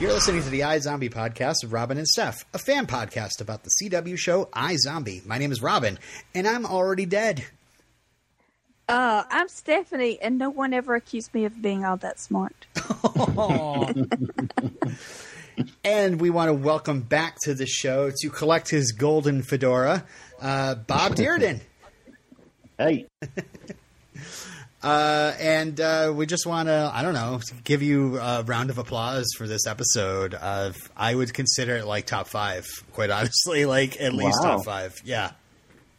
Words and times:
You're 0.00 0.12
listening 0.12 0.42
to 0.42 0.50
the 0.50 0.60
iZombie 0.60 1.10
podcast 1.10 1.64
of 1.64 1.72
Robin 1.72 1.98
and 1.98 2.06
Steph, 2.06 2.44
a 2.54 2.58
fan 2.58 2.86
podcast 2.86 3.40
about 3.40 3.64
the 3.64 3.70
CW 3.70 4.16
show 4.16 4.44
iZombie. 4.54 5.26
My 5.26 5.38
name 5.38 5.50
is 5.50 5.60
Robin, 5.60 5.98
and 6.34 6.46
I'm 6.46 6.66
already 6.66 7.04
dead. 7.04 7.44
Uh, 8.88 9.22
I'm 9.30 9.48
Stephanie, 9.48 10.18
and 10.20 10.38
no 10.38 10.48
one 10.48 10.72
ever 10.72 10.94
accused 10.94 11.34
me 11.34 11.44
of 11.44 11.60
being 11.60 11.84
all 11.84 11.96
that 11.98 12.18
smart. 12.18 12.66
And 15.84 16.20
we 16.20 16.30
want 16.30 16.50
to 16.50 16.54
welcome 16.54 17.00
back 17.00 17.36
to 17.42 17.52
the 17.52 17.66
show 17.66 18.12
to 18.20 18.30
collect 18.30 18.68
his 18.70 18.92
golden 18.92 19.42
fedora, 19.42 20.04
uh, 20.40 20.76
Bob 20.76 21.16
Dearden. 21.16 21.60
Hey, 22.78 23.06
Uh, 24.80 25.34
and 25.40 25.80
uh, 25.80 26.12
we 26.14 26.24
just 26.24 26.46
want 26.46 26.68
to, 26.68 26.88
I 26.94 27.02
don't 27.02 27.14
know, 27.14 27.40
give 27.64 27.82
you 27.82 28.16
a 28.18 28.44
round 28.44 28.70
of 28.70 28.78
applause 28.78 29.26
for 29.36 29.48
this 29.48 29.66
episode. 29.66 30.34
Of, 30.34 30.76
I 30.96 31.12
would 31.16 31.34
consider 31.34 31.76
it 31.78 31.84
like 31.84 32.06
top 32.06 32.28
five, 32.28 32.64
quite 32.92 33.10
honestly, 33.10 33.66
like 33.66 34.00
at 34.00 34.12
least 34.14 34.38
Wow. 34.40 34.56
top 34.58 34.64
five. 34.64 34.94
Yeah. 35.04 35.32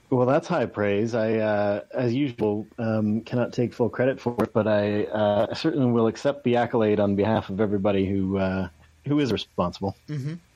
Well, 0.10 0.26
that's 0.26 0.48
high 0.48 0.66
praise. 0.66 1.14
I, 1.16 1.36
uh, 1.36 1.82
as 1.94 2.14
usual, 2.14 2.68
um, 2.78 3.22
cannot 3.22 3.54
take 3.54 3.74
full 3.74 3.90
credit 3.90 4.20
for 4.20 4.36
it, 4.44 4.54
but 4.54 4.68
I 4.68 5.04
uh, 5.06 5.54
certainly 5.54 5.92
will 5.92 6.08
accept 6.08 6.44
the 6.44 6.58
accolade 6.58 7.00
on 7.00 7.16
behalf 7.16 7.50
of 7.50 7.62
everybody 7.62 8.06
who 8.06 8.38
uh, 8.38 8.70
who 9.06 9.20
is 9.20 9.32
responsible. 9.32 9.96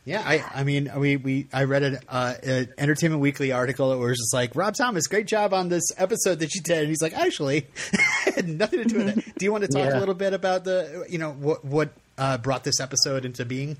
Yeah, 0.06 0.22
I, 0.26 0.44
I 0.54 0.64
mean, 0.66 0.92
we, 0.98 1.16
we, 1.16 1.48
I 1.54 1.64
read 1.64 1.84
an, 1.84 2.00
uh, 2.10 2.34
an 2.44 2.74
Entertainment 2.78 3.22
Weekly 3.22 3.54
article 3.54 3.92
that 3.92 3.98
was 3.98 4.18
just 4.18 4.34
like, 4.34 4.54
Rob 4.54 4.76
Thomas, 4.76 5.08
great 5.08 5.28
job 5.28 5.54
on 5.54 5.70
this 5.70 5.84
episode 5.98 6.40
that 6.40 6.54
you 6.56 6.62
did. 6.62 6.80
And 6.80 6.88
he's 6.90 7.02
like, 7.02 7.14
actually, 7.14 7.68
had 8.26 8.50
nothing 8.50 8.84
to 8.84 8.86
do 8.86 8.98
with 8.98 9.18
it. 9.18 9.36
Do 9.38 9.46
you 9.46 9.52
want 9.54 9.64
to 9.64 9.70
talk 9.70 9.94
a 9.94 9.98
little 9.98 10.14
bit 10.14 10.34
about 10.34 10.66
the, 10.66 11.06
you 11.10 11.20
know, 11.20 11.32
what, 11.32 11.64
what 11.64 11.94
uh, 12.18 12.38
brought 12.38 12.66
this 12.66 12.82
episode 12.82 13.24
into 13.24 13.46
being? 13.46 13.78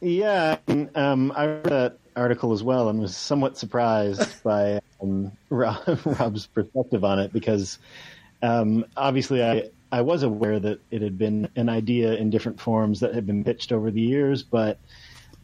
Yeah, 0.00 0.58
um, 0.94 1.32
I 1.34 1.46
read 1.46 1.64
that 1.64 1.98
article 2.16 2.52
as 2.52 2.62
well 2.62 2.88
and 2.88 3.00
was 3.00 3.16
somewhat 3.16 3.56
surprised 3.56 4.42
by 4.42 4.80
um, 5.02 5.32
Rob, 5.50 5.82
Rob's 6.04 6.46
perspective 6.46 7.04
on 7.04 7.18
it 7.18 7.32
because 7.32 7.78
um, 8.42 8.84
obviously 8.96 9.42
I 9.42 9.70
I 9.92 10.00
was 10.00 10.22
aware 10.24 10.58
that 10.58 10.80
it 10.90 11.00
had 11.02 11.16
been 11.16 11.48
an 11.54 11.68
idea 11.68 12.14
in 12.14 12.30
different 12.30 12.60
forms 12.60 13.00
that 13.00 13.14
had 13.14 13.24
been 13.26 13.44
pitched 13.44 13.70
over 13.70 13.90
the 13.90 14.00
years, 14.00 14.42
but 14.42 14.80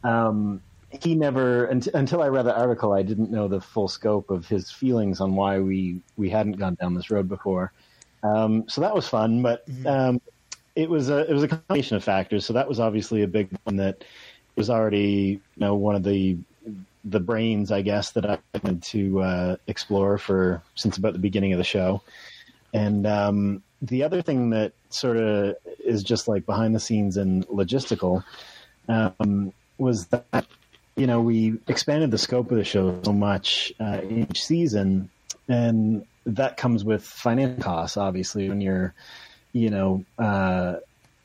um, 0.03 0.61
he 1.01 1.15
never 1.15 1.65
unt- 1.65 1.87
until 1.93 2.21
I 2.21 2.27
read 2.27 2.45
the 2.45 2.55
article 2.55 2.93
I 2.93 3.03
didn't 3.03 3.31
know 3.31 3.47
the 3.47 3.61
full 3.61 3.87
scope 3.87 4.29
of 4.29 4.47
his 4.47 4.69
feelings 4.69 5.21
on 5.21 5.35
why 5.35 5.59
we 5.59 6.01
we 6.17 6.29
hadn't 6.29 6.53
gone 6.53 6.75
down 6.75 6.93
this 6.93 7.09
road 7.09 7.29
before. 7.29 7.71
Um, 8.21 8.65
so 8.67 8.81
that 8.81 8.95
was 8.95 9.07
fun, 9.07 9.41
but 9.41 9.65
um, 9.85 10.21
it 10.75 10.89
was 10.89 11.09
a 11.09 11.29
it 11.29 11.33
was 11.33 11.43
a 11.43 11.47
combination 11.47 11.97
of 11.97 12.03
factors. 12.03 12.45
So 12.45 12.53
that 12.53 12.67
was 12.67 12.79
obviously 12.79 13.23
a 13.23 13.27
big 13.27 13.49
one 13.63 13.77
that 13.77 14.03
was 14.55 14.69
already 14.69 15.41
you 15.55 15.59
know 15.59 15.75
one 15.75 15.95
of 15.95 16.03
the 16.03 16.37
the 17.03 17.19
brains 17.19 17.71
I 17.71 17.81
guess 17.81 18.11
that 18.11 18.25
I 18.25 18.37
wanted 18.53 18.83
to 18.83 19.21
uh, 19.21 19.55
explore 19.67 20.17
for 20.17 20.61
since 20.75 20.97
about 20.97 21.13
the 21.13 21.19
beginning 21.19 21.53
of 21.53 21.57
the 21.57 21.63
show. 21.63 22.01
And 22.73 23.05
um, 23.05 23.63
the 23.81 24.03
other 24.03 24.21
thing 24.21 24.51
that 24.51 24.73
sort 24.89 25.17
of 25.17 25.55
is 25.79 26.03
just 26.03 26.27
like 26.27 26.45
behind 26.45 26.73
the 26.73 26.79
scenes 26.79 27.17
and 27.17 27.45
logistical 27.47 28.23
um, 28.87 29.53
was 29.77 30.07
that 30.07 30.45
you 30.95 31.07
know 31.07 31.21
we 31.21 31.59
expanded 31.67 32.11
the 32.11 32.17
scope 32.17 32.51
of 32.51 32.57
the 32.57 32.63
show 32.63 32.99
so 33.03 33.13
much 33.13 33.73
uh, 33.79 34.01
each 34.09 34.43
season, 34.43 35.09
and 35.47 36.05
that 36.25 36.57
comes 36.57 36.83
with 36.83 37.03
financial 37.03 37.61
costs. 37.63 37.97
Obviously, 37.97 38.49
when 38.49 38.61
you're 38.61 38.93
you 39.51 39.69
know 39.69 40.05
uh, 40.17 40.75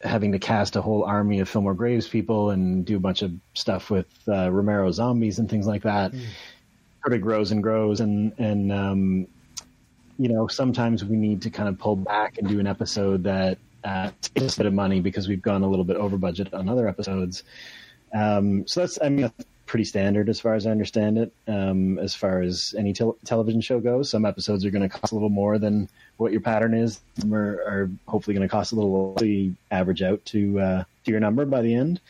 having 0.03 0.33
to 0.33 0.39
cast 0.39 0.77
a 0.77 0.83
whole 0.83 1.05
army 1.05 1.41
of 1.41 1.49
Fillmore 1.49 1.75
Graves 1.75 2.09
people 2.09 2.51
and 2.51 2.85
do 2.85 2.97
a 2.97 3.01
bunch 3.01 3.23
of 3.23 3.33
stuff 3.55 3.91
with 3.91 4.07
uh, 4.29 4.51
Romero 4.51 4.91
zombies 4.93 5.39
and 5.39 5.51
things 5.51 5.67
like 5.67 5.83
that, 5.83 6.13
sort 7.03 7.15
of 7.15 7.21
grows 7.21 7.51
and 7.51 7.63
grows, 7.63 8.01
and 8.01 8.33
and 8.39 8.73
um, 8.73 9.27
you 10.19 10.29
know 10.29 10.47
sometimes 10.47 11.05
we 11.05 11.17
need 11.17 11.43
to 11.43 11.51
kind 11.51 11.69
of 11.69 11.79
pull 11.79 11.97
back 11.97 12.39
and 12.39 12.49
do 12.49 12.61
an 12.61 12.67
episode 12.67 13.25
that 13.25 13.59
uh, 13.85 14.11
takes 14.21 14.55
a 14.55 14.59
bit 14.59 14.67
of 14.67 14.75
money 14.75 15.01
because 15.01 15.29
we've 15.29 15.43
gone 15.43 15.63
a 15.63 15.69
little 15.69 15.85
bit 15.85 15.97
over 15.97 16.17
budget 16.17 16.53
on 16.55 16.69
other 16.69 16.89
episodes. 16.89 17.43
Um, 18.15 18.67
so 18.67 18.81
that's 18.81 18.99
I 19.03 19.09
mean 19.09 19.23
that's 19.23 19.45
pretty 19.69 19.85
standard 19.85 20.29
as 20.29 20.41
far 20.41 20.55
as 20.55 20.67
I 20.67 20.71
understand 20.73 21.19
it. 21.19 21.33
Um, 21.47 21.99
as 22.01 22.15
far 22.15 22.41
as 22.43 22.75
any 22.77 22.93
tel- 22.93 23.17
television 23.25 23.61
show 23.61 23.79
goes, 23.79 24.11
some 24.11 24.25
episodes 24.25 24.65
are 24.65 24.71
going 24.71 24.83
to 24.83 24.89
cost 24.89 25.13
a 25.13 25.15
little 25.15 25.29
more 25.29 25.59
than 25.59 25.89
what 26.17 26.33
your 26.33 26.41
pattern 26.41 26.75
is. 26.75 27.01
Some 27.21 27.33
are, 27.35 27.61
are 27.63 27.91
hopefully 28.09 28.35
going 28.35 28.49
to 28.49 28.51
cost 28.51 28.73
a 28.73 28.75
little 28.75 29.15
so 29.19 29.25
you 29.25 29.55
average 29.71 30.03
out 30.03 30.25
to 30.27 30.59
uh, 30.59 30.85
to 31.05 31.11
your 31.13 31.21
number 31.21 31.45
by 31.45 31.63
the 31.63 31.75
end. 31.75 32.01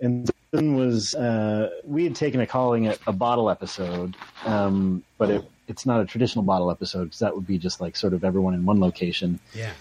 And 0.00 0.30
then 0.52 0.76
was 0.76 1.14
uh, 1.14 1.70
we 1.84 2.04
had 2.04 2.14
taken 2.14 2.40
a 2.40 2.46
calling 2.46 2.84
it 2.84 3.00
a 3.06 3.12
bottle 3.12 3.48
episode, 3.50 4.16
um, 4.44 5.02
but 5.18 5.30
it, 5.30 5.44
it's 5.68 5.86
not 5.86 6.00
a 6.00 6.04
traditional 6.04 6.44
bottle 6.44 6.70
episode 6.70 7.04
because 7.04 7.20
that 7.20 7.34
would 7.34 7.46
be 7.46 7.56
just 7.58 7.80
like 7.80 7.96
sort 7.96 8.12
of 8.12 8.22
everyone 8.24 8.52
in 8.54 8.64
one 8.66 8.78
location 8.80 9.40
Yeah. 9.54 9.72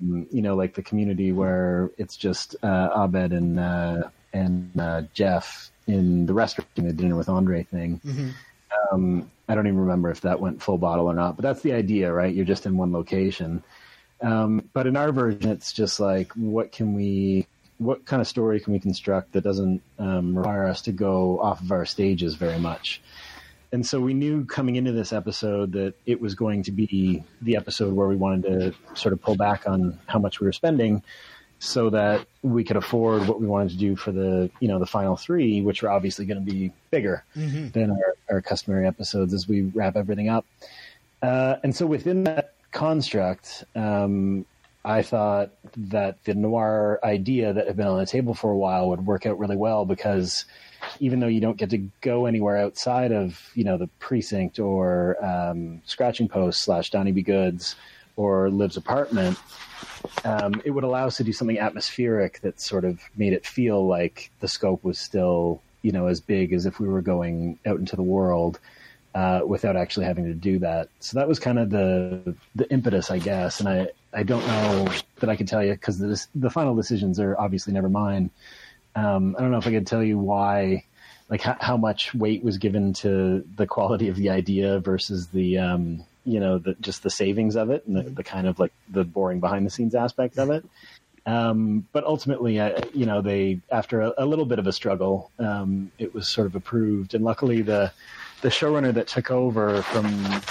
um, 0.00 0.26
you 0.32 0.42
know, 0.42 0.56
like 0.56 0.74
the 0.74 0.82
community 0.82 1.30
where 1.32 1.90
it's 1.98 2.16
just 2.16 2.56
uh, 2.62 2.90
Abed 2.96 3.32
and 3.32 3.60
uh, 3.60 4.08
and 4.32 4.80
uh, 4.80 5.02
Jeff 5.14 5.70
in 5.86 6.26
the 6.26 6.34
restaurant 6.34 6.72
doing 6.74 6.88
the 6.88 6.94
dinner 6.94 7.16
with 7.16 7.28
Andre 7.28 7.62
thing. 7.62 8.00
Um, 8.92 9.30
I 9.48 9.54
don't 9.54 9.66
even 9.66 9.78
remember 9.78 10.10
if 10.10 10.22
that 10.22 10.40
went 10.40 10.62
full 10.62 10.78
bottle 10.78 11.06
or 11.06 11.14
not, 11.14 11.36
but 11.36 11.42
that's 11.42 11.62
the 11.62 11.72
idea, 11.72 12.12
right? 12.12 12.34
You're 12.34 12.44
just 12.44 12.66
in 12.66 12.76
one 12.76 12.92
location. 12.92 13.62
Um, 14.20 14.68
but 14.72 14.86
in 14.86 14.96
our 14.96 15.12
version, 15.12 15.50
it's 15.50 15.72
just 15.72 16.00
like, 16.00 16.32
what 16.32 16.72
can 16.72 16.94
we, 16.94 17.46
what 17.78 18.04
kind 18.06 18.20
of 18.20 18.26
story 18.26 18.60
can 18.60 18.72
we 18.72 18.80
construct 18.80 19.32
that 19.32 19.44
doesn't 19.44 19.82
um, 19.98 20.36
require 20.36 20.66
us 20.66 20.82
to 20.82 20.92
go 20.92 21.40
off 21.40 21.60
of 21.60 21.70
our 21.70 21.86
stages 21.86 22.34
very 22.34 22.58
much? 22.58 23.00
And 23.72 23.84
so 23.84 24.00
we 24.00 24.14
knew 24.14 24.44
coming 24.44 24.76
into 24.76 24.92
this 24.92 25.12
episode 25.12 25.72
that 25.72 25.94
it 26.06 26.20
was 26.20 26.34
going 26.34 26.62
to 26.64 26.72
be 26.72 27.22
the 27.42 27.56
episode 27.56 27.92
where 27.94 28.08
we 28.08 28.16
wanted 28.16 28.42
to 28.44 28.74
sort 28.94 29.12
of 29.12 29.20
pull 29.20 29.36
back 29.36 29.68
on 29.68 29.98
how 30.06 30.18
much 30.18 30.40
we 30.40 30.46
were 30.46 30.52
spending 30.52 31.02
so 31.58 31.90
that 31.90 32.26
we 32.42 32.64
could 32.64 32.76
afford 32.76 33.26
what 33.26 33.40
we 33.40 33.46
wanted 33.46 33.70
to 33.70 33.78
do 33.78 33.96
for 33.96 34.12
the, 34.12 34.50
you 34.60 34.68
know, 34.68 34.78
the 34.78 34.86
final 34.86 35.16
three, 35.16 35.62
which 35.62 35.82
were 35.82 35.90
obviously 35.90 36.26
going 36.26 36.44
to 36.44 36.50
be 36.52 36.70
bigger 36.90 37.24
than 37.72 37.90
our, 37.90 38.14
our 38.30 38.40
customary 38.42 38.86
episodes 38.86 39.32
as 39.32 39.48
we 39.48 39.62
wrap 39.62 39.96
everything 39.96 40.28
up. 40.28 40.44
Uh, 41.22 41.56
and 41.62 41.74
so 41.74 41.86
within 41.86 42.24
that 42.24 42.54
construct, 42.72 43.64
um, 43.74 44.44
I 44.84 45.02
thought 45.02 45.50
that 45.76 46.22
the 46.24 46.34
noir 46.34 47.00
idea 47.02 47.52
that 47.52 47.66
had 47.66 47.76
been 47.76 47.88
on 47.88 47.98
the 47.98 48.06
table 48.06 48.34
for 48.34 48.52
a 48.52 48.56
while 48.56 48.88
would 48.90 49.04
work 49.04 49.26
out 49.26 49.38
really 49.38 49.56
well 49.56 49.84
because 49.84 50.44
even 51.00 51.18
though 51.18 51.26
you 51.26 51.40
don't 51.40 51.56
get 51.56 51.70
to 51.70 51.78
go 52.02 52.26
anywhere 52.26 52.56
outside 52.58 53.10
of 53.10 53.50
you 53.54 53.64
know 53.64 53.78
the 53.78 53.88
precinct 53.98 54.60
or 54.60 55.16
um, 55.24 55.82
scratching 55.86 56.28
post 56.28 56.62
slash 56.62 56.90
Donny 56.90 57.10
B 57.10 57.22
Goods 57.22 57.74
or 58.16 58.50
Liv's 58.50 58.76
apartment, 58.76 59.38
um, 60.24 60.60
it 60.64 60.70
would 60.70 60.84
allow 60.84 61.06
us 61.06 61.16
to 61.18 61.24
do 61.24 61.32
something 61.32 61.58
atmospheric 61.58 62.40
that 62.40 62.60
sort 62.60 62.84
of 62.84 63.00
made 63.16 63.32
it 63.32 63.46
feel 63.46 63.86
like 63.86 64.30
the 64.40 64.48
scope 64.48 64.82
was 64.82 64.98
still 64.98 65.60
you 65.82 65.92
know 65.92 66.06
as 66.06 66.20
big 66.20 66.52
as 66.52 66.66
if 66.66 66.80
we 66.80 66.88
were 66.88 67.02
going 67.02 67.58
out 67.66 67.78
into 67.78 67.94
the 67.94 68.02
world 68.02 68.58
uh, 69.16 69.40
without 69.46 69.76
actually 69.76 70.04
having 70.04 70.24
to 70.24 70.34
do 70.34 70.58
that. 70.58 70.90
So 71.00 71.18
that 71.18 71.26
was 71.26 71.38
kind 71.38 71.58
of 71.58 71.70
the 71.70 72.34
the 72.54 72.70
impetus, 72.70 73.10
I 73.10 73.18
guess. 73.18 73.60
And 73.60 73.68
I 73.68 73.88
I 74.12 74.22
don't 74.22 74.46
know 74.46 74.88
that 75.20 75.30
I 75.30 75.36
can 75.36 75.46
tell 75.46 75.64
you 75.64 75.72
because 75.72 75.98
the 75.98 76.22
the 76.34 76.50
final 76.50 76.74
decisions 76.74 77.18
are 77.18 77.34
obviously 77.38 77.72
never 77.72 77.88
mine. 77.88 78.30
Um, 78.94 79.34
I 79.38 79.42
don't 79.42 79.50
know 79.50 79.58
if 79.58 79.66
I 79.66 79.70
could 79.70 79.86
tell 79.86 80.02
you 80.02 80.18
why, 80.18 80.84
like 81.30 81.40
how, 81.40 81.56
how 81.60 81.76
much 81.78 82.14
weight 82.14 82.44
was 82.44 82.58
given 82.58 82.92
to 82.94 83.42
the 83.56 83.66
quality 83.66 84.08
of 84.08 84.16
the 84.16 84.30
idea 84.30 84.80
versus 84.80 85.28
the 85.28 85.58
um, 85.58 86.04
you 86.26 86.40
know 86.40 86.58
the 86.58 86.74
just 86.80 87.02
the 87.02 87.10
savings 87.10 87.56
of 87.56 87.70
it 87.70 87.86
and 87.86 87.96
the, 87.96 88.02
the 88.02 88.24
kind 88.24 88.46
of 88.46 88.58
like 88.58 88.72
the 88.90 89.04
boring 89.04 89.40
behind 89.40 89.64
the 89.64 89.70
scenes 89.70 89.94
aspect 89.94 90.38
of 90.38 90.50
it. 90.50 90.64
Um, 91.24 91.88
but 91.92 92.04
ultimately, 92.04 92.60
uh, 92.60 92.80
you 92.92 93.06
know, 93.06 93.20
they 93.20 93.60
after 93.70 94.00
a, 94.00 94.12
a 94.18 94.26
little 94.26 94.44
bit 94.44 94.58
of 94.58 94.66
a 94.66 94.72
struggle, 94.72 95.30
um, 95.38 95.90
it 95.98 96.14
was 96.14 96.28
sort 96.28 96.46
of 96.46 96.54
approved. 96.54 97.14
And 97.14 97.24
luckily, 97.24 97.62
the 97.62 97.92
the 98.42 98.48
showrunner 98.48 98.92
that 98.94 99.08
took 99.08 99.30
over 99.30 99.82
from 99.82 100.06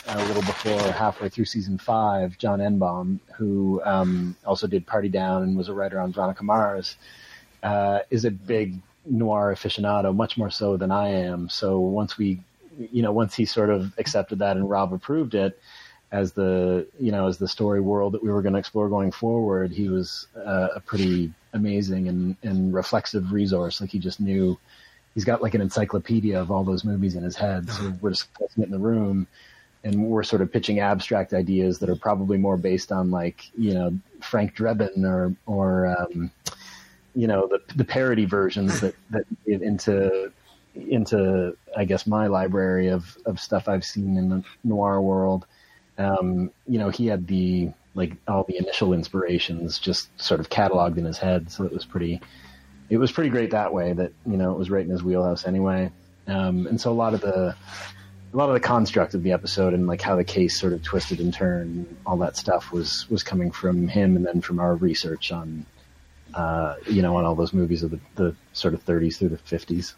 a 0.07 0.17
little 0.25 0.41
before 0.41 0.81
halfway 0.91 1.29
through 1.29 1.45
season 1.45 1.77
five, 1.77 2.37
John 2.37 2.59
Enbom, 2.59 3.19
who 3.37 3.81
um, 3.85 4.35
also 4.45 4.67
did 4.67 4.87
Party 4.87 5.07
Down 5.07 5.43
and 5.43 5.55
was 5.55 5.69
a 5.69 5.73
writer 5.73 5.99
on 5.99 6.11
Veronica 6.11 6.43
Mars, 6.43 6.97
uh, 7.63 7.99
is 8.09 8.25
a 8.25 8.31
big 8.31 8.81
noir 9.05 9.53
aficionado, 9.55 10.15
much 10.15 10.37
more 10.37 10.49
so 10.49 10.77
than 10.77 10.91
I 10.91 11.09
am. 11.09 11.47
So 11.47 11.79
once 11.79 12.17
we, 12.17 12.41
you 12.77 13.01
know, 13.01 13.11
once 13.11 13.35
he 13.35 13.45
sort 13.45 13.69
of 13.69 13.93
accepted 13.97 14.39
that 14.39 14.57
and 14.57 14.69
Rob 14.69 14.93
approved 14.93 15.35
it, 15.35 15.59
as 16.11 16.31
the 16.33 16.87
you 16.99 17.11
know 17.11 17.27
as 17.27 17.37
the 17.37 17.47
story 17.47 17.81
world 17.81 18.13
that 18.13 18.23
we 18.23 18.29
were 18.29 18.41
going 18.41 18.53
to 18.53 18.59
explore 18.59 18.89
going 18.89 19.11
forward, 19.11 19.71
he 19.71 19.89
was 19.89 20.27
uh, 20.37 20.69
a 20.75 20.79
pretty 20.79 21.33
amazing 21.53 22.07
and, 22.07 22.35
and 22.43 22.73
reflexive 22.73 23.31
resource. 23.31 23.81
Like 23.81 23.89
he 23.89 23.99
just 23.99 24.19
knew 24.19 24.57
he's 25.13 25.25
got 25.25 25.41
like 25.41 25.53
an 25.55 25.61
encyclopedia 25.61 26.39
of 26.39 26.51
all 26.51 26.63
those 26.63 26.83
movies 26.83 27.15
in 27.15 27.23
his 27.23 27.35
head. 27.35 27.69
So 27.69 27.93
we're 28.01 28.11
discussing 28.11 28.63
it 28.63 28.65
in 28.65 28.71
the 28.71 28.79
room, 28.79 29.27
and 29.83 30.05
we're 30.05 30.23
sort 30.23 30.41
of 30.41 30.51
pitching 30.51 30.79
abstract 30.79 31.33
ideas 31.33 31.79
that 31.79 31.89
are 31.89 31.95
probably 31.95 32.37
more 32.37 32.57
based 32.57 32.91
on 32.91 33.11
like 33.11 33.49
you 33.57 33.73
know 33.73 33.97
Frank 34.21 34.55
Drebin 34.55 35.03
or 35.03 35.35
or 35.45 35.87
um, 35.87 36.31
you 37.15 37.27
know 37.27 37.47
the 37.47 37.61
the 37.75 37.85
parody 37.85 38.25
versions 38.25 38.79
that 38.81 38.95
that 39.09 39.25
get 39.45 39.61
into 39.61 40.31
into 40.75 41.55
I 41.75 41.85
guess 41.85 42.05
my 42.07 42.27
library 42.27 42.89
of 42.89 43.17
of 43.25 43.39
stuff 43.39 43.67
I've 43.67 43.85
seen 43.85 44.17
in 44.17 44.29
the 44.29 44.43
noir 44.63 45.01
world. 45.01 45.45
Um, 45.97 46.51
you 46.67 46.77
know, 46.77 46.89
he 46.89 47.07
had 47.07 47.27
the 47.27 47.71
like 47.93 48.13
all 48.27 48.43
the 48.43 48.57
initial 48.57 48.93
inspirations 48.93 49.79
just 49.79 50.09
sort 50.21 50.39
of 50.39 50.49
cataloged 50.49 50.97
in 50.97 51.05
his 51.05 51.17
head, 51.17 51.49
so 51.51 51.63
it 51.63 51.71
was 51.71 51.85
pretty 51.85 52.21
it 52.89 52.97
was 52.97 53.11
pretty 53.11 53.29
great 53.29 53.51
that 53.51 53.73
way 53.73 53.93
that 53.93 54.11
you 54.25 54.37
know 54.37 54.51
it 54.51 54.57
was 54.57 54.69
right 54.69 54.83
in 54.83 54.91
his 54.91 55.03
wheelhouse 55.03 55.45
anyway. 55.45 55.91
Um, 56.27 56.67
and 56.67 56.79
so 56.79 56.91
a 56.91 56.93
lot 56.93 57.13
of 57.13 57.21
the 57.21 57.55
a 58.33 58.37
lot 58.37 58.49
of 58.49 58.53
the 58.53 58.59
construct 58.59 59.13
of 59.13 59.23
the 59.23 59.31
episode 59.31 59.73
and 59.73 59.87
like 59.87 60.01
how 60.01 60.15
the 60.17 60.23
case 60.23 60.59
sort 60.59 60.73
of 60.73 60.83
twisted 60.83 61.21
and 61.21 61.33
turned, 61.33 61.95
all 62.05 62.17
that 62.17 62.35
stuff 62.35 62.71
was 62.71 63.09
was 63.09 63.23
coming 63.23 63.49
from 63.49 63.87
him, 63.87 64.15
and 64.17 64.25
then 64.25 64.41
from 64.41 64.59
our 64.59 64.75
research 64.75 65.31
on 65.31 65.65
uh, 66.33 66.75
you 66.87 67.01
know 67.01 67.15
on 67.15 67.23
all 67.23 67.35
those 67.35 67.53
movies 67.53 67.81
of 67.81 67.91
the, 67.91 67.99
the 68.15 68.35
sort 68.53 68.73
of 68.73 68.85
30s 68.85 69.17
through 69.17 69.29
the 69.29 69.37
50s. 69.37 69.93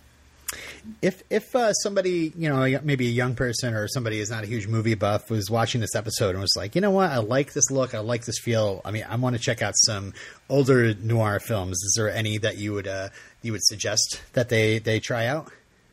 If 1.02 1.24
if 1.30 1.56
uh, 1.56 1.74
somebody 1.74 2.32
you 2.38 2.50
know 2.50 2.80
maybe 2.84 3.08
a 3.08 3.12
young 3.12 3.36
person 3.36 3.74
or 3.74 3.88
somebody 3.88 4.20
is 4.20 4.30
not 4.30 4.44
a 4.44 4.48
huge 4.48 4.68
movie 4.68 4.96
buff 4.96 5.30
was 5.30 5.50
watching 5.50 5.82
this 5.82 5.96
episode 5.96 6.32
and 6.32 6.40
was 6.40 6.56
like, 6.56 6.76
you 6.76 6.82
know 6.82 6.92
what, 6.92 7.10
I 7.10 7.18
like 7.18 7.54
this 7.54 7.70
look, 7.70 7.94
I 7.94 8.00
like 8.00 8.26
this 8.26 8.40
feel. 8.40 8.82
I 8.86 8.92
mean, 8.92 9.06
I 9.10 9.16
want 9.18 9.36
to 9.36 9.42
check 9.42 9.62
out 9.62 9.74
some 9.76 10.14
older 10.50 10.94
noir 10.96 11.40
films. 11.40 11.78
Is 11.84 11.94
there 11.98 12.10
any 12.10 12.38
that 12.38 12.58
you 12.58 12.74
would 12.74 12.88
uh, 12.88 13.10
you 13.42 13.52
would 13.52 13.64
suggest 13.64 14.22
that 14.34 14.50
they 14.50 14.80
they 14.80 15.00
try 15.00 15.26
out? 15.26 15.52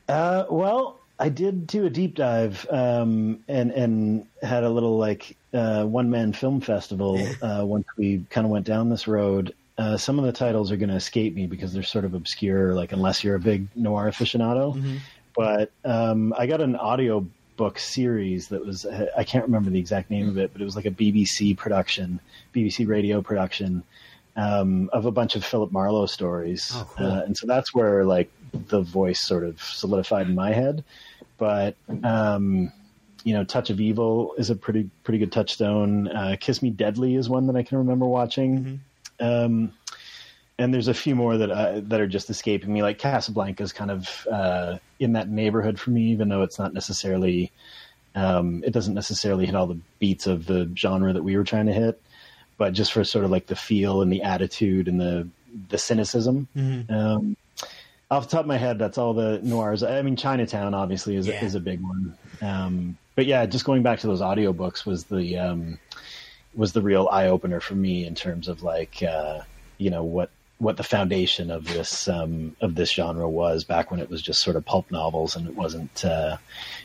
Uh, 0.09 0.45
well, 0.49 1.01
I 1.19 1.29
did 1.29 1.67
do 1.67 1.87
a 1.87 1.91
deep 1.91 2.15
dive 2.15 2.67
um, 2.71 3.43
and 3.49 3.71
and 3.71 4.27
had 4.43 4.65
a 4.65 4.71
little 4.71 4.99
like 4.99 5.37
uh, 5.53 5.85
one 5.85 6.11
man 6.11 6.33
film 6.33 6.61
festival 6.61 7.19
uh, 7.43 7.65
once 7.65 7.87
we 7.97 8.25
kind 8.31 8.45
of 8.45 8.51
went 8.51 8.67
down 8.67 8.89
this 8.89 9.07
road. 9.07 9.55
Uh, 9.77 9.97
some 9.97 10.19
of 10.19 10.25
the 10.25 10.33
titles 10.33 10.71
are 10.71 10.77
going 10.77 10.89
to 10.89 10.95
escape 10.95 11.35
me 11.35 11.47
because 11.47 11.73
they're 11.73 11.83
sort 11.83 12.05
of 12.05 12.15
obscure, 12.15 12.75
like 12.75 12.93
unless 12.93 13.25
you're 13.25 13.35
a 13.35 13.41
big 13.41 13.67
noir 13.75 14.09
aficionado. 14.11 14.99
But 15.37 15.73
um, 15.85 16.33
I 16.39 16.47
got 16.47 16.61
an 16.61 16.77
audio 16.77 17.27
book 17.57 17.79
series 17.79 18.49
that 18.49 18.65
was 18.65 18.85
I 18.87 19.25
can't 19.25 19.45
remember 19.45 19.71
the 19.71 19.79
exact 19.81 20.11
name 20.11 20.29
of 20.29 20.39
it, 20.39 20.53
but 20.53 20.63
it 20.63 20.65
was 20.65 20.77
like 20.77 20.87
a 20.87 20.91
BBC 20.93 21.57
production, 21.57 22.21
BBC 22.55 22.87
radio 22.87 23.21
production 23.21 23.83
um, 24.37 24.91
of 24.93 25.07
a 25.07 25.11
bunch 25.11 25.35
of 25.37 25.45
Philip 25.45 25.73
Marlowe 25.73 26.07
stories, 26.07 26.71
Oh, 26.75 26.89
cool. 26.97 27.07
uh, 27.07 27.21
and 27.23 27.37
so 27.37 27.47
that's 27.47 27.75
where 27.75 28.05
like 28.05 28.31
the 28.53 28.81
voice 28.81 29.21
sort 29.21 29.43
of 29.45 29.61
solidified 29.61 30.29
in 30.29 30.35
my 30.37 30.53
head. 30.53 30.85
But 31.37 31.75
um, 32.05 32.73
you 33.25 33.35
know, 33.35 33.43
Touch 33.43 33.71
of 33.71 33.81
Evil 33.81 34.35
is 34.39 34.51
a 34.51 34.55
pretty 34.55 34.89
pretty 35.03 35.19
good 35.19 35.33
touchstone. 35.33 36.07
Uh, 36.09 36.37
Kiss 36.39 36.63
Me 36.63 36.71
Deadly 36.71 37.17
is 37.17 37.29
one 37.29 37.49
that 37.49 37.57
I 37.57 37.65
can 37.65 37.79
remember 37.79 38.07
watching. 38.07 38.81
Um, 39.25 39.73
and 40.59 40.73
there's 40.73 40.89
a 40.89 40.95
few 40.95 41.15
more 41.17 41.37
that 41.37 41.51
uh, 41.51 41.81
that 41.85 42.01
are 42.01 42.07
just 42.07 42.31
escaping 42.31 42.73
me. 42.73 42.83
Like 42.83 42.99
Casablanca 42.99 43.63
is 43.63 43.73
kind 43.73 43.91
of 43.91 44.27
uh, 44.31 44.79
in 45.01 45.15
that 45.15 45.29
neighborhood 45.29 45.81
for 45.81 45.91
me, 45.91 46.03
even 46.13 46.29
though 46.29 46.43
it's 46.43 46.59
not 46.59 46.73
necessarily 46.73 47.51
um, 48.15 48.63
it 48.65 48.73
doesn't 48.73 48.95
necessarily 48.95 49.47
hit 49.47 49.57
all 49.57 49.67
the 49.67 49.81
beats 49.99 50.27
of 50.29 50.47
the 50.47 50.71
genre 50.77 51.13
that 51.13 51.25
we 51.25 51.37
were 51.37 51.43
trying 51.45 51.67
to 51.67 51.73
hit, 51.73 52.01
but 52.57 52.73
just 52.73 52.93
for 52.93 53.03
sort 53.03 53.25
of 53.25 53.31
like 53.33 53.47
the 53.47 53.57
feel 53.57 54.01
and 54.03 54.13
the 54.13 54.23
attitude 54.23 54.87
and 54.87 55.01
the 55.01 55.27
the 55.71 55.79
cynicism. 55.79 56.47
Um, 56.89 57.37
off 58.11 58.25
the 58.29 58.37
top 58.37 58.41
of 58.43 58.47
my 58.47 58.59
head, 58.59 58.79
that's 58.79 58.99
all 58.99 59.15
the 59.15 59.41
noirs. 59.43 59.83
I 59.83 60.03
mean, 60.03 60.15
Chinatown 60.15 60.73
obviously 60.75 61.17
is, 61.17 61.27
Yeah. 61.27 61.41
a, 61.41 61.45
is 61.45 61.55
a 61.57 61.61
big 61.61 61.81
one. 61.81 62.17
Um, 62.43 62.97
but 63.17 63.27
yeah, 63.27 63.45
just 63.47 63.65
going 63.65 63.83
back 63.83 63.99
to 64.01 64.07
those 64.07 64.21
audiobooks 64.21 64.85
was 64.87 65.05
the 65.05 65.39
um, 65.39 65.79
was 66.57 66.73
the 66.73 66.83
real 66.83 67.09
eye 67.11 67.29
opener 67.29 67.61
for 67.61 67.75
me 67.75 68.07
in 68.07 68.15
terms 68.15 68.49
of 68.49 68.63
like 68.63 69.03
uh, 69.03 69.41
you 69.79 69.91
know 69.91 70.05
what 70.05 70.31
what 70.59 70.77
the 70.77 70.83
foundation 70.83 71.51
of 71.51 71.67
this 71.67 72.09
um, 72.09 72.57
of 72.61 72.75
this 72.75 72.93
genre 72.93 73.29
was 73.29 73.65
back 73.65 73.91
when 73.91 74.01
it 74.01 74.09
was 74.09 74.23
just 74.23 74.43
sort 74.43 74.57
of 74.57 74.65
pulp 74.65 74.91
novels 74.91 75.37
and 75.37 75.47
it 75.47 75.55
wasn't 75.55 76.05
uh, 76.05 76.37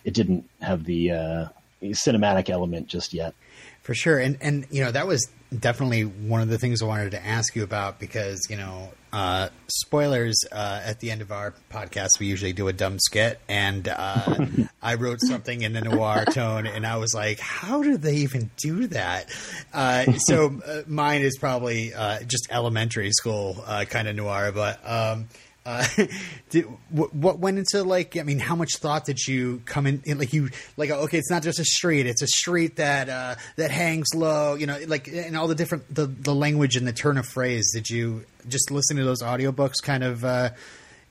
it 0.04 0.14
didn't 0.14 0.50
have 0.62 0.84
the 0.86 1.12
uh, 1.12 1.46
cinematic 1.82 2.50
element 2.50 2.88
just 2.88 3.14
yet. 3.14 3.34
For 3.82 3.94
sure, 3.94 4.20
and 4.20 4.38
and 4.42 4.66
you 4.70 4.84
know 4.84 4.92
that 4.92 5.08
was 5.08 5.30
definitely 5.58 6.04
one 6.04 6.42
of 6.42 6.50
the 6.50 6.58
things 6.58 6.82
I 6.82 6.86
wanted 6.86 7.12
to 7.12 7.26
ask 7.26 7.56
you 7.56 7.64
about 7.64 8.00
because 8.00 8.40
you 8.50 8.58
know 8.58 8.90
uh, 9.12 9.50
spoilers 9.68 10.38
uh, 10.52 10.82
at 10.84 11.00
the 11.00 11.10
end 11.10 11.22
of 11.22 11.32
our 11.32 11.56
podcast 11.72 12.20
we 12.20 12.28
usually 12.28 12.54
do 12.54 12.68
a 12.68 12.74
dumb 12.74 13.00
skit 13.00 13.40
and 13.48 13.88
uh, 13.88 14.46
I 14.82 14.96
wrote 14.96 15.20
something 15.22 15.62
in 15.62 15.74
the 15.74 15.82
noir 15.82 16.26
tone 16.26 16.68
and 16.68 16.86
I 16.86 16.98
was 16.98 17.14
like 17.16 17.40
how 17.40 17.82
do 17.82 17.98
they 17.98 18.18
even 18.18 18.52
do 18.58 18.88
that? 18.88 19.26
Uh, 19.74 20.14
so 20.14 20.60
uh, 20.66 20.82
mine 20.88 21.22
is 21.22 21.38
probably 21.40 21.94
uh, 21.94 22.20
just 22.22 22.48
elementary 22.52 23.12
school 23.12 23.64
uh, 23.66 23.86
kind 23.86 24.08
of 24.08 24.16
noir 24.16 24.52
but 24.52 24.80
um, 24.88 25.28
uh, 25.66 25.86
did, 26.50 26.66
what, 26.90 27.14
what 27.14 27.40
went 27.40 27.58
into 27.58 27.84
like? 27.84 28.18
I 28.18 28.24
mean, 28.24 28.40
how 28.40 28.56
much 28.56 28.78
thought 28.78 29.06
did 29.06 29.20
you 29.28 29.62
come 29.66 29.88
in? 29.88 30.02
in, 30.06 30.18
Like 30.18 30.34
you, 30.34 30.50
like 30.78 30.90
okay, 30.90 31.18
it's 31.18 31.30
not 31.30 31.44
just 31.44 31.60
a 31.60 31.66
street; 31.66 32.06
it's 32.06 32.22
a 32.22 32.28
street 32.28 32.78
that 32.78 33.10
uh, 33.10 33.36
that 33.58 33.72
hangs 33.72 34.08
low. 34.16 34.56
You 34.56 34.68
know, 34.68 34.80
like 34.88 35.08
and 35.08 35.38
all 35.38 35.48
the 35.48 35.56
different 35.56 35.94
the 35.94 36.06
the 36.06 36.34
language 36.34 36.76
and 36.76 36.88
the 36.88 36.94
turn 36.94 37.18
of 37.18 37.26
phrase. 37.26 37.72
Did 37.74 37.90
you 37.90 38.26
just 38.48 38.72
listen 38.72 38.98
to 38.98 39.04
those 39.04 39.22
audiobooks? 39.22 39.82
Kind 39.84 40.04
of 40.04 40.24
uh, 40.24 40.52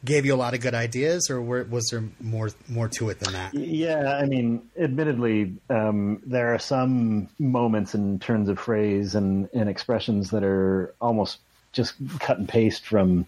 gave 0.05 0.25
you 0.25 0.35
a 0.35 0.37
lot 0.37 0.55
of 0.55 0.61
good 0.61 0.75
ideas, 0.75 1.29
or 1.31 1.41
were, 1.43 1.65
was 1.65 1.89
there 1.91 2.05
more 2.21 2.51
more 2.69 2.89
to 2.89 3.11
it 3.11 3.21
than 3.21 3.33
that? 3.33 3.55
Yeah, 3.55 4.17
I 4.17 4.27
mean, 4.27 4.69
admittedly, 4.79 5.55
um, 5.71 6.23
there 6.25 6.55
are 6.55 6.59
some 6.59 7.29
moments 7.39 7.95
and 7.95 8.21
turns 8.21 8.49
of 8.49 8.59
phrase 8.59 9.15
and, 9.15 9.49
and 9.53 9.69
expressions 9.69 10.31
that 10.31 10.45
are 10.45 10.95
almost 11.01 11.39
just 11.73 11.95
cut 12.21 12.39
and 12.39 12.49
paste 12.49 12.85
from 12.85 13.27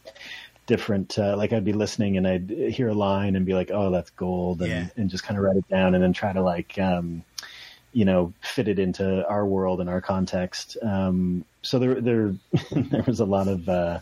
different. 0.71 1.19
Uh, 1.19 1.37
like 1.37 1.53
I'd 1.53 1.65
be 1.65 1.75
listening 1.75 2.17
and 2.17 2.27
I'd 2.27 2.49
hear 2.49 2.89
a 2.89 2.95
line 2.95 3.37
and 3.37 3.45
be 3.45 3.53
like, 3.55 3.71
"Oh, 3.71 3.91
that's 3.91 4.11
gold," 4.11 4.63
and, 4.63 4.71
Yeah. 4.71 4.87
and 4.97 5.11
just 5.11 5.25
kind 5.25 5.37
of 5.37 5.45
write 5.45 5.57
it 5.57 5.69
down 5.69 5.95
and 5.95 6.03
then 6.03 6.13
try 6.15 6.33
to 6.33 6.41
like, 6.41 6.79
um, 6.79 7.23
you 7.93 8.05
know, 8.05 8.33
fit 8.41 8.69
it 8.69 8.79
into 8.79 9.27
our 9.29 9.45
world 9.45 9.81
and 9.81 9.91
our 9.91 10.00
context. 10.00 10.77
Um, 10.83 11.45
so 11.62 11.79
there, 11.79 12.00
there, 12.00 12.35
there 12.73 13.03
was 13.07 13.21
a 13.21 13.27
lot 13.27 13.49
of. 13.49 13.69
Uh, 13.69 14.00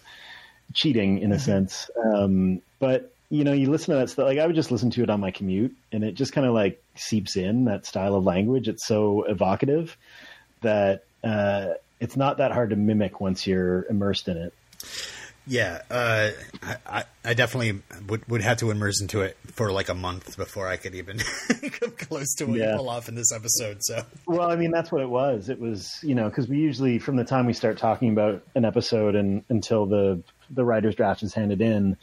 cheating 0.75 1.21
in 1.21 1.33
a 1.33 1.39
sense. 1.39 1.89
Um, 2.13 2.61
but 2.79 3.11
you 3.31 3.43
know, 3.43 3.55
you 3.55 3.71
listen 3.71 3.95
to 3.95 4.01
that 4.01 4.11
stuff. 4.11 4.27
Like 4.27 4.39
I 4.39 4.47
would 4.47 4.55
just 4.55 4.71
listen 4.71 4.91
to 4.91 5.03
it 5.03 5.09
on 5.09 5.19
my 5.19 5.31
commute, 5.31 5.75
and 5.93 6.05
it 6.05 6.13
just 6.13 6.35
kind 6.35 6.47
of 6.47 6.53
like 6.53 6.83
seeps 6.95 7.37
in 7.37 7.65
that 7.65 7.87
style 7.87 8.15
of 8.15 8.25
language. 8.25 8.69
It's 8.69 8.87
so 8.87 9.23
evocative 9.23 9.97
that 10.61 11.05
uh, 11.25 11.69
it's 12.01 12.17
not 12.19 12.37
that 12.37 12.53
hard 12.53 12.69
to 12.71 12.77
mimic 12.77 13.19
once 13.19 13.47
you're 13.47 13.87
immersed 13.87 14.29
in 14.29 14.37
it. 14.37 14.53
Yeah, 15.49 15.81
uh, 15.91 16.31
I, 16.87 17.05
I, 17.25 17.33
definitely 17.35 17.81
would, 18.07 18.29
would 18.29 18.43
have 18.43 18.59
to 18.59 18.71
immerse 18.71 19.01
into 19.01 19.23
it 19.23 19.37
for 19.53 19.73
like 19.73 19.89
a 19.89 19.95
month 19.95 20.37
before 20.37 20.69
I 20.69 20.77
could 20.77 20.95
even 20.95 21.19
come 21.73 21.93
close 21.93 22.35
to 22.35 22.45
what 22.45 22.59
Yeah. 22.59 22.73
you 22.73 22.77
pull 22.77 22.91
off 22.91 23.09
in 23.09 23.15
this 23.15 23.33
episode. 23.33 23.79
So 23.83 24.03
Well, 24.27 24.51
I 24.51 24.57
mean, 24.57 24.71
that's 24.71 24.93
what 24.93 25.01
it 25.01 25.09
was. 25.09 25.49
It 25.49 25.59
was, 25.59 25.99
you 26.03 26.15
know, 26.15 26.29
because 26.29 26.49
we 26.49 26.59
usually, 26.59 26.99
from 26.99 27.17
the 27.17 27.25
time 27.25 27.47
we 27.47 27.55
start 27.55 27.79
talking 27.79 28.11
about 28.13 28.43
an 28.55 28.65
episode 28.67 29.15
and 29.15 29.43
until 29.49 29.87
the 29.87 30.23
the 30.51 30.65
writer's 30.65 30.95
draft 30.95 31.23
is 31.23 31.33
handed 31.35 31.61
in, 31.61 31.97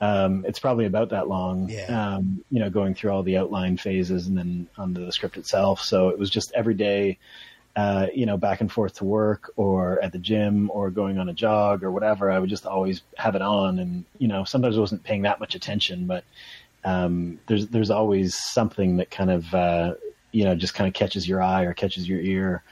um, 0.00 0.44
it's 0.46 0.58
probably 0.58 0.86
about 0.86 1.10
that 1.10 1.28
long. 1.28 1.68
Yeah. 1.68 2.14
Um, 2.16 2.44
you 2.50 2.60
know, 2.60 2.70
going 2.70 2.94
through 2.94 3.10
all 3.10 3.22
the 3.22 3.36
outline 3.38 3.76
phases 3.76 4.26
and 4.26 4.36
then 4.38 4.68
onto 4.76 5.04
the 5.04 5.12
script 5.12 5.36
itself. 5.36 5.80
So 5.80 6.08
it 6.10 6.18
was 6.18 6.30
just 6.30 6.52
every 6.54 6.74
day, 6.74 7.18
uh, 7.76 8.06
you 8.14 8.26
know, 8.26 8.36
back 8.36 8.60
and 8.60 8.70
forth 8.70 8.94
to 8.94 9.04
work 9.04 9.52
or 9.56 10.00
at 10.00 10.12
the 10.12 10.18
gym 10.18 10.70
or 10.70 10.90
going 10.90 11.18
on 11.18 11.28
a 11.28 11.32
jog 11.32 11.82
or 11.82 11.90
whatever. 11.90 12.30
I 12.30 12.38
would 12.38 12.50
just 12.50 12.66
always 12.66 13.02
have 13.16 13.34
it 13.34 13.42
on, 13.42 13.78
and 13.78 14.04
you 14.18 14.28
know, 14.28 14.44
sometimes 14.44 14.76
I 14.76 14.80
wasn't 14.80 15.02
paying 15.02 15.22
that 15.22 15.40
much 15.40 15.54
attention, 15.54 16.06
but 16.06 16.24
um, 16.84 17.40
there's 17.46 17.68
there's 17.68 17.90
always 17.90 18.36
something 18.36 18.98
that 18.98 19.10
kind 19.10 19.30
of 19.30 19.54
uh, 19.54 19.94
you 20.32 20.44
know 20.44 20.54
just 20.54 20.74
kind 20.74 20.88
of 20.88 20.94
catches 20.94 21.26
your 21.28 21.42
eye 21.42 21.62
or 21.62 21.72
catches 21.72 22.08
your 22.08 22.20
ear 22.20 22.62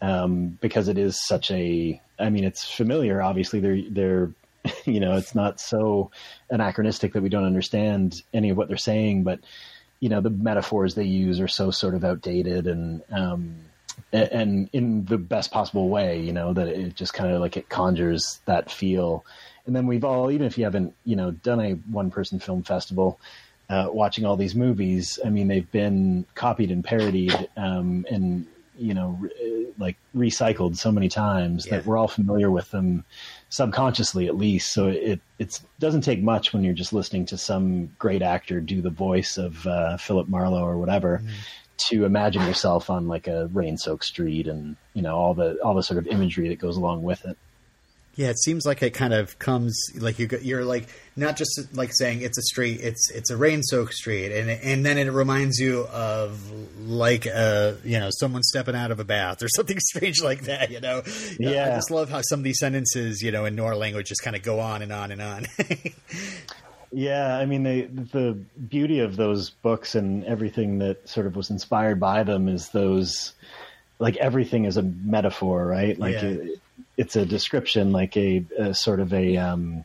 um, 0.00 0.58
because 0.60 0.88
it 0.88 0.96
is 0.96 1.20
such 1.26 1.50
a 1.50 2.00
I 2.18 2.30
mean 2.30 2.44
it's 2.44 2.64
familiar 2.64 3.20
obviously 3.20 3.60
they're 3.60 3.82
they're 3.90 4.30
you 4.84 5.00
know 5.00 5.16
it's 5.16 5.34
not 5.34 5.60
so 5.60 6.10
anachronistic 6.50 7.12
that 7.12 7.22
we 7.22 7.28
don't 7.28 7.44
understand 7.44 8.22
any 8.32 8.50
of 8.50 8.56
what 8.56 8.68
they're 8.68 8.76
saying 8.76 9.24
but 9.24 9.40
you 10.00 10.08
know 10.08 10.20
the 10.20 10.30
metaphors 10.30 10.94
they 10.94 11.04
use 11.04 11.40
are 11.40 11.48
so 11.48 11.70
sort 11.70 11.94
of 11.94 12.04
outdated 12.04 12.66
and 12.66 13.02
um, 13.10 13.56
and 14.12 14.68
in 14.72 15.04
the 15.04 15.18
best 15.18 15.50
possible 15.50 15.88
way 15.88 16.20
you 16.20 16.32
know 16.32 16.52
that 16.52 16.68
it 16.68 16.94
just 16.94 17.14
kind 17.14 17.32
of 17.32 17.40
like 17.40 17.56
it 17.56 17.68
conjures 17.68 18.40
that 18.46 18.70
feel 18.70 19.24
and 19.66 19.74
then 19.76 19.86
we've 19.86 20.04
all 20.04 20.30
even 20.30 20.46
if 20.46 20.56
you 20.56 20.64
haven't 20.64 20.94
you 21.04 21.16
know 21.16 21.30
done 21.30 21.60
a 21.60 21.72
one 21.72 22.10
person 22.10 22.38
film 22.38 22.62
festival 22.62 23.20
uh, 23.70 23.88
watching 23.92 24.24
all 24.24 24.36
these 24.36 24.54
movies 24.54 25.18
i 25.24 25.28
mean 25.28 25.48
they've 25.48 25.70
been 25.72 26.24
copied 26.34 26.70
and 26.70 26.84
parodied 26.84 27.48
um, 27.56 28.06
and 28.10 28.46
you 28.78 28.94
know, 28.94 29.18
re- 29.20 29.66
like 29.76 29.96
recycled 30.16 30.76
so 30.76 30.92
many 30.92 31.08
times 31.08 31.66
Yeah. 31.66 31.76
that 31.76 31.86
we're 31.86 31.98
all 31.98 32.08
familiar 32.08 32.50
with 32.50 32.70
them 32.70 33.04
subconsciously 33.48 34.26
at 34.28 34.36
least. 34.36 34.72
So 34.72 34.88
it 34.88 35.20
it 35.38 35.60
doesn't 35.78 36.02
take 36.02 36.22
much 36.22 36.52
when 36.52 36.64
you're 36.64 36.74
just 36.74 36.92
listening 36.92 37.26
to 37.26 37.38
some 37.38 37.86
great 37.98 38.22
actor 38.22 38.60
do 38.60 38.80
the 38.80 38.90
voice 38.90 39.36
of 39.36 39.66
uh, 39.66 39.96
Philip 39.96 40.28
Marlowe 40.28 40.64
or 40.64 40.78
whatever 40.78 41.22
to 41.88 42.04
imagine 42.04 42.42
yourself 42.42 42.90
on 42.90 43.08
like 43.08 43.26
a 43.26 43.46
rain-soaked 43.48 44.04
street 44.04 44.46
and 44.46 44.76
you 44.94 45.02
know 45.02 45.16
all 45.16 45.34
the 45.34 45.58
all 45.62 45.74
the 45.74 45.82
sort 45.82 45.98
of 45.98 46.06
imagery 46.06 46.48
that 46.48 46.58
goes 46.58 46.76
along 46.76 47.02
with 47.02 47.24
it. 47.24 47.36
Yeah, 48.18 48.30
it 48.30 48.38
seems 48.40 48.66
like 48.66 48.82
it 48.82 48.94
kind 48.94 49.14
of 49.14 49.38
comes 49.38 49.80
like 49.94 50.18
you 50.18 50.26
go- 50.26 50.40
you're 50.42 50.64
like 50.64 50.88
not 51.14 51.36
just 51.36 51.68
like 51.72 51.90
saying 51.92 52.22
it's 52.22 52.36
a 52.36 52.42
street, 52.42 52.80
it's 52.80 53.12
it's 53.12 53.30
a 53.30 53.36
rain 53.36 53.62
soaked 53.62 53.94
street, 53.94 54.32
and 54.32 54.50
and 54.50 54.84
then 54.84 54.98
it 54.98 55.08
reminds 55.08 55.60
you 55.60 55.86
of 55.92 56.36
like 56.80 57.26
a 57.26 57.76
you 57.84 58.00
know 58.00 58.08
someone 58.10 58.42
stepping 58.42 58.74
out 58.74 58.90
of 58.90 58.98
a 58.98 59.04
bath 59.04 59.40
or 59.40 59.48
something 59.54 59.78
strange 59.78 60.20
like 60.20 60.42
that. 60.46 60.72
You 60.72 60.80
know, 60.80 61.02
yeah. 61.38 61.66
I 61.66 61.76
just 61.76 61.92
love 61.92 62.10
how 62.10 62.20
some 62.22 62.40
of 62.40 62.44
these 62.44 62.58
sentences 62.58 63.22
you 63.22 63.30
know 63.30 63.44
in 63.44 63.54
noir 63.54 63.76
language 63.76 64.08
just 64.08 64.24
kind 64.24 64.34
of 64.34 64.42
go 64.42 64.58
on 64.58 64.82
and 64.82 64.90
on 64.90 65.12
and 65.12 65.22
on. 65.22 65.46
Yeah, 66.90 67.36
I 67.36 67.44
mean, 67.44 67.62
they, 67.64 67.82
the 67.82 68.32
beauty 68.68 69.00
of 69.00 69.16
those 69.16 69.50
books 69.50 69.94
and 69.94 70.24
everything 70.24 70.78
that 70.78 71.08
sort 71.08 71.26
of 71.26 71.36
was 71.36 71.50
inspired 71.50 72.00
by 72.00 72.22
them 72.22 72.48
is 72.48 72.70
those, 72.70 73.34
like 73.98 74.16
everything 74.16 74.64
is 74.64 74.76
a 74.76 74.82
metaphor, 74.82 75.66
right? 75.66 75.98
Like 75.98 76.14
Yeah. 76.14 76.24
it, 76.24 76.60
it's 76.96 77.16
a 77.16 77.26
description, 77.26 77.92
like 77.92 78.16
a, 78.16 78.44
a 78.58 78.74
sort 78.74 79.00
of 79.00 79.12
a, 79.12 79.36
um, 79.36 79.84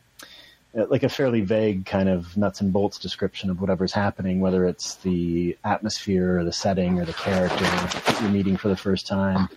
like 0.72 1.02
a 1.02 1.08
fairly 1.08 1.42
vague 1.42 1.86
kind 1.86 2.08
of 2.08 2.36
nuts 2.36 2.60
and 2.60 2.72
bolts 2.72 2.98
description 2.98 3.50
of 3.50 3.60
whatever's 3.60 3.92
happening, 3.92 4.40
whether 4.40 4.64
it's 4.66 4.96
the 4.96 5.56
atmosphere 5.62 6.38
or 6.38 6.44
the 6.44 6.52
setting 6.52 6.98
or 6.98 7.04
the 7.04 7.12
character 7.12 7.64
that 7.64 8.18
you're 8.20 8.30
meeting 8.30 8.56
for 8.56 8.68
the 8.68 8.76
first 8.76 9.06
time. 9.06 9.48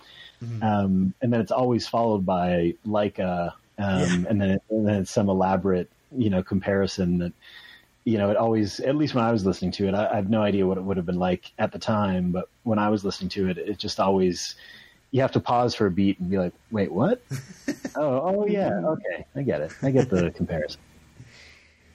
Um, 0.62 1.14
and 1.20 1.32
then 1.32 1.40
it's 1.40 1.50
always 1.50 1.88
followed 1.88 2.24
by 2.24 2.74
like 2.84 3.18
a, 3.18 3.54
um, 3.78 4.26
and 4.28 4.40
then, 4.40 4.50
it, 4.50 4.62
and 4.70 4.86
then 4.86 5.00
it's 5.02 5.10
some 5.10 5.28
elaborate, 5.28 5.90
you 6.16 6.30
know, 6.30 6.42
comparison 6.42 7.18
that, 7.18 7.32
you 8.04 8.18
know, 8.18 8.30
it 8.30 8.36
always, 8.36 8.80
at 8.80 8.96
least 8.96 9.14
when 9.14 9.24
I 9.24 9.32
was 9.32 9.44
listening 9.44 9.70
to 9.72 9.88
it, 9.88 9.94
I, 9.94 10.12
I 10.12 10.16
have 10.16 10.30
no 10.30 10.42
idea 10.42 10.66
what 10.66 10.78
it 10.78 10.82
would 10.82 10.96
have 10.96 11.06
been 11.06 11.18
like 11.18 11.52
at 11.58 11.72
the 11.72 11.78
time, 11.78 12.32
but 12.32 12.48
when 12.62 12.78
I 12.78 12.88
was 12.88 13.04
listening 13.04 13.28
to 13.30 13.48
it, 13.48 13.58
it 13.58 13.78
just 13.78 14.00
always, 14.00 14.54
you 15.10 15.20
have 15.20 15.32
to 15.32 15.40
pause 15.40 15.74
for 15.74 15.86
a 15.86 15.90
beat 15.90 16.18
and 16.18 16.30
be 16.30 16.38
like, 16.38 16.52
wait, 16.70 16.90
what? 16.90 17.22
oh, 17.96 18.20
oh 18.40 18.46
yeah. 18.46 18.74
Okay. 18.74 19.26
I 19.34 19.42
get 19.42 19.60
it. 19.60 19.72
I 19.82 19.90
get 19.90 20.10
the 20.10 20.30
comparison. 20.36 20.80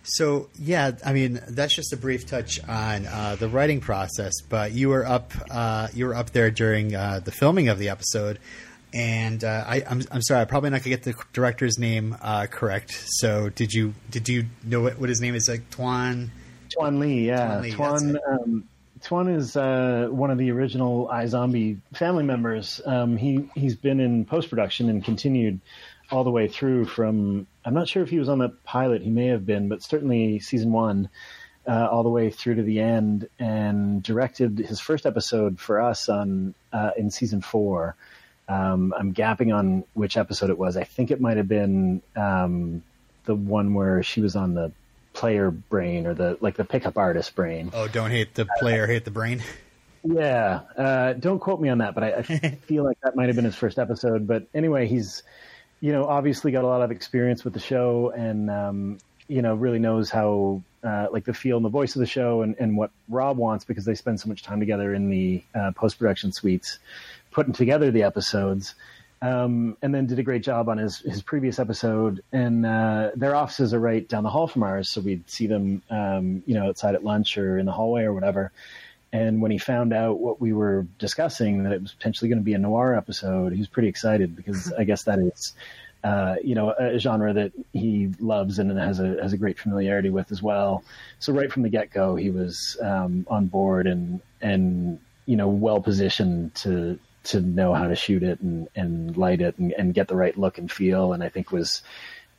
So 0.03 0.49
yeah, 0.59 0.91
I 1.05 1.13
mean 1.13 1.39
that's 1.47 1.73
just 1.73 1.93
a 1.93 1.97
brief 1.97 2.27
touch 2.27 2.61
on 2.67 3.07
uh, 3.07 3.37
the 3.39 3.47
writing 3.47 3.79
process. 3.79 4.33
But 4.41 4.73
you 4.73 4.89
were 4.89 5.05
up, 5.05 5.31
uh, 5.49 5.87
you 5.93 6.07
were 6.07 6.15
up 6.15 6.31
there 6.31 6.51
during 6.51 6.93
uh, 6.93 7.21
the 7.23 7.31
filming 7.31 7.69
of 7.69 7.79
the 7.79 7.89
episode, 7.89 8.39
and 8.93 9.43
uh, 9.43 9.63
I, 9.67 9.83
I'm, 9.89 10.03
I'm 10.11 10.21
sorry, 10.21 10.41
I'm 10.41 10.47
probably 10.47 10.69
not 10.69 10.81
gonna 10.83 10.95
get 10.95 11.03
the 11.03 11.15
director's 11.33 11.79
name 11.79 12.15
uh, 12.21 12.45
correct. 12.45 12.91
So 12.91 13.49
did 13.49 13.73
you 13.73 13.93
did 14.09 14.29
you 14.29 14.45
know 14.63 14.81
what, 14.81 14.99
what 14.99 15.09
his 15.09 15.19
name 15.19 15.35
is? 15.35 15.49
Like 15.49 15.69
Tuan. 15.71 16.31
Tuan 16.69 16.99
Le, 16.99 17.07
yeah. 17.07 17.47
Tuan 17.47 17.61
Le, 17.61 17.71
Tuan, 17.71 18.19
um, 18.29 18.63
Tuan 19.01 19.27
is 19.27 19.57
uh, 19.57 20.07
one 20.11 20.31
of 20.31 20.37
the 20.37 20.51
original 20.51 21.09
iZombie 21.11 21.77
family 21.93 22.23
members. 22.23 22.79
Um, 22.85 23.17
he 23.17 23.49
he's 23.55 23.75
been 23.75 23.99
in 23.99 24.25
post 24.25 24.49
production 24.49 24.89
and 24.89 25.03
continued 25.03 25.59
all 26.11 26.23
the 26.23 26.31
way 26.31 26.47
through 26.47 26.85
from. 26.85 27.47
I'm 27.65 27.73
not 27.73 27.87
sure 27.87 28.03
if 28.03 28.09
he 28.09 28.19
was 28.19 28.29
on 28.29 28.37
the 28.37 28.49
pilot. 28.49 29.01
He 29.01 29.09
may 29.09 29.27
have 29.27 29.45
been, 29.45 29.69
but 29.69 29.81
certainly 29.81 30.39
season 30.39 30.71
one, 30.71 31.09
uh, 31.67 31.87
all 31.91 32.03
the 32.03 32.09
way 32.09 32.29
through 32.29 32.55
to 32.55 32.63
the 32.63 32.79
end, 32.79 33.27
and 33.39 34.03
directed 34.03 34.59
his 34.59 34.79
first 34.79 35.05
episode 35.05 35.59
for 35.59 35.81
us 35.81 36.09
on 36.09 36.53
uh, 36.71 36.91
in 36.95 37.09
season 37.09 37.41
four. 37.41 37.95
Um, 38.47 38.93
I'm 38.97 39.13
gapping 39.13 39.55
on 39.55 39.83
which 39.93 40.17
episode 40.17 40.49
it 40.49 40.57
was. 40.57 40.75
I 40.77 40.83
think 40.83 41.11
it 41.11 41.21
might 41.21 41.37
have 41.37 41.47
been 41.47 42.01
um, 42.15 42.83
the 43.25 43.35
one 43.35 43.73
where 43.73 44.03
she 44.03 44.21
was 44.21 44.35
on 44.35 44.53
the 44.53 44.71
player 45.13 45.51
brain 45.51 46.07
or 46.07 46.13
the 46.13 46.37
like 46.41 46.55
the 46.55 46.65
pickup 46.65 46.97
artist 46.97 47.35
brain. 47.35 47.71
Oh, 47.73 47.87
don't 47.87 48.11
hate 48.11 48.33
the 48.33 48.47
player, 48.59 48.87
hate 48.87 49.05
the 49.05 49.11
brain. 49.11 49.41
Yeah, 50.03 50.61
uh, 50.77 51.13
don't 51.13 51.39
quote 51.39 51.61
me 51.61 51.69
on 51.69 51.77
that, 51.77 51.95
but 51.95 52.03
I, 52.03 52.13
I 52.15 52.21
feel 52.67 52.83
like 52.83 52.99
that 53.03 53.15
might 53.15 53.27
have 53.27 53.35
been 53.35 53.45
his 53.45 53.55
first 53.55 53.79
episode. 53.79 54.27
But 54.27 54.47
anyway, 54.53 54.87
he's 54.87 55.23
you 55.79 55.91
know 55.91 56.05
obviously 56.05 56.51
got 56.51 56.63
a 56.63 56.67
lot 56.67 56.81
of 56.81 56.91
experience 56.91 57.43
with 57.43 57.53
the 57.53 57.59
show, 57.59 58.11
and 58.15 58.49
um, 58.49 58.97
you 59.27 59.41
know 59.41 59.55
really 59.55 59.79
knows 59.79 60.09
how 60.09 60.61
uh, 60.83 61.07
like 61.11 61.23
the 61.23 61.33
feel 61.33 61.55
and 61.55 61.65
the 61.65 61.69
voice 61.69 61.95
of 61.95 62.01
the 62.01 62.05
show, 62.05 62.41
and, 62.41 62.55
and 62.59 62.75
what 62.75 62.91
Rob 63.07 63.37
wants 63.37 63.63
because 63.63 63.85
they 63.85 63.95
spend 63.95 64.19
so 64.19 64.27
much 64.27 64.43
time 64.43 64.59
together 64.59 64.93
in 64.93 65.09
the 65.09 65.43
uh, 65.55 65.71
post 65.71 65.97
production 65.97 66.33
suites, 66.33 66.79
putting 67.33 67.53
together 67.53 67.91
the 67.91 68.03
episodes. 68.03 68.75
Um, 69.21 69.77
and 69.81 69.95
then 69.95 70.05
did 70.05 70.19
a 70.19 70.23
great 70.23 70.43
job 70.43 70.67
on 70.67 70.77
his, 70.77 70.99
his 70.99 71.21
previous 71.21 71.57
episode. 71.57 72.21
And 72.33 72.65
uh, 72.65 73.11
their 73.15 73.35
offices 73.35 73.73
are 73.73 73.79
right 73.79 74.05
down 74.05 74.23
the 74.23 74.29
hall 74.29 74.47
from 74.47 74.63
ours, 74.63 74.89
so 74.89 74.99
we'd 74.99 75.29
see 75.29 75.47
them, 75.47 75.81
um, 75.89 76.43
you 76.45 76.53
know, 76.53 76.67
outside 76.67 76.93
at 76.93 77.05
lunch 77.05 77.37
or 77.37 77.57
in 77.57 77.65
the 77.65 77.71
hallway 77.71 78.03
or 78.03 78.13
whatever. 78.13 78.51
And 79.13 79.41
when 79.41 79.51
he 79.51 79.59
found 79.59 79.93
out 79.93 80.19
what 80.19 80.41
we 80.41 80.53
were 80.53 80.87
discussing, 80.97 81.63
that 81.63 81.71
it 81.71 81.81
was 81.81 81.93
potentially 81.93 82.29
going 82.29 82.39
to 82.39 82.43
be 82.43 82.55
a 82.55 82.57
noir 82.57 82.95
episode, 82.95 83.53
he 83.53 83.59
was 83.59 83.67
pretty 83.67 83.87
excited 83.87 84.35
because 84.35 84.73
I 84.73 84.85
guess 84.85 85.03
that 85.03 85.19
is, 85.19 85.53
uh, 86.03 86.35
you 86.43 86.55
know, 86.55 86.71
a 86.71 86.97
genre 86.97 87.31
that 87.31 87.51
he 87.73 88.11
loves 88.19 88.57
and 88.57 88.75
has 88.77 88.99
a 88.99 89.21
has 89.21 89.31
a 89.31 89.37
great 89.37 89.59
familiarity 89.59 90.09
with 90.09 90.31
as 90.31 90.41
well. 90.41 90.83
So 91.19 91.31
right 91.31 91.51
from 91.51 91.61
the 91.61 91.69
get 91.69 91.91
go, 91.91 92.15
he 92.15 92.31
was 92.31 92.75
um, 92.81 93.27
on 93.29 93.45
board 93.45 93.85
and 93.85 94.19
and 94.41 94.99
you 95.27 95.37
know 95.37 95.47
well 95.47 95.79
positioned 95.79 96.55
to 96.55 96.99
to 97.23 97.41
know 97.41 97.73
how 97.73 97.87
to 97.87 97.95
shoot 97.95 98.23
it 98.23 98.39
and 98.41 98.67
and 98.75 99.15
light 99.17 99.41
it 99.41 99.57
and, 99.57 99.73
and 99.73 99.93
get 99.93 100.07
the 100.07 100.15
right 100.15 100.37
look 100.37 100.57
and 100.57 100.71
feel. 100.71 101.13
And 101.13 101.23
I 101.23 101.29
think 101.29 101.51
was 101.51 101.81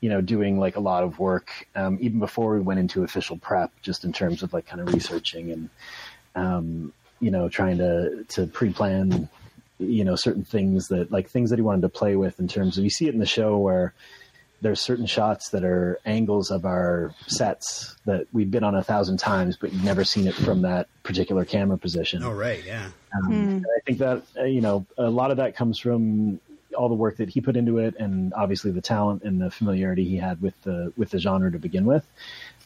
you 0.05 0.11
know, 0.11 0.21
doing 0.21 0.59
like 0.59 0.77
a 0.77 0.81
lot 0.81 1.03
of 1.03 1.19
work 1.19 1.67
um, 1.75 1.97
even 1.99 2.19
before 2.19 2.53
we 2.53 2.61
went 2.61 2.79
into 2.79 3.05
official 3.05 3.39
prep, 3.39 3.73
just 3.81 4.05
in 4.05 4.13
terms 4.13 4.43
of 4.43 4.53
like 4.53 4.67
kind 4.67 4.83
of 4.83 4.93
researching 4.93 5.51
and 5.51 5.71
um, 6.35 6.93
you 7.21 7.31
know 7.31 7.49
trying 7.49 7.79
to 7.79 8.23
to 8.29 8.47
pre-plan 8.47 9.31
you 9.79 10.05
know 10.05 10.15
certain 10.15 10.45
things 10.45 10.89
that 10.89 11.11
like 11.11 11.31
things 11.31 11.49
that 11.49 11.59
he 11.59 11.63
wanted 11.63 11.81
to 11.81 11.89
play 11.89 12.17
with 12.17 12.39
in 12.39 12.49
terms 12.49 12.77
of 12.77 12.85
you 12.85 12.91
see 12.91 13.09
it 13.09 13.15
in 13.15 13.19
the 13.19 13.25
show 13.25 13.57
where 13.57 13.95
there's 14.65 14.81
certain 14.81 15.05
shots 15.05 15.51
that 15.51 15.63
are 15.63 16.01
angles 16.07 16.51
of 16.51 16.65
our 16.65 17.15
sets 17.27 17.95
that 18.07 18.27
we've 18.33 18.51
been 18.51 18.65
on 18.65 18.75
a 18.75 18.83
thousand 18.83 19.19
times, 19.19 19.59
but 19.61 19.71
you've 19.71 19.85
never 19.85 20.05
seen 20.05 20.27
it 20.27 20.35
from 20.35 20.63
that 20.63 20.89
particular 21.03 21.45
camera 21.45 21.77
position. 21.77 22.23
Oh, 22.23 22.33
right, 22.33 22.65
yeah. 22.65 22.89
Um, 23.15 23.33
and 23.33 23.67
I 23.67 23.81
think 23.85 23.99
that 23.99 24.23
uh, 24.39 24.45
you 24.45 24.63
know 24.63 24.87
a 24.97 25.11
lot 25.11 25.31
of 25.31 25.37
that 25.37 25.55
comes 25.55 25.79
from 25.79 26.41
all 26.75 26.89
the 26.89 26.95
work 26.95 27.19
that 27.19 27.29
he 27.29 27.43
put 27.43 27.57
into 27.57 27.77
it, 27.77 27.95
and 27.99 28.33
obviously 28.33 28.71
the 28.71 28.81
talent 28.81 29.23
and 29.23 29.39
the 29.39 29.51
familiarity 29.51 30.09
he 30.09 30.17
had 30.17 30.41
with 30.41 30.55
the 30.63 30.95
with 30.97 31.11
the 31.11 31.19
genre 31.19 31.53
to 31.53 31.59
begin 31.59 31.85
with. 31.85 32.07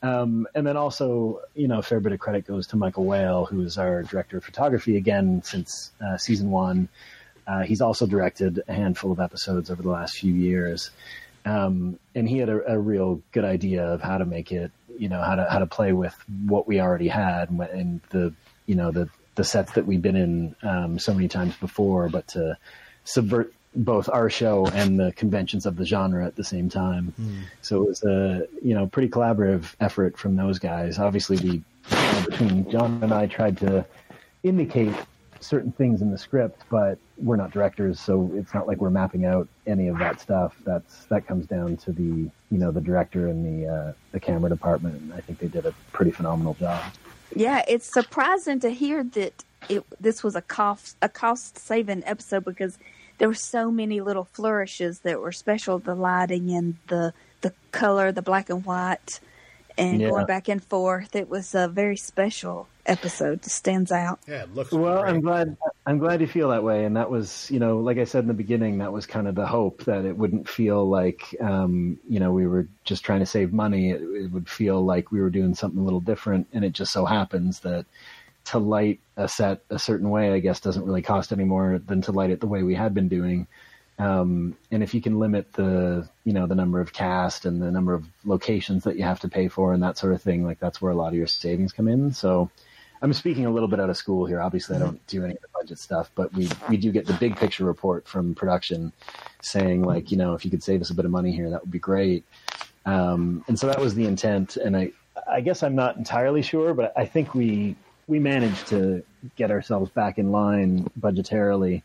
Um, 0.01 0.47
and 0.55 0.65
then 0.65 0.77
also, 0.77 1.41
you 1.57 1.67
know, 1.67 1.81
a 1.81 1.83
fair 1.83 1.99
bit 1.99 2.13
of 2.13 2.21
credit 2.21 2.47
goes 2.47 2.69
to 2.69 2.77
Michael 2.77 3.07
Wale, 3.07 3.45
who 3.47 3.63
is 3.63 3.77
our 3.77 4.05
director 4.05 4.37
of 4.37 4.45
photography 4.45 4.97
again 4.97 5.43
since 5.43 5.91
uh, 6.01 6.17
season 6.17 6.53
one. 6.53 6.89
Uh, 7.49 7.63
he's 7.63 7.81
also 7.81 8.07
directed 8.07 8.63
a 8.69 8.73
handful 8.73 9.11
of 9.11 9.19
episodes 9.19 9.69
over 9.69 9.83
the 9.83 9.89
last 9.89 10.17
few 10.19 10.33
years, 10.33 10.91
um, 11.49 11.99
and 12.15 12.29
he 12.29 12.39
had 12.39 12.49
a, 12.49 12.73
a 12.75 12.79
real 12.79 13.23
good 13.33 13.45
idea 13.45 13.85
of 13.87 14.03
how 14.03 14.19
to 14.19 14.25
make 14.25 14.53
it, 14.53 14.71
you 14.99 15.09
know, 15.09 15.23
how 15.23 15.35
to 15.37 15.47
how 15.51 15.59
to 15.59 15.67
play 15.67 15.93
with 15.93 16.15
what 16.47 16.67
we 16.67 16.81
already 16.81 17.09
had 17.09 17.51
and, 17.51 17.61
and 17.61 18.01
the, 18.11 18.35
you 18.67 18.75
know, 18.75 18.91
the 18.91 19.09
the 19.35 19.45
sets 19.45 19.73
that 19.73 19.87
we've 19.87 20.03
been 20.03 20.17
in 20.17 20.57
um, 20.63 20.99
so 20.99 21.15
many 21.15 21.29
times 21.29 21.57
before, 21.57 22.09
but 22.09 22.27
to 22.29 22.59
subvert 23.05 23.53
both 23.75 24.09
our 24.09 24.29
show 24.29 24.67
and 24.67 24.99
the 24.99 25.13
conventions 25.13 25.65
of 25.65 25.77
the 25.77 25.85
genre 25.85 26.27
at 26.27 26.35
the 26.35 26.43
same 26.43 26.69
time. 26.69 27.15
So 27.63 27.83
it 27.83 27.89
was 27.89 28.03
a 28.05 28.47
you 28.63 28.75
know 28.75 28.87
pretty 28.87 29.09
collaborative 29.09 29.75
effort 29.81 30.19
from 30.19 30.37
those 30.37 30.59
guys. 30.59 30.99
Obviously, 30.99 31.37
we 31.37 31.63
between 32.29 32.71
John 32.71 33.01
and 33.03 33.13
I 33.13 33.27
tried 33.27 33.59
to 33.59 33.87
indicate 34.43 34.95
certain 35.41 35.73
things 35.73 36.03
in 36.03 36.11
the 36.11 36.19
script, 36.19 36.63
but 36.71 36.99
we're 37.17 37.37
not 37.37 37.51
directors, 37.51 38.01
so 38.01 38.31
it's 38.35 38.55
not 38.55 38.67
like 38.67 38.79
we're 38.79 38.91
mapping 38.91 39.25
out 39.25 39.49
any 39.67 39.89
of 39.89 39.99
that 39.99 40.21
stuff. 40.21 40.57
That's 40.65 41.05
that 41.07 41.27
comes 41.27 41.47
down 41.47 41.77
to 41.79 41.93
the 41.93 42.03
you 42.03 42.59
know 42.59 42.71
the 42.71 42.81
director 42.81 43.29
and 43.29 43.45
the 43.45 43.69
uh, 43.69 43.93
the 44.13 44.21
camera 44.21 44.51
department. 44.51 45.01
And 45.01 45.13
I 45.13 45.21
think 45.21 45.39
they 45.39 45.49
did 45.49 45.67
a 45.67 45.75
pretty 45.93 46.11
phenomenal 46.11 46.55
job. 46.55 46.83
Yeah, 47.35 47.63
it's 47.69 47.87
surprising 47.87 48.61
to 48.61 48.71
hear 48.71 49.05
that 49.05 49.45
it 49.69 49.85
this 50.01 50.23
was 50.23 50.37
a 50.37 50.43
cost 50.43 50.97
a 51.03 51.09
cost 51.09 51.59
saving 51.59 52.03
episode 52.07 52.45
because 52.45 52.79
there 53.19 53.29
were 53.29 53.35
so 53.35 53.71
many 53.71 54.01
little 54.01 54.25
flourishes 54.25 55.01
that 55.01 55.21
were 55.21 55.33
special. 55.33 55.79
The 55.79 55.95
lighting 55.95 56.51
and 56.53 56.77
the 56.87 57.13
the 57.41 57.53
color, 57.73 58.13
the 58.13 58.23
black 58.23 58.51
and 58.51 58.65
white, 58.65 59.21
and 59.79 60.01
Yeah. 60.01 60.11
going 60.11 60.27
back 60.27 60.49
and 60.49 60.63
forth. 60.65 61.17
It 61.17 61.29
was 61.31 61.55
a 61.55 61.69
very 61.69 61.97
special 61.97 62.69
episode. 62.85 63.45
It 63.47 63.51
stands 63.51 63.93
out. 63.93 64.21
Yeah, 64.27 64.43
it 64.43 64.55
looks 64.55 64.73
Well, 64.73 65.01
great. 65.03 65.11
I'm 65.11 65.21
glad. 65.21 65.57
I'm 65.87 65.99
glad 65.99 66.21
you 66.21 66.27
feel 66.27 66.51
that 66.51 66.65
way, 66.65 66.85
and 66.85 66.97
that 66.97 67.11
was, 67.11 67.51
you 67.51 67.59
know, 67.59 67.79
like 67.79 67.99
I 67.99 68.05
said 68.05 68.25
in 68.25 68.29
the 68.29 68.35
beginning, 68.35 68.79
that 68.79 68.93
was 68.93 69.07
kind 69.07 69.27
of 69.29 69.35
the 69.35 69.47
hope 69.47 69.85
that 69.85 70.05
it 70.05 70.17
wouldn't 70.19 70.49
feel 70.49 70.87
like, 70.89 71.35
um, 71.41 71.99
you 72.09 72.21
know, 72.21 72.33
we 72.33 72.47
were 72.47 72.69
just 72.85 73.05
trying 73.05 73.21
to 73.21 73.27
save 73.27 73.53
money. 73.53 73.91
It, 73.91 74.03
it 74.03 74.31
would 74.33 74.49
feel 74.49 74.85
like 74.85 75.11
we 75.13 75.21
were 75.21 75.31
doing 75.31 75.55
something 75.55 75.81
a 75.81 75.85
little 75.85 76.01
different, 76.01 76.49
and 76.53 76.65
it 76.65 76.73
just 76.73 76.93
so 76.93 77.07
happens 77.07 77.61
that 77.61 77.87
to 78.47 78.59
light 78.59 79.01
a 79.17 79.29
set 79.29 79.63
a 79.71 79.79
certain 79.79 80.11
way, 80.11 80.33
I 80.33 80.39
guess, 80.41 80.61
doesn't 80.61 80.85
really 80.85 81.03
cost 81.03 81.33
any 81.33 81.45
more 81.45 81.79
than 81.79 82.03
to 82.03 82.13
light 82.13 82.31
it 82.31 82.41
the 82.41 82.47
way 82.47 82.63
we 82.63 82.75
had 82.75 82.95
been 82.95 83.09
doing. 83.09 83.47
Um, 83.99 84.57
and 84.71 84.83
if 84.83 84.95
you 84.95 85.01
can 85.01 85.19
limit 85.19 85.53
the, 85.55 86.09
you 86.25 86.33
know, 86.33 86.47
the 86.47 86.55
number 86.55 86.81
of 86.81 86.93
cast 86.93 87.45
and 87.45 87.61
the 87.61 87.71
number 87.71 87.95
of 87.95 88.07
locations 88.25 88.85
that 88.85 88.97
you 88.97 89.03
have 89.03 89.21
to 89.21 89.29
pay 89.29 89.49
for 89.49 89.73
and 89.73 89.83
that 89.83 89.99
sort 89.99 90.13
of 90.13 90.23
thing, 90.23 90.45
like 90.45 90.61
that's 90.61 90.81
where 90.81 90.93
a 90.93 90.95
lot 90.95 91.09
of 91.09 91.15
your 91.15 91.27
savings 91.27 91.73
come 91.73 91.89
in. 91.89 92.13
So 92.13 92.49
I'm 93.03 93.13
speaking 93.13 93.47
a 93.47 93.51
little 93.51 93.69
bit 93.69 93.81
out 93.81 93.91
of 93.91 93.97
school 93.97 94.27
here. 94.27 94.41
Obviously, 94.41 94.77
I 94.77 94.79
don't 94.79 95.05
do 95.09 95.25
any 95.25 95.35
of 95.35 95.41
the 95.41 95.49
budget 95.53 95.79
stuff, 95.79 96.11
but 96.15 96.33
we, 96.33 96.49
we 96.69 96.77
do 96.77 96.93
get 96.93 97.07
the 97.07 97.15
big 97.15 97.37
picture 97.37 97.65
report 97.65 98.07
from 98.07 98.35
production 98.35 98.93
saying 99.43 99.83
like, 99.83 100.13
you 100.13 100.17
know, 100.17 100.35
if 100.35 100.45
you 100.45 100.51
could 100.51 100.63
save 100.63 100.81
us 100.81 100.91
a 100.91 100.95
bit 100.95 101.05
of 101.05 101.11
money 101.11 101.33
here, 101.33 101.51
that 101.51 101.63
would 101.63 101.71
be 101.71 101.81
great. 101.81 102.25
Um, 102.87 103.45
and 103.49 103.59
so 103.59 103.67
that 103.67 103.81
was 103.81 103.95
the 103.97 104.07
intent. 104.07 104.57
And 104.57 104.77
I, 104.77 104.93
I 105.29 105.41
guess 105.41 105.65
I'm 105.65 105.75
not 105.75 105.97
entirely 105.97 106.43
sure, 106.43 106.73
but 106.73 106.93
I 106.97 107.05
think 107.05 107.35
we, 107.35 107.75
we 108.07 108.21
managed 108.21 108.69
to 108.69 109.03
get 109.35 109.51
ourselves 109.51 109.91
back 109.91 110.19
in 110.19 110.31
line 110.31 110.89
budgetarily. 111.01 111.83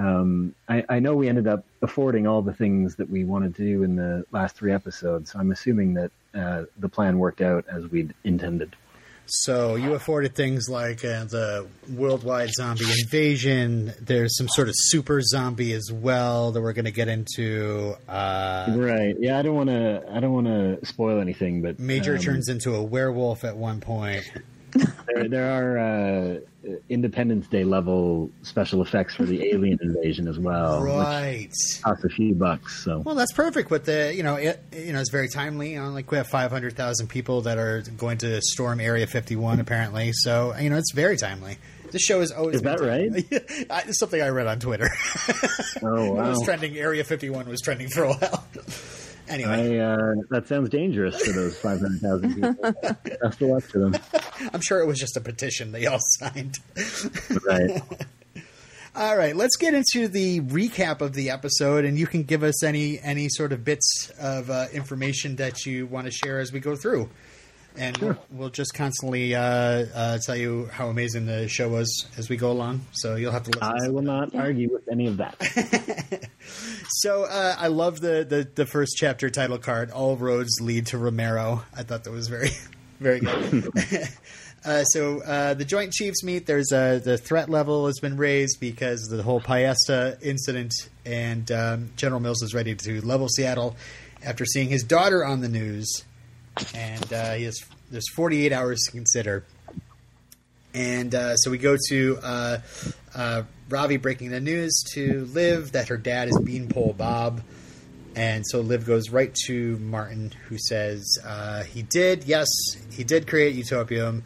Um, 0.00 0.54
I, 0.68 0.84
I 0.88 0.98
know 1.00 1.14
we 1.14 1.28
ended 1.28 1.46
up 1.46 1.64
affording 1.82 2.26
all 2.26 2.40
the 2.40 2.54
things 2.54 2.96
that 2.96 3.10
we 3.10 3.24
wanted 3.24 3.54
to 3.56 3.64
do 3.64 3.82
in 3.82 3.96
the 3.96 4.24
last 4.32 4.56
three 4.56 4.72
episodes. 4.72 5.32
So 5.32 5.38
I'm 5.38 5.50
assuming 5.52 5.94
that 5.94 6.10
uh, 6.34 6.64
the 6.78 6.88
plan 6.88 7.18
worked 7.18 7.42
out 7.42 7.66
as 7.70 7.86
we'd 7.86 8.14
intended. 8.24 8.76
So 9.26 9.76
you 9.76 9.94
afforded 9.94 10.34
things 10.34 10.68
like 10.68 11.04
uh, 11.04 11.24
the 11.24 11.68
worldwide 11.88 12.50
zombie 12.50 12.86
invasion. 13.04 13.92
There's 14.00 14.36
some 14.36 14.48
sort 14.48 14.68
of 14.68 14.74
super 14.76 15.20
zombie 15.22 15.72
as 15.72 15.88
well 15.92 16.50
that 16.50 16.60
we're 16.60 16.72
going 16.72 16.86
to 16.86 16.90
get 16.90 17.06
into. 17.06 17.94
Uh, 18.08 18.74
Right. 18.76 19.14
Yeah. 19.20 19.38
I 19.38 19.42
don't 19.42 19.54
want 19.54 19.70
to. 19.70 20.02
I 20.10 20.18
don't 20.18 20.32
want 20.32 20.46
to 20.48 20.84
spoil 20.84 21.20
anything, 21.20 21.62
but 21.62 21.78
Major 21.78 22.14
um, 22.16 22.20
turns 22.20 22.48
into 22.48 22.74
a 22.74 22.82
werewolf 22.82 23.44
at 23.44 23.56
one 23.56 23.80
point. 23.80 24.28
There, 25.14 25.28
there 25.28 25.50
are 25.50 25.78
uh, 25.78 26.38
Independence 26.88 27.46
Day 27.48 27.64
level 27.64 28.30
special 28.42 28.82
effects 28.82 29.14
for 29.14 29.24
the 29.24 29.42
alien 29.52 29.78
invasion 29.80 30.28
as 30.28 30.38
well, 30.38 30.82
which 30.82 30.92
right. 30.92 31.48
cost 31.82 32.04
a 32.04 32.08
few 32.08 32.34
bucks. 32.34 32.84
So 32.84 33.00
Well, 33.00 33.14
that's 33.14 33.32
perfect. 33.32 33.70
With 33.70 33.84
the 33.86 34.12
you 34.14 34.22
know 34.22 34.36
it 34.36 34.62
you 34.72 34.92
know 34.92 35.00
it's 35.00 35.10
very 35.10 35.28
timely. 35.28 35.72
You 35.72 35.80
know, 35.82 35.88
like 35.90 36.10
we 36.10 36.16
have 36.18 36.28
five 36.28 36.50
hundred 36.50 36.76
thousand 36.76 37.08
people 37.08 37.42
that 37.42 37.58
are 37.58 37.82
going 37.96 38.18
to 38.18 38.40
storm 38.42 38.80
Area 38.80 39.06
Fifty 39.06 39.36
One 39.36 39.60
apparently. 39.60 40.10
So 40.12 40.54
you 40.56 40.70
know 40.70 40.76
it's 40.76 40.92
very 40.92 41.16
timely. 41.16 41.58
This 41.90 42.02
show 42.02 42.20
is 42.20 42.30
always 42.30 42.56
Is 42.56 42.62
that 42.62 42.78
been 42.78 42.86
right? 42.88 43.66
I- 43.70 43.82
it's 43.88 43.98
something 43.98 44.22
I 44.22 44.28
read 44.28 44.46
on 44.46 44.60
Twitter. 44.60 44.88
oh 45.82 46.04
It 46.04 46.12
wow. 46.14 46.28
was 46.28 46.42
trending. 46.44 46.76
Area 46.76 47.02
Fifty 47.04 47.30
One 47.30 47.48
was 47.48 47.60
trending 47.60 47.88
for 47.88 48.04
a 48.04 48.12
while. 48.12 48.44
Anyway, 49.30 49.78
I, 49.80 49.84
uh, 49.84 50.14
that 50.30 50.46
sounds 50.46 50.68
dangerous 50.68 51.20
for 51.24 51.32
those 51.32 51.56
500,000 51.58 52.34
people. 52.34 52.72
Best 53.22 53.40
of 53.40 53.48
luck 53.48 53.68
to 53.68 53.78
them. 53.78 53.96
I'm 54.52 54.60
sure 54.60 54.80
it 54.80 54.86
was 54.86 54.98
just 54.98 55.16
a 55.16 55.20
petition 55.20 55.72
they 55.72 55.86
all 55.86 56.00
signed. 56.00 56.58
Right. 57.46 57.82
All 58.96 59.16
right, 59.16 59.36
let's 59.36 59.56
get 59.56 59.72
into 59.72 60.08
the 60.08 60.40
recap 60.40 61.00
of 61.00 61.12
the 61.12 61.30
episode, 61.30 61.84
and 61.84 61.96
you 61.96 62.08
can 62.08 62.24
give 62.24 62.42
us 62.42 62.64
any 62.64 62.98
any 62.98 63.28
sort 63.28 63.52
of 63.52 63.64
bits 63.64 64.10
of 64.18 64.50
uh, 64.50 64.66
information 64.72 65.36
that 65.36 65.64
you 65.64 65.86
want 65.86 66.06
to 66.06 66.10
share 66.10 66.40
as 66.40 66.52
we 66.52 66.58
go 66.58 66.74
through, 66.74 67.08
and 67.76 67.96
we'll, 67.98 68.18
we'll 68.30 68.50
just 68.50 68.74
constantly 68.74 69.34
uh, 69.34 69.40
uh, 69.42 70.18
tell 70.24 70.36
you 70.36 70.68
how 70.72 70.88
amazing 70.88 71.26
the 71.26 71.48
show 71.48 71.68
was 71.68 72.06
as 72.16 72.28
we 72.28 72.36
go 72.36 72.50
along. 72.50 72.80
So 72.92 73.16
you'll 73.16 73.32
have 73.32 73.44
to 73.44 73.50
listen. 73.50 73.86
I 73.86 73.88
will 73.88 74.02
not 74.02 74.34
argue 74.34 74.72
with 74.72 74.88
any 74.90 75.06
of 75.06 75.18
that. 75.18 76.28
So 76.92 77.24
uh, 77.24 77.54
I 77.56 77.68
love 77.68 78.00
the, 78.00 78.26
the 78.28 78.48
the 78.54 78.66
first 78.66 78.94
chapter 78.96 79.30
title 79.30 79.58
card. 79.58 79.90
All 79.90 80.16
roads 80.16 80.60
lead 80.60 80.86
to 80.88 80.98
Romero. 80.98 81.62
I 81.74 81.82
thought 81.82 82.04
that 82.04 82.10
was 82.10 82.28
very 82.28 82.50
very 83.00 83.20
good. 83.20 83.72
uh, 84.64 84.84
so 84.84 85.22
uh, 85.22 85.54
the 85.54 85.64
Joint 85.64 85.92
Chiefs 85.92 86.24
meet. 86.24 86.46
There's 86.46 86.72
uh, 86.72 87.00
the 87.02 87.16
threat 87.16 87.48
level 87.48 87.86
has 87.86 88.00
been 88.00 88.16
raised 88.16 88.58
because 88.60 89.10
of 89.10 89.16
the 89.16 89.22
whole 89.22 89.40
Piesta 89.40 90.18
incident, 90.20 90.72
and 91.06 91.50
um, 91.52 91.90
General 91.96 92.20
Mills 92.20 92.42
is 92.42 92.54
ready 92.54 92.74
to 92.74 93.00
level 93.06 93.28
Seattle 93.28 93.76
after 94.24 94.44
seeing 94.44 94.68
his 94.68 94.82
daughter 94.82 95.24
on 95.24 95.40
the 95.40 95.48
news, 95.48 96.04
and 96.74 97.12
uh, 97.12 97.34
he 97.34 97.44
has 97.44 97.58
there's 97.90 98.08
48 98.10 98.52
hours 98.52 98.80
to 98.86 98.92
consider. 98.92 99.44
And 100.72 101.14
uh, 101.14 101.36
so 101.36 101.50
we 101.50 101.58
go 101.58 101.76
to 101.88 102.18
uh, 102.22 102.58
uh, 103.14 103.42
Ravi 103.68 103.96
breaking 103.96 104.30
the 104.30 104.40
news 104.40 104.84
to 104.92 105.24
Liv 105.32 105.72
that 105.72 105.88
her 105.88 105.96
dad 105.96 106.28
is 106.28 106.38
Beanpole 106.38 106.92
Bob. 106.92 107.42
And 108.14 108.44
so 108.46 108.60
Liv 108.60 108.86
goes 108.86 109.10
right 109.10 109.34
to 109.46 109.78
Martin, 109.78 110.32
who 110.48 110.58
says 110.58 111.18
uh, 111.24 111.64
he 111.64 111.82
did, 111.82 112.24
yes, 112.24 112.48
he 112.92 113.02
did 113.02 113.26
create 113.26 113.54
Utopium. 113.54 114.22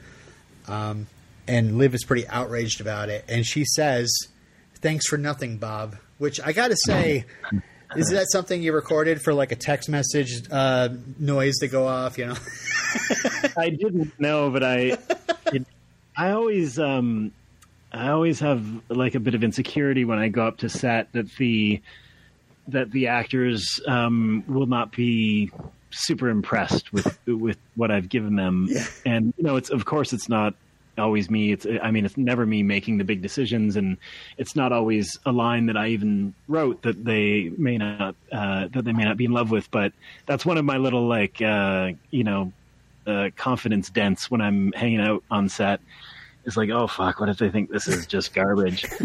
Um, 0.67 1.07
and 1.47 1.79
Liv 1.79 1.95
is 1.95 2.05
pretty 2.05 2.27
outraged 2.29 2.81
about 2.81 3.09
it. 3.09 3.25
And 3.29 3.47
she 3.47 3.65
says, 3.65 4.11
thanks 4.81 5.07
for 5.07 5.19
nothing, 5.19 5.59
Bob. 5.59 5.97
Which 6.19 6.41
I 6.41 6.53
got 6.53 6.69
to 6.71 6.77
say, 6.85 7.25
is 7.97 8.11
that 8.11 8.27
something 8.31 8.63
you 8.63 8.73
recorded 8.73 9.23
for 9.23 9.35
like 9.35 9.53
a 9.53 9.57
text 9.57 9.89
message 9.89 10.43
uh, 10.51 10.89
noise 11.19 11.55
to 11.61 11.69
go 11.69 11.87
off? 11.87 12.19
You 12.19 12.27
know, 12.27 12.37
I 13.57 13.71
didn't 13.71 14.19
know, 14.19 14.51
but 14.51 14.63
I, 14.63 14.99
it, 15.53 15.67
I 16.17 16.31
always, 16.31 16.79
um, 16.79 17.33
I 17.93 18.09
always 18.09 18.41
have 18.41 18.65
like 18.89 19.15
a 19.15 19.21
bit 19.21 19.35
of 19.35 19.45
insecurity 19.45 20.05
when 20.05 20.19
I 20.19 20.29
go 20.29 20.47
up 20.47 20.59
to 20.59 20.69
set 20.69 21.13
that 21.13 21.31
the 21.37 21.81
that 22.69 22.91
the 22.91 23.09
actors 23.09 23.81
um, 23.87 24.45
will 24.49 24.67
not 24.67 24.93
be 24.93 25.51
super 25.91 26.29
impressed 26.29 26.93
with 26.93 27.19
with 27.27 27.59
what 27.77 27.91
I've 27.91 28.09
given 28.09 28.37
them, 28.37 28.69
and 29.05 29.33
you 29.37 29.45
know, 29.45 29.57
it's 29.57 29.71
of 29.71 29.85
course 29.85 30.13
it's 30.13 30.29
not 30.29 30.55
always 30.99 31.31
me. 31.31 31.53
It's 31.53 31.67
I 31.83 31.91
mean, 31.91 32.05
it's 32.05 32.17
never 32.17 32.47
me 32.47 32.63
making 32.63 32.99
the 32.99 33.05
big 33.05 33.23
decisions, 33.23 33.77
and 33.77 33.97
it's 34.39 34.57
not 34.57 34.73
always 34.73 35.19
a 35.27 35.33
line 35.33 35.67
that 35.67 35.77
I 35.77 35.89
even 35.89 36.35
wrote 36.49 36.83
that 36.83 37.05
they 37.05 37.51
may 37.57 37.79
not 37.79 38.15
uh, 38.33 38.69
that 38.73 38.85
they 38.85 38.93
may 38.93 39.05
not 39.05 39.17
be 39.17 39.25
in 39.25 39.33
love 39.33 39.51
with. 39.51 39.71
But 39.71 39.93
that's 40.27 40.47
one 40.47 40.59
of 40.59 40.65
my 40.65 40.77
little 40.77 41.07
like 41.07 41.41
uh, 41.41 41.93
you 42.11 42.25
know 42.25 42.53
uh, 43.07 43.31
confidence 43.37 43.91
dents 43.91 44.31
when 44.31 44.41
I'm 44.41 44.73
hanging 44.73 45.01
out 45.01 45.23
on 45.31 45.49
set. 45.49 45.81
It's 46.45 46.57
like, 46.57 46.71
oh 46.71 46.87
fuck, 46.87 47.21
what 47.21 47.29
if 47.29 47.39
they 47.39 47.51
think 47.51 47.71
this 47.71 47.89
is 47.89 48.07
just 48.07 48.35
garbage? 48.35 48.85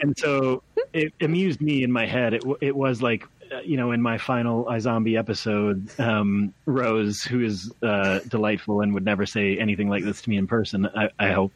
and 0.00 0.16
so 0.16 0.62
it 0.92 1.12
amused 1.20 1.60
me 1.60 1.82
in 1.82 1.92
my 1.92 2.06
head. 2.06 2.34
It 2.34 2.42
it 2.60 2.76
was 2.76 3.02
like, 3.02 3.26
you 3.64 3.76
know, 3.76 3.92
in 3.92 4.00
my 4.02 4.18
final 4.18 4.64
iZombie 4.64 5.18
episode, 5.18 5.88
um, 6.00 6.54
Rose, 6.66 7.22
who 7.22 7.40
is 7.44 7.72
uh, 7.82 8.20
delightful 8.28 8.80
and 8.80 8.94
would 8.94 9.04
never 9.04 9.26
say 9.26 9.58
anything 9.58 9.88
like 9.88 10.04
this 10.04 10.22
to 10.22 10.30
me 10.30 10.36
in 10.36 10.46
person. 10.46 10.86
I, 10.86 11.10
I 11.18 11.30
hope, 11.32 11.52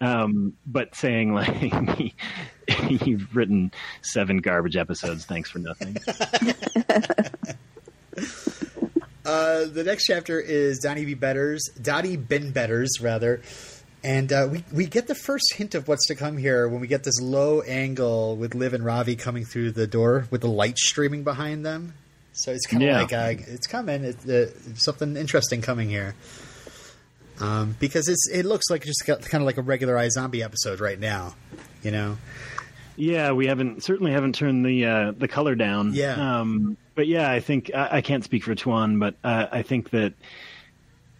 um, 0.00 0.54
but 0.66 0.94
saying 0.94 1.34
like, 1.34 2.14
you've 2.88 3.34
written 3.34 3.72
seven 4.02 4.38
garbage 4.38 4.76
episodes. 4.76 5.24
Thanks 5.24 5.50
for 5.50 5.58
nothing. 5.58 5.96
Uh, 9.26 9.64
the 9.64 9.82
next 9.82 10.06
chapter 10.06 10.38
is 10.38 10.78
Donnie 10.78 11.04
B. 11.04 11.14
Betters, 11.14 11.68
Dottie 11.82 12.16
Ben 12.16 12.52
Betters, 12.52 13.00
rather. 13.00 13.42
And 14.06 14.32
uh, 14.32 14.48
we, 14.52 14.62
we 14.72 14.86
get 14.86 15.08
the 15.08 15.16
first 15.16 15.54
hint 15.54 15.74
of 15.74 15.88
what's 15.88 16.06
to 16.06 16.14
come 16.14 16.36
here 16.36 16.68
when 16.68 16.80
we 16.80 16.86
get 16.86 17.02
this 17.02 17.20
low 17.20 17.60
angle 17.62 18.36
with 18.36 18.54
Liv 18.54 18.72
and 18.72 18.84
Ravi 18.84 19.16
coming 19.16 19.44
through 19.44 19.72
the 19.72 19.88
door 19.88 20.28
with 20.30 20.42
the 20.42 20.48
light 20.48 20.78
streaming 20.78 21.24
behind 21.24 21.66
them. 21.66 21.92
So 22.32 22.52
it's 22.52 22.66
kind 22.66 22.84
of 22.84 22.88
Yeah. 22.88 23.00
like 23.00 23.12
uh, 23.12 23.42
it's 23.48 23.66
coming. 23.66 24.04
It's 24.04 24.24
uh, 24.28 24.50
something 24.76 25.16
interesting 25.16 25.60
coming 25.60 25.88
here. 25.88 26.14
Um, 27.40 27.74
because 27.80 28.08
it's 28.08 28.30
it 28.32 28.44
looks 28.46 28.70
like 28.70 28.84
just 28.84 29.04
got 29.06 29.22
kind 29.22 29.42
of 29.42 29.46
like 29.46 29.56
a 29.58 29.62
regular 29.62 29.96
iZombie 29.96 30.42
episode 30.42 30.78
right 30.80 30.98
now, 31.00 31.34
you 31.82 31.90
know. 31.90 32.16
Yeah, 32.96 33.32
we 33.32 33.46
haven't 33.48 33.82
certainly 33.82 34.12
haven't 34.12 34.36
turned 34.36 34.64
the 34.64 34.86
uh, 34.86 35.12
the 35.18 35.26
color 35.28 35.54
down. 35.56 35.92
Yeah. 35.94 36.12
Um, 36.40 36.76
but 36.94 37.08
yeah, 37.08 37.28
I 37.30 37.40
think 37.40 37.70
I, 37.74 37.88
I 37.96 38.00
can't 38.02 38.22
speak 38.24 38.44
for 38.44 38.54
Tuan, 38.54 38.98
but 39.00 39.16
uh, 39.24 39.48
I 39.50 39.62
think 39.62 39.90
that 39.90 40.14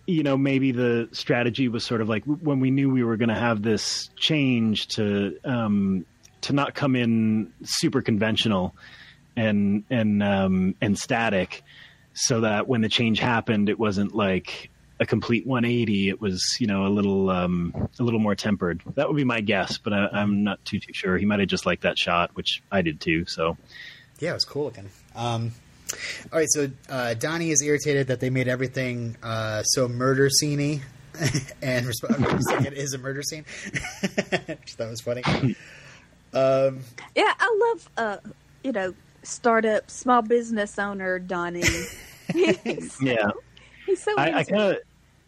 you 0.07 0.23
know 0.23 0.37
maybe 0.37 0.73
the 0.73 1.09
strategy 1.13 1.69
was 1.69 1.85
sort 1.85 2.01
of 2.01 2.09
like 2.09 2.25
when 2.25 2.61
we 2.61 2.71
knew 2.71 2.91
we 2.91 3.03
were 3.03 3.17
going 3.17 3.29
to 3.29 3.35
have 3.35 3.63
this 3.63 4.09
change 4.17 4.89
to 4.89 5.39
um, 5.45 6.07
to 6.43 6.53
not 6.53 6.75
come 6.75 6.95
in 6.95 7.53
super 7.65 8.03
conventional 8.03 8.75
and 9.37 9.85
and 9.91 10.23
um, 10.23 10.75
and 10.81 10.99
static, 10.99 11.63
so 12.15 12.41
that 12.41 12.69
when 12.69 12.81
the 12.81 12.89
change 12.89 13.19
happened, 13.19 13.69
it 13.69 13.79
wasn't 13.79 14.15
like 14.15 14.71
a 14.99 15.07
complete 15.07 15.47
180. 15.47 16.09
It 16.09 16.21
was 16.21 16.57
you 16.61 16.67
know 16.67 16.87
a 16.87 16.89
little 16.89 17.29
um, 17.29 17.89
a 17.99 18.03
little 18.03 18.21
more 18.21 18.35
tempered. 18.35 18.83
That 18.95 19.09
would 19.09 19.17
be 19.17 19.25
my 19.25 19.41
guess, 19.41 19.79
but 19.79 19.93
I, 19.93 20.09
I'm 20.13 20.45
not 20.45 20.65
too 20.65 20.79
too 20.79 20.93
sure. 20.93 21.19
He 21.19 21.27
might 21.27 21.41
have 21.41 21.49
just 21.49 21.67
liked 21.67 21.83
that 21.83 21.99
shot, 21.99 22.31
which 22.35 22.63
I 22.71 22.83
did 22.83 23.01
too. 23.01 23.27
So 23.27 23.57
Yeah, 24.21 24.31
it 24.31 24.35
was 24.35 24.45
cool 24.45 24.65
looking. 24.65 24.91
All 26.33 26.39
right, 26.39 26.49
so 26.51 26.69
uh, 26.89 27.15
Donnie 27.15 27.51
is 27.51 27.63
irritated 27.63 28.09
that 28.09 28.21
they 28.21 28.31
made 28.31 28.49
everything 28.49 29.17
uh, 29.23 29.63
so 29.63 29.89
murder 29.89 30.29
sceney, 30.29 30.81
and 31.63 31.87
resp- 31.87 32.67
it 32.67 32.73
is 32.73 32.93
a 32.93 32.99
murder 32.99 33.23
scene. 33.23 33.45
that 33.71 34.89
was 34.91 35.01
funny. 35.01 35.23
Um, 36.35 36.81
Yeah, 37.15 37.33
I 37.39 37.59
love 37.61 37.91
uh, 37.97 38.17
you 38.65 38.73
know, 38.73 38.95
startup 39.23 39.91
small 39.91 40.23
business 40.23 40.79
owner 40.79 41.19
Donnie. 41.19 41.63
he's, 42.33 43.01
yeah. 43.01 43.31
he's 43.87 44.03
so 44.03 44.13
I 44.19 44.43
kind 44.43 44.63
of, 44.63 44.77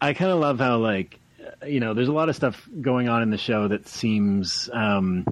I 0.01 0.13
kind 0.13 0.31
of 0.31 0.39
love 0.39 0.59
how 0.59 0.77
like 0.77 1.17
you 1.65 1.79
know, 1.79 1.93
there's 1.93 2.09
a 2.09 2.13
lot 2.13 2.29
of 2.29 2.35
stuff 2.35 2.67
going 2.81 3.09
on 3.09 3.23
in 3.23 3.31
the 3.31 3.37
show 3.37 3.67
that 3.67 3.87
seems 3.87 4.69
um, 4.71 5.25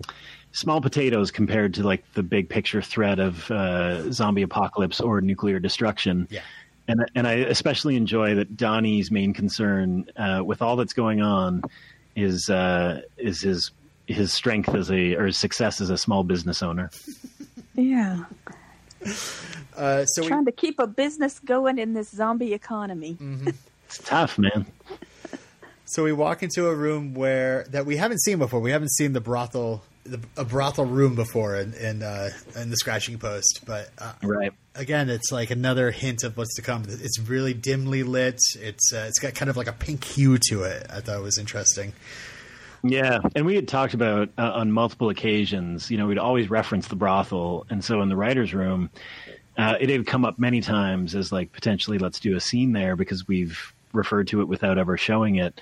small 0.52 0.82
potatoes 0.82 1.32
compared 1.32 1.74
to 1.76 1.84
like 1.84 2.04
the 2.14 2.24
big 2.24 2.50
picture 2.50 2.82
threat 2.82 3.20
of 3.20 3.50
uh, 3.52 4.12
zombie 4.12 4.42
apocalypse 4.42 5.00
or 5.00 5.22
nuclear 5.22 5.60
destruction. 5.60 6.28
Yeah. 6.30 6.42
And 6.88 7.06
and 7.16 7.28
I 7.28 7.34
especially 7.34 7.96
enjoy 7.96 8.36
that 8.36 8.56
Donnie's 8.56 9.12
main 9.12 9.34
concern 9.34 10.10
uh, 10.16 10.42
with 10.44 10.62
all 10.62 10.78
that's 10.78 10.94
going 10.94 11.22
on 11.22 11.64
is 12.16 12.50
uh, 12.50 13.02
is 13.18 13.42
his 13.42 13.72
his 14.08 14.32
strength 14.32 14.74
as 14.74 14.90
a 14.90 15.16
or 15.16 15.26
his 15.26 15.38
success 15.38 15.82
as 15.82 15.90
a 15.90 15.98
small 15.98 16.24
business 16.24 16.64
owner. 16.64 16.90
Yeah. 17.80 18.24
Uh, 19.76 20.04
so 20.06 20.24
we, 20.24 20.28
Trying 20.28 20.46
to 20.46 20.52
keep 20.52 20.80
a 20.80 20.88
business 20.88 21.38
going 21.38 21.78
in 21.78 21.94
this 21.94 22.10
zombie 22.10 22.54
economy. 22.54 23.18
It's 23.86 24.00
tough, 24.00 24.38
man. 24.38 24.66
so 25.86 26.04
we 26.04 26.12
walk 26.12 26.44
into 26.44 26.68
a 26.68 26.76
room 26.76 27.14
where 27.14 27.66
that 27.70 27.86
we 27.86 27.96
haven't 27.96 28.20
seen 28.20 28.38
before. 28.38 28.60
We 28.60 28.72
haven't 28.72 28.92
seen 28.92 29.14
the 29.14 29.22
brothel, 29.22 29.82
the, 30.08 30.20
a 30.38 30.46
brothel 30.46 30.86
room 30.86 31.16
before 31.16 31.56
in 31.56 31.74
in, 31.74 32.04
uh, 32.04 32.30
in 32.56 32.70
the 32.70 32.78
scratching 32.78 33.18
post. 33.18 33.62
But 33.66 33.90
uh, 33.98 34.14
Right. 34.24 34.52
again, 34.76 35.10
it's 35.10 35.32
like 35.32 35.52
another 35.52 35.92
hint 35.92 36.24
of 36.24 36.38
what's 36.38 36.56
to 36.56 36.62
come. 36.62 36.84
It's 36.88 37.20
really 37.20 37.54
dimly 37.54 38.04
lit. 38.04 38.40
It's 38.60 38.94
uh, 38.94 39.06
it's 39.08 39.20
got 39.20 39.36
kind 39.36 39.50
of 39.50 39.58
like 39.58 39.68
a 39.68 39.74
pink 39.74 40.04
hue 40.04 40.38
to 40.50 40.64
it. 40.64 40.86
I 40.90 41.02
thought 41.02 41.18
it 41.18 41.24
was 41.24 41.38
interesting. 41.38 41.94
Yeah, 42.84 43.20
and 43.36 43.46
we 43.46 43.56
had 43.56 43.68
talked 43.68 43.94
about 43.96 44.30
uh, 44.38 44.52
on 44.54 44.72
multiple 44.72 45.10
occasions. 45.10 45.90
You 45.90 45.98
know, 45.98 46.08
we'd 46.08 46.20
always 46.20 46.50
reference 46.50 46.88
the 46.88 46.96
brothel, 46.96 47.66
and 47.70 47.84
so 47.84 48.02
in 48.02 48.10
the 48.10 48.16
writers' 48.16 48.54
room, 48.54 48.92
uh, 49.58 49.76
it 49.80 49.90
had 49.90 50.06
come 50.06 50.24
up 50.24 50.38
many 50.38 50.62
times 50.62 51.16
as 51.16 51.32
like 51.32 51.52
potentially 51.52 51.98
let's 51.98 52.20
do 52.20 52.36
a 52.36 52.40
scene 52.40 52.74
there 52.74 52.96
because 52.96 53.28
we've 53.28 53.74
referred 53.94 54.28
to 54.28 54.42
it 54.42 54.48
without 54.48 54.78
ever 54.78 54.96
showing 54.96 55.36
it. 55.38 55.60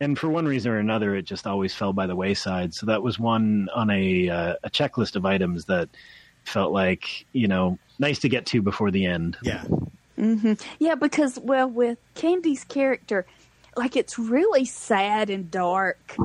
And 0.00 0.18
for 0.18 0.28
one 0.28 0.46
reason 0.46 0.72
or 0.72 0.78
another, 0.78 1.14
it 1.14 1.22
just 1.22 1.46
always 1.46 1.74
fell 1.74 1.92
by 1.92 2.06
the 2.06 2.16
wayside. 2.16 2.74
So 2.74 2.86
that 2.86 3.02
was 3.02 3.18
one 3.18 3.68
on 3.74 3.90
a 3.90 4.28
uh, 4.28 4.54
a 4.62 4.70
checklist 4.70 5.16
of 5.16 5.24
items 5.24 5.64
that 5.66 5.88
felt 6.44 6.72
like 6.72 7.26
you 7.32 7.48
know 7.48 7.78
nice 7.98 8.18
to 8.20 8.28
get 8.28 8.46
to 8.46 8.62
before 8.62 8.90
the 8.90 9.06
end. 9.06 9.38
Yeah, 9.42 9.64
Yeah, 10.78 10.94
because 10.94 11.38
well, 11.38 11.68
with 11.68 11.98
Candy's 12.14 12.64
character, 12.64 13.26
like 13.76 13.96
it's 13.96 14.18
really 14.18 14.64
sad 14.64 15.30
and 15.30 15.50
dark 15.50 16.16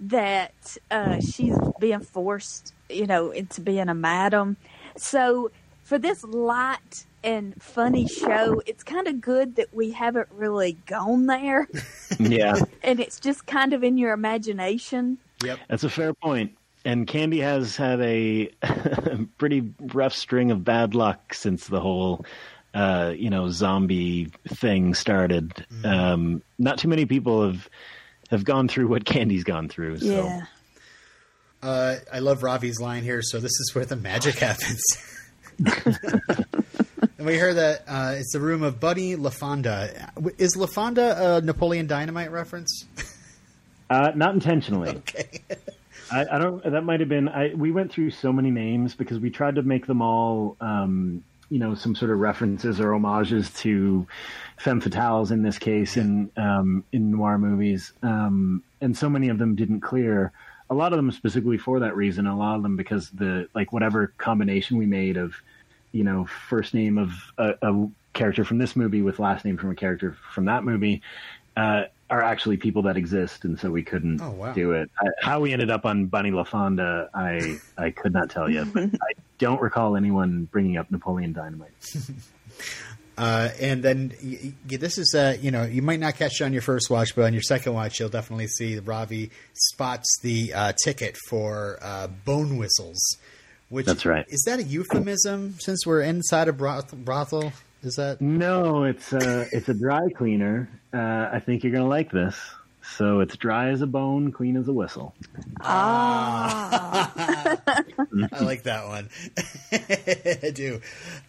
that 0.00 0.76
uh, 0.90 1.20
she's 1.20 1.56
being 1.80 2.00
forced, 2.00 2.74
you 2.88 3.06
know, 3.06 3.30
into 3.30 3.60
being 3.60 3.88
a 3.88 3.94
madam. 3.94 4.56
So 4.96 5.50
for 5.84 5.98
this 5.98 6.24
light 6.24 7.06
and 7.22 7.60
funny 7.62 8.08
show, 8.08 8.60
it's 8.66 8.82
kind 8.82 9.06
of 9.06 9.20
good 9.20 9.56
that 9.56 9.72
we 9.72 9.92
haven't 9.92 10.28
really 10.32 10.76
gone 10.86 11.26
there, 11.26 11.68
yeah. 12.18 12.56
and 12.82 12.98
it's 12.98 13.20
just 13.20 13.46
kind 13.46 13.72
of 13.72 13.84
in 13.84 13.96
your 13.96 14.12
imagination. 14.12 15.18
yep. 15.44 15.58
That's 15.68 15.84
a 15.84 15.90
fair 15.90 16.12
point. 16.12 16.56
And 16.86 17.06
Candy 17.06 17.40
has 17.40 17.76
had 17.76 18.00
a 18.02 18.50
pretty 19.38 19.72
rough 19.80 20.12
string 20.12 20.50
of 20.50 20.64
bad 20.64 20.94
luck 20.94 21.32
since 21.32 21.68
the 21.68 21.80
whole, 21.80 22.26
uh, 22.74 23.14
you 23.16 23.30
know, 23.30 23.48
zombie 23.48 24.30
thing 24.48 24.92
started. 24.92 25.66
Um, 25.82 26.42
not 26.58 26.76
too 26.78 26.88
many 26.88 27.06
people 27.06 27.46
have 27.46 27.70
have 28.30 28.44
gone 28.44 28.68
through 28.68 28.88
what 28.88 29.06
Candy's 29.06 29.44
gone 29.44 29.68
through. 29.70 29.98
So. 29.98 30.06
Yeah. 30.06 30.42
Uh, 31.62 31.96
I 32.12 32.18
love 32.18 32.42
Ravi's 32.42 32.80
line 32.80 33.02
here. 33.02 33.22
So 33.22 33.40
this 33.40 33.52
is 33.52 33.72
where 33.74 33.86
the 33.86 33.96
magic 33.96 34.34
happens. 34.40 34.82
and 37.18 37.26
we 37.26 37.36
heard 37.36 37.54
that 37.56 37.82
uh, 37.86 38.14
it's 38.16 38.32
the 38.32 38.40
room 38.40 38.62
of 38.62 38.80
Bunny 38.80 39.16
LaFonda. 39.16 40.10
Is 40.38 40.56
LaFonda 40.56 41.38
a 41.38 41.40
Napoleon 41.40 41.86
Dynamite 41.86 42.30
reference? 42.30 42.84
Uh, 43.90 44.10
not 44.14 44.32
intentionally. 44.32 44.88
okay. 44.88 45.42
I, 46.10 46.24
I 46.32 46.38
don't. 46.38 46.62
That 46.64 46.84
might 46.84 47.00
have 47.00 47.08
been. 47.08 47.28
I 47.28 47.52
we 47.54 47.70
went 47.70 47.92
through 47.92 48.10
so 48.12 48.32
many 48.32 48.50
names 48.50 48.94
because 48.94 49.18
we 49.18 49.30
tried 49.30 49.56
to 49.56 49.62
make 49.62 49.86
them 49.86 50.00
all, 50.00 50.56
um, 50.60 51.22
you 51.50 51.58
know, 51.58 51.74
some 51.74 51.94
sort 51.94 52.10
of 52.10 52.18
references 52.18 52.80
or 52.80 52.92
homages 52.92 53.50
to 53.60 54.06
femme 54.56 54.80
fatales 54.80 55.30
in 55.30 55.42
this 55.42 55.58
case 55.58 55.96
in 55.96 56.30
um, 56.36 56.84
in 56.92 57.10
noir 57.10 57.38
movies, 57.38 57.92
um, 58.02 58.62
and 58.80 58.96
so 58.96 59.08
many 59.10 59.28
of 59.28 59.38
them 59.38 59.54
didn't 59.54 59.80
clear. 59.80 60.32
A 60.70 60.74
lot 60.74 60.92
of 60.92 60.96
them 60.96 61.10
specifically 61.12 61.58
for 61.58 61.80
that 61.80 61.94
reason. 61.96 62.26
A 62.26 62.36
lot 62.36 62.56
of 62.56 62.62
them 62.62 62.76
because 62.76 63.10
the 63.10 63.48
like 63.54 63.72
whatever 63.72 64.12
combination 64.18 64.76
we 64.78 64.86
made 64.86 65.16
of, 65.16 65.34
you 65.92 66.04
know, 66.04 66.26
first 66.48 66.74
name 66.74 66.98
of 66.98 67.12
a, 67.38 67.54
a 67.62 67.88
character 68.14 68.44
from 68.44 68.58
this 68.58 68.74
movie 68.74 69.02
with 69.02 69.18
last 69.18 69.44
name 69.44 69.56
from 69.56 69.70
a 69.70 69.74
character 69.74 70.16
from 70.32 70.46
that 70.46 70.64
movie. 70.64 71.02
Uh, 71.56 71.84
are 72.10 72.20
actually 72.22 72.56
people 72.56 72.82
that 72.82 72.96
exist, 72.98 73.44
and 73.44 73.58
so 73.58 73.70
we 73.70 73.82
couldn't 73.82 74.20
Oh, 74.20 74.30
wow. 74.32 74.52
do 74.52 74.72
it. 74.72 74.90
I, 75.00 75.06
how 75.22 75.40
we 75.40 75.52
ended 75.52 75.70
up 75.70 75.86
on 75.86 76.06
Bunny 76.06 76.30
LaFonda, 76.30 77.08
I 77.14 77.58
I 77.78 77.90
could 77.90 78.12
not 78.12 78.28
tell 78.30 78.48
you, 78.50 78.64
but 78.66 78.84
I 78.94 79.12
don't 79.38 79.60
recall 79.60 79.96
anyone 79.96 80.44
bringing 80.52 80.76
up 80.76 80.90
Napoleon 80.90 81.32
Dynamite. 81.32 81.70
Uh, 83.16 83.50
and 83.60 83.82
then 83.82 84.12
y- 84.22 84.52
y- 84.70 84.76
this 84.76 84.98
is, 84.98 85.14
uh, 85.16 85.36
you 85.40 85.50
know, 85.50 85.62
you 85.64 85.82
might 85.82 86.00
not 86.00 86.16
catch 86.16 86.40
it 86.40 86.44
on 86.44 86.52
your 86.52 86.62
first 86.62 86.90
watch, 86.90 87.14
but 87.14 87.24
on 87.24 87.32
your 87.32 87.42
second 87.42 87.72
watch, 87.74 88.00
you'll 88.00 88.08
definitely 88.08 88.48
see 88.48 88.78
Ravi 88.78 89.30
spots 89.52 90.06
the 90.22 90.52
uh, 90.52 90.72
ticket 90.84 91.16
for 91.28 91.78
uh, 91.80 92.08
bone 92.24 92.56
whistles. 92.56 92.98
Which 93.68 93.86
That's 93.86 94.04
right. 94.04 94.24
Is 94.28 94.42
that 94.46 94.58
a 94.58 94.62
euphemism 94.62 95.54
since 95.58 95.86
we're 95.86 96.02
inside 96.02 96.48
a 96.48 96.52
broth- 96.52 96.92
brothel? 96.94 97.52
Is 97.82 97.94
that 97.96 98.20
No, 98.20 98.84
it's 98.84 99.12
a 99.12 99.46
it's 99.52 99.68
a 99.68 99.74
dry 99.74 100.08
cleaner. 100.16 100.68
Uh, 100.92 101.28
I 101.32 101.40
think 101.40 101.64
you're 101.64 101.72
gonna 101.72 101.88
like 101.88 102.10
this. 102.10 102.36
So 102.96 103.20
it's 103.20 103.36
dry 103.36 103.70
as 103.70 103.80
a 103.80 103.86
bone, 103.86 104.30
clean 104.30 104.56
as 104.56 104.68
a 104.68 104.72
whistle. 104.72 105.14
Ah. 105.62 107.12
I 108.32 108.44
like 108.44 108.64
that 108.64 108.86
one. 108.86 109.08
I 109.72 110.50
do. 110.50 110.80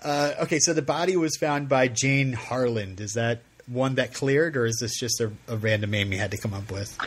Uh, 0.04 0.34
okay, 0.42 0.60
so 0.60 0.74
the 0.74 0.82
body 0.82 1.16
was 1.16 1.38
found 1.38 1.70
by 1.70 1.88
Jane 1.88 2.34
Harlan. 2.34 2.98
Is 3.00 3.14
that 3.14 3.42
one 3.68 3.96
that 3.96 4.14
cleared, 4.14 4.58
or 4.58 4.66
is 4.66 4.78
this 4.80 5.00
just 5.00 5.22
a, 5.22 5.32
a 5.48 5.58
random 5.58 5.92
name 5.92 6.12
you 6.12 6.20
had 6.20 6.32
to 6.32 6.38
come 6.38 6.54
up 6.54 6.72
with? 6.72 6.98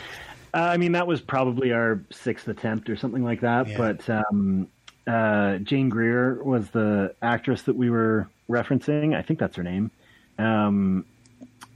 Uh, 0.53 0.57
I 0.57 0.77
mean, 0.77 0.93
that 0.93 1.05
was 1.05 1.21
probably 1.21 1.71
our 1.71 2.01
sixth 2.11 2.47
attempt 2.47 2.89
or 2.89 2.95
something 2.95 3.23
like 3.23 3.41
that. 3.41 3.67
Yeah. 3.67 3.77
But 3.77 4.09
um, 4.09 4.67
uh, 5.05 5.57
Jane 5.59 5.89
Greer 5.89 6.43
was 6.43 6.69
the 6.71 7.13
actress 7.21 7.61
that 7.63 7.75
we 7.75 7.89
were 7.89 8.27
referencing. 8.49 9.15
I 9.15 9.21
think 9.21 9.39
that's 9.39 9.55
her 9.57 9.63
name. 9.63 9.91
Um, 10.39 11.05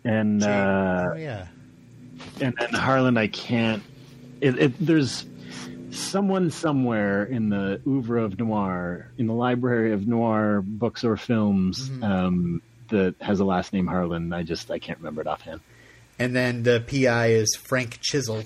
and 0.04 0.42
Jane- 0.42 0.50
uh, 0.50 1.12
oh 1.14 1.18
yeah. 1.18 1.48
And 2.42 2.56
then 2.60 2.74
Harlan, 2.74 3.18
I 3.18 3.28
can't. 3.28 3.84
It, 4.42 4.60
it, 4.60 4.74
there's 4.80 5.26
someone 5.92 6.52
somewhere 6.52 7.24
in 7.24 7.50
the 7.50 7.82
oeuvre 7.88 8.24
of 8.24 8.40
noir, 8.40 9.12
in 9.18 9.28
the 9.28 9.34
library 9.34 9.94
of 9.94 10.08
noir 10.08 10.62
books 10.66 11.04
or 11.04 11.18
films, 11.18 11.92
um, 12.02 12.62
that 12.90 13.16
has 13.22 13.40
a 13.40 13.46
last 13.46 13.74
name 13.74 13.88
Harlan. 13.88 14.34
I 14.34 14.44
just 14.44 14.72
I 14.72 14.80
can't 14.80 14.98
remember 15.00 15.22
it 15.22 15.28
offhand. 15.28 15.62
And 16.20 16.36
then 16.36 16.64
the 16.64 16.84
PI 16.88 17.28
is 17.28 17.56
Frank 17.56 18.00
Chisel. 18.02 18.44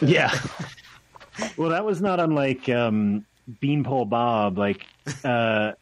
Yeah. 0.00 0.36
well, 1.56 1.70
that 1.70 1.84
was 1.84 2.00
not 2.00 2.18
unlike 2.20 2.68
um, 2.68 3.24
Beanpole 3.60 4.06
Bob. 4.06 4.58
Like 4.58 4.86
uh, 5.24 5.72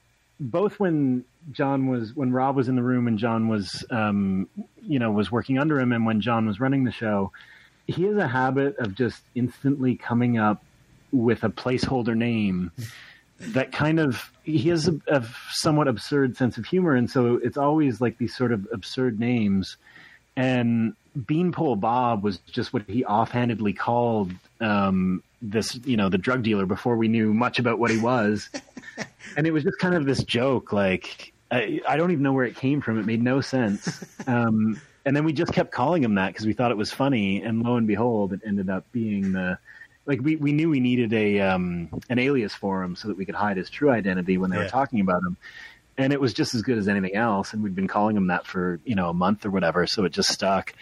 both 0.41 0.79
when 0.81 1.25
John 1.53 1.89
was 1.89 2.15
when 2.15 2.33
Rob 2.33 2.57
was 2.57 2.69
in 2.69 2.77
the 2.77 2.83
room 2.83 3.07
and 3.07 3.19
John 3.19 3.49
was 3.49 3.85
um, 3.91 4.49
you 4.83 4.99
know 4.99 5.11
was 5.11 5.31
working 5.31 5.59
under 5.59 5.79
him, 5.79 5.93
and 5.93 6.07
when 6.07 6.21
John 6.21 6.47
was 6.47 6.61
running 6.61 6.85
the 6.85 6.93
show, 6.93 7.33
he 7.87 8.05
has 8.05 8.17
a 8.17 8.29
habit 8.29 8.77
of 8.79 8.95
just 8.95 9.23
instantly 9.35 9.97
coming 9.97 10.39
up 10.39 10.63
with 11.13 11.45
a 11.45 11.49
placeholder 11.49 12.17
name 12.17 12.73
that 13.39 13.73
kind 13.73 14.01
of 14.01 14.33
he 14.43 14.69
has 14.69 14.89
a, 14.89 15.01
a 15.09 15.25
somewhat 15.51 15.89
absurd 15.89 16.37
sense 16.37 16.59
of 16.59 16.67
humor, 16.67 16.95
and 16.95 17.11
so 17.11 17.37
it's 17.43 17.57
always 17.57 18.01
like 18.01 18.19
these 18.19 18.37
sort 18.37 18.53
of 18.53 18.67
absurd 18.73 19.19
names. 19.21 19.77
And 20.37 20.95
Beanpole 21.19 21.77
Bob 21.81 22.23
was 22.23 22.39
just 22.39 22.73
what 22.73 22.83
he 22.89 23.05
offhandedly 23.05 23.73
called 23.73 24.33
um, 24.61 25.23
this, 25.41 25.79
you 25.85 25.97
know, 25.97 26.09
the 26.09 26.19
drug 26.19 26.43
dealer 26.43 26.67
before 26.67 26.97
we 26.97 27.09
knew 27.09 27.33
much 27.33 27.59
about 27.59 27.79
what 27.79 27.91
he 27.91 27.99
was. 27.99 28.51
and 29.37 29.47
it 29.47 29.53
was 29.53 29.63
just 29.63 29.79
kind 29.79 29.95
of 29.95 30.07
this 30.07 30.23
joke, 30.25 30.73
like 30.73 31.33
I, 31.51 31.81
I 31.89 31.97
don't 31.97 32.11
even 32.11 32.23
know 32.23 32.33
where 32.33 32.47
it 32.47 32.57
came 32.57 32.81
from. 32.81 32.99
It 32.99 33.07
made 33.07 33.23
no 33.23 33.41
sense. 33.41 34.05
Um, 34.27 34.81
and 35.07 35.15
then 35.15 35.25
we 35.25 35.33
just 35.33 35.53
kept 35.53 35.71
calling 35.71 36.03
him 36.03 36.15
that 36.17 36.29
because 36.29 36.47
we 36.47 36.53
thought 36.55 36.71
it 36.71 36.77
was 36.77 36.91
funny. 36.91 37.43
And 37.43 37.63
lo 37.63 37.77
and 37.77 37.87
behold, 37.87 38.33
it 38.33 38.41
ended 38.45 38.71
up 38.71 38.91
being 38.91 39.33
the 39.33 39.59
like 40.07 40.21
we, 40.21 40.37
we 40.37 40.53
knew 40.53 40.69
we 40.69 40.81
needed 40.81 41.13
a 41.13 41.41
um, 41.41 41.89
an 42.11 42.19
alias 42.19 42.55
for 42.55 42.83
him 42.83 42.97
so 42.97 43.09
that 43.09 43.17
we 43.17 43.25
could 43.25 43.35
hide 43.35 43.57
his 43.57 43.71
true 43.71 43.91
identity 43.91 44.37
when 44.39 44.51
they 44.51 44.57
Yeah. 44.57 44.65
were 44.65 44.69
talking 44.69 45.01
about 45.01 45.23
him. 45.23 45.37
And 45.97 46.13
it 46.13 46.21
was 46.21 46.33
just 46.35 46.55
as 46.55 46.63
good 46.63 46.77
as 46.79 46.89
anything 46.89 47.15
else. 47.15 47.53
And 47.53 47.63
we'd 47.63 47.75
been 47.75 47.87
calling 47.89 48.17
him 48.17 48.27
that 48.29 48.47
for 48.47 48.81
you 48.85 48.95
know 48.95 49.09
a 49.11 49.15
month 49.15 49.47
or 49.47 49.51
whatever, 49.51 49.87
so 49.87 50.05
it 50.05 50.11
just 50.13 50.33
stuck. 50.33 50.75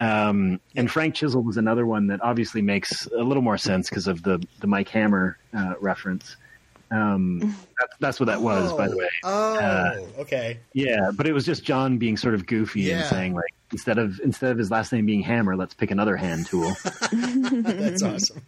Um, 0.00 0.60
and 0.74 0.90
Frank 0.90 1.14
Chisel 1.14 1.42
was 1.42 1.56
another 1.56 1.86
one 1.86 2.08
that 2.08 2.20
obviously 2.22 2.60
makes 2.62 3.06
a 3.06 3.22
little 3.22 3.42
more 3.42 3.58
sense 3.58 3.88
because 3.88 4.06
of 4.08 4.22
the 4.22 4.44
the 4.60 4.66
Mike 4.66 4.88
Hammer 4.88 5.36
uh, 5.56 5.74
reference. 5.80 6.36
Um, 6.90 7.38
that's, 7.78 7.96
that's 8.00 8.20
what 8.20 8.26
that 8.26 8.42
was, 8.42 8.70
by 8.74 8.86
the 8.86 8.96
way. 8.98 9.08
Oh, 9.24 9.54
Uh, 9.58 10.00
okay. 10.18 10.58
Yeah, 10.74 11.10
but 11.14 11.26
it 11.26 11.32
was 11.32 11.46
just 11.46 11.64
John 11.64 11.96
being 11.96 12.16
sort 12.18 12.34
of 12.34 12.44
goofy 12.46 12.82
Yeah. 12.82 12.98
and 12.98 13.06
saying 13.06 13.34
like 13.34 13.54
instead 13.72 13.96
of 13.98 14.20
instead 14.22 14.50
of 14.52 14.58
his 14.58 14.70
last 14.70 14.92
name 14.92 15.06
being 15.06 15.22
Hammer, 15.22 15.56
let's 15.56 15.72
pick 15.74 15.90
another 15.90 16.16
hand 16.16 16.46
tool. 16.46 16.70
That's 17.12 18.02
awesome. 18.02 18.42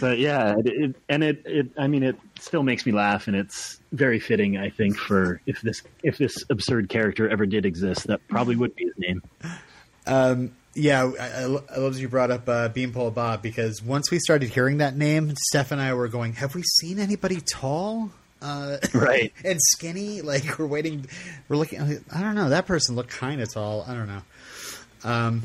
But 0.00 0.18
yeah, 0.18 0.56
it, 0.58 0.66
it, 0.66 0.96
and 1.08 1.24
it, 1.24 1.42
it 1.46 1.70
I 1.78 1.86
mean 1.86 2.02
it 2.02 2.16
still 2.40 2.62
makes 2.62 2.84
me 2.86 2.92
laugh 2.92 3.26
and 3.26 3.36
it's 3.36 3.80
very 3.92 4.20
fitting 4.20 4.56
I 4.58 4.70
think 4.70 4.96
for 4.96 5.40
if 5.46 5.60
this 5.62 5.82
if 6.02 6.18
this 6.18 6.44
absurd 6.50 6.88
character 6.88 7.28
ever 7.28 7.46
did 7.46 7.64
exist, 7.66 8.06
that 8.06 8.26
probably 8.28 8.56
would 8.56 8.74
be 8.76 8.84
his 8.84 8.94
name. 8.98 9.22
Yeah, 10.78 11.10
I, 11.18 11.26
I 11.26 11.40
I 11.42 11.44
love 11.78 11.94
that 11.94 12.00
you 12.00 12.08
brought 12.08 12.30
up 12.30 12.48
uh, 12.48 12.68
Beanpole 12.68 13.10
Bob 13.10 13.42
because 13.42 13.82
once 13.82 14.10
we 14.12 14.20
started 14.20 14.50
hearing 14.50 14.78
that 14.78 14.96
name, 14.96 15.34
Steph 15.48 15.72
and 15.72 15.80
I 15.80 15.92
were 15.94 16.06
going, 16.06 16.34
"Have 16.34 16.54
we 16.54 16.62
seen 16.62 17.00
anybody 17.00 17.40
tall?" 17.40 18.10
Uh, 18.40 18.76
Right. 18.94 19.32
and 19.44 19.58
skinny. 19.60 20.22
Like 20.22 20.58
we're 20.58 20.66
waiting, 20.66 21.06
we're 21.48 21.56
looking. 21.56 21.80
I 22.14 22.20
don't 22.20 22.36
know. 22.36 22.50
That 22.50 22.66
person 22.66 22.94
looked 22.94 23.10
kind 23.10 23.40
of 23.40 23.52
tall. 23.52 23.84
I 23.88 23.94
don't 23.94 24.06
know. 24.06 24.22
Um, 25.02 25.42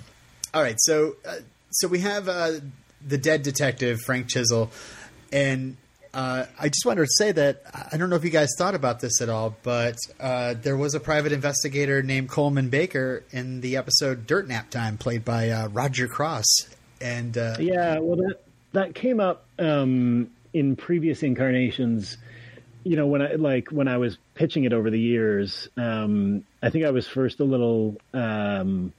all 0.53 0.61
right, 0.61 0.75
so 0.77 1.15
uh, 1.27 1.37
so 1.71 1.87
we 1.87 1.99
have 1.99 2.29
uh, 2.29 2.59
the 3.05 3.17
dead 3.17 3.43
detective 3.43 4.01
Frank 4.01 4.27
Chisel, 4.29 4.71
and 5.31 5.77
uh, 6.13 6.45
I 6.59 6.67
just 6.67 6.85
wanted 6.85 7.01
to 7.01 7.11
say 7.17 7.31
that 7.31 7.63
I 7.91 7.97
don't 7.97 8.09
know 8.09 8.15
if 8.15 8.23
you 8.23 8.29
guys 8.29 8.49
thought 8.57 8.75
about 8.75 8.99
this 8.99 9.19
at 9.21 9.29
all, 9.29 9.55
but 9.63 9.95
uh, 10.19 10.53
there 10.61 10.77
was 10.77 10.93
a 10.93 10.99
private 10.99 11.31
investigator 11.31 12.03
named 12.03 12.29
Coleman 12.29 12.69
Baker 12.69 13.23
in 13.31 13.61
the 13.61 13.77
episode 13.77 14.27
Dirt 14.27 14.47
Nap 14.47 14.69
Time, 14.69 14.97
played 14.97 15.25
by 15.25 15.49
uh, 15.49 15.67
Roger 15.69 16.07
Cross, 16.07 16.45
and 17.01 17.35
uh, 17.37 17.55
Yeah, 17.59 17.97
well, 17.99 18.17
that 18.17 18.37
that 18.73 18.95
came 18.95 19.19
up 19.19 19.45
um, 19.57 20.29
in 20.53 20.75
previous 20.75 21.23
incarnations. 21.23 22.17
You 22.83 22.95
know, 22.95 23.07
when 23.07 23.21
I 23.23 23.33
like 23.33 23.69
when 23.69 23.87
I 23.87 23.97
was 23.97 24.17
pitching 24.35 24.65
it 24.65 24.73
over 24.73 24.91
the 24.91 24.99
years, 24.99 25.67
um, 25.77 26.43
I 26.61 26.69
think 26.69 26.85
I 26.85 26.91
was 26.91 27.07
first 27.07 27.39
a 27.39 27.43
little 27.43 27.97
um, 28.13 28.93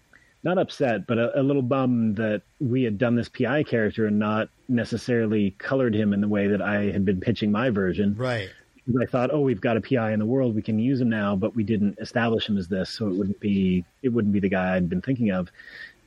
not 0.45 0.59
upset, 0.59 1.07
but 1.07 1.19
a, 1.19 1.41
a 1.41 1.43
little 1.43 1.63
bummed 1.63 2.17
that 2.17 2.43
we 2.61 2.83
had 2.83 2.99
done 2.99 3.17
this 3.17 3.29
PI 3.29 3.65
character 3.65 4.07
and 4.07 4.19
not 4.19 4.49
necessarily 4.69 5.53
colored 5.53 5.95
him 5.95 6.13
in 6.13 6.21
the 6.21 6.29
way 6.29 6.47
that 6.49 6.61
I 6.61 6.85
had 6.85 7.05
been 7.05 7.21
pitching 7.21 7.51
my 7.51 7.71
version. 7.71 8.15
right, 8.17 8.51
Because 8.87 9.01
I 9.01 9.07
thought, 9.11 9.31
oh, 9.33 9.41
we've 9.41 9.61
got 9.61 9.77
a 9.77 9.81
PI 9.81 10.13
in 10.13 10.19
the 10.19 10.27
world, 10.27 10.55
we 10.55 10.63
can 10.63 10.79
use 10.79 11.01
him 11.01 11.09
now, 11.09 11.35
but 11.35 11.57
we 11.57 11.65
didn't 11.65 11.99
establish 11.99 12.49
him 12.49 12.59
as 12.59 12.69
this, 12.69 12.91
so 12.91 13.09
it 13.09 13.15
wouldn't 13.15 13.41
be 13.41 13.85
it 14.03 14.11
wouldn't 14.11 14.33
be 14.33 14.41
the 14.41 14.49
guy 14.49 14.77
I'd 14.77 14.89
been 14.89 15.03
thinking 15.03 15.31
of. 15.31 15.51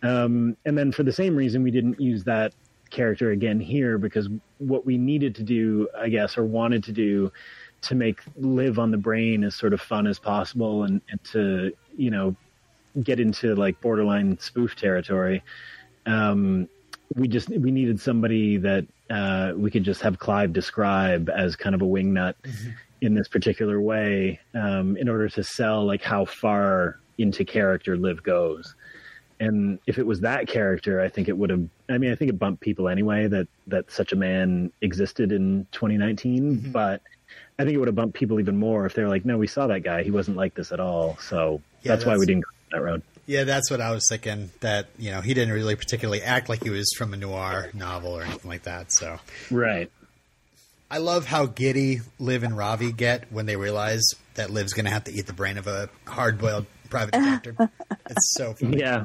Um, 0.03 0.55
and 0.65 0.77
then 0.77 0.91
for 0.91 1.01
the 1.01 1.11
same 1.11 1.35
reason, 1.35 1.63
we 1.63 1.71
didn't 1.71 1.99
use 1.99 2.23
that 2.25 2.53
character 2.91 3.31
again 3.31 3.59
here 3.59 3.97
because 3.97 4.29
what 4.59 4.85
we 4.85 4.97
needed 4.97 5.35
to 5.35 5.43
do, 5.43 5.89
I 5.97 6.09
guess, 6.09 6.37
or 6.37 6.45
wanted 6.45 6.83
to 6.85 6.91
do 6.91 7.31
to 7.81 7.95
make 7.95 8.21
Liv 8.35 8.79
on 8.79 8.91
the 8.91 8.97
brain 8.97 9.43
as 9.43 9.55
sort 9.55 9.73
of 9.73 9.81
fun 9.81 10.07
as 10.07 10.19
possible 10.19 10.83
and, 10.83 11.01
and 11.09 11.23
to 11.25 11.73
you 11.97 12.11
know 12.11 12.35
get 13.03 13.19
into 13.19 13.55
like 13.55 13.79
borderline 13.81 14.37
spoof 14.39 14.75
territory. 14.75 15.43
Um, 16.05 16.69
we 17.15 17.27
just 17.27 17.49
we 17.49 17.71
needed 17.71 17.99
somebody 17.99 18.57
that 18.57 18.85
uh, 19.09 19.53
we 19.55 19.71
could 19.71 19.83
just 19.83 20.01
have 20.01 20.19
Clive 20.19 20.53
describe 20.53 21.29
as 21.29 21.55
kind 21.55 21.75
of 21.75 21.81
a 21.81 21.85
wingnut 21.85 22.35
in 23.01 23.13
this 23.13 23.27
particular 23.27 23.79
way 23.79 24.39
um, 24.53 24.97
in 24.97 25.07
order 25.07 25.29
to 25.29 25.43
sell 25.43 25.85
like 25.85 26.01
how 26.01 26.25
far 26.25 26.99
into 27.17 27.45
character 27.45 27.97
Liv 27.97 28.23
goes. 28.23 28.75
And 29.39 29.79
if 29.85 29.99
it 29.99 30.05
was 30.05 30.21
that 30.21 30.47
character, 30.47 30.99
I 30.99 31.09
think 31.09 31.27
it 31.27 31.37
would 31.37 31.51
have. 31.51 31.63
I 31.89 31.99
mean, 31.99 32.11
I 32.11 32.15
think 32.15 32.29
it 32.29 32.39
bumped 32.39 32.61
people 32.61 32.89
anyway 32.89 33.27
that 33.27 33.47
that 33.67 33.91
such 33.91 34.11
a 34.11 34.15
man 34.15 34.71
existed 34.81 35.31
in 35.31 35.67
2019. 35.71 36.71
But 36.71 37.01
I 37.59 37.63
think 37.63 37.75
it 37.75 37.77
would 37.77 37.87
have 37.87 37.95
bumped 37.95 38.15
people 38.15 38.39
even 38.39 38.57
more 38.57 38.87
if 38.87 38.95
they 38.95 39.03
were 39.03 39.09
like, 39.09 39.25
"No, 39.25 39.37
we 39.37 39.45
saw 39.45 39.67
that 39.67 39.81
guy. 39.81 40.01
He 40.01 40.09
wasn't 40.09 40.37
like 40.37 40.55
this 40.55 40.71
at 40.71 40.79
all." 40.79 41.17
So 41.17 41.61
Yeah, 41.83 41.93
that's, 41.93 42.05
why 42.05 42.17
we 42.17 42.25
didn't 42.25 42.45
go 42.45 42.49
that 42.71 42.81
road. 42.81 43.01
yeah, 43.25 43.43
that's 43.43 43.69
what 43.71 43.81
I 43.81 43.91
was 43.91 44.05
thinking. 44.09 44.51
That 44.61 44.87
you 44.97 45.11
know 45.11 45.21
he 45.21 45.33
didn't 45.33 45.53
really 45.53 45.75
particularly 45.75 46.21
act 46.21 46.49
like 46.49 46.63
he 46.63 46.69
was 46.69 46.91
from 46.97 47.13
a 47.13 47.17
noir 47.17 47.69
novel 47.73 48.11
or 48.17 48.23
anything 48.23 48.49
like 48.49 48.63
that. 48.63 48.91
So 48.91 49.19
Right. 49.51 49.91
I 50.89 50.99
love 50.99 51.25
how 51.25 51.47
giddy 51.47 51.99
Liv 52.17 52.43
and 52.43 52.55
Ravi 52.57 52.93
get 52.93 53.29
when 53.31 53.45
they 53.45 53.57
realize 53.57 54.03
that 54.35 54.49
Liv's 54.49 54.71
going 54.71 54.85
to 54.85 54.91
have 54.91 55.03
to 55.05 55.11
eat 55.11 55.27
the 55.27 55.33
brain 55.33 55.57
of 55.57 55.67
a 55.67 55.89
hard-boiled 56.05 56.65
private 56.89 57.11
detective. 57.13 57.57
it's 58.09 58.33
so 58.35 58.53
funny. 58.53 58.79
Yeah. 58.79 59.03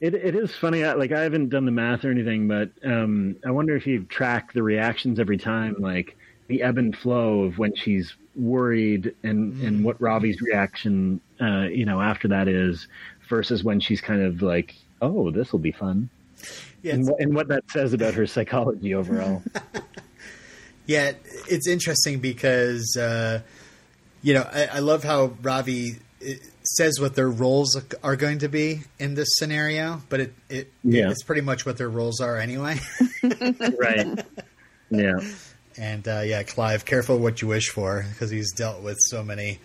It 0.00 0.14
it 0.14 0.34
is 0.34 0.54
funny. 0.56 0.84
I, 0.84 0.92
like 0.94 1.12
I 1.12 1.20
haven't 1.22 1.48
done 1.50 1.64
the 1.66 1.70
math 1.70 2.04
or 2.04 2.10
anything, 2.10 2.48
but 2.48 2.70
um, 2.84 3.36
I 3.46 3.50
wonder 3.50 3.76
if 3.76 3.86
you 3.86 4.04
track 4.04 4.52
the 4.52 4.62
reactions 4.62 5.18
every 5.20 5.38
time, 5.38 5.76
like 5.78 6.16
the 6.48 6.62
ebb 6.62 6.78
and 6.78 6.96
flow 6.96 7.42
of 7.44 7.58
when 7.58 7.74
she's 7.74 8.14
worried 8.34 9.14
and 9.22 9.60
and 9.62 9.84
what 9.84 10.00
Ravi's 10.00 10.40
reaction, 10.42 11.20
uh, 11.40 11.62
you 11.68 11.84
know, 11.84 12.00
after 12.00 12.28
that 12.28 12.48
is, 12.48 12.86
versus 13.28 13.62
when 13.64 13.80
she's 13.80 14.00
kind 14.00 14.22
of 14.22 14.42
like, 14.42 14.74
oh, 15.02 15.30
this 15.30 15.52
will 15.52 15.58
be 15.58 15.72
fun, 15.72 16.08
Yeah, 16.82 16.94
and, 16.94 17.08
and 17.18 17.34
what 17.34 17.48
that 17.48 17.68
says 17.70 17.92
about 17.92 18.14
her 18.14 18.26
psychology 18.26 18.94
overall. 18.94 19.42
Yeah, 20.88 21.12
it's 21.48 21.66
interesting 21.66 22.20
because 22.20 22.96
uh, 22.96 23.40
you 24.22 24.34
know 24.34 24.48
I, 24.52 24.66
I 24.74 24.78
love 24.78 25.02
how 25.02 25.32
Ravi 25.42 25.96
uh, 26.24 26.30
says 26.62 27.00
what 27.00 27.16
their 27.16 27.28
roles 27.28 27.76
are 28.04 28.14
going 28.14 28.38
to 28.38 28.48
be 28.48 28.82
in 29.00 29.14
this 29.14 29.26
scenario, 29.32 30.00
but 30.08 30.20
it, 30.20 30.34
it 30.48 30.72
Yeah. 30.84 31.10
it's 31.10 31.24
pretty 31.24 31.40
much 31.42 31.66
what 31.66 31.76
their 31.76 31.88
roles 31.90 32.20
are 32.20 32.36
anyway. 32.36 32.78
right. 33.80 34.24
Yeah. 34.88 35.18
and 35.76 36.06
uh, 36.06 36.20
yeah, 36.24 36.44
Clive, 36.44 36.84
careful 36.84 37.18
what 37.18 37.42
you 37.42 37.48
wish 37.48 37.70
for 37.70 38.06
because 38.12 38.30
he's 38.30 38.52
dealt 38.52 38.80
with 38.80 38.96
so 39.00 39.24
many 39.24 39.58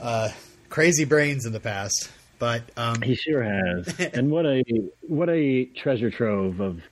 uh, 0.00 0.30
crazy 0.70 1.04
brains 1.04 1.44
in 1.44 1.52
the 1.52 1.60
past. 1.60 2.10
But 2.38 2.62
um, 2.76 3.02
He 3.02 3.14
sure 3.14 3.42
has. 3.42 3.98
and 4.14 4.30
what 4.30 4.46
a 4.46 4.64
what 5.02 5.28
a 5.28 5.66
treasure 5.66 6.10
trove 6.10 6.60
of 6.60 6.82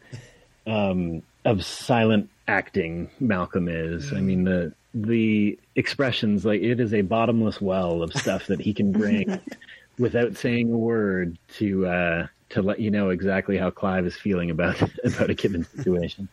um, 0.66 1.22
of 1.46 1.64
silent 1.64 2.28
acting 2.46 3.10
Malcolm 3.18 3.68
is. 3.68 4.12
I 4.12 4.20
mean 4.20 4.44
the 4.44 4.74
the 4.92 5.58
expressions 5.74 6.44
like 6.44 6.60
it 6.60 6.80
is 6.80 6.92
a 6.92 7.00
bottomless 7.02 7.60
well 7.60 8.02
of 8.02 8.12
stuff 8.12 8.46
that 8.48 8.60
he 8.60 8.74
can 8.74 8.92
bring 8.92 9.38
without 9.98 10.36
saying 10.36 10.72
a 10.72 10.76
word 10.76 11.38
to 11.56 11.86
uh, 11.86 12.26
to 12.50 12.62
let 12.62 12.80
you 12.80 12.90
know 12.90 13.08
exactly 13.10 13.56
how 13.56 13.70
Clive 13.70 14.06
is 14.06 14.16
feeling 14.16 14.50
about 14.50 14.82
about 15.04 15.30
a 15.30 15.34
given 15.34 15.64
situation. 15.64 16.28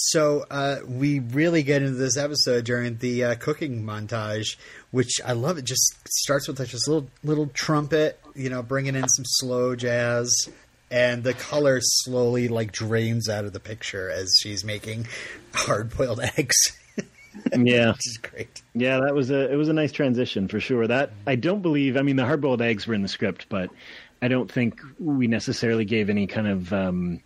So 0.00 0.44
uh, 0.48 0.76
we 0.86 1.18
really 1.18 1.64
get 1.64 1.82
into 1.82 1.96
this 1.98 2.16
episode 2.16 2.64
during 2.64 2.98
the 2.98 3.24
uh, 3.24 3.34
cooking 3.34 3.82
montage, 3.82 4.56
which 4.92 5.20
I 5.24 5.32
love. 5.32 5.58
It 5.58 5.64
just 5.64 5.96
starts 6.08 6.46
with 6.46 6.60
like 6.60 6.70
this 6.70 6.86
little 6.86 7.08
little 7.24 7.48
trumpet, 7.48 8.20
you 8.36 8.48
know, 8.48 8.62
bringing 8.62 8.94
in 8.94 9.08
some 9.08 9.24
slow 9.26 9.74
jazz, 9.74 10.30
and 10.88 11.24
the 11.24 11.34
color 11.34 11.80
slowly 11.82 12.46
like 12.46 12.70
drains 12.70 13.28
out 13.28 13.44
of 13.44 13.52
the 13.52 13.58
picture 13.58 14.08
as 14.08 14.32
she's 14.40 14.64
making 14.64 15.08
hard 15.52 15.96
boiled 15.96 16.20
eggs, 16.36 16.54
Yeah. 17.56 17.88
which 17.90 18.06
is 18.06 18.18
great. 18.22 18.62
Yeah, 18.74 19.00
that 19.00 19.16
was 19.16 19.30
a 19.32 19.50
it 19.52 19.56
was 19.56 19.68
a 19.68 19.72
nice 19.72 19.90
transition 19.90 20.46
for 20.46 20.60
sure. 20.60 20.86
That 20.86 21.10
I 21.26 21.34
don't 21.34 21.60
believe. 21.60 21.96
I 21.96 22.02
mean, 22.02 22.14
the 22.14 22.24
hard 22.24 22.40
boiled 22.40 22.62
eggs 22.62 22.86
were 22.86 22.94
in 22.94 23.02
the 23.02 23.08
script, 23.08 23.46
but 23.48 23.68
I 24.22 24.28
don't 24.28 24.50
think 24.50 24.80
we 25.00 25.26
necessarily 25.26 25.84
gave 25.84 26.08
any 26.08 26.28
kind 26.28 26.46
of 26.46 26.72
um, 26.72 27.20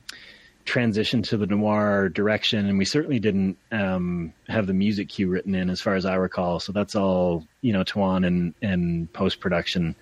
transition 0.65 1.23
to 1.23 1.37
the 1.37 1.47
noir 1.47 2.09
direction, 2.09 2.67
and 2.67 2.79
we 2.79 2.85
certainly 2.85 3.19
didn't 3.19 3.57
um, 3.71 4.33
have 4.49 4.67
the 4.67 4.73
music 4.73 5.09
cue 5.09 5.29
written 5.29 5.55
in, 5.55 5.71
as 5.71 5.81
far 5.81 5.95
as 5.95 6.05
I 6.07 6.15
recall. 6.15 6.61
So 6.61 6.73
that's 6.73 6.95
all 6.95 7.47
you 7.61 7.73
know, 7.73 7.85
Tuan 7.85 8.25
and 8.25 8.55
and 8.63 9.13
post 9.13 9.41
production, 9.41 9.95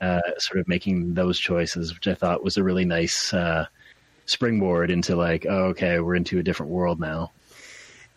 uh, 0.00 0.20
sort 0.38 0.60
of 0.60 0.68
making 0.68 1.14
those 1.14 1.38
choices, 1.38 1.94
which 1.94 2.08
I 2.08 2.14
thought 2.14 2.42
was 2.44 2.56
a 2.56 2.62
really 2.62 2.84
nice. 2.84 3.32
Uh, 3.34 3.66
springboard 4.26 4.92
into 4.92 5.16
like 5.16 5.44
oh, 5.48 5.64
okay 5.64 5.98
we're 5.98 6.14
into 6.14 6.38
a 6.38 6.42
different 6.44 6.70
world 6.70 7.00
now 7.00 7.32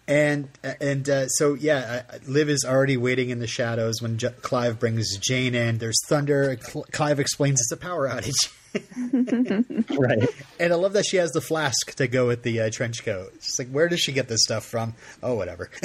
And 0.07 0.47
and 0.79 1.09
uh, 1.09 1.27
so 1.27 1.55
yeah, 1.55 2.03
Liv 2.27 2.49
is 2.49 2.63
already 2.67 2.97
waiting 2.97 3.31
in 3.31 3.39
the 3.39 3.47
shadows 3.47 3.99
when 3.99 4.17
J- 4.19 4.35
Clive 4.41 4.79
brings 4.79 5.17
Jane 5.17 5.55
in. 5.55 5.77
There's 5.79 5.97
thunder. 6.05 6.57
Cl- 6.61 6.85
Clive 6.91 7.19
explains 7.19 7.61
it's 7.61 7.71
a 7.71 7.77
power 7.77 8.07
outage. 8.07 8.53
right 8.73 10.27
And 10.59 10.73
I 10.73 10.75
love 10.75 10.93
that 10.93 11.05
she 11.05 11.17
has 11.17 11.31
the 11.31 11.41
flask 11.41 11.93
to 11.95 12.07
go 12.07 12.27
with 12.27 12.43
the 12.43 12.61
uh, 12.61 12.69
trench 12.71 13.03
coat. 13.03 13.33
She's 13.41 13.59
like, 13.59 13.69
where 13.69 13.87
does 13.87 13.99
she 13.99 14.11
get 14.11 14.27
this 14.27 14.43
stuff 14.43 14.65
from? 14.65 14.95
Oh, 15.21 15.35
whatever. 15.35 15.69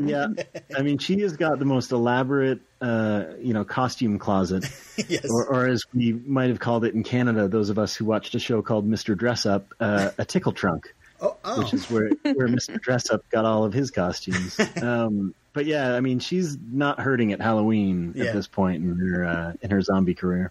yeah 0.00 0.26
i 0.76 0.82
mean 0.82 0.98
she 0.98 1.20
has 1.20 1.36
got 1.36 1.58
the 1.58 1.64
most 1.64 1.92
elaborate 1.92 2.60
uh 2.80 3.24
you 3.40 3.52
know 3.52 3.64
costume 3.64 4.18
closet 4.18 4.64
yes. 5.08 5.26
or, 5.30 5.46
or 5.46 5.68
as 5.68 5.82
we 5.94 6.12
might 6.12 6.48
have 6.48 6.58
called 6.58 6.84
it 6.84 6.94
in 6.94 7.02
canada 7.02 7.48
those 7.48 7.70
of 7.70 7.78
us 7.78 7.94
who 7.94 8.04
watched 8.04 8.34
a 8.34 8.38
show 8.38 8.62
called 8.62 8.88
mr 8.88 9.16
dress 9.16 9.46
up 9.46 9.72
uh, 9.80 10.10
a 10.18 10.24
tickle 10.24 10.52
trunk 10.52 10.94
oh, 11.20 11.36
oh. 11.44 11.58
which 11.62 11.74
is 11.74 11.90
where 11.90 12.10
where 12.22 12.48
mr 12.48 12.80
dress 12.80 13.10
up 13.10 13.28
got 13.30 13.44
all 13.44 13.64
of 13.64 13.72
his 13.72 13.90
costumes 13.90 14.58
um 14.82 15.34
but 15.52 15.66
yeah 15.66 15.94
i 15.94 16.00
mean 16.00 16.18
she's 16.18 16.56
not 16.70 16.98
hurting 17.00 17.32
at 17.32 17.40
halloween 17.40 18.12
Yeah. 18.16 18.26
at 18.26 18.34
this 18.34 18.48
point 18.48 18.82
in 18.82 18.96
her 18.96 19.24
uh, 19.24 19.52
in 19.62 19.70
her 19.70 19.80
zombie 19.80 20.14
career 20.14 20.50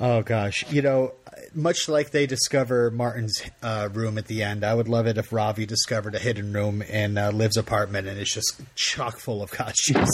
Oh 0.00 0.22
gosh, 0.22 0.64
you 0.70 0.82
know, 0.82 1.12
much 1.54 1.88
like 1.88 2.10
they 2.10 2.26
discover 2.26 2.90
Martin's 2.90 3.42
uh, 3.62 3.88
room 3.92 4.16
at 4.18 4.26
the 4.26 4.42
end, 4.42 4.64
I 4.64 4.74
would 4.74 4.88
love 4.88 5.06
it 5.06 5.18
if 5.18 5.32
Ravi 5.32 5.66
discovered 5.66 6.14
a 6.14 6.18
hidden 6.18 6.52
room 6.52 6.82
in 6.82 7.18
uh, 7.18 7.30
Liv's 7.30 7.56
apartment 7.56 8.08
and 8.08 8.18
it's 8.18 8.32
just 8.34 8.60
chock 8.74 9.18
full 9.18 9.42
of 9.42 9.50
costumes. 9.50 10.10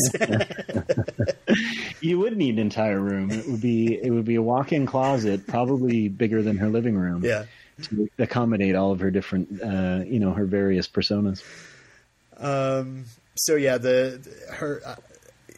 You 2.00 2.18
would 2.20 2.36
need 2.36 2.54
an 2.54 2.58
entire 2.60 3.00
room. 3.00 3.30
It 3.30 3.46
would 3.48 3.60
be 3.60 3.98
it 4.00 4.10
would 4.10 4.24
be 4.24 4.36
a 4.36 4.42
walk-in 4.42 4.86
closet, 4.86 5.46
probably 5.46 6.08
bigger 6.08 6.42
than 6.42 6.56
her 6.58 6.68
living 6.68 6.96
room. 6.96 7.24
yeah. 7.24 7.44
to 7.82 8.08
accommodate 8.18 8.74
all 8.74 8.92
of 8.92 9.00
her 9.00 9.10
different, 9.10 9.60
uh, 9.62 10.02
you 10.06 10.18
know, 10.20 10.32
her 10.32 10.44
various 10.44 10.86
personas. 10.88 11.42
Um. 12.36 13.04
So 13.36 13.56
yeah, 13.56 13.78
the, 13.78 14.20
the- 14.22 14.54
her. 14.54 14.80
Uh, 14.84 14.96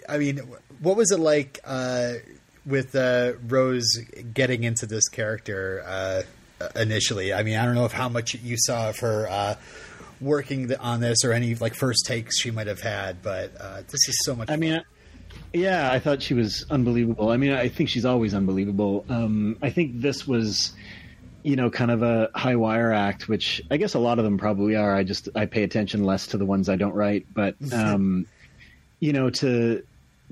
I 0.08 0.18
mean, 0.18 0.38
what 0.80 0.96
was 0.96 1.10
it 1.12 1.20
like 1.20 1.60
uh, 1.64 2.14
with 2.66 2.94
uh, 2.94 3.32
Rose 3.46 3.98
getting 4.32 4.64
into 4.64 4.86
this 4.86 5.08
character 5.08 5.82
uh, 5.86 6.22
initially? 6.76 7.32
I 7.32 7.42
mean, 7.42 7.56
I 7.56 7.64
don't 7.64 7.74
know 7.74 7.84
if 7.84 7.92
how 7.92 8.08
much 8.08 8.34
you 8.34 8.56
saw 8.58 8.90
of 8.90 8.98
her 9.00 9.28
uh, 9.28 9.54
working 10.20 10.68
the, 10.68 10.80
on 10.80 11.00
this 11.00 11.24
or 11.24 11.32
any 11.32 11.54
like 11.54 11.74
first 11.74 12.06
takes 12.06 12.40
she 12.40 12.50
might 12.50 12.66
have 12.66 12.80
had, 12.80 13.22
but 13.22 13.52
uh, 13.60 13.82
this 13.88 14.08
is 14.08 14.18
so 14.24 14.34
much. 14.36 14.50
I 14.50 14.56
mean, 14.56 14.82
yeah, 15.52 15.90
I 15.90 15.98
thought 15.98 16.22
she 16.22 16.34
was 16.34 16.64
unbelievable. 16.70 17.30
I 17.30 17.36
mean, 17.36 17.52
I 17.52 17.68
think 17.68 17.88
she's 17.88 18.04
always 18.04 18.34
unbelievable. 18.34 19.04
Um, 19.08 19.56
I 19.62 19.70
think 19.70 20.00
this 20.00 20.26
was, 20.26 20.72
you 21.42 21.56
know, 21.56 21.70
kind 21.70 21.90
of 21.90 22.02
a 22.02 22.30
high 22.34 22.56
wire 22.56 22.92
act, 22.92 23.28
which 23.28 23.62
I 23.70 23.76
guess 23.76 23.94
a 23.94 23.98
lot 23.98 24.18
of 24.18 24.24
them 24.24 24.38
probably 24.38 24.76
are. 24.76 24.94
I 24.94 25.02
just 25.02 25.28
I 25.34 25.46
pay 25.46 25.62
attention 25.62 26.04
less 26.04 26.28
to 26.28 26.38
the 26.38 26.46
ones 26.46 26.68
I 26.68 26.76
don't 26.76 26.94
write, 26.94 27.26
but 27.32 27.56
um, 27.72 28.26
you 29.00 29.12
know, 29.12 29.30
to 29.30 29.82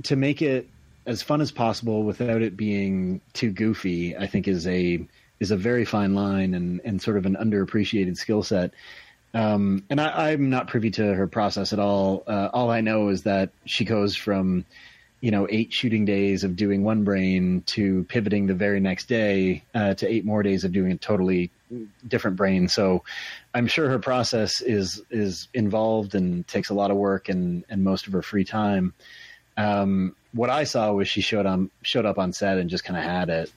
to 0.05 0.17
make 0.17 0.43
it 0.43 0.69
as 1.09 1.23
fun 1.23 1.41
as 1.41 1.51
possible 1.51 2.03
without 2.03 2.43
it 2.43 2.57
being 2.57 3.23
too 3.33 3.51
goofy, 3.51 4.15
I 4.17 4.27
think 4.27 4.47
is 4.47 4.67
a 4.67 5.01
is 5.41 5.51
a 5.51 5.57
very 5.57 5.85
fine 5.87 6.15
line 6.15 6.55
and 6.55 6.81
and 6.85 7.01
sort 7.01 7.17
of 7.17 7.25
an 7.25 7.35
underappreciated 7.35 8.17
skill 8.17 8.43
set. 8.43 8.73
Um, 9.33 9.85
and 9.91 10.01
I, 10.01 10.31
I'm 10.33 10.51
not 10.51 10.69
privy 10.69 10.91
to 10.93 11.15
her 11.15 11.27
process 11.27 11.73
at 11.73 11.79
all. 11.79 12.25
Uh, 12.27 12.51
all 12.53 12.71
I 12.71 12.83
know 12.83 13.09
is 13.09 13.23
that 13.23 13.51
she 13.65 13.85
goes 13.85 14.17
from, 14.17 14.65
you 15.21 15.31
know, 15.31 15.47
eight 15.51 15.73
shooting 15.73 16.05
days 16.05 16.45
of 16.45 16.57
doing 16.57 16.83
one 16.83 17.05
brain 17.05 17.63
to 17.67 18.05
pivoting 18.05 18.47
the 18.47 18.55
very 18.55 18.81
next 18.81 19.07
day 19.07 19.65
uh, 19.75 19.95
to 19.95 20.07
eight 20.07 20.25
more 20.25 20.43
days 20.43 20.65
of 20.65 20.73
doing 20.73 20.93
a 20.93 20.97
totally 20.97 21.51
different 22.07 22.37
brain. 22.37 22.69
So 22.69 23.05
I'm 23.55 23.67
sure 23.67 23.89
her 23.89 23.99
process 23.99 24.61
is 24.61 25.01
is 25.11 25.49
involved 25.55 26.15
and 26.15 26.47
takes 26.47 26.69
a 26.69 26.75
lot 26.75 26.91
of 26.91 26.99
work 26.99 27.31
and 27.31 27.65
and 27.71 27.83
most 27.83 28.07
of 28.07 28.13
her 28.13 28.23
free 28.23 28.45
time. 28.45 28.93
Um, 29.59 30.15
what 30.33 30.51
I 30.51 30.65
saw 30.65 30.93
was 30.93 31.09
she 31.09 31.21
showed 31.21 31.45
on 31.45 31.71
showed 31.83 32.07
up 32.07 32.19
on 32.19 32.33
set 32.33 32.59
and 32.59 32.71
just 32.71 32.85
kind 32.85 32.97
of 32.97 33.05
had 33.05 33.29
it, 33.29 33.53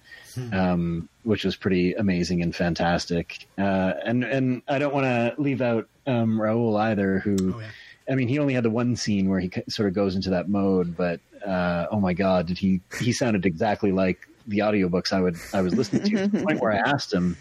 um, 0.51 1.07
which 1.23 1.45
was 1.45 1.55
pretty 1.55 1.93
amazing 1.93 2.41
and 2.41 2.55
fantastic. 2.55 3.47
Uh, 3.57 3.93
and 4.03 4.23
and 4.23 4.61
I 4.67 4.79
don't 4.79 4.93
want 4.93 5.05
to 5.05 5.35
leave 5.37 5.61
out 5.61 5.87
um, 6.07 6.37
Rahul 6.39 6.79
either, 6.79 7.19
who. 7.19 7.53
Oh, 7.55 7.59
yeah. 7.59 7.67
I 8.09 8.15
mean, 8.15 8.27
he 8.27 8.39
only 8.39 8.55
had 8.55 8.63
the 8.63 8.69
one 8.69 8.95
scene 8.95 9.29
where 9.29 9.39
he 9.39 9.51
sort 9.69 9.87
of 9.87 9.93
goes 9.93 10.15
into 10.15 10.31
that 10.31 10.49
mode, 10.49 10.97
but 10.97 11.21
uh, 11.45 11.85
oh 11.91 11.99
my 11.99 12.13
god, 12.13 12.47
did 12.47 12.57
he? 12.57 12.81
He 12.99 13.13
sounded 13.13 13.45
exactly 13.45 13.91
like 13.91 14.27
the 14.47 14.59
audiobooks 14.59 15.13
I 15.13 15.21
would 15.21 15.37
I 15.53 15.61
was 15.61 15.75
listening 15.75 16.03
to. 16.03 16.09
to 16.17 16.27
the 16.27 16.43
point 16.43 16.59
where 16.61 16.71
I 16.71 16.77
asked 16.77 17.13
him 17.13 17.37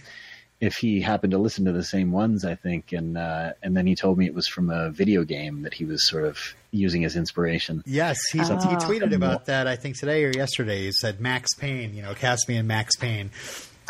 if 0.60 0.76
he 0.76 1.00
happened 1.00 1.30
to 1.30 1.38
listen 1.38 1.64
to 1.64 1.72
the 1.72 1.82
same 1.82 2.12
ones, 2.12 2.44
I 2.44 2.54
think, 2.54 2.92
and 2.92 3.16
uh, 3.16 3.52
and 3.62 3.76
then 3.76 3.86
he 3.86 3.94
told 3.94 4.18
me 4.18 4.26
it 4.26 4.34
was 4.34 4.46
from 4.46 4.70
a 4.70 4.90
video 4.90 5.24
game 5.24 5.62
that 5.62 5.74
he 5.74 5.84
was 5.84 6.06
sort 6.06 6.24
of 6.24 6.38
using 6.70 7.04
as 7.04 7.16
inspiration. 7.16 7.82
Yes, 7.86 8.18
he, 8.30 8.38
he 8.38 8.44
Ah. 8.44 8.78
tweeted 8.80 9.14
about 9.14 9.46
that. 9.46 9.66
I 9.66 9.76
think 9.76 9.98
today 9.98 10.24
or 10.24 10.30
yesterday. 10.32 10.82
He 10.84 10.92
said 10.92 11.20
Max 11.20 11.54
Payne. 11.54 11.94
You 11.94 12.02
know, 12.02 12.14
cast 12.14 12.48
me 12.48 12.56
in 12.56 12.66
Max 12.66 12.94
Payne. 12.96 13.30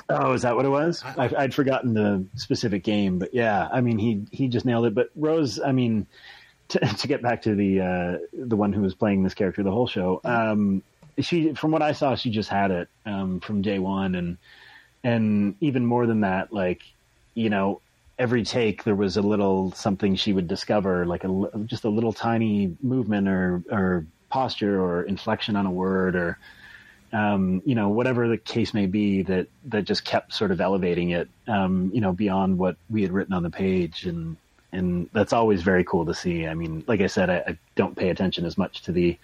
Oh, 0.08 0.32
is 0.32 0.42
that 0.42 0.56
what 0.56 0.64
it 0.64 0.70
was? 0.70 1.04
I, 1.04 1.30
I'd 1.38 1.54
forgotten 1.54 1.94
the 1.94 2.24
specific 2.36 2.82
game, 2.82 3.18
but 3.18 3.34
yeah, 3.34 3.68
I 3.70 3.80
mean, 3.80 3.98
he 3.98 4.24
he 4.30 4.48
just 4.48 4.64
nailed 4.64 4.86
it. 4.86 4.94
But 4.94 5.10
Rose, 5.16 5.60
I 5.60 5.72
mean, 5.72 6.06
to, 6.68 6.78
to 6.98 7.08
get 7.08 7.20
back 7.22 7.42
to 7.42 7.54
the 7.54 7.80
uh, 7.80 8.18
the 8.32 8.56
one 8.56 8.72
who 8.72 8.80
was 8.82 8.94
playing 8.94 9.22
this 9.24 9.34
character 9.34 9.62
the 9.62 9.70
whole 9.70 9.86
show, 9.88 10.20
um, 10.24 10.82
she 11.18 11.52
from 11.54 11.70
what 11.72 11.82
I 11.82 11.92
saw, 11.92 12.14
she 12.14 12.30
just 12.30 12.48
had 12.48 12.70
it 12.70 12.88
um, 13.04 13.40
from 13.40 13.60
day 13.62 13.78
one, 13.78 14.14
and 14.14 14.38
and 15.04 15.54
even 15.60 15.84
more 15.86 16.06
than 16.06 16.20
that, 16.22 16.52
like 16.52 16.82
you 17.34 17.50
know, 17.50 17.80
every 18.18 18.44
take 18.44 18.84
there 18.84 18.94
was 18.94 19.16
a 19.16 19.22
little 19.22 19.72
something 19.72 20.14
she 20.14 20.32
would 20.32 20.48
discover, 20.48 21.06
like 21.06 21.24
a 21.24 21.50
just 21.66 21.84
a 21.84 21.88
little 21.88 22.12
tiny 22.12 22.76
movement 22.82 23.28
or 23.28 23.62
or 23.70 24.06
posture 24.28 24.80
or 24.80 25.02
inflection 25.02 25.56
on 25.56 25.66
a 25.66 25.70
word 25.70 26.14
or 26.14 26.38
um, 27.12 27.60
you 27.64 27.74
know, 27.74 27.88
whatever 27.88 28.28
the 28.28 28.38
case 28.38 28.72
may 28.72 28.86
be, 28.86 29.22
that 29.22 29.48
that 29.66 29.82
just 29.82 30.04
kept 30.04 30.32
sort 30.32 30.50
of 30.50 30.60
elevating 30.60 31.10
it, 31.10 31.28
um, 31.48 31.90
you 31.92 32.00
know, 32.00 32.12
beyond 32.12 32.58
what 32.58 32.76
we 32.88 33.02
had 33.02 33.10
written 33.10 33.34
on 33.34 33.42
the 33.42 33.50
page, 33.50 34.06
and 34.06 34.36
and 34.72 35.10
that's 35.12 35.32
always 35.32 35.62
very 35.62 35.82
cool 35.82 36.06
to 36.06 36.14
see. 36.14 36.46
I 36.46 36.54
mean, 36.54 36.84
like 36.86 37.00
I 37.00 37.08
said, 37.08 37.28
I, 37.28 37.36
I 37.48 37.58
don't 37.74 37.96
pay 37.96 38.10
attention 38.10 38.44
as 38.44 38.56
much 38.56 38.82
to 38.82 38.92
the 38.92 39.18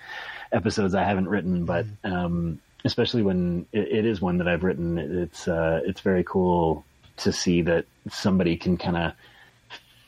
episodes 0.51 0.95
I 0.95 1.05
haven't 1.05 1.29
written, 1.29 1.65
but 1.65 1.87
um, 2.03 2.61
especially 2.87 3.23
when 3.23 3.67
it, 3.73 3.89
it 3.89 4.07
is 4.07 4.21
one 4.21 4.39
that 4.39 4.49
I've 4.49 4.65
written, 4.65 4.99
it's 4.99 5.47
uh, 5.49 5.81
it's 5.85 6.01
very 6.01 6.25
cool 6.25 6.85
to 7.19 7.33
see 7.33 7.63
that 7.63 7.87
somebody 8.11 8.57
can 8.57 8.77
kind 8.77 8.97
of 8.97 9.13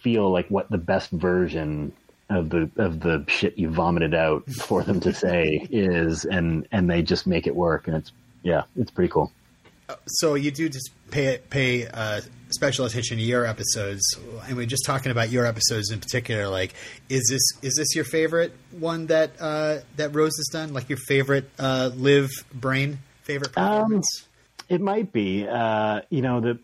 feel 0.00 0.30
like 0.30 0.48
what 0.48 0.70
the 0.70 0.78
best 0.78 1.10
version 1.10 1.92
of 2.30 2.50
the 2.50 2.70
of 2.76 3.00
the 3.00 3.24
shit 3.26 3.58
you 3.58 3.70
vomited 3.70 4.14
out 4.14 4.48
for 4.50 4.82
them 4.82 5.00
to 5.00 5.12
say 5.12 5.66
is 5.70 6.24
and 6.24 6.66
and 6.72 6.88
they 6.88 7.02
just 7.02 7.26
make 7.26 7.46
it 7.46 7.56
work 7.56 7.88
and 7.88 7.96
it's 7.96 8.12
yeah 8.42 8.62
it's 8.76 8.90
pretty 8.90 9.10
cool. 9.10 9.32
So 10.06 10.34
you 10.34 10.50
do 10.50 10.68
just 10.68 10.90
pay 11.10 11.40
pay 11.50 11.86
uh, 11.86 12.20
special 12.50 12.86
attention 12.86 13.16
to 13.18 13.22
your 13.22 13.44
episodes, 13.46 14.02
and 14.46 14.56
we're 14.56 14.66
just 14.66 14.84
talking 14.84 15.12
about 15.12 15.30
your 15.30 15.46
episodes 15.46 15.90
in 15.90 16.00
particular. 16.00 16.48
Like, 16.48 16.74
is 17.08 17.28
this 17.30 17.42
is 17.62 17.74
this 17.76 17.94
your 17.94 18.04
favorite 18.04 18.52
one 18.72 19.06
that 19.06 19.32
uh, 19.40 19.78
that 19.96 20.14
Rose 20.14 20.36
has 20.36 20.48
done? 20.52 20.72
Like 20.72 20.88
your 20.88 20.98
favorite 20.98 21.48
uh, 21.58 21.90
live 21.94 22.30
brain 22.52 22.98
favorite 23.22 23.52
performance? 23.52 24.24
it 24.70 24.80
might 24.82 25.12
be 25.12 25.46
uh 25.48 26.00
you 26.10 26.20
know 26.20 26.40
the 26.40 26.58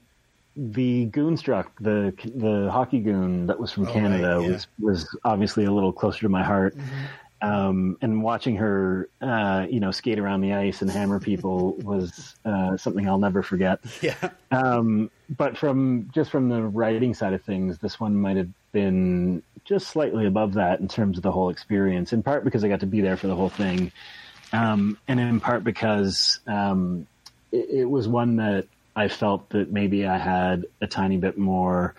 the 0.57 1.07
goonstruck 1.07 1.67
the 1.81 2.13
the 2.35 2.71
hockey 2.71 3.01
goon 3.01 3.47
that 3.47 3.59
was 3.59 3.73
from 3.73 3.89
Oh, 3.89 3.93
canada 3.93 4.37
right, 4.37 4.43
yeah. 4.47 4.53
was 4.53 4.67
was 4.79 5.19
obviously 5.25 5.65
a 5.65 5.73
little 5.73 5.93
closer 5.93 6.21
to 6.21 6.29
my 6.29 6.43
heart 6.43 6.77
Mm-hmm. 6.77 7.05
Um 7.43 7.97
and 8.01 8.23
watching 8.23 8.57
her 8.57 9.09
uh 9.21 9.67
you 9.69 9.81
know 9.81 9.91
skate 9.91 10.19
around 10.19 10.41
the 10.41 10.53
ice 10.53 10.83
and 10.83 10.91
hammer 10.91 11.19
people 11.21 11.73
was 11.83 12.37
uh 12.45 12.77
something 12.77 13.09
i'll 13.09 13.19
never 13.19 13.43
forget 13.43 13.81
yeah, 14.01 14.31
Um, 14.51 15.11
but 15.29 15.57
from 15.57 16.11
just 16.15 16.31
from 16.31 16.49
the 16.49 16.63
writing 16.63 17.15
side 17.15 17.33
of 17.33 17.43
things, 17.43 17.79
this 17.79 17.99
one 17.99 18.17
might 18.17 18.37
have 18.37 18.49
been 18.73 19.43
just 19.65 19.89
slightly 19.89 20.27
above 20.27 20.55
that 20.55 20.81
in 20.81 20.89
terms 20.89 21.17
of 21.17 21.23
the 21.23 21.33
whole 21.33 21.49
experience. 21.51 22.13
In 22.13 22.23
part 22.23 22.45
because 22.45 22.63
I 22.65 22.69
got 22.69 22.81
to 22.81 22.87
be 22.87 23.01
there 23.01 23.17
for 23.17 23.27
the 23.27 23.35
whole 23.35 23.49
thing, 23.49 23.91
um, 24.53 24.99
and 25.09 25.19
in 25.19 25.41
part 25.41 25.65
because 25.65 26.39
um, 26.47 27.07
it, 27.51 27.69
it 27.71 27.85
was 27.85 28.07
one 28.07 28.37
that 28.37 28.67
I 28.95 29.09
felt 29.09 29.49
that 29.51 29.73
maybe 29.73 30.07
I 30.07 30.19
had 30.19 30.67
a 30.81 30.87
tiny 30.87 31.17
bit 31.17 31.37
more 31.39 31.95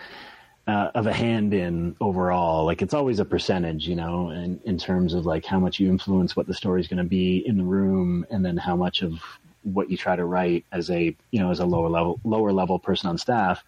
uh, 0.68 0.92
of 0.96 1.08
a 1.08 1.14
hand 1.14 1.54
in 1.54 1.96
overall. 2.02 2.66
Like 2.66 2.82
it's 2.82 2.94
always 2.94 3.20
a 3.20 3.26
percentage, 3.26 3.88
you 3.88 3.96
know, 3.96 4.32
in, 4.32 4.60
in 4.66 4.78
terms 4.78 5.14
of 5.14 5.26
like 5.26 5.46
how 5.46 5.60
much 5.60 5.80
you 5.80 5.90
influence 5.90 6.36
what 6.36 6.48
the 6.48 6.54
story's 6.54 6.88
going 6.88 6.98
to 6.98 7.04
be 7.04 7.46
in 7.46 7.58
the 7.58 7.64
room, 7.64 8.26
and 8.30 8.44
then 8.44 8.58
how 8.58 8.76
much 8.76 9.02
of 9.02 9.22
what 9.64 9.90
you 9.90 9.98
try 9.98 10.16
to 10.16 10.26
write 10.26 10.64
as 10.72 10.90
a 10.92 11.16
you 11.32 11.40
know 11.40 11.52
as 11.52 11.60
a 11.60 11.66
lower 11.66 11.90
level 11.90 12.20
lower 12.24 12.52
level 12.52 12.80
person 12.80 13.10
on 13.10 13.18
staff. 13.18 13.64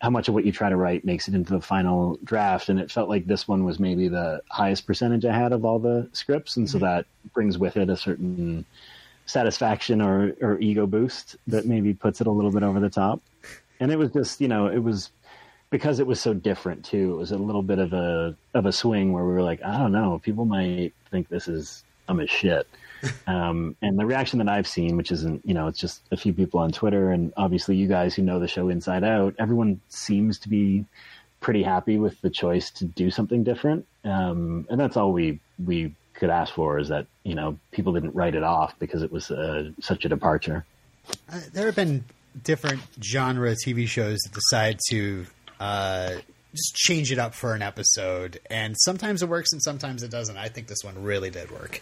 How 0.00 0.10
much 0.10 0.26
of 0.26 0.34
what 0.34 0.44
you 0.44 0.50
try 0.50 0.68
to 0.68 0.76
write 0.76 1.04
makes 1.04 1.28
it 1.28 1.34
into 1.34 1.52
the 1.52 1.60
final 1.60 2.18
draft, 2.24 2.68
and 2.68 2.80
it 2.80 2.90
felt 2.90 3.08
like 3.08 3.26
this 3.26 3.46
one 3.46 3.64
was 3.64 3.78
maybe 3.78 4.08
the 4.08 4.42
highest 4.50 4.84
percentage 4.84 5.24
I 5.24 5.32
had 5.32 5.52
of 5.52 5.64
all 5.64 5.78
the 5.78 6.08
scripts, 6.12 6.56
and 6.56 6.68
so 6.68 6.78
that 6.78 7.06
brings 7.32 7.56
with 7.56 7.76
it 7.76 7.88
a 7.88 7.96
certain 7.96 8.64
satisfaction 9.26 10.00
or, 10.00 10.34
or 10.40 10.58
ego 10.58 10.86
boost 10.86 11.36
that 11.46 11.66
maybe 11.66 11.94
puts 11.94 12.20
it 12.20 12.26
a 12.26 12.30
little 12.30 12.50
bit 12.50 12.64
over 12.64 12.80
the 12.80 12.90
top. 12.90 13.20
And 13.80 13.90
it 13.90 13.96
was 13.96 14.10
just, 14.10 14.40
you 14.40 14.48
know, 14.48 14.66
it 14.66 14.78
was 14.78 15.10
because 15.72 16.00
it 16.00 16.06
was 16.06 16.20
so 16.20 16.34
different 16.34 16.84
too. 16.84 17.14
It 17.14 17.16
was 17.16 17.32
a 17.32 17.38
little 17.38 17.62
bit 17.62 17.78
of 17.78 17.94
a 17.94 18.36
of 18.54 18.66
a 18.66 18.72
swing 18.72 19.12
where 19.12 19.24
we 19.24 19.32
were 19.32 19.42
like, 19.42 19.64
I 19.64 19.78
don't 19.78 19.90
know, 19.90 20.20
people 20.22 20.44
might 20.44 20.92
think 21.10 21.28
this 21.28 21.48
is 21.48 21.82
dumb 22.06 22.20
as 22.20 22.30
shit. 22.30 22.68
um, 23.26 23.74
and 23.82 23.98
the 23.98 24.06
reaction 24.06 24.38
that 24.38 24.48
I've 24.48 24.68
seen, 24.68 24.96
which 24.96 25.10
isn't, 25.10 25.44
you 25.44 25.54
know, 25.54 25.66
it's 25.66 25.80
just 25.80 26.02
a 26.12 26.16
few 26.16 26.32
people 26.32 26.60
on 26.60 26.70
Twitter, 26.70 27.10
and 27.10 27.32
obviously 27.36 27.74
you 27.74 27.88
guys 27.88 28.14
who 28.14 28.22
know 28.22 28.38
the 28.38 28.46
show 28.46 28.68
inside 28.68 29.02
out, 29.02 29.34
everyone 29.40 29.80
seems 29.88 30.38
to 30.40 30.48
be 30.48 30.84
pretty 31.40 31.64
happy 31.64 31.98
with 31.98 32.20
the 32.20 32.30
choice 32.30 32.70
to 32.70 32.84
do 32.84 33.10
something 33.10 33.42
different. 33.42 33.86
Um, 34.04 34.66
and 34.70 34.78
that's 34.78 34.96
all 34.96 35.12
we 35.12 35.40
we 35.64 35.94
could 36.12 36.28
ask 36.28 36.52
for 36.54 36.78
is 36.78 36.88
that 36.88 37.06
you 37.24 37.34
know 37.34 37.58
people 37.72 37.94
didn't 37.94 38.14
write 38.14 38.34
it 38.34 38.42
off 38.42 38.78
because 38.78 39.02
it 39.02 39.10
was 39.10 39.30
uh, 39.30 39.70
such 39.80 40.04
a 40.04 40.10
departure. 40.10 40.66
Uh, 41.32 41.40
there 41.54 41.64
have 41.64 41.76
been 41.76 42.04
different 42.44 42.82
genre 43.02 43.52
TV 43.52 43.88
shows 43.88 44.18
that 44.20 44.32
decide 44.34 44.78
to 44.90 45.26
uh, 45.62 46.14
just 46.54 46.74
change 46.74 47.12
it 47.12 47.18
up 47.18 47.34
for 47.34 47.54
an 47.54 47.62
episode, 47.62 48.40
and 48.50 48.74
sometimes 48.78 49.22
it 49.22 49.28
works 49.28 49.52
and 49.52 49.62
sometimes 49.62 50.02
it 50.02 50.10
doesn't. 50.10 50.36
I 50.36 50.48
think 50.48 50.66
this 50.66 50.82
one 50.84 51.02
really 51.02 51.30
did 51.30 51.50
work. 51.50 51.80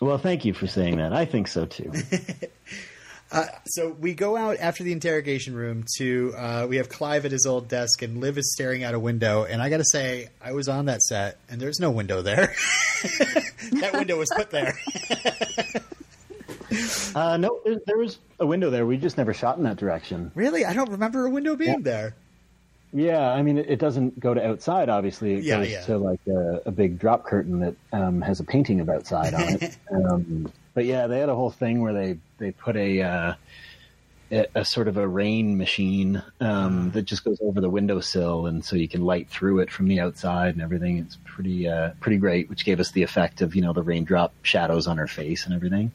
Well, 0.00 0.18
thank 0.18 0.44
you 0.44 0.52
for 0.52 0.66
saying 0.66 0.96
that. 0.96 1.12
I 1.12 1.24
think 1.24 1.48
so 1.48 1.64
too. 1.66 1.92
Uh, 3.32 3.46
so 3.66 3.88
we 3.88 4.14
go 4.14 4.36
out 4.36 4.58
after 4.60 4.84
the 4.84 4.92
interrogation 4.92 5.56
room 5.56 5.84
to 5.96 6.32
uh, 6.36 6.66
we 6.68 6.76
have 6.76 6.88
Clive 6.88 7.24
at 7.24 7.32
his 7.32 7.46
old 7.46 7.66
desk 7.66 8.02
and 8.02 8.20
Liv 8.20 8.38
is 8.38 8.52
staring 8.52 8.84
out 8.84 8.94
a 8.94 9.00
window 9.00 9.42
and 9.44 9.60
I 9.60 9.70
got 9.70 9.78
to 9.78 9.84
say 9.84 10.28
I 10.44 10.52
was 10.52 10.68
on 10.68 10.84
that 10.84 11.00
set 11.00 11.38
and 11.48 11.60
there's 11.60 11.80
no 11.80 11.90
window 11.90 12.22
there. 12.22 12.54
that 13.02 13.90
window 13.94 14.18
was 14.18 14.30
put 14.36 14.50
there. 14.50 14.78
Uh, 17.14 17.36
no, 17.36 17.60
there, 17.64 17.76
there 17.86 17.98
was 17.98 18.18
a 18.40 18.46
window 18.46 18.68
there. 18.70 18.84
We 18.84 18.96
just 18.96 19.16
never 19.16 19.32
shot 19.32 19.56
in 19.58 19.62
that 19.64 19.76
direction. 19.76 20.32
really, 20.34 20.64
I 20.64 20.72
don't 20.74 20.90
remember 20.90 21.24
a 21.26 21.30
window 21.30 21.54
being 21.54 21.70
Yeah. 21.70 21.76
there. 21.82 22.14
Yeah, 22.96 23.32
I 23.32 23.42
mean, 23.42 23.58
it, 23.58 23.80
doesn't 23.80 24.20
go 24.20 24.34
to 24.34 24.46
outside. 24.46 24.88
Obviously, 24.88 25.34
it 25.34 25.42
Yeah, 25.42 25.58
goes 25.58 25.70
yeah. 25.70 25.80
to 25.86 25.98
like 25.98 26.20
a, 26.28 26.62
a 26.66 26.70
big 26.70 26.96
drop 26.96 27.24
curtain 27.24 27.58
that 27.58 27.74
um, 27.92 28.22
has 28.22 28.38
a 28.38 28.44
painting 28.44 28.78
of 28.78 28.88
outside 28.88 29.34
on 29.34 29.42
it. 29.42 29.76
um, 29.90 30.52
but 30.74 30.84
yeah, 30.84 31.08
they 31.08 31.18
had 31.18 31.28
a 31.28 31.34
whole 31.34 31.50
thing 31.50 31.80
where 31.80 31.92
they 31.92 32.18
they 32.38 32.52
put 32.52 32.76
a 32.76 33.02
uh, 33.02 33.34
a, 34.30 34.46
a 34.54 34.64
sort 34.64 34.86
of 34.86 34.96
a 34.96 35.06
rain 35.06 35.58
machine 35.58 36.22
um, 36.40 36.92
that 36.92 37.02
just 37.02 37.24
goes 37.24 37.38
over 37.42 37.60
the 37.60 37.68
windowsill, 37.68 38.46
and 38.46 38.64
so 38.64 38.76
you 38.76 38.88
can 38.88 39.04
light 39.04 39.28
through 39.28 39.58
it 39.58 39.72
from 39.72 39.88
the 39.88 39.98
outside 39.98 40.54
and 40.54 40.62
everything. 40.62 40.98
It's 40.98 41.18
pretty 41.24 41.68
uh, 41.68 41.90
pretty 41.98 42.18
great, 42.18 42.48
which 42.48 42.64
gave 42.64 42.78
us 42.78 42.92
the 42.92 43.02
effect 43.02 43.40
of 43.40 43.56
you 43.56 43.62
know 43.62 43.72
the 43.72 43.82
raindrop 43.82 44.32
shadows 44.42 44.86
on 44.86 44.98
her 44.98 45.08
face 45.08 45.46
and 45.46 45.54
everything. 45.54 45.90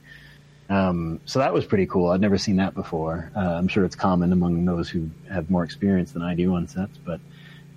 Um, 0.70 1.20
so 1.26 1.40
that 1.40 1.54
was 1.54 1.66
pretty 1.66 1.88
cool. 1.88 2.12
I'd 2.12 2.22
never 2.22 2.38
seen 2.38 2.58
that 2.58 2.76
before. 2.76 3.32
Uh, 3.36 3.40
I'm 3.40 3.68
sure 3.68 3.86
it's 3.86 3.96
common 3.96 4.32
among 4.32 4.66
those 4.66 4.90
who 4.90 5.10
have 5.30 5.50
more 5.50 5.64
experience 5.64 6.12
than 6.12 6.22
I 6.22 6.36
do 6.36 6.54
on 6.54 6.68
sets, 6.68 6.98
but 6.98 7.20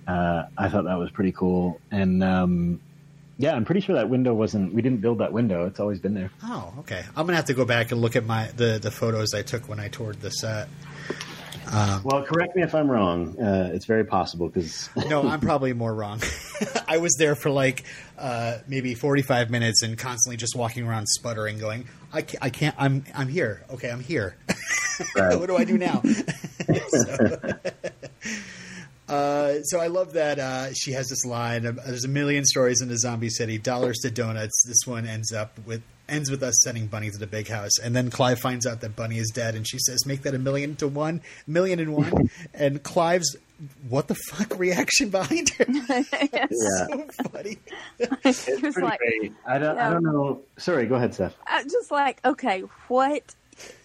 uh, 0.07 0.43
I 0.57 0.69
thought 0.69 0.85
that 0.85 0.99
was 0.99 1.09
pretty 1.09 1.31
cool. 1.31 1.81
And 1.89 2.23
um, 2.23 2.81
yeah, 3.37 3.53
I'm 3.53 3.65
pretty 3.65 3.81
sure 3.81 3.95
that 3.95 4.09
window 4.09 4.33
wasn't. 4.33 4.73
We 4.73 4.81
didn't 4.81 5.01
build 5.01 5.17
that 5.19 5.33
window. 5.33 5.65
It's 5.65 5.79
always 5.79 5.99
been 5.99 6.13
there. 6.13 6.29
Oh, 6.43 6.73
okay. 6.79 7.03
I'm 7.15 7.25
gonna 7.25 7.35
have 7.35 7.45
to 7.45 7.53
go 7.55 7.65
back 7.65 7.91
and 7.91 7.99
look 7.99 8.15
at 8.15 8.25
my 8.25 8.47
the 8.55 8.77
the 8.79 8.91
photos 8.91 9.33
I 9.33 9.41
took 9.41 9.67
when 9.67 9.79
I 9.79 9.87
toured 9.87 10.21
the 10.21 10.29
set. 10.29 10.69
Well, 12.03 12.23
correct 12.23 12.55
me 12.55 12.61
if 12.61 12.75
I'm 12.75 12.89
wrong. 12.89 13.39
Uh, 13.39 13.71
it's 13.73 13.85
very 13.85 14.05
possible 14.05 14.47
because 14.47 14.89
No, 15.09 15.27
I'm 15.27 15.39
probably 15.39 15.73
more 15.73 15.93
wrong. 15.93 16.21
I 16.87 16.97
was 16.97 17.15
there 17.17 17.35
for 17.35 17.49
like 17.49 17.83
uh, 18.17 18.59
maybe 18.67 18.93
45 18.93 19.49
minutes 19.49 19.81
and 19.81 19.97
constantly 19.97 20.37
just 20.37 20.55
walking 20.55 20.87
around 20.87 21.07
sputtering, 21.07 21.57
going, 21.57 21.87
"I 22.13 22.21
can't, 22.21 22.43
I 22.43 22.49
can't 22.49 22.75
I'm 22.77 23.03
I'm 23.15 23.27
here. 23.27 23.63
Okay, 23.71 23.89
I'm 23.89 23.99
here. 23.99 24.37
what 25.15 25.47
do 25.47 25.57
I 25.57 25.63
do 25.63 25.77
now?" 25.77 26.01
so, 26.87 27.37
uh, 29.13 29.61
so 29.63 29.79
I 29.79 29.87
love 29.87 30.13
that 30.13 30.39
uh, 30.39 30.73
she 30.73 30.91
has 30.93 31.09
this 31.09 31.25
line. 31.25 31.63
There's 31.63 32.05
a 32.05 32.09
million 32.09 32.45
stories 32.45 32.81
in 32.81 32.87
the 32.87 32.97
zombie 32.97 33.29
city. 33.29 33.57
Dollars 33.57 33.99
to 33.99 34.11
donuts. 34.11 34.63
This 34.67 34.85
one 34.85 35.05
ends 35.05 35.33
up 35.33 35.57
with 35.65 35.81
ends 36.07 36.29
with 36.29 36.43
us 36.43 36.61
sending 36.63 36.87
Bunny 36.87 37.09
to 37.09 37.17
the 37.17 37.27
big 37.27 37.47
house, 37.47 37.79
and 37.81 37.95
then 37.95 38.09
Clive 38.09 38.39
finds 38.39 38.65
out 38.67 38.81
that 38.81 38.95
Bunny 38.95 39.17
is 39.17 39.31
dead, 39.33 39.55
and 39.55 39.67
she 39.67 39.79
says, 39.79 40.05
"Make 40.05 40.21
that 40.23 40.35
a 40.35 40.39
million 40.39 40.75
to 40.77 40.87
one, 40.87 41.21
million 41.47 41.79
and 41.79 41.93
one." 41.93 42.13
and 42.53 42.83
Clive's 42.83 43.35
what 43.89 44.07
the 44.07 44.15
fuck 44.15 44.57
reaction 44.59 45.09
behind 45.09 45.49
her? 45.51 45.65
yeah, 45.69 46.47
so 46.49 47.07
funny. 47.31 47.57
it's 48.23 48.47
It 48.47 48.61
was 48.61 48.73
pretty 48.73 48.87
like, 48.87 48.99
great. 48.99 49.33
I 49.45 49.59
don't, 49.59 49.77
I 49.77 49.89
don't 49.89 50.03
know. 50.03 50.41
Sorry, 50.57 50.85
go 50.85 50.95
ahead, 50.95 51.13
Steph. 51.13 51.35
uh, 51.51 51.63
just 51.63 51.91
like, 51.91 52.19
okay, 52.25 52.61
what 52.87 53.35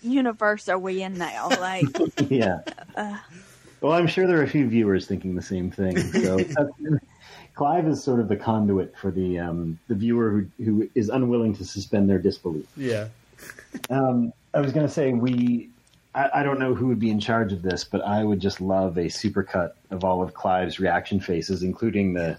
universe 0.03 0.69
are 0.69 0.79
we 0.79 1.03
in 1.03 1.19
now? 1.19 1.49
Like, 1.49 1.85
yeah. 2.31 2.61
well, 3.81 3.93
I'm 3.93 4.07
sure 4.07 4.27
there 4.27 4.39
are 4.41 4.45
a 4.45 4.49
few 4.49 4.67
viewers 4.69 5.07
thinking 5.07 5.35
the 5.35 5.43
same 5.43 5.71
thing. 5.71 5.99
So 5.99 6.39
Clive 7.55 7.89
is 7.89 8.03
sort 8.03 8.21
of 8.21 8.29
the 8.29 8.37
conduit 8.37 8.97
for 8.97 9.11
the 9.11 9.41
um, 9.41 9.81
the 9.89 9.95
viewer 9.97 10.31
who, 10.31 10.65
who 10.65 10.89
is 10.95 11.09
unwilling 11.09 11.57
to 11.57 11.65
suspend 11.65 12.09
their 12.09 12.21
disbelief. 12.21 12.67
Yeah. 12.77 13.09
Um, 13.91 14.33
I 14.55 14.61
was 14.61 14.73
going 14.73 14.87
to 14.87 14.93
say 14.93 15.13
we. 15.13 15.71
I, 16.19 16.41
I 16.41 16.43
don't 16.43 16.59
know 16.59 16.75
who 16.75 16.89
would 16.89 16.99
be 16.99 17.11
in 17.11 17.21
charge 17.21 17.53
of 17.53 17.63
this, 17.63 17.85
but 17.85 18.03
I 18.03 18.23
would 18.25 18.41
just 18.41 18.61
love 18.61 18.97
a 18.99 19.05
supercut 19.07 19.73
of 19.91 20.05
all 20.05 20.23
of 20.23 20.35
Clive's 20.35 20.81
reaction 20.81 21.21
faces, 21.21 21.63
including 21.63 22.15
the, 22.15 22.39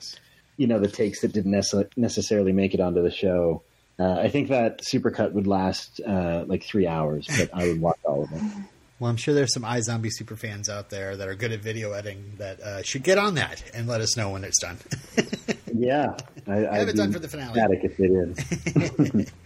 you 0.57 0.67
know, 0.67 0.79
the 0.79 0.87
takes 0.87 1.21
that 1.21 1.31
didn't 1.33 1.51
nece- 1.51 1.89
necessarily 1.95 2.51
make 2.51 2.73
it 2.73 2.79
onto 2.79 3.01
the 3.01 3.11
show. 3.11 3.63
Uh, 3.97 4.13
I 4.13 4.29
think 4.29 4.49
that 4.49 4.81
supercut 4.81 5.33
would 5.33 5.47
last 5.47 5.99
uh, 6.05 6.43
like 6.47 6.63
three 6.63 6.87
hours, 6.87 7.27
but 7.37 7.49
I 7.53 7.67
would 7.67 7.81
watch 7.81 7.99
all 8.03 8.23
of 8.23 8.29
them. 8.29 8.67
Well, 8.99 9.09
I'm 9.09 9.15
sure 9.15 9.33
there's 9.33 9.53
some 9.53 9.63
iZombie 9.63 10.09
super 10.11 10.35
fans 10.35 10.67
out 10.67 10.89
there 10.89 11.15
that 11.15 11.25
are 11.25 11.33
good 11.33 11.53
at 11.53 11.61
video 11.61 11.93
editing 11.93 12.33
that 12.37 12.59
uh, 12.59 12.81
should 12.83 13.01
get 13.03 13.17
on 13.17 13.35
that 13.35 13.63
and 13.73 13.87
let 13.87 14.01
us 14.01 14.17
know 14.17 14.31
when 14.31 14.43
it's 14.43 14.59
done. 14.59 14.77
Yeah, 15.73 16.17
I, 16.45 16.55
Have 16.55 16.73
I'd 16.73 16.89
it 16.89 16.95
done 16.97 17.13
for 17.13 17.19
the 17.19 17.29
finale. 17.29 17.57
if 17.81 17.95
they 17.95 18.07
did. 18.07 19.31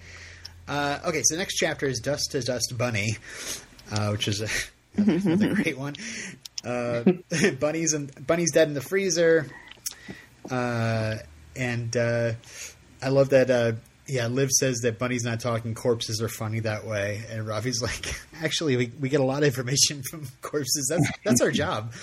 Uh, 0.68 1.00
okay, 1.06 1.22
so 1.24 1.36
next 1.36 1.56
chapter 1.58 1.86
is 1.86 2.00
Dust 2.00 2.32
to 2.32 2.42
Dust 2.42 2.74
Bunny, 2.78 3.18
uh, 3.92 4.10
which 4.10 4.28
is 4.28 4.42
a, 4.42 4.48
another 5.02 5.54
great 5.56 5.78
one. 5.78 5.96
Uh, 6.64 7.04
Bunny's 7.60 7.94
in, 7.94 8.10
Bunny's 8.26 8.52
dead 8.52 8.68
in 8.68 8.74
the 8.74 8.82
freezer, 8.82 9.48
uh, 10.50 11.16
and 11.56 11.96
uh, 11.96 12.34
I 13.02 13.10
love 13.10 13.30
that. 13.30 13.50
Uh, 13.50 13.74
yeah, 14.08 14.28
Liv 14.28 14.50
says 14.52 14.80
that 14.80 15.00
Bunny's 15.00 15.24
not 15.24 15.40
talking. 15.40 15.74
Corpses 15.74 16.22
are 16.22 16.28
funny 16.28 16.60
that 16.62 16.86
way, 16.86 17.24
and 17.30 17.48
Ravi's 17.48 17.82
like, 17.82 18.14
actually, 18.42 18.76
we, 18.76 18.92
we 19.00 19.10
get 19.10 19.22
a 19.22 19.26
lot 19.26 19.44
of 19.44 19.46
information 19.46 20.02
from 20.10 20.28
corpses. 20.42 20.88
That's 20.90 21.10
that's 21.26 21.42
our 21.42 21.52
job. 21.52 21.94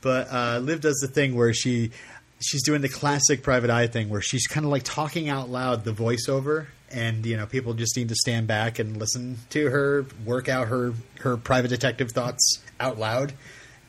but 0.00 0.32
uh, 0.32 0.58
Liv 0.62 0.80
does 0.80 0.96
the 0.96 1.08
thing 1.08 1.36
where 1.36 1.54
she 1.54 1.92
she's 2.40 2.62
doing 2.62 2.80
the 2.80 2.88
classic 2.88 3.42
private 3.42 3.70
eye 3.70 3.86
thing 3.86 4.08
where 4.08 4.20
she's 4.20 4.46
kind 4.46 4.64
of 4.64 4.70
like 4.70 4.82
talking 4.84 5.28
out 5.28 5.48
loud 5.48 5.84
the 5.84 5.92
voiceover 5.92 6.66
and 6.92 7.24
you 7.26 7.36
know 7.36 7.46
people 7.46 7.74
just 7.74 7.96
need 7.96 8.08
to 8.08 8.14
stand 8.14 8.46
back 8.46 8.78
and 8.78 8.96
listen 8.96 9.36
to 9.50 9.66
her 9.70 10.06
work 10.24 10.48
out 10.48 10.68
her 10.68 10.94
her 11.20 11.36
private 11.36 11.68
detective 11.68 12.10
thoughts 12.12 12.62
out 12.80 12.98
loud 12.98 13.32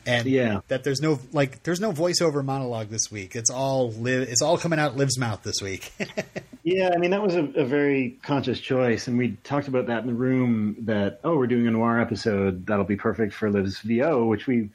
and 0.06 0.26
Yeah. 0.26 0.60
that 0.68 0.84
there's 0.84 1.00
no 1.00 1.18
like 1.32 1.62
there's 1.62 1.80
no 1.80 1.92
voiceover 1.92 2.44
monologue 2.44 2.88
this 2.88 3.10
week 3.10 3.36
it's 3.36 3.50
all 3.50 3.90
live 3.92 4.28
it's 4.28 4.42
all 4.42 4.56
coming 4.58 4.78
out 4.78 4.96
liv's 4.96 5.18
mouth 5.18 5.42
this 5.42 5.60
week 5.62 5.92
Yeah, 6.62 6.90
I 6.94 6.98
mean 6.98 7.12
that 7.12 7.22
was 7.22 7.36
a, 7.36 7.44
a 7.56 7.64
very 7.64 8.18
conscious 8.22 8.60
choice, 8.60 9.08
and 9.08 9.16
we 9.16 9.38
talked 9.44 9.66
about 9.66 9.86
that 9.86 10.02
in 10.02 10.06
the 10.08 10.12
room. 10.12 10.76
That 10.80 11.18
oh, 11.24 11.38
we're 11.38 11.46
doing 11.46 11.66
a 11.66 11.70
noir 11.70 11.98
episode 11.98 12.66
that'll 12.66 12.84
be 12.84 12.96
perfect 12.96 13.32
for 13.32 13.50
Liv's 13.50 13.78
VO, 13.80 14.26
which 14.26 14.46
we, 14.46 14.68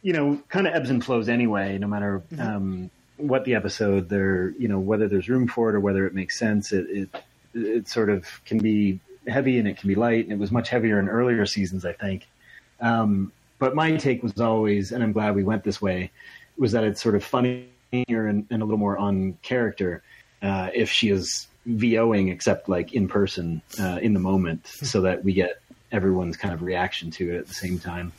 you 0.00 0.12
know, 0.12 0.40
kind 0.48 0.68
of 0.68 0.74
ebbs 0.74 0.90
and 0.90 1.04
flows 1.04 1.28
anyway. 1.28 1.76
No 1.78 1.88
matter 1.88 2.22
um, 2.38 2.88
what 3.16 3.44
the 3.44 3.56
episode, 3.56 4.08
there, 4.08 4.50
you 4.60 4.68
know, 4.68 4.78
whether 4.78 5.08
there's 5.08 5.28
room 5.28 5.48
for 5.48 5.70
it 5.70 5.74
or 5.74 5.80
whether 5.80 6.06
it 6.06 6.14
makes 6.14 6.38
sense, 6.38 6.72
it 6.72 6.86
it, 6.88 7.08
it 7.54 7.88
sort 7.88 8.10
of 8.10 8.26
can 8.44 8.58
be 8.58 9.00
heavy 9.26 9.58
and 9.58 9.66
it 9.66 9.78
can 9.78 9.88
be 9.88 9.94
light. 9.94 10.24
And 10.24 10.32
it 10.32 10.38
was 10.38 10.50
much 10.50 10.68
heavier 10.68 10.98
in 10.98 11.08
earlier 11.08 11.46
seasons, 11.46 11.84
I 11.84 11.92
think. 11.92 12.26
Um, 12.80 13.32
but 13.58 13.74
my 13.74 13.96
take 13.96 14.22
was 14.22 14.38
always, 14.40 14.92
and 14.92 15.02
I'm 15.02 15.12
glad 15.12 15.34
we 15.34 15.44
went 15.44 15.64
this 15.64 15.80
way, 15.80 16.10
was 16.58 16.72
that 16.72 16.84
it's 16.84 17.02
sort 17.02 17.14
of 17.14 17.24
funnier 17.24 17.66
and, 17.92 18.46
and 18.50 18.62
a 18.62 18.64
little 18.64 18.78
more 18.78 18.98
on 18.98 19.38
character 19.42 20.02
uh, 20.42 20.70
if 20.74 20.90
she 20.90 21.08
is 21.08 21.46
VOing, 21.66 22.30
except 22.30 22.68
like 22.68 22.92
in 22.92 23.08
person, 23.08 23.62
uh, 23.80 23.98
in 24.02 24.12
the 24.12 24.20
moment, 24.20 24.66
so 24.82 25.00
that 25.02 25.24
we 25.24 25.32
get 25.32 25.60
everyone's 25.92 26.36
kind 26.36 26.52
of 26.52 26.62
reaction 26.62 27.10
to 27.12 27.34
it 27.34 27.38
at 27.38 27.46
the 27.46 27.54
same 27.54 27.78
time. 27.78 28.12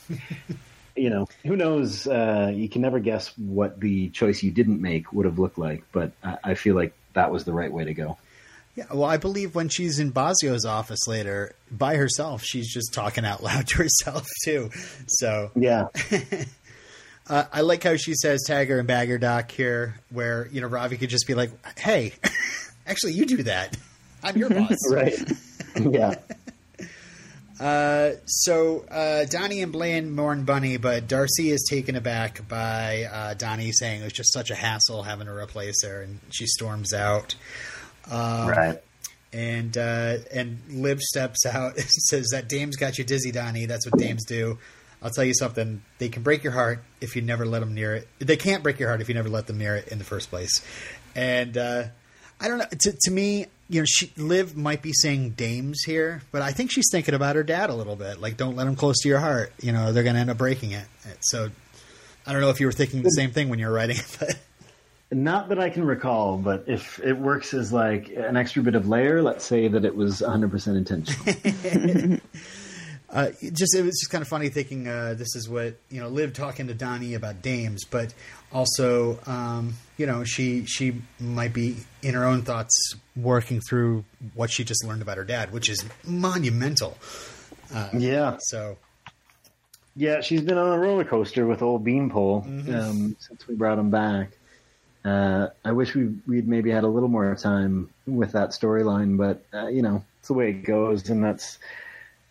you 0.95 1.09
know, 1.09 1.27
who 1.43 1.55
knows? 1.55 2.07
Uh, 2.07 2.51
you 2.53 2.69
can 2.69 2.81
never 2.81 2.99
guess 2.99 3.27
what 3.38 3.79
the 3.79 4.09
choice 4.09 4.41
you 4.41 4.51
didn't 4.51 4.81
make 4.81 5.11
would 5.13 5.25
have 5.25 5.38
looked 5.38 5.57
like, 5.57 5.83
but 5.91 6.11
I, 6.23 6.38
I 6.43 6.53
feel 6.55 6.75
like 6.75 6.93
that 7.13 7.31
was 7.31 7.43
the 7.43 7.53
right 7.53 7.71
way 7.71 7.86
to 7.86 7.93
go. 7.93 8.17
Yeah 8.76 8.86
well 8.91 9.05
i 9.09 9.17
believe 9.17 9.55
when 9.55 9.69
she's 9.69 9.99
in 9.99 10.11
Bozzio's 10.11 10.65
office 10.65 11.07
later 11.07 11.55
by 11.71 11.95
herself 11.95 12.43
she's 12.43 12.71
just 12.71 12.93
talking 12.93 13.26
out 13.26 13.41
loud 13.41 13.67
to 13.69 13.78
herself 13.78 14.28
too 14.43 14.69
so 15.07 15.51
Yeah, 15.55 15.88
Uh, 17.28 17.43
I 17.51 17.61
like 17.61 17.82
how 17.82 17.95
she 17.95 18.13
says 18.13 18.45
Tagger 18.47 18.78
and 18.78 18.88
Bagger 18.88 19.17
Doc 19.17 19.49
here, 19.49 19.95
where 20.11 20.47
you 20.51 20.61
know 20.61 20.67
Ravi 20.67 20.95
could 20.95 21.09
just 21.09 21.26
be 21.26 21.34
like, 21.34 21.49
"Hey, 21.76 22.13
actually, 22.88 23.13
you 23.13 23.26
do 23.26 23.41
that. 23.41 23.76
I'm 24.21 24.38
your 24.38 24.49
boss." 24.51 24.78
right. 24.91 25.17
yeah, 25.76 26.13
Uh, 27.59 28.11
so 28.26 28.86
uh, 28.91 29.26
Donnie 29.26 29.63
and 29.63 29.71
Blaine 29.71 30.11
mourn 30.11 30.43
Bunny, 30.43 30.78
but 30.78 31.07
Darcy 31.07 31.49
is 31.49 31.65
taken 31.67 31.95
aback 31.95 32.47
by 32.47 33.05
uh, 33.11 33.34
Donnie 33.34 33.71
saying 33.71 34.01
it 34.01 34.03
was 34.03 34.13
just 34.13 34.32
such 34.32 34.51
a 34.51 34.55
hassle 34.55 35.01
having 35.01 35.26
to 35.26 35.34
replace 35.34 35.84
her, 35.84 36.03
and 36.03 36.19
she 36.30 36.45
storms 36.45 36.93
out. 36.93 37.34
Um, 38.10 38.47
right. 38.47 38.82
And 39.34 39.78
uh, 39.78 40.18
and 40.34 40.60
Liv 40.70 41.01
steps 41.01 41.45
out 41.45 41.76
and 41.78 41.86
says 41.86 42.30
that 42.32 42.47
dames 42.47 42.76
got 42.76 42.97
you 42.97 43.03
dizzy, 43.03 43.32
Donnie. 43.32 43.66
That's 43.66 43.89
what 43.89 43.99
dames 43.99 44.26
do. 44.26 44.60
I'll 45.01 45.12
tell 45.12 45.26
you 45.26 45.34
something. 45.34 45.84
They 45.99 46.10
can 46.10 46.24
break 46.24 46.43
your 46.43 46.53
heart 46.53 46.84
if 47.01 47.16
you 47.16 47.22
never 47.22 47.45
let 47.45 47.60
them 47.60 47.76
near 47.76 47.95
it. 47.95 48.08
They 48.20 48.38
can't 48.38 48.64
break 48.64 48.80
your 48.80 48.89
heart 48.89 49.01
if 49.01 49.10
you 49.10 49.14
never 49.14 49.30
let 49.30 49.45
them 49.45 49.58
near 49.58 49.76
it 49.76 49.89
in 49.89 49.99
the 49.99 50.03
first 50.03 50.30
place. 50.30 50.66
And 51.16 51.58
uh, 51.58 51.84
I 52.39 52.47
don't 52.47 52.58
know. 52.58 52.66
To, 52.66 52.91
to 52.91 53.12
me, 53.12 53.45
you 53.70 53.82
know, 53.82 53.86
she, 53.86 54.12
Liv 54.18 54.56
might 54.56 54.82
be 54.82 54.93
saying 54.93 55.32
dames 55.32 55.82
here, 55.86 56.22
but 56.32 56.41
I 56.41 56.51
think 56.51 56.72
she's 56.72 56.88
thinking 56.91 57.14
about 57.14 57.36
her 57.36 57.43
dad 57.43 57.70
a 57.70 57.76
little 57.76 57.95
bit. 57.95 58.20
Like, 58.20 58.38
don't 58.38 58.56
let 58.56 58.66
them 58.66 58.76
close 58.76 58.99
to 59.01 59.10
your 59.10 59.20
heart. 59.20 59.53
You 59.62 59.72
know, 59.72 59.91
they're 59.91 60.03
going 60.03 60.16
to 60.16 60.22
end 60.22 60.30
up 60.30 60.38
breaking 60.38 60.72
it. 60.72 60.86
So 61.22 61.49
I 62.26 62.32
don't 62.32 62.41
know 62.41 62.49
if 62.49 62.60
you 62.60 62.66
were 62.66 62.72
thinking 62.72 63.03
the 63.03 63.10
same 63.10 63.32
thing 63.32 63.49
when 63.49 63.60
you 63.60 63.68
were 63.68 63.74
writing 63.74 63.97
it, 63.97 64.18
but 64.20 64.36
Not 65.12 65.49
that 65.49 65.60
I 65.60 65.70
can 65.70 65.84
recall, 65.86 66.38
but 66.38 66.66
if 66.68 66.99
it 66.99 67.14
works 67.18 67.53
as 67.53 67.72
like 67.72 68.10
an 68.10 68.36
extra 68.38 68.64
bit 68.64 68.76
of 68.76 68.88
layer, 68.88 69.22
let's 69.22 69.45
say 69.45 69.68
that 69.68 69.86
it 69.86 69.95
was 69.95 70.22
100% 70.22 70.76
intentional. 70.78 72.20
Uh, 73.08 73.30
just 73.53 73.74
it 73.76 73.82
was 73.84 73.97
just 74.01 74.10
kind 74.12 74.24
of 74.24 74.28
funny 74.28 74.49
thinking 74.49 74.88
uh, 74.89 75.14
this 75.16 75.36
is 75.38 75.47
what 75.47 75.76
you 75.89 76.01
know 76.01 76.10
Liv 76.10 76.34
talking 76.34 76.68
to 76.68 76.74
Donnie 76.74 77.14
about 77.14 77.41
dames, 77.41 77.86
but 77.86 78.14
also 78.51 79.20
um, 79.28 79.76
you 79.95 80.06
know 80.06 80.24
she 80.26 80.66
she 80.66 81.01
might 81.20 81.53
be 81.53 81.78
in 82.01 82.14
her 82.16 82.26
own 82.26 82.41
thoughts 82.41 82.74
working 83.16 83.62
through 83.62 84.03
what 84.34 84.49
she 84.49 84.66
just 84.66 84.84
learned 84.84 85.01
about 85.03 85.16
her 85.18 85.24
dad, 85.24 85.53
which 85.53 85.70
is 85.70 85.86
monumental. 86.03 86.97
yeah. 87.95 88.38
So 88.39 88.78
Yeah, 89.95 90.20
she's 90.22 90.41
been 90.41 90.58
on 90.58 90.74
a 90.74 90.80
roller 90.80 91.06
coaster 91.06 91.45
with 91.45 91.62
old 91.62 91.86
Beanpole 91.86 92.41
Mm-hmm. 92.41 92.76
um, 92.76 93.16
since 93.20 93.47
we 93.47 93.56
brought 93.56 93.78
him 93.80 93.91
back. 93.91 94.32
Uh, 95.06 95.49
I 95.64 95.72
wish 95.72 95.93
we 95.93 96.16
we'd 96.26 96.47
maybe 96.47 96.72
had 96.72 96.84
a 96.84 96.88
little 96.88 97.10
more 97.10 97.36
time 97.36 97.89
with 98.08 98.32
that 98.32 98.49
storyline, 98.49 99.18
but 99.18 99.45
uh, 99.53 99.68
you 99.68 99.84
know 99.84 100.03
it's 100.20 100.28
the 100.28 100.34
way 100.34 100.49
it 100.49 100.64
goes, 100.64 101.10
and 101.10 101.24
that's 101.24 101.60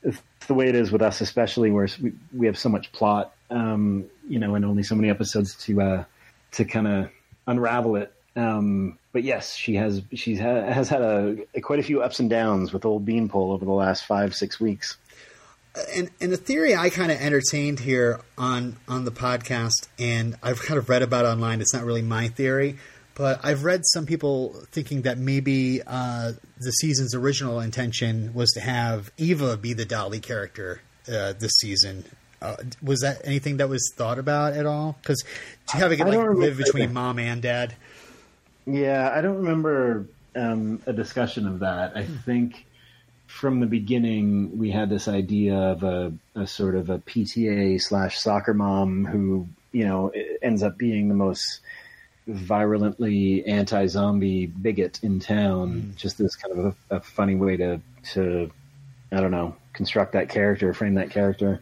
it's 0.02 0.20
the 0.48 0.54
way 0.54 0.68
it 0.68 0.74
is 0.74 0.90
with 0.90 1.00
us, 1.00 1.20
especially 1.20 1.70
where 1.70 1.88
we 2.02 2.12
we 2.36 2.46
have 2.46 2.58
so 2.58 2.68
much 2.68 2.90
plot, 2.90 3.32
um, 3.50 4.06
you 4.28 4.40
know, 4.40 4.56
and 4.56 4.64
only 4.64 4.82
so 4.82 4.96
many 4.96 5.08
episodes 5.08 5.54
to 5.66 5.80
uh, 5.80 6.04
to 6.52 6.64
kind 6.64 6.88
of 6.88 7.10
unravel 7.46 7.94
it. 7.94 8.12
Um, 8.36 8.98
but 9.12 9.22
yes, 9.22 9.54
she 9.54 9.76
has 9.76 10.02
she 10.12 10.34
ha- 10.34 10.62
has 10.62 10.88
had 10.88 11.00
a, 11.00 11.36
quite 11.62 11.78
a 11.78 11.84
few 11.84 12.02
ups 12.02 12.18
and 12.18 12.28
downs 12.28 12.72
with 12.72 12.84
old 12.84 13.04
Beanpole 13.04 13.52
over 13.52 13.64
the 13.64 13.70
last 13.70 14.04
five 14.04 14.34
six 14.34 14.58
weeks. 14.58 14.96
And 15.94 16.10
and 16.20 16.32
the 16.32 16.36
theory 16.36 16.74
I 16.74 16.90
kind 16.90 17.10
of 17.10 17.20
entertained 17.20 17.80
here 17.80 18.20
on 18.38 18.76
on 18.88 19.04
the 19.04 19.10
podcast, 19.10 19.88
and 19.98 20.36
I've 20.42 20.60
kind 20.60 20.78
of 20.78 20.88
read 20.88 21.02
about 21.02 21.24
online. 21.24 21.60
It's 21.60 21.74
not 21.74 21.84
really 21.84 22.02
my 22.02 22.28
theory, 22.28 22.78
but 23.14 23.40
I've 23.44 23.64
read 23.64 23.82
some 23.84 24.06
people 24.06 24.54
thinking 24.70 25.02
that 25.02 25.18
maybe 25.18 25.82
uh, 25.86 26.32
the 26.58 26.70
season's 26.70 27.14
original 27.14 27.60
intention 27.60 28.34
was 28.34 28.50
to 28.52 28.60
have 28.60 29.10
Eva 29.16 29.56
be 29.56 29.72
the 29.72 29.84
Dolly 29.84 30.20
character 30.20 30.80
uh, 31.08 31.32
this 31.32 31.52
season. 31.60 32.04
Uh, 32.40 32.56
was 32.82 33.00
that 33.00 33.22
anything 33.24 33.56
that 33.56 33.68
was 33.68 33.92
thought 33.96 34.18
about 34.18 34.52
at 34.52 34.66
all? 34.66 34.96
Because 35.00 35.24
having 35.66 35.98
it 35.98 36.06
like 36.06 36.28
live 36.36 36.58
between 36.58 36.92
mom 36.92 37.18
and 37.18 37.40
dad. 37.40 37.74
Yeah, 38.66 39.10
I 39.14 39.20
don't 39.20 39.36
remember 39.36 40.06
um, 40.36 40.82
a 40.86 40.92
discussion 40.92 41.46
of 41.46 41.60
that. 41.60 41.96
I 41.96 42.04
think 42.04 42.66
from 43.34 43.58
the 43.58 43.66
beginning 43.66 44.56
we 44.56 44.70
had 44.70 44.88
this 44.88 45.08
idea 45.08 45.56
of 45.56 45.82
a, 45.82 46.12
a 46.36 46.46
sort 46.46 46.76
of 46.76 46.88
a 46.88 47.00
PTA 47.00 47.82
slash 47.82 48.20
soccer 48.20 48.54
mom 48.54 49.04
who, 49.04 49.48
you 49.72 49.84
know, 49.84 50.12
ends 50.40 50.62
up 50.62 50.78
being 50.78 51.08
the 51.08 51.16
most 51.16 51.58
virulently 52.28 53.44
anti-zombie 53.44 54.46
bigot 54.46 55.00
in 55.02 55.18
town. 55.18 55.94
Just 55.96 56.16
this 56.16 56.36
kind 56.36 56.56
of 56.56 56.76
a, 56.90 56.96
a 56.96 57.00
funny 57.00 57.34
way 57.34 57.56
to 57.56 57.80
to 58.12 58.52
I 59.10 59.20
don't 59.20 59.32
know 59.32 59.56
construct 59.72 60.12
that 60.12 60.28
character, 60.28 60.72
frame 60.72 60.94
that 60.94 61.10
character. 61.10 61.60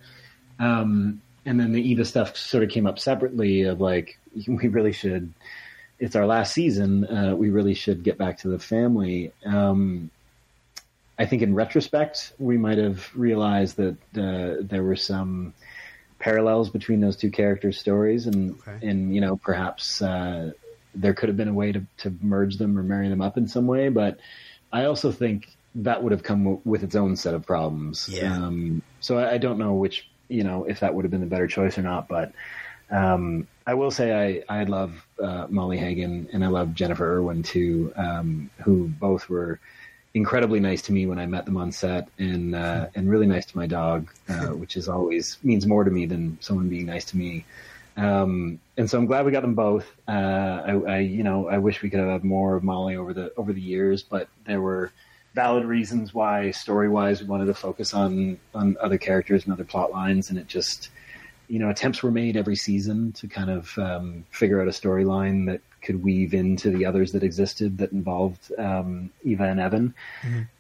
Um, 0.59 1.23
and 1.47 1.59
then 1.59 1.73
the 1.73 1.81
Eva 1.81 2.05
stuff 2.05 2.37
sort 2.37 2.65
of 2.65 2.69
came 2.69 2.87
up 2.87 2.99
separately 2.99 3.63
of 3.63 3.81
like 3.81 4.19
we 4.47 4.69
really 4.69 4.93
should 4.93 5.33
it's 5.99 6.17
our 6.17 6.27
last 6.27 6.53
season. 6.53 7.07
Uh, 7.07 7.35
we 7.35 7.49
really 7.49 7.75
should 7.75 8.05
get 8.05 8.19
back 8.19 8.37
to 8.41 8.49
the 8.49 8.59
family. 8.59 9.33
Um, 9.47 10.11
I 11.23 11.27
think 11.27 11.43
in 11.43 11.55
retrospect, 11.55 12.33
we 12.39 12.59
might 12.59 12.79
have 12.79 13.09
realized 13.15 13.77
that 13.77 13.97
uh, 14.17 14.63
there 14.63 14.83
were 14.83 14.97
some 14.97 15.55
parallels 16.19 16.69
between 16.71 17.01
those 17.01 17.17
two 17.17 17.31
characters' 17.31 17.79
stories, 17.79 18.27
and 18.27 18.59
Okay. 18.61 18.87
and 18.89 19.15
you 19.15 19.21
know 19.21 19.37
perhaps 19.37 20.03
uh, 20.03 20.51
there 20.95 21.15
could 21.15 21.29
have 21.29 21.37
been 21.37 21.49
a 21.49 21.55
way 21.55 21.71
to, 21.73 21.83
to 21.99 22.15
merge 22.21 22.57
them 22.57 22.77
or 22.79 22.83
marry 22.83 23.09
them 23.09 23.21
up 23.23 23.37
in 23.37 23.47
some 23.47 23.67
way. 23.67 23.89
But 23.89 24.19
I 24.73 24.85
also 24.85 25.13
think 25.13 25.49
that 25.77 26.03
would 26.03 26.13
have 26.13 26.23
come 26.23 26.41
w- 26.45 26.61
with 26.65 26.83
its 26.83 26.97
own 26.97 27.17
set 27.17 27.35
of 27.35 27.47
problems. 27.47 28.09
Yeah. 28.09 28.35
Um, 28.35 28.83
so 29.01 29.19
I, 29.19 29.35
I 29.35 29.39
don't 29.39 29.59
know 29.59 29.75
which 29.75 30.09
you 30.29 30.43
know 30.45 30.65
if 30.65 30.81
that 30.81 30.93
would 30.95 31.05
have 31.05 31.13
been 31.13 31.21
the 31.21 31.27
better 31.35 31.47
choice 31.47 31.79
or 31.79 31.83
not, 31.83 32.09
but. 32.09 32.33
Um, 32.91 33.47
I 33.67 33.73
will 33.73 33.91
say 33.91 34.43
I, 34.49 34.61
I 34.61 34.65
love 34.65 34.93
uh, 35.19 35.47
Molly 35.49 35.79
Hagan 35.79 36.29
and 36.31 36.45
I 36.45 36.49
love 36.49 36.75
Jennifer 36.75 37.07
Irwin 37.17 37.43
too, 37.43 37.91
um, 37.97 38.51
who 38.65 38.89
both 38.89 39.31
were 39.31 39.61
incredibly 40.15 40.61
nice 40.61 40.83
to 40.83 40.93
me 40.93 41.07
when 41.07 41.19
I 41.19 41.27
met 41.27 41.47
them 41.47 41.57
on 41.57 41.73
set 41.73 42.09
and 42.19 42.55
uh, 42.55 42.89
and 42.95 43.11
really 43.11 43.27
nice 43.27 43.47
to 43.47 43.57
my 43.57 43.67
dog, 43.67 44.09
uh, 44.29 44.47
which 44.63 44.77
is 44.77 44.89
always 44.89 45.39
means 45.43 45.67
more 45.67 45.85
to 45.85 45.91
me 45.91 46.07
than 46.07 46.39
someone 46.41 46.69
being 46.69 46.87
nice 46.87 47.05
to 47.07 47.17
me. 47.17 47.45
Um, 47.97 48.59
and 48.79 48.89
so 48.89 48.99
I'm 48.99 49.07
glad 49.07 49.27
we 49.27 49.33
got 49.33 49.43
them 49.43 49.55
both. 49.55 49.87
Uh, 50.09 50.11
I, 50.11 50.73
I 50.73 50.99
you 50.99 51.23
know 51.23 51.49
I 51.49 51.59
wish 51.59 51.83
we 51.83 51.91
could 51.91 52.01
have 52.01 52.09
had 52.09 52.25
more 52.25 52.57
of 52.57 52.63
Molly 52.63 52.97
over 52.97 53.13
the 53.13 53.33
over 53.37 53.53
the 53.53 53.61
years, 53.61 54.03
but 54.03 54.29
there 54.45 54.61
were 54.61 54.93
valid 55.35 55.65
reasons 55.65 56.13
why 56.13 56.51
story 56.51 56.89
wise 56.89 57.23
we 57.23 57.27
wanted 57.27 57.47
to 57.47 57.55
focus 57.55 57.95
on 57.95 58.39
on 58.55 58.77
other 58.81 58.99
characters 58.99 59.45
and 59.45 59.53
other 59.53 59.65
plot 59.65 59.93
lines, 59.93 60.31
and 60.31 60.39
it 60.39 60.47
just 60.47 60.91
you 61.53 61.59
know, 61.59 61.69
attempts 61.69 62.03
were 62.03 62.11
made 62.11 62.35
every 62.35 62.57
season 62.57 63.13
to 63.13 63.29
kind 63.29 63.51
of 63.51 63.77
um, 63.79 64.25
figure 64.31 64.63
out 64.63 64.69
a 64.69 64.71
storyline 64.71 65.45
that 65.45 65.61
could 65.83 66.03
weave 66.03 66.35
into 66.35 66.71
the 66.71 66.85
others 66.85 67.13
that 67.13 67.23
existed 67.23 67.79
that 67.79 67.93
involved 67.93 68.53
um, 68.59 69.11
Eva 69.25 69.45
and 69.45 69.61
Evan, 69.61 69.95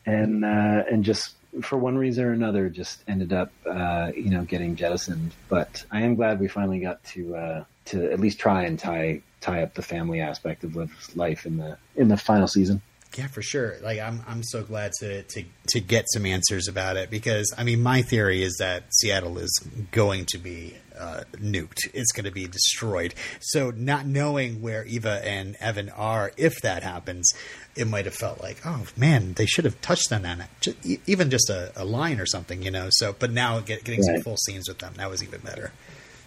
and 0.07 0.45
uh, 0.45 0.85
and 0.91 1.05
just 1.05 1.37
for 1.62 1.77
one 1.77 1.99
reason 1.99 2.25
or 2.25 2.33
another, 2.33 2.68
just 2.68 3.03
ended 3.09 3.33
up 3.33 3.53
uh, 3.66 4.11
you 4.16 4.31
know 4.31 4.43
getting 4.45 4.77
jettisoned. 4.77 5.35
But 5.49 5.85
I 5.91 6.03
am 6.03 6.14
glad 6.14 6.41
we 6.41 6.49
finally 6.49 6.81
got 6.81 7.03
to 7.05 7.37
uh, 7.37 7.64
to 7.87 8.11
at 8.11 8.20
least 8.20 8.39
try 8.39 8.64
and 8.64 8.79
tie 8.79 9.23
tie 9.41 9.62
up 9.62 9.75
the 9.75 9.83
family 9.83 10.20
aspect 10.20 10.64
of 10.64 10.77
Liv's 10.77 11.16
life 11.16 11.47
in 11.47 11.57
the 11.57 11.77
in 11.97 12.09
the 12.09 12.16
final 12.16 12.49
season. 12.49 12.83
Yeah, 13.17 13.27
for 13.27 13.43
sure. 13.43 13.77
Like 13.83 13.99
I'm, 14.01 14.23
I'm 14.27 14.43
so 14.43 14.63
glad 14.63 14.93
to, 15.01 15.23
to 15.23 15.45
to 15.69 15.81
get 15.81 16.07
some 16.13 16.25
answers 16.27 16.69
about 16.69 16.97
it 16.97 17.11
because 17.11 17.53
I 17.57 17.65
mean, 17.65 17.83
my 17.83 18.03
theory 18.03 18.43
is 18.43 18.57
that 18.59 18.85
Seattle 18.95 19.39
is 19.39 19.51
going 19.91 20.27
to 20.27 20.39
be 20.39 20.75
uh, 20.99 21.23
nuked. 21.37 21.79
It's 21.95 22.13
going 22.13 22.25
to 22.25 22.31
be 22.31 22.47
destroyed. 22.47 23.15
So 23.41 23.71
not 23.71 24.07
knowing 24.07 24.63
where 24.63 24.85
Eva 24.85 25.21
and 25.25 25.57
Evan 25.61 25.89
are, 25.91 26.33
if 26.37 26.61
that 26.63 26.83
happens, 26.83 27.31
it 27.77 27.87
might 27.87 28.05
have 28.05 28.15
felt 28.15 28.41
like, 28.43 28.59
oh 28.65 28.85
man, 28.97 29.35
they 29.35 29.47
should 29.47 29.65
have 29.65 29.81
touched 29.81 30.13
on 30.13 30.23
that, 30.23 30.49
Ju- 30.61 30.75
e- 30.85 30.99
even 31.07 31.31
just 31.31 31.51
a, 31.51 31.73
a 31.77 31.85
line 31.85 32.21
or 32.21 32.27
something, 32.27 32.63
you 32.63 32.71
know. 32.71 32.89
So, 32.91 33.15
but 33.19 33.31
now 33.31 33.61
get, 33.61 33.85
getting 33.85 34.03
some 34.03 34.21
full 34.23 34.37
scenes 34.37 34.69
with 34.69 34.79
them 34.79 34.95
that 34.97 35.11
was 35.11 35.23
even 35.23 35.41
better. 35.41 35.73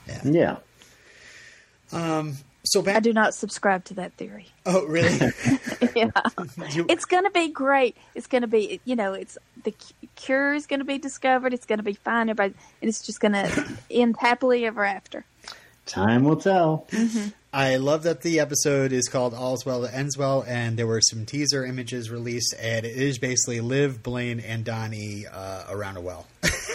Yeah. 0.08 0.22
Yeah. 0.24 0.58
So 2.66 2.84
I 2.88 3.00
do 3.00 3.14
not 3.14 3.34
subscribe 3.34 3.86
to 3.86 3.94
that 3.96 4.14
theory. 4.14 4.48
Oh, 4.66 4.86
really? 4.86 5.18
yeah. 5.96 6.10
You- 6.72 6.86
It's 6.90 7.06
going 7.06 7.24
to 7.24 7.30
be 7.32 7.50
great. 7.50 7.96
It's 8.16 8.28
going 8.28 8.42
to 8.42 8.48
be, 8.48 8.80
you 8.86 8.96
know, 8.96 9.14
it's 9.14 9.38
the 9.64 9.72
cu- 9.72 10.08
cure 10.16 10.54
is 10.54 10.66
going 10.68 10.80
to 10.80 10.86
be 10.86 10.98
discovered. 10.98 11.54
It's 11.54 11.66
going 11.66 11.78
to 11.80 11.84
be 11.84 11.94
fine. 11.94 12.30
Everybody, 12.30 12.56
and 12.82 12.90
it's 12.90 13.02
just 13.06 13.20
going 13.20 13.32
to 13.34 13.68
end 13.92 14.16
happily 14.20 14.66
ever 14.66 14.84
after. 14.84 15.26
Time 15.86 16.24
will 16.24 16.38
tell. 16.38 16.88
I 17.54 17.78
love 17.78 18.04
that 18.04 18.22
the 18.22 18.40
episode 18.40 18.92
is 18.92 19.08
called 19.08 19.36
All's 19.36 19.64
Well 19.68 19.82
That 19.82 19.94
Ends 19.94 20.18
Well, 20.18 20.44
and 20.48 20.78
there 20.78 20.88
were 20.88 21.00
some 21.00 21.28
teaser 21.28 21.64
images 21.64 22.10
released, 22.10 22.56
and 22.60 22.86
it 22.88 22.96
is 22.98 23.20
basically 23.20 23.62
Liv, 23.62 24.02
Blaine, 24.02 24.40
and 24.40 24.66
Donnie 24.66 25.26
uh, 25.32 25.66
around 25.70 25.98
a 25.98 26.02
well. 26.02 26.26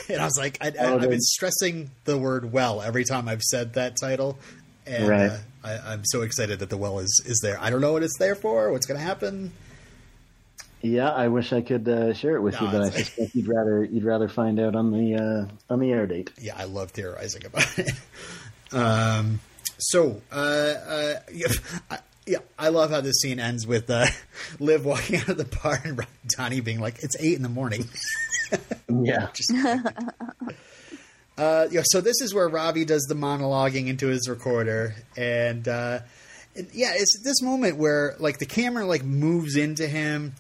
and 0.09 0.21
I 0.23 0.25
was 0.25 0.39
like, 0.39 0.59
I, 0.61 0.69
I, 0.69 0.73
Oh, 0.87 0.99
I've 1.01 1.11
been 1.11 1.21
stressing 1.21 1.91
the 2.05 2.17
word 2.17 2.53
well 2.53 2.81
every 2.83 3.05
time 3.05 3.29
I've 3.29 3.43
said 3.43 3.75
that 3.75 3.97
title. 4.01 4.39
And 4.87 5.09
Right. 5.09 5.31
uh, 5.33 5.39
I, 5.63 5.79
I'm 5.79 6.03
so 6.05 6.23
excited 6.23 6.59
that 6.61 6.71
the 6.71 6.77
well 6.77 6.99
is, 7.01 7.23
is 7.27 7.41
there. 7.43 7.59
I 7.61 7.71
don't 7.71 7.81
know 7.81 7.93
what 7.93 8.03
it's 8.03 8.19
there 8.19 8.35
for, 8.35 8.73
what's 8.73 8.87
going 8.87 8.99
to 8.99 9.05
happen. 9.05 9.53
Yeah, 10.83 11.11
I 11.11 11.29
wish 11.29 11.53
I 11.53 11.61
could 11.61 11.87
uh, 11.87 12.15
share 12.15 12.37
it 12.37 12.41
with 12.41 12.55
No, 12.55 12.67
you, 12.67 12.73
but 12.73 12.81
I 12.83 12.87
it's- 12.87 13.07
suspect 13.09 13.35
you'd 13.35 13.49
rather 13.49 13.85
you'd 13.85 14.05
rather 14.05 14.29
find 14.29 14.59
out 14.59 14.75
on 14.75 14.91
the 14.93 15.17
uh, 15.17 15.73
on 15.73 15.79
the 15.81 15.91
air 15.93 16.07
date. 16.07 16.31
yeah, 16.41 16.55
I 16.57 16.65
love 16.65 16.91
theorizing 16.93 17.45
about 17.45 17.79
it. 17.79 17.91
um, 18.73 19.41
so, 19.79 20.23
uh, 20.33 20.35
uh, 20.35 21.15
yeah, 21.33 21.47
I, 21.91 21.99
yeah, 22.27 22.39
I 22.59 22.69
love 22.69 22.91
how 22.91 23.01
this 23.03 23.17
scene 23.21 23.41
ends 23.41 23.67
with 23.67 23.91
uh, 23.91 24.07
Liv 24.59 24.85
walking 24.87 25.17
out 25.17 25.29
of 25.29 25.37
the 25.37 25.45
bar 25.63 25.81
and 25.85 26.01
Donnie 26.37 26.61
being 26.61 26.81
like, 26.81 27.03
"It's 27.03 27.17
eight 27.21 27.37
in 27.37 27.43
the 27.43 27.49
morning." 27.51 27.87
Yeah, 28.89 29.29
Just, 29.35 29.53
uh, 31.41 31.83
so 31.85 32.01
this 32.03 32.21
is 32.21 32.35
where 32.35 32.49
Ravi 32.49 32.85
does 32.85 33.05
the 33.05 33.15
monologuing 33.15 33.87
into 33.87 34.09
his 34.09 34.29
recorder, 34.29 34.95
and, 35.17 35.67
uh, 35.67 36.01
and 36.55 36.69
yeah, 36.75 36.93
it's 36.95 37.19
this 37.25 37.41
moment 37.41 37.79
where 37.79 38.15
like 38.19 38.39
the 38.39 38.47
camera 38.47 38.85
like 38.85 39.03
moves 39.03 39.57
into 39.57 39.87
him, 39.87 40.35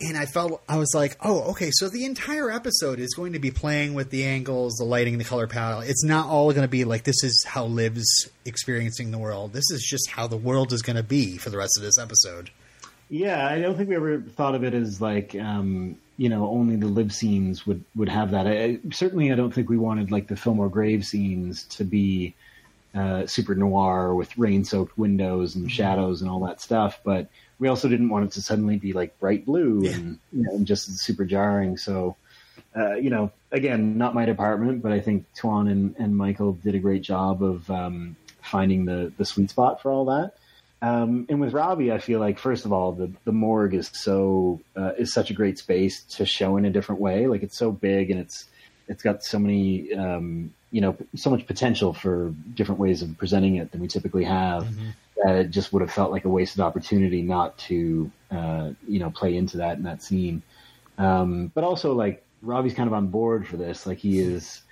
and 0.00 0.16
I 0.16 0.26
felt 0.26 0.62
I 0.68 0.76
was 0.76 0.92
like, 0.94 1.16
oh, 1.22 1.50
okay, 1.50 1.70
so 1.72 1.88
the 1.88 2.04
entire 2.04 2.52
episode 2.52 3.00
is 3.00 3.14
going 3.14 3.32
to 3.32 3.40
be 3.40 3.50
playing 3.50 3.94
with 3.94 4.10
the 4.10 4.24
angles, 4.26 4.74
the 4.74 4.84
lighting, 4.84 5.18
the 5.18 5.24
color 5.24 5.48
palette. 5.48 5.88
It's 5.90 6.04
not 6.04 6.26
all 6.28 6.50
going 6.52 6.62
to 6.62 6.68
be 6.68 6.84
like 6.84 7.02
this 7.02 7.24
is 7.24 7.44
how 7.44 7.64
Liv's 7.64 8.28
experiencing 8.44 9.10
the 9.10 9.18
world. 9.18 9.52
This 9.52 9.68
is 9.72 9.82
just 9.82 10.08
how 10.08 10.28
the 10.28 10.36
world 10.36 10.72
is 10.72 10.82
going 10.82 10.96
to 10.96 11.02
be 11.02 11.36
for 11.36 11.50
the 11.50 11.58
rest 11.58 11.76
of 11.76 11.82
this 11.82 11.98
episode. 11.98 12.50
yeah. 13.08 13.44
I 13.44 13.58
don't 13.60 13.76
think 13.76 13.88
we 13.88 13.96
ever 13.96 14.20
thought 14.20 14.54
of 14.54 14.62
it 14.62 14.72
as 14.72 15.00
like 15.00 15.34
um, 15.34 15.96
you 16.18 16.28
know 16.28 16.46
only 16.50 16.76
the 16.76 16.88
live 16.88 17.14
scenes 17.14 17.66
would 17.66 17.82
would 17.94 18.10
have 18.10 18.32
that. 18.32 18.46
I, 18.46 18.80
certainly, 18.92 19.32
I 19.32 19.36
don't 19.36 19.54
think 19.54 19.70
we 19.70 19.78
wanted 19.78 20.10
like 20.10 20.28
the 20.28 20.36
Fillmore 20.36 20.68
Grave 20.68 21.06
scenes 21.06 21.62
to 21.64 21.84
be 21.84 22.34
uh, 22.94 23.26
super 23.26 23.54
noir 23.54 24.14
with 24.14 24.36
rain 24.36 24.64
soaked 24.64 24.98
windows 24.98 25.54
and 25.54 25.70
shadows 25.70 26.20
and 26.20 26.30
all 26.30 26.40
that 26.46 26.60
stuff. 26.60 27.00
But 27.04 27.28
we 27.58 27.68
also 27.68 27.88
didn't 27.88 28.08
want 28.08 28.26
it 28.26 28.32
to 28.32 28.42
suddenly 28.42 28.76
be 28.76 28.92
like 28.92 29.18
bright 29.20 29.46
blue 29.46 29.86
and, 29.86 30.18
you 30.32 30.42
know, 30.42 30.52
and 30.52 30.66
just 30.66 30.98
super 30.98 31.24
jarring. 31.24 31.76
So, 31.76 32.16
uh, 32.76 32.94
you 32.94 33.10
know, 33.10 33.30
again, 33.52 33.98
not 33.98 34.14
my 34.14 34.24
department, 34.24 34.82
but 34.82 34.92
I 34.92 35.00
think 35.00 35.26
Tuan 35.34 35.68
and, 35.68 35.94
and 35.98 36.16
Michael 36.16 36.52
did 36.52 36.74
a 36.74 36.78
great 36.78 37.02
job 37.02 37.42
of 37.42 37.70
um, 37.70 38.16
finding 38.42 38.84
the, 38.84 39.12
the 39.16 39.24
sweet 39.24 39.50
spot 39.50 39.82
for 39.82 39.90
all 39.90 40.06
that. 40.06 40.34
Um, 40.80 41.26
and 41.28 41.40
with 41.40 41.52
Ravi, 41.52 41.90
I 41.90 41.98
feel 41.98 42.20
like 42.20 42.38
first 42.38 42.64
of 42.64 42.72
all, 42.72 42.92
the 42.92 43.10
the 43.24 43.32
morgue 43.32 43.74
is 43.74 43.90
so 43.92 44.60
uh, 44.76 44.92
is 44.98 45.12
such 45.12 45.30
a 45.30 45.34
great 45.34 45.58
space 45.58 46.02
to 46.16 46.26
show 46.26 46.56
in 46.56 46.64
a 46.64 46.70
different 46.70 47.00
way. 47.00 47.26
Like 47.26 47.42
it's 47.42 47.56
so 47.56 47.72
big 47.72 48.10
and 48.10 48.20
it's 48.20 48.48
it's 48.86 49.02
got 49.02 49.24
so 49.24 49.38
many 49.38 49.92
um, 49.94 50.54
you 50.70 50.80
know 50.80 50.96
so 51.16 51.30
much 51.30 51.46
potential 51.46 51.92
for 51.92 52.32
different 52.54 52.80
ways 52.80 53.02
of 53.02 53.18
presenting 53.18 53.56
it 53.56 53.72
than 53.72 53.80
we 53.80 53.88
typically 53.88 54.24
have. 54.24 54.68
That 55.24 55.36
it 55.36 55.50
just 55.50 55.72
would 55.72 55.82
have 55.82 55.90
felt 55.90 56.12
like 56.12 56.24
a 56.24 56.28
wasted 56.28 56.60
opportunity 56.60 57.22
not 57.22 57.58
to 57.58 58.10
uh, 58.30 58.70
you 58.86 59.00
know 59.00 59.10
play 59.10 59.36
into 59.36 59.56
that 59.58 59.78
in 59.78 59.82
that 59.82 60.00
scene. 60.02 60.42
Um, 60.96 61.50
but 61.54 61.64
also 61.64 61.94
like 61.94 62.24
Ravi's 62.40 62.74
kind 62.74 62.86
of 62.86 62.92
on 62.92 63.08
board 63.08 63.48
for 63.48 63.56
this. 63.56 63.84
Like 63.84 63.98
he 63.98 64.20
is 64.20 64.62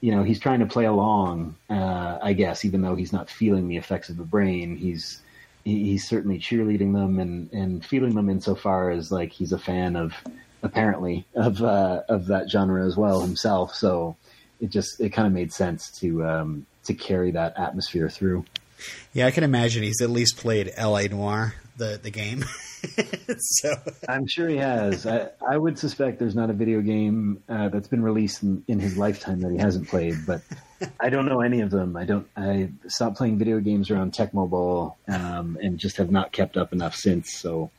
you 0.00 0.12
know, 0.14 0.22
he's 0.22 0.38
trying 0.38 0.60
to 0.60 0.66
play 0.66 0.84
along, 0.84 1.56
uh, 1.70 2.18
I 2.22 2.34
guess, 2.34 2.64
even 2.64 2.82
though 2.82 2.94
he's 2.94 3.12
not 3.12 3.30
feeling 3.30 3.66
the 3.66 3.76
effects 3.76 4.08
of 4.08 4.16
the 4.16 4.24
brain. 4.24 4.76
He's 4.76 5.22
he, 5.66 5.82
he's 5.82 6.08
certainly 6.08 6.38
cheerleading 6.38 6.94
them 6.94 7.18
and 7.18 7.52
and 7.52 7.84
feeling 7.84 8.14
them 8.14 8.30
insofar 8.30 8.90
as 8.90 9.10
like 9.10 9.32
he's 9.32 9.52
a 9.52 9.58
fan 9.58 9.96
of 9.96 10.14
apparently 10.62 11.26
of 11.34 11.60
uh, 11.62 12.02
of 12.08 12.26
that 12.26 12.48
genre 12.48 12.86
as 12.86 12.96
well 12.96 13.20
himself. 13.20 13.74
So 13.74 14.16
it 14.60 14.70
just 14.70 15.00
it 15.00 15.10
kind 15.10 15.26
of 15.26 15.32
made 15.34 15.52
sense 15.52 15.90
to 15.98 16.24
um, 16.24 16.66
to 16.84 16.94
carry 16.94 17.32
that 17.32 17.58
atmosphere 17.58 18.08
through. 18.08 18.44
Yeah, 19.12 19.26
I 19.26 19.30
can 19.30 19.44
imagine 19.44 19.82
he's 19.82 20.00
at 20.02 20.10
least 20.10 20.36
played 20.36 20.72
L.A. 20.76 21.08
Noire, 21.08 21.54
the 21.76 21.98
the 22.02 22.10
game. 22.10 22.44
so 23.38 23.74
I'm 24.08 24.26
sure 24.26 24.48
he 24.48 24.56
has. 24.56 25.06
I, 25.06 25.30
I 25.46 25.56
would 25.56 25.78
suspect 25.78 26.18
there's 26.18 26.34
not 26.34 26.50
a 26.50 26.52
video 26.52 26.80
game 26.80 27.42
uh, 27.48 27.68
that's 27.68 27.88
been 27.88 28.02
released 28.02 28.42
in, 28.42 28.64
in 28.68 28.78
his 28.78 28.96
lifetime 28.96 29.40
that 29.40 29.50
he 29.50 29.58
hasn't 29.58 29.88
played, 29.88 30.14
but 30.26 30.42
I 31.00 31.08
don't 31.08 31.26
know 31.26 31.40
any 31.40 31.60
of 31.60 31.70
them. 31.70 31.96
I 31.96 32.04
don't. 32.04 32.28
I 32.36 32.70
stopped 32.88 33.16
playing 33.16 33.38
video 33.38 33.60
games 33.60 33.90
around 33.90 34.12
Tecmo 34.12 34.48
Bowl 34.48 34.96
um, 35.08 35.58
and 35.60 35.78
just 35.78 35.96
have 35.96 36.10
not 36.10 36.32
kept 36.32 36.56
up 36.56 36.72
enough 36.72 36.94
since. 36.94 37.34
So, 37.38 37.70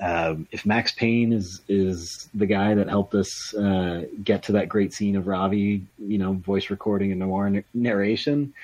um, 0.00 0.48
if 0.50 0.64
Max 0.64 0.92
Payne 0.92 1.32
is 1.32 1.60
is 1.68 2.28
the 2.34 2.46
guy 2.46 2.74
that 2.74 2.88
helped 2.88 3.14
us 3.14 3.54
uh, 3.54 4.04
get 4.22 4.44
to 4.44 4.52
that 4.52 4.68
great 4.68 4.92
scene 4.94 5.16
of 5.16 5.26
Ravi, 5.26 5.86
you 5.98 6.18
know, 6.18 6.32
voice 6.32 6.70
recording 6.70 7.10
and 7.10 7.20
noir 7.20 7.62
narration, 7.74 8.54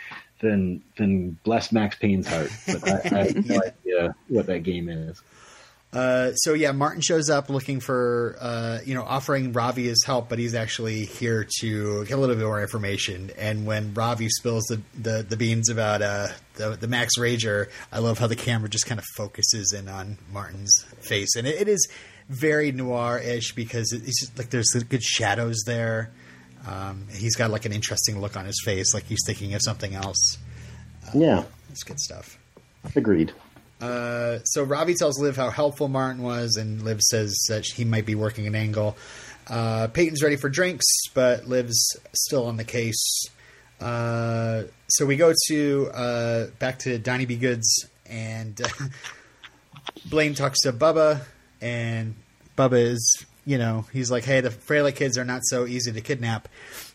then 0.41 0.83
then 0.97 1.39
bless 1.45 1.73
Max 1.73 1.97
Payne's 1.97 2.27
heart. 2.27 2.51
But 2.67 2.89
I, 2.89 3.21
I 3.21 3.25
have 3.25 3.47
no 3.47 3.61
idea 3.67 4.15
what 4.29 4.47
that 4.47 4.61
game 4.61 4.89
is. 4.89 5.21
Uh, 5.93 6.35
so 6.35 6.53
yeah, 6.53 6.73
Martin 6.73 7.01
shows 7.01 7.31
up 7.31 7.49
looking 7.49 7.81
for, 7.81 8.37
uh, 8.39 8.81
you 8.85 8.95
know, 8.95 9.03
offering 9.03 9.53
Ravi 9.53 9.85
his 9.85 10.05
help, 10.05 10.29
but 10.29 10.39
he's 10.39 10.55
actually 10.55 11.07
here 11.07 11.47
to 11.61 12.05
get 12.05 12.19
a 12.19 12.21
little 12.21 12.37
bit 12.37 12.45
more 12.45 12.61
information. 12.61 13.31
And 13.39 13.65
when 13.65 13.95
Ravi 13.95 14.29
spills 14.29 14.65
the, 14.65 14.83
the, 15.01 15.23
the 15.27 15.39
beans 15.39 15.71
about 15.71 16.03
uh, 16.03 16.29
the, 16.57 16.71
the 16.71 16.87
Max 16.89 17.17
Rager, 17.19 17.71
I 17.91 18.01
love 18.01 18.19
how 18.19 18.27
the 18.27 18.37
camera 18.37 18.69
just 18.69 18.85
kind 18.85 18.99
of 18.99 19.07
focuses 19.17 19.73
in 19.73 19.89
on 19.89 20.19
Martin's 20.31 20.85
face, 21.01 21.35
and 21.35 21.47
it, 21.47 21.63
it 21.63 21.69
is 21.69 21.89
very 22.29 22.73
noir-ish 22.73 23.55
because 23.55 23.93
it's 23.93 24.21
just, 24.21 24.37
like 24.37 24.51
there's 24.51 24.69
good 24.89 25.03
shadows 25.03 25.63
there. 25.65 26.11
Um, 26.67 27.07
he's 27.13 27.37
got 27.37 27.51
like 27.51 27.65
an 27.65 27.73
interesting 27.73 28.21
look 28.21 28.37
on 28.37 28.45
his 28.47 28.61
face, 28.65 28.93
like 28.95 29.05
he's 29.05 29.21
thinking 29.27 29.55
of 29.55 29.63
something 29.63 29.95
else. 29.95 30.39
Yeah, 31.15 31.45
It's 31.71 31.85
good 31.85 32.01
stuff. 32.01 32.39
agreed. 32.95 33.33
Uh, 33.81 34.39
so 34.45 34.63
Ravi 34.65 34.95
tells 34.95 35.21
Liv 35.21 35.37
how 35.37 35.51
helpful 35.51 35.89
Martin 35.89 36.23
was, 36.23 36.57
and 36.57 36.83
Liv 36.83 37.01
says 37.03 37.37
that 37.49 37.65
he 37.67 37.85
might 37.85 38.07
be 38.07 38.15
working 38.15 38.47
an 38.47 38.55
angle. 38.55 38.97
Uh, 39.49 39.87
Peyton's 39.89 40.23
ready 40.23 40.37
for 40.37 40.49
drinks, 40.49 40.85
but 41.15 41.47
Liv's 41.47 41.97
still 42.15 42.47
on 42.47 42.57
the 42.57 42.65
case. 42.65 43.27
Uh, 43.81 44.63
so 44.89 45.05
we 45.07 45.17
go 45.17 45.33
to 45.49 45.91
uh, 45.93 46.47
back 46.59 46.79
to 46.81 46.99
Donnie 46.99 47.27
B. 47.27 47.37
Goods, 47.37 47.87
and 48.09 48.61
uh, 48.61 48.67
Blaine 50.11 50.35
talks 50.35 50.61
to 50.63 50.73
Bubba, 50.73 51.21
and 51.61 52.15
Bubba 52.57 52.81
is, 52.93 53.25
you 53.47 53.57
know, 53.59 53.87
he's 53.93 54.11
like, 54.11 54.25
"Hey, 54.25 54.41
the 54.43 54.51
Fraley 54.51 54.93
kids 54.93 55.17
are 55.17 55.25
not 55.25 55.41
so 55.45 55.67
easy 55.67 55.93
to 55.93 56.01
kidnap." 56.03 56.49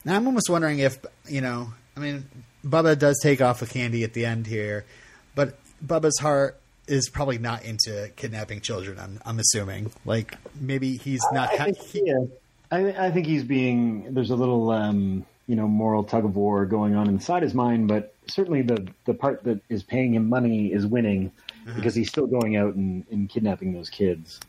Now 0.06 0.16
I'm 0.16 0.28
almost 0.28 0.49
wondering 0.49 0.80
if, 0.80 0.97
you 1.28 1.41
know, 1.41 1.74
I 1.97 1.99
mean, 1.99 2.26
Bubba 2.66 2.97
does 2.99 3.20
take 3.24 3.41
off 3.41 3.62
with 3.62 3.72
Candy 3.74 4.04
at 4.04 4.14
the 4.14 4.26
end 4.26 4.45
here, 4.47 4.86
but 5.34 5.58
Bubba's 5.86 6.20
heart 6.20 6.60
is 6.88 7.10
probably 7.10 7.38
not 7.38 7.64
into 7.64 8.12
kidnapping 8.18 8.60
children. 8.62 8.99
I'm, 8.99 9.20
I'm 9.26 9.39
assuming, 9.39 9.91
like 10.06 10.38
maybe 10.60 10.97
he's 10.97 11.22
not. 11.32 11.52
I 11.54 11.56
Ha- 11.58 11.64
think, 11.66 11.78
he- 11.78 12.04
yeah, 12.06 12.26
I, 12.72 13.08
I 13.08 13.12
think 13.12 13.26
he's 13.28 13.43
being. 13.43 14.14
There's 14.14 14.30
a 14.32 14.36
little, 14.36 14.70
um, 14.72 15.26
you 15.47 15.56
know, 15.56 15.68
moral 15.68 16.04
tug 16.04 16.26
of 16.26 16.36
war 16.36 16.66
going 16.66 16.95
on 16.95 17.08
inside 17.08 17.43
his 17.43 17.54
mind, 17.54 17.88
but 17.88 18.14
certainly 18.28 18.62
the 18.62 18.88
the 19.06 19.14
part 19.14 19.43
that 19.45 19.62
is 19.70 19.84
paying 19.84 20.14
him 20.14 20.28
money 20.30 20.72
is 20.74 20.86
winning 20.86 21.32
because 21.76 21.93
he's 21.93 22.10
still 22.10 22.26
going 22.28 22.56
out 22.58 22.74
and, 22.74 23.06
and 23.12 23.30
kidnapping 23.30 23.72
those 23.74 23.89
kids. 23.89 24.39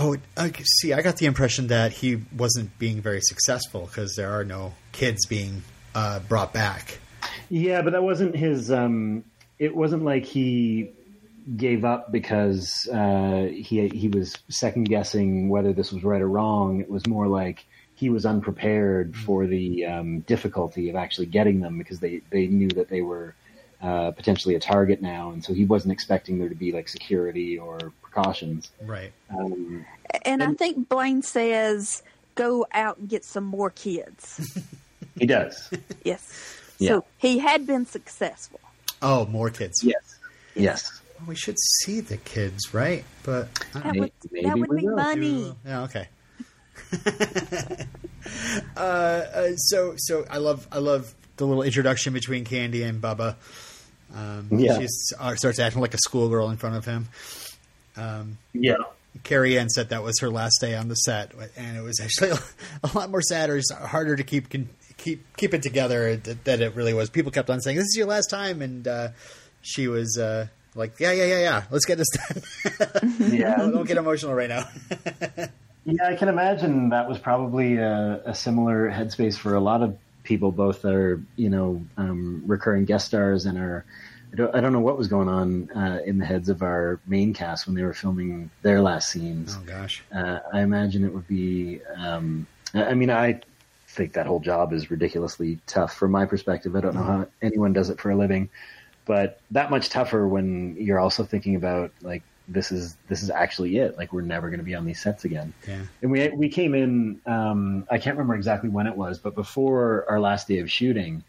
Oh, 0.00 0.16
I 0.36 0.52
see. 0.80 0.92
I 0.92 1.02
got 1.02 1.16
the 1.16 1.26
impression 1.26 1.66
that 1.66 1.92
he 1.92 2.20
wasn't 2.36 2.78
being 2.78 3.02
very 3.02 3.20
successful 3.20 3.86
because 3.86 4.14
there 4.14 4.30
are 4.30 4.44
no 4.44 4.74
kids 4.92 5.26
being 5.26 5.64
uh, 5.92 6.20
brought 6.20 6.52
back. 6.52 7.00
Yeah, 7.48 7.82
but 7.82 7.94
that 7.94 8.04
wasn't 8.04 8.36
his. 8.36 8.70
Um, 8.70 9.24
it 9.58 9.74
wasn't 9.74 10.04
like 10.04 10.24
he 10.24 10.92
gave 11.56 11.84
up 11.84 12.12
because 12.12 12.88
uh, 12.92 13.48
he 13.50 13.88
he 13.88 14.06
was 14.06 14.36
second 14.48 14.84
guessing 14.84 15.48
whether 15.48 15.72
this 15.72 15.92
was 15.92 16.04
right 16.04 16.22
or 16.22 16.28
wrong. 16.28 16.80
It 16.80 16.88
was 16.88 17.04
more 17.08 17.26
like 17.26 17.64
he 17.96 18.08
was 18.08 18.24
unprepared 18.24 19.16
for 19.16 19.48
the 19.48 19.84
um, 19.84 20.20
difficulty 20.20 20.90
of 20.90 20.94
actually 20.94 21.26
getting 21.26 21.58
them 21.58 21.76
because 21.76 21.98
they 21.98 22.20
they 22.30 22.46
knew 22.46 22.68
that 22.68 22.88
they 22.88 23.02
were 23.02 23.34
uh, 23.82 24.12
potentially 24.12 24.54
a 24.54 24.60
target 24.60 25.02
now, 25.02 25.30
and 25.30 25.44
so 25.44 25.52
he 25.52 25.64
wasn't 25.64 25.92
expecting 25.92 26.38
there 26.38 26.48
to 26.48 26.54
be 26.54 26.70
like 26.70 26.88
security 26.88 27.58
or 27.58 27.78
precautions. 28.10 28.70
Right. 28.84 29.12
Um, 29.30 29.84
And 30.24 30.42
I 30.42 30.52
think 30.54 30.88
Blaine 30.88 31.22
says, 31.22 32.02
"Go 32.34 32.66
out 32.72 32.98
and 32.98 33.08
get 33.08 33.24
some 33.24 33.44
more 33.44 33.70
kids." 33.70 34.58
he 35.18 35.26
does. 35.26 35.70
yes. 36.04 36.22
Yeah. 36.78 36.88
So 36.90 37.04
he 37.18 37.38
had 37.38 37.66
been 37.66 37.86
successful. 37.86 38.60
Oh, 39.02 39.26
more 39.26 39.50
kids. 39.50 39.82
yes. 39.82 40.18
Yes. 40.54 41.00
We 41.26 41.34
should 41.34 41.58
see 41.58 42.00
the 42.00 42.16
kids, 42.16 42.72
right? 42.72 43.04
But 43.24 43.48
I 43.74 43.80
That 43.80 43.84
don't 43.94 43.98
would, 44.00 44.12
Maybe 44.30 44.46
that 44.46 44.58
would 44.58 44.76
be 44.76 44.86
will. 44.86 44.96
money. 44.96 45.54
Yeah, 45.66 45.82
okay. 45.82 46.08
uh, 48.76 48.80
uh, 48.80 49.56
so 49.56 49.94
so 49.96 50.24
I 50.30 50.38
love 50.38 50.66
I 50.70 50.78
love 50.78 51.12
the 51.36 51.46
little 51.46 51.62
introduction 51.62 52.12
between 52.12 52.44
Candy 52.44 52.82
and 52.82 53.00
Bubba. 53.02 53.34
Um, 54.14 54.48
Yeah. 54.52 54.78
She 54.80 54.86
uh, 55.18 55.34
starts 55.36 55.58
acting 55.58 55.80
like 55.80 55.94
a 55.94 55.98
schoolgirl 55.98 56.50
in 56.50 56.56
front 56.56 56.76
of 56.76 56.84
him. 56.84 57.08
Um, 57.98 58.38
Yeah. 58.52 58.76
Carrie 59.24 59.58
Ann 59.58 59.68
said 59.68 59.88
that 59.88 60.02
was 60.04 60.20
her 60.20 60.30
last 60.30 60.60
day 60.60 60.76
on 60.76 60.86
the 60.88 60.94
set, 60.94 61.32
and 61.56 61.76
it 61.76 61.80
was 61.80 61.98
actually 62.00 62.30
a 62.84 62.90
lot 62.96 63.10
more 63.10 63.22
sadder, 63.22 63.56
it's 63.56 63.72
harder 63.72 64.14
to 64.14 64.22
keep 64.22 64.48
keep 64.96 65.36
keep 65.36 65.54
it 65.54 65.62
together 65.62 66.16
th- 66.16 66.36
that 66.44 66.60
it 66.60 66.74
really 66.76 66.94
was. 66.94 67.10
People 67.10 67.32
kept 67.32 67.50
on 67.50 67.60
saying, 67.60 67.76
"This 67.76 67.86
is 67.86 67.96
your 67.96 68.06
last 68.06 68.30
time," 68.30 68.62
and 68.62 68.86
uh, 68.86 69.08
she 69.60 69.88
was 69.88 70.16
uh, 70.18 70.46
like, 70.76 71.00
"Yeah, 71.00 71.10
yeah, 71.12 71.24
yeah, 71.24 71.40
yeah. 71.40 71.62
Let's 71.70 71.84
get 71.84 71.98
this 71.98 72.08
done. 72.10 72.42
Yeah. 73.32 73.56
don't, 73.56 73.72
don't 73.74 73.86
get 73.88 73.96
emotional 73.96 74.34
right 74.34 74.48
now." 74.48 74.68
Yeah, 75.84 76.06
I 76.06 76.14
can 76.14 76.28
imagine 76.28 76.90
that 76.90 77.08
was 77.08 77.18
probably 77.18 77.78
a, 77.78 78.20
a 78.26 78.34
similar 78.34 78.88
headspace 78.90 79.36
for 79.36 79.54
a 79.54 79.60
lot 79.60 79.82
of 79.82 79.96
people. 80.22 80.52
Both 80.52 80.84
are, 80.84 81.20
you 81.34 81.48
know, 81.48 81.82
um, 81.96 82.42
recurring 82.46 82.84
guest 82.84 83.06
stars 83.06 83.46
and 83.46 83.58
are. 83.58 83.84
I 84.32 84.36
don't, 84.36 84.54
I 84.54 84.60
don't 84.60 84.72
know 84.72 84.80
what 84.80 84.98
was 84.98 85.08
going 85.08 85.28
on 85.28 85.70
uh, 85.70 86.00
in 86.04 86.18
the 86.18 86.24
heads 86.24 86.48
of 86.48 86.62
our 86.62 87.00
main 87.06 87.32
cast 87.32 87.66
when 87.66 87.74
they 87.74 87.82
were 87.82 87.94
filming 87.94 88.50
their 88.62 88.80
last 88.80 89.10
scenes. 89.10 89.56
oh 89.58 89.64
gosh. 89.64 90.02
Uh, 90.14 90.40
I 90.52 90.60
imagine 90.60 91.04
it 91.04 91.12
would 91.12 91.26
be. 91.28 91.80
Um, 91.96 92.46
I 92.74 92.94
mean, 92.94 93.10
I 93.10 93.40
think 93.88 94.12
that 94.12 94.26
whole 94.26 94.40
job 94.40 94.72
is 94.72 94.90
ridiculously 94.90 95.58
tough 95.66 95.94
from 95.94 96.10
my 96.10 96.26
perspective. 96.26 96.76
I 96.76 96.80
don't 96.80 96.94
know 96.94 97.02
how 97.02 97.26
anyone 97.42 97.72
does 97.72 97.90
it 97.90 98.00
for 98.00 98.10
a 98.10 98.16
living, 98.16 98.50
but 99.06 99.40
that 99.50 99.70
much 99.70 99.88
tougher 99.88 100.28
when 100.28 100.76
you're 100.78 101.00
also 101.00 101.24
thinking 101.24 101.56
about 101.56 101.90
like 102.02 102.22
this 102.48 102.72
is 102.72 102.96
this 103.08 103.22
is 103.22 103.30
actually 103.30 103.78
it. 103.78 103.96
Like 103.96 104.12
we're 104.12 104.22
never 104.22 104.48
going 104.48 104.58
to 104.58 104.64
be 104.64 104.74
on 104.74 104.84
these 104.84 105.00
sets 105.00 105.24
again. 105.24 105.52
Yeah. 105.66 105.82
And 106.02 106.10
we 106.10 106.28
we 106.28 106.48
came 106.48 106.74
in. 106.74 107.20
Um, 107.26 107.86
I 107.90 107.98
can't 107.98 108.16
remember 108.16 108.34
exactly 108.34 108.70
when 108.70 108.86
it 108.86 108.96
was, 108.96 109.18
but 109.18 109.34
before 109.34 110.04
our 110.08 110.20
last 110.20 110.48
day 110.48 110.58
of 110.58 110.70
shooting, 110.70 111.24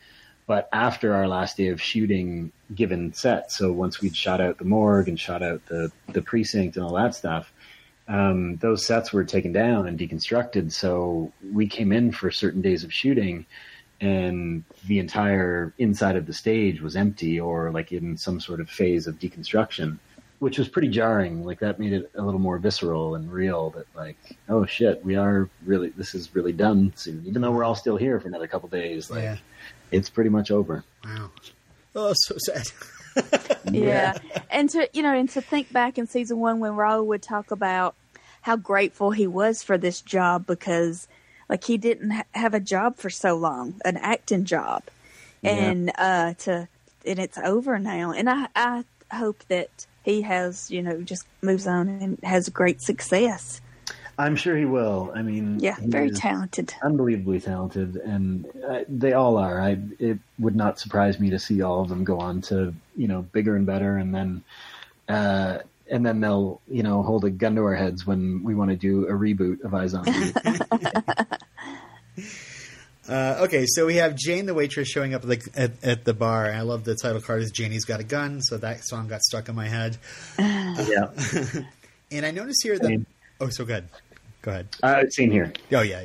but 0.47 0.70
after 0.72 1.14
our 1.14 1.28
last 1.28 1.58
day 1.58 1.68
of 1.68 1.82
shooting, 1.82 2.52
given 2.76 3.13
set. 3.13 3.51
So 3.51 3.72
once 3.72 4.01
we'd 4.01 4.15
shot 4.15 4.41
out 4.41 4.57
the 4.57 4.65
morgue 4.65 5.07
and 5.09 5.20
shot 5.20 5.41
out 5.41 5.65
the 5.67 5.91
the 6.13 6.22
precinct 6.22 6.76
and 6.76 6.86
all 6.86 6.93
that 6.95 7.15
stuff, 7.15 7.51
um, 8.07 8.57
those 8.57 8.86
sets 8.86 9.11
were 9.13 9.24
taken 9.24 9.51
down 9.51 9.88
and 9.88 9.97
deconstructed. 9.99 10.72
So 10.72 11.32
we 11.51 11.67
came 11.67 11.91
in 11.91 12.11
for 12.11 12.32
certain 12.32 12.61
days 12.61 12.84
of 12.84 12.93
shooting, 12.93 13.45
and 14.01 14.63
the 14.88 14.99
entire 14.99 15.74
inside 15.78 16.15
of 16.15 16.26
the 16.26 16.34
stage 16.34 16.82
was 16.82 16.95
empty 16.95 17.39
or 17.39 17.72
like 17.72 17.91
in 17.91 18.17
some 18.17 18.39
sort 18.39 18.59
of 18.61 18.70
phase 18.70 19.07
of 19.07 19.20
deconstruction, 19.20 19.97
which 20.39 20.57
was 20.57 20.70
pretty 20.70 20.88
jarring. 20.89 21.43
Like 21.43 21.59
that 21.59 21.80
made 21.80 21.93
it 21.93 22.09
a 22.15 22.22
little 22.22 22.39
more 22.39 22.57
visceral 22.59 23.15
and 23.15 23.32
real. 23.32 23.72
That 23.72 23.88
like, 23.95 24.17
oh 24.47 24.65
shit, 24.65 25.03
we 25.03 25.15
are 25.15 25.49
really 25.65 25.89
this 25.89 26.15
is 26.15 26.34
really 26.36 26.53
done 26.53 26.93
soon. 26.95 27.24
Even 27.26 27.41
though 27.41 27.51
we're 27.51 27.63
all 27.63 27.76
still 27.76 27.97
here 27.97 28.20
for 28.20 28.28
another 28.28 28.47
couple 28.47 28.70
days, 28.70 29.09
like 29.09 29.24
Yeah. 29.24 29.38
it's 29.91 30.09
pretty 30.09 30.30
much 30.30 30.49
over. 30.51 30.84
Wow. 31.03 31.32
Oh, 31.96 32.14
so 32.16 32.36
sad. 32.38 32.72
Yeah. 33.72 34.18
and 34.50 34.70
to 34.70 34.90
you 34.94 35.02
know, 35.04 35.14
and 35.14 35.30
to 35.32 35.42
think 35.42 35.72
back 35.74 35.98
in 35.98 36.08
season 36.08 36.40
one 36.40 36.60
when 36.60 36.72
Rahul 36.74 37.06
would 37.08 37.22
talk 37.22 37.52
about 37.52 37.96
how 38.42 38.56
grateful 38.56 39.12
he 39.12 39.28
was 39.28 39.62
for 39.62 39.78
this 39.78 40.00
job 40.02 40.46
because 40.48 41.08
like 41.50 41.64
he 41.66 41.78
didn't 41.78 42.12
ha- 42.12 42.24
have 42.34 42.54
a 42.54 42.60
job 42.60 42.96
for 42.98 43.10
so 43.10 43.36
long, 43.36 43.76
an 43.84 43.98
acting 43.98 44.46
job, 44.46 44.84
Yeah. 45.42 45.52
and 45.52 45.92
uh, 45.98 46.34
to 46.40 46.68
and 47.06 47.20
it's 47.20 47.38
over 47.38 47.78
now. 47.80 48.12
And 48.12 48.30
I 48.30 48.48
I 48.56 48.84
hope 49.12 49.44
that 49.50 49.70
he 50.04 50.22
has 50.22 50.72
you 50.72 50.82
know 50.82 51.02
just 51.02 51.26
moves 51.42 51.68
on 51.68 51.90
and 51.90 52.20
has 52.24 52.48
great 52.50 52.82
success. 52.82 53.60
I'm 54.20 54.36
sure 54.36 54.55
he 54.57 54.65
will. 54.65 55.11
I 55.15 55.22
mean, 55.22 55.59
Yeah, 55.59 55.78
very 55.80 56.11
talented. 56.11 56.74
unbelievably 56.84 57.39
talented, 57.39 57.95
and 57.95 58.45
uh, 58.67 58.82
they 58.89 59.13
all 59.13 59.38
are. 59.38 59.61
I 59.61 59.78
it 59.97 60.20
would 60.38 60.55
not 60.55 60.78
surprise 60.78 61.20
me 61.20 61.30
to 61.30 61.39
see 61.39 61.61
all 61.61 61.82
of 61.82 61.88
them 61.89 62.03
go 62.03 62.20
on 62.20 62.41
to 62.41 62.74
you 62.97 63.07
know 63.07 63.22
bigger 63.22 63.55
and 63.55 63.65
better, 63.65 63.95
and 63.97 64.13
then 64.13 64.43
uh, 65.07 65.59
and 65.89 66.05
then 66.05 66.20
they'll 66.20 66.59
you 66.67 66.84
know 66.84 67.01
hold 67.01 67.24
a 67.24 67.30
gun 67.30 67.55
to 67.55 67.61
our 67.63 67.76
heads 67.76 68.05
when 68.05 68.43
we 68.43 68.53
want 68.55 68.72
to 68.72 68.76
do 68.76 69.07
a 69.07 69.13
reboot 69.13 69.61
of 69.63 69.72
iZombie. 69.72 71.38
Uh, 73.07 73.38
okay, 73.45 73.65
so 73.65 73.88
we 73.88 73.95
have 73.95 74.15
Jane 74.15 74.45
the 74.45 74.53
waitress 74.53 74.88
showing 74.88 75.15
up 75.15 75.24
at 75.24 75.30
the, 75.30 75.49
at, 75.55 75.84
at 75.84 76.05
the 76.05 76.13
bar. 76.13 76.51
I 76.51 76.61
love 76.61 76.84
the 76.84 76.93
title 76.95 77.20
card 77.20 77.41
is 77.41 77.49
Janie's 77.49 77.84
Got 77.84 77.99
a 77.99 78.03
Gun, 78.03 78.39
so 78.39 78.57
that 78.57 78.84
song 78.84 79.07
got 79.07 79.22
stuck 79.24 79.49
in 79.49 79.55
my 79.55 79.67
head. 79.67 79.97
yeah, 80.38 81.07
And 82.11 82.24
I 82.24 82.30
notice 82.30 82.57
here 82.61 82.78
that. 82.78 82.86
Same. 82.86 83.07
Oh, 83.41 83.49
so 83.49 83.65
good. 83.65 83.86
Go 84.42 84.52
ahead. 84.52 84.68
uh, 84.84 85.04
same 85.10 85.32
here. 85.32 85.54
Oh, 85.72 85.82
yeah, 85.82 86.02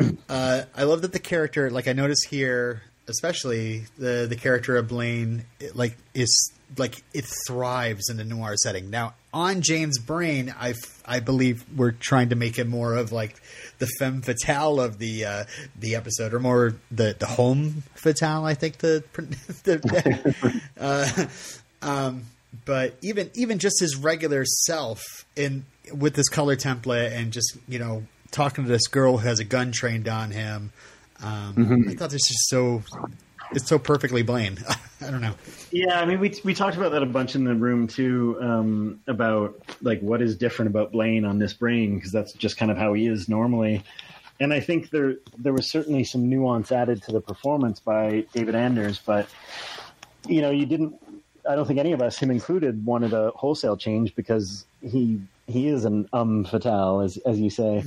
yeah. 0.00 0.10
uh, 0.28 0.62
I 0.76 0.84
love 0.84 1.02
that 1.02 1.12
the 1.12 1.18
character, 1.18 1.70
like, 1.70 1.86
I 1.88 1.92
notice 1.92 2.22
here, 2.28 2.82
especially 3.08 3.84
the, 3.98 4.26
the 4.28 4.36
character 4.36 4.76
of 4.76 4.88
Blaine, 4.88 5.44
it, 5.60 5.76
like, 5.76 5.96
is. 6.14 6.50
Like 6.76 7.04
it 7.12 7.24
thrives 7.46 8.08
in 8.10 8.16
the 8.16 8.24
noir 8.24 8.56
setting. 8.56 8.90
Now, 8.90 9.14
on 9.32 9.60
Jane's 9.60 9.98
brain, 10.00 10.52
I 10.58 10.74
I 11.06 11.20
believe 11.20 11.64
we're 11.76 11.92
trying 11.92 12.30
to 12.30 12.36
make 12.36 12.58
it 12.58 12.66
more 12.66 12.96
of 12.96 13.12
like 13.12 13.40
the 13.78 13.86
femme 13.98 14.22
fatale 14.22 14.80
of 14.80 14.98
the 14.98 15.24
uh, 15.24 15.44
the 15.78 15.94
episode, 15.94 16.34
or 16.34 16.40
more 16.40 16.74
the 16.90 17.14
the 17.16 17.26
home 17.26 17.84
fatale. 17.94 18.44
I 18.44 18.54
think 18.54 18.78
the, 18.78 19.04
the 19.62 20.60
uh, 20.80 21.86
um, 21.86 22.24
but 22.64 22.96
even 23.02 23.30
even 23.34 23.58
just 23.58 23.80
his 23.80 23.96
regular 23.96 24.44
self 24.44 25.02
in 25.36 25.64
with 25.92 26.14
this 26.14 26.28
color 26.28 26.56
template 26.56 27.12
and 27.12 27.32
just 27.32 27.56
you 27.68 27.78
know 27.78 28.04
talking 28.30 28.64
to 28.64 28.70
this 28.70 28.86
girl 28.88 29.18
who 29.18 29.26
has 29.26 29.38
a 29.38 29.44
gun 29.44 29.72
trained 29.72 30.08
on 30.08 30.30
him. 30.30 30.72
Um, 31.22 31.86
I 31.88 31.94
thought 31.94 32.10
this 32.10 32.30
is 32.30 32.48
so 32.48 32.82
it's 33.52 33.68
so 33.68 33.78
perfectly 33.78 34.22
Blaine. 34.22 34.58
I 35.00 35.10
don't 35.10 35.20
know. 35.20 35.34
Yeah, 35.70 36.00
I 36.00 36.04
mean, 36.04 36.20
we 36.20 36.34
we 36.44 36.54
talked 36.54 36.76
about 36.76 36.92
that 36.92 37.02
a 37.02 37.06
bunch 37.06 37.34
in 37.34 37.44
the 37.44 37.54
room 37.54 37.86
too, 37.86 38.38
um, 38.40 39.00
about 39.06 39.60
like 39.82 40.00
what 40.00 40.22
is 40.22 40.36
different 40.36 40.70
about 40.70 40.92
Blaine 40.92 41.24
on 41.24 41.38
this 41.38 41.52
brain 41.52 41.96
because 41.96 42.12
that's 42.12 42.32
just 42.32 42.56
kind 42.56 42.70
of 42.70 42.76
how 42.76 42.92
he 42.94 43.06
is 43.06 43.28
normally. 43.28 43.84
And 44.40 44.52
I 44.52 44.60
think 44.60 44.90
there 44.90 45.16
there 45.38 45.52
was 45.52 45.70
certainly 45.70 46.04
some 46.04 46.28
nuance 46.28 46.72
added 46.72 47.02
to 47.04 47.12
the 47.12 47.20
performance 47.20 47.80
by 47.80 48.24
David 48.32 48.54
Anders, 48.54 49.00
but 49.04 49.28
you 50.26 50.40
know, 50.42 50.50
you 50.50 50.66
didn't. 50.66 50.96
I 51.48 51.54
don't 51.54 51.66
think 51.66 51.78
any 51.78 51.92
of 51.92 52.00
us, 52.00 52.18
him 52.18 52.30
included, 52.30 52.84
wanted 52.84 53.12
a 53.12 53.30
wholesale 53.30 53.76
change 53.76 54.14
because 54.14 54.64
he 54.80 55.20
he 55.46 55.68
is 55.68 55.84
an 55.84 56.08
um 56.12 56.44
fatale, 56.44 57.00
as 57.00 57.16
as 57.18 57.40
you 57.40 57.50
say. 57.50 57.84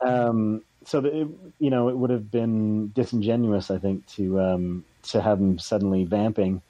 Um, 0.00 0.62
so 0.84 1.00
that 1.00 1.14
it, 1.14 1.28
you 1.58 1.70
know, 1.70 1.88
it 1.88 1.96
would 1.96 2.10
have 2.10 2.30
been 2.30 2.90
disingenuous, 2.92 3.70
I 3.70 3.78
think, 3.78 4.06
to 4.16 4.40
um, 4.40 4.84
to 5.04 5.20
have 5.20 5.38
him 5.38 5.58
suddenly 5.58 6.04
vamping. 6.04 6.62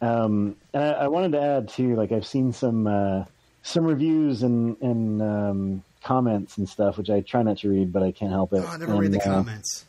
Um, 0.00 0.56
and 0.74 0.82
I, 0.82 0.92
I 0.92 1.08
wanted 1.08 1.32
to 1.32 1.40
add 1.40 1.68
too, 1.68 1.94
like 1.94 2.12
I've 2.12 2.26
seen 2.26 2.52
some 2.52 2.86
uh, 2.86 3.24
some 3.62 3.84
reviews 3.84 4.42
and 4.42 4.80
and 4.80 5.22
um, 5.22 5.84
comments 6.02 6.58
and 6.58 6.68
stuff, 6.68 6.98
which 6.98 7.10
I 7.10 7.20
try 7.20 7.42
not 7.42 7.58
to 7.58 7.68
read, 7.68 7.92
but 7.92 8.02
I 8.02 8.10
can't 8.10 8.32
help 8.32 8.52
it. 8.52 8.62
Oh, 8.64 8.68
I 8.68 8.76
never 8.76 8.94
read 8.96 9.12
the 9.12 9.20
uh, 9.20 9.24
comments. 9.24 9.84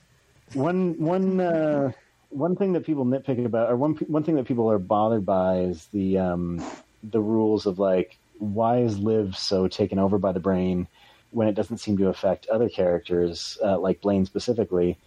one 0.54 1.00
one 1.00 1.40
uh, 1.40 1.92
one 2.34 2.56
thing 2.56 2.74
that 2.74 2.86
people 2.86 3.06
nitpick 3.06 3.44
about, 3.46 3.70
or 3.72 3.78
one 3.78 3.94
one 4.08 4.24
thing 4.24 4.36
that 4.36 4.46
people 4.46 4.70
are 4.70 4.80
bothered 4.80 5.26
by, 5.26 5.60
is 5.60 5.88
the 5.88 6.18
um, 6.18 6.64
the 7.04 7.20
rules 7.20 7.66
of 7.66 7.80
like 7.80 8.18
why 8.40 8.80
is 8.80 9.00
Liv 9.00 9.38
so 9.38 9.68
taken 9.68 10.00
over 10.00 10.18
by 10.18 10.32
the 10.32 10.40
brain 10.40 10.88
when 11.32 11.48
it 11.48 11.56
doesn't 11.56 11.78
seem 11.78 11.98
to 11.98 12.10
affect 12.10 12.48
other 12.48 12.70
characters, 12.70 13.58
uh, 13.64 13.80
like 13.80 14.02
Blaine 14.02 14.26
specifically, 14.26 14.98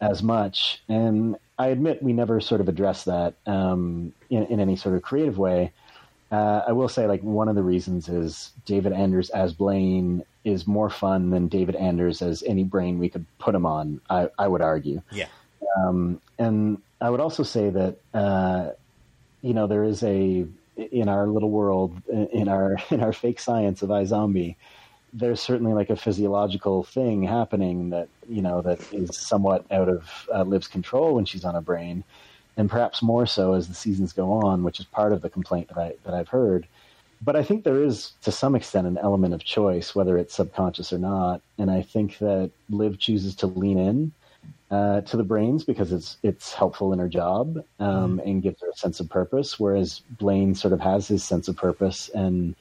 as 0.00 0.22
much. 0.22 0.82
And 0.88 1.36
I 1.58 1.68
admit 1.68 2.02
we 2.02 2.12
never 2.12 2.40
sort 2.40 2.60
of 2.60 2.68
address 2.68 3.04
that 3.04 3.34
um, 3.46 4.12
in, 4.30 4.44
in 4.46 4.60
any 4.60 4.76
sort 4.76 4.94
of 4.96 5.02
creative 5.02 5.38
way. 5.38 5.72
Uh, 6.30 6.62
I 6.68 6.72
will 6.72 6.90
say, 6.90 7.06
like, 7.06 7.22
one 7.22 7.48
of 7.48 7.54
the 7.54 7.62
reasons 7.62 8.06
is 8.08 8.50
David 8.66 8.92
Anders 8.92 9.30
as 9.30 9.54
Blaine 9.54 10.22
is 10.44 10.66
more 10.66 10.90
fun 10.90 11.30
than 11.30 11.48
David 11.48 11.74
Anders 11.74 12.20
as 12.20 12.42
any 12.42 12.64
brain 12.64 12.98
we 12.98 13.08
could 13.08 13.24
put 13.38 13.54
him 13.54 13.64
on. 13.64 14.00
I, 14.10 14.28
I 14.38 14.46
would 14.46 14.60
argue, 14.60 15.00
Yeah. 15.10 15.28
Um, 15.76 16.20
and 16.38 16.80
I 17.00 17.10
would 17.10 17.20
also 17.20 17.42
say 17.42 17.70
that 17.70 17.96
uh, 18.14 18.70
you 19.42 19.54
know 19.54 19.66
there 19.66 19.84
is 19.84 20.02
a 20.02 20.46
in 20.76 21.08
our 21.08 21.26
little 21.26 21.50
world 21.50 22.00
in 22.08 22.48
our 22.48 22.76
in 22.90 23.00
our 23.00 23.12
fake 23.12 23.40
science 23.40 23.82
of 23.82 23.90
iZombie, 23.90 24.56
there's 25.12 25.40
certainly 25.40 25.72
like 25.72 25.90
a 25.90 25.96
physiological 25.96 26.84
thing 26.84 27.22
happening 27.22 27.90
that 27.90 28.08
you 28.28 28.42
know 28.42 28.62
that 28.62 28.80
is 28.92 29.16
somewhat 29.16 29.64
out 29.70 29.88
of 29.88 30.28
uh, 30.34 30.42
Liv's 30.42 30.68
control 30.68 31.14
when 31.14 31.24
she's 31.24 31.44
on 31.44 31.56
a 31.56 31.62
brain, 31.62 32.04
and 32.56 32.70
perhaps 32.70 33.02
more 33.02 33.26
so 33.26 33.54
as 33.54 33.68
the 33.68 33.74
seasons 33.74 34.12
go 34.12 34.32
on, 34.32 34.62
which 34.62 34.80
is 34.80 34.86
part 34.86 35.12
of 35.12 35.22
the 35.22 35.30
complaint 35.30 35.68
that 35.68 35.78
I 35.78 35.94
that 36.04 36.14
I've 36.14 36.28
heard. 36.28 36.66
But 37.20 37.34
I 37.34 37.42
think 37.42 37.64
there 37.64 37.82
is 37.82 38.12
to 38.22 38.30
some 38.30 38.54
extent 38.54 38.86
an 38.86 38.96
element 38.96 39.34
of 39.34 39.42
choice, 39.42 39.92
whether 39.92 40.16
it's 40.16 40.34
subconscious 40.34 40.92
or 40.92 40.98
not, 40.98 41.42
and 41.58 41.68
I 41.68 41.82
think 41.82 42.18
that 42.18 42.50
Liv 42.70 42.98
chooses 42.98 43.34
to 43.36 43.48
lean 43.48 43.78
in 43.78 44.12
uh, 44.70 45.00
to 45.02 45.16
the 45.16 45.24
brains 45.24 45.64
because 45.64 45.92
it's 45.92 46.18
it's 46.22 46.52
helpful 46.52 46.92
in 46.92 46.98
her 46.98 47.08
job 47.08 47.56
um, 47.78 48.20
and 48.24 48.42
gives 48.42 48.60
her 48.62 48.68
a 48.70 48.76
sense 48.76 49.00
of 49.00 49.08
purpose. 49.08 49.58
Whereas 49.58 50.02
Blaine 50.10 50.54
sort 50.54 50.72
of 50.74 50.80
has 50.80 51.08
his 51.08 51.24
sense 51.24 51.48
of 51.48 51.56
purpose 51.56 52.10
and 52.14 52.54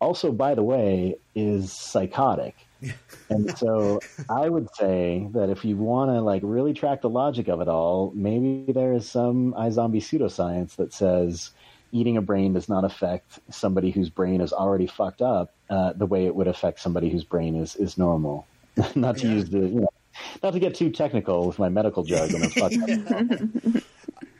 also, 0.00 0.32
by 0.32 0.54
the 0.54 0.62
way, 0.62 1.16
is 1.34 1.72
psychotic. 1.72 2.56
and 3.30 3.48
so 3.56 4.04
I 4.28 4.48
would 4.48 4.68
say 4.74 5.28
that 5.34 5.50
if 5.50 5.64
you 5.64 5.76
want 5.76 6.10
to 6.10 6.20
like 6.20 6.42
really 6.44 6.74
track 6.74 7.02
the 7.02 7.10
logic 7.10 7.48
of 7.48 7.60
it 7.60 7.68
all, 7.68 8.12
maybe 8.14 8.72
there 8.72 8.92
is 8.92 9.10
some 9.10 9.54
iZombie 9.54 10.02
pseudoscience 10.02 10.76
that 10.76 10.92
says 10.92 11.50
eating 11.92 12.16
a 12.16 12.22
brain 12.22 12.52
does 12.54 12.68
not 12.68 12.84
affect 12.84 13.38
somebody 13.50 13.90
whose 13.90 14.10
brain 14.10 14.40
is 14.40 14.52
already 14.52 14.86
fucked 14.86 15.22
up 15.22 15.54
uh, 15.70 15.92
the 15.94 16.06
way 16.06 16.26
it 16.26 16.34
would 16.34 16.48
affect 16.48 16.80
somebody 16.80 17.10
whose 17.10 17.24
brain 17.24 17.56
is 17.56 17.76
is 17.76 17.96
normal. 17.98 18.48
not 18.96 19.16
to 19.18 19.26
Yeah. 19.26 19.34
use 19.34 19.48
the 19.50 19.60
you 19.60 19.80
know, 19.80 19.88
not 20.42 20.52
to 20.52 20.58
get 20.60 20.74
too 20.74 20.90
technical 20.90 21.46
with 21.46 21.58
my 21.58 21.68
medical 21.68 22.02
jargon. 22.04 22.44
of 22.44 22.52
fucked 22.52 22.76
up. 22.76 23.82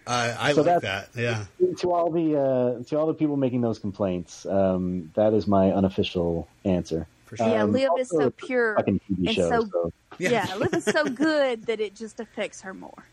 Uh, 0.07 0.37
I 0.39 0.53
So 0.53 0.63
like 0.63 0.83
that. 0.83 1.09
Yeah. 1.17 1.45
to 1.79 1.93
all 1.93 2.11
the 2.11 2.37
uh, 2.39 2.83
to 2.85 2.99
all 2.99 3.07
the 3.07 3.15
people 3.15 3.37
making 3.39 3.63
those 3.63 3.79
complaints, 3.79 4.45
um, 4.45 5.11
that 5.15 5.33
is 5.33 5.47
my 5.47 5.73
unofficial 5.73 6.47
answer. 6.65 7.07
Sure. 7.35 7.49
Yeah, 7.49 7.63
Um, 7.63 7.73
Liv 7.73 7.89
is 7.99 8.11
so 8.11 8.31
pure 8.31 8.77
and 8.87 9.01
show. 9.33 9.49
so- 9.49 9.69
so. 9.73 9.93
Yeah, 10.19 10.55
Liv 10.57 10.73
is 10.75 10.85
so 10.85 11.05
good 11.07 11.67
that 11.67 11.81
it 11.81 11.97
just 11.97 12.21
affects 12.21 12.61
her 12.63 12.73
more. 12.75 13.05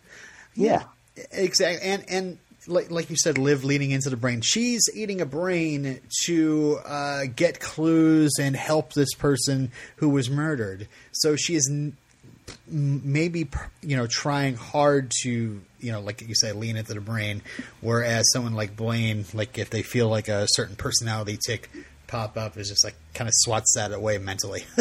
Yeah. 0.54 0.84
Exactly, 1.32 1.82
and 1.90 2.06
and 2.10 2.38
like, 2.68 2.92
like 2.92 3.10
you 3.10 3.16
said, 3.18 3.38
Liv 3.40 3.64
leading 3.64 3.90
into 3.92 4.10
the 4.12 4.18
brain. 4.18 4.42
She's 4.42 4.82
eating 4.94 5.20
a 5.22 5.26
brain 5.26 6.00
to 6.26 6.78
uh, 6.86 7.24
get 7.36 7.60
clues 7.60 8.34
and 8.40 8.56
help 8.56 8.94
this 8.94 9.14
person 9.16 9.72
who 9.96 10.10
was 10.10 10.30
murdered. 10.30 10.88
So 11.12 11.36
she 11.36 11.56
is 11.56 11.68
n- 11.72 11.76
m- 11.88 11.98
maybe 12.68 13.48
you 13.82 13.98
know 13.98 14.08
trying 14.08 14.56
hard 14.56 15.12
to 15.24 15.62
you 15.80 15.92
know 15.92 16.02
like 16.02 16.22
you 16.22 16.36
said 16.36 16.56
lean 16.56 16.78
into 16.78 16.94
the 16.94 17.02
brain, 17.02 17.42
whereas 17.82 18.32
someone 18.32 18.54
like 18.54 18.76
Blaine, 18.76 19.26
like 19.34 19.58
if 19.58 19.70
they 19.70 19.84
feel 19.84 20.08
like 20.08 20.28
a 20.28 20.46
certain 20.50 20.76
personality 20.76 21.38
tick 21.46 21.70
pop 22.08 22.38
up, 22.38 22.58
is 22.58 22.70
just 22.70 22.84
like 22.84 22.96
kind 23.14 23.28
of 23.28 23.34
swats 23.36 23.74
that 23.76 23.92
away 23.94 24.18
mentally. 24.18 24.64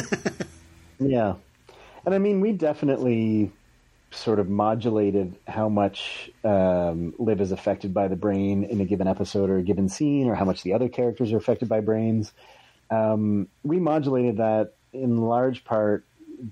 Yeah. 1.00 1.34
And 2.04 2.14
I 2.14 2.18
mean, 2.18 2.40
we 2.40 2.52
definitely 2.52 3.50
sort 4.12 4.38
of 4.38 4.48
modulated 4.48 5.36
how 5.46 5.68
much 5.68 6.30
um, 6.44 7.14
Liv 7.18 7.40
is 7.40 7.52
affected 7.52 7.94
by 7.94 8.08
the 8.08 8.16
brain 8.16 8.64
in 8.64 8.80
a 8.80 8.84
given 8.84 9.06
episode 9.06 9.50
or 9.50 9.58
a 9.58 9.62
given 9.62 9.88
scene, 9.88 10.28
or 10.28 10.34
how 10.34 10.44
much 10.44 10.62
the 10.62 10.74
other 10.74 10.88
characters 10.88 11.32
are 11.32 11.36
affected 11.36 11.68
by 11.68 11.80
brains. 11.80 12.32
Um, 12.90 13.48
we 13.62 13.78
modulated 13.78 14.38
that 14.38 14.74
in 14.92 15.18
large 15.18 15.64
part 15.64 16.04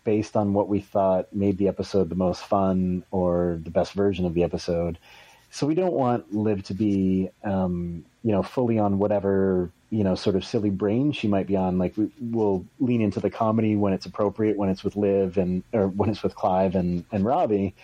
based 0.05 0.37
on 0.37 0.53
what 0.53 0.69
we 0.69 0.81
thought 0.81 1.33
made 1.35 1.59
the 1.59 1.69
episode 1.69 2.09
the 2.09 2.15
most 2.15 2.43
fun 2.45 3.05
or 3.11 3.59
the 3.63 3.71
best 3.71 3.93
version 3.93 4.27
of 4.27 4.35
the 4.35 4.45
episode. 4.45 4.99
So 5.51 5.67
we 5.67 5.75
don't 5.75 5.95
want 5.95 6.35
Liv 6.35 6.63
to 6.65 6.75
be, 6.75 7.31
um, 7.43 8.05
you 8.23 8.33
know, 8.33 8.43
fully 8.43 8.79
on 8.79 8.99
whatever 8.99 9.71
you 9.91 10.05
know 10.05 10.15
sort 10.15 10.37
of 10.37 10.45
silly 10.45 10.71
brain 10.71 11.13
she 11.13 11.29
might 11.29 11.47
be 11.47 11.57
on. 11.57 11.79
Like 11.79 11.97
we, 11.97 12.11
we'll 12.21 12.65
lean 12.79 13.01
into 13.01 13.21
the 13.21 13.31
comedy 13.31 13.77
when 13.77 13.93
it's 13.93 14.07
appropriate, 14.07 14.57
when 14.57 14.69
it's 14.69 14.85
with 14.85 14.97
Liv 14.97 15.39
and 15.39 15.63
or 15.73 15.89
when 15.89 16.11
it's 16.11 16.23
with 16.23 16.35
Clive 16.35 16.75
and 16.75 17.05
and 17.11 17.25
Ravi, 17.25 17.75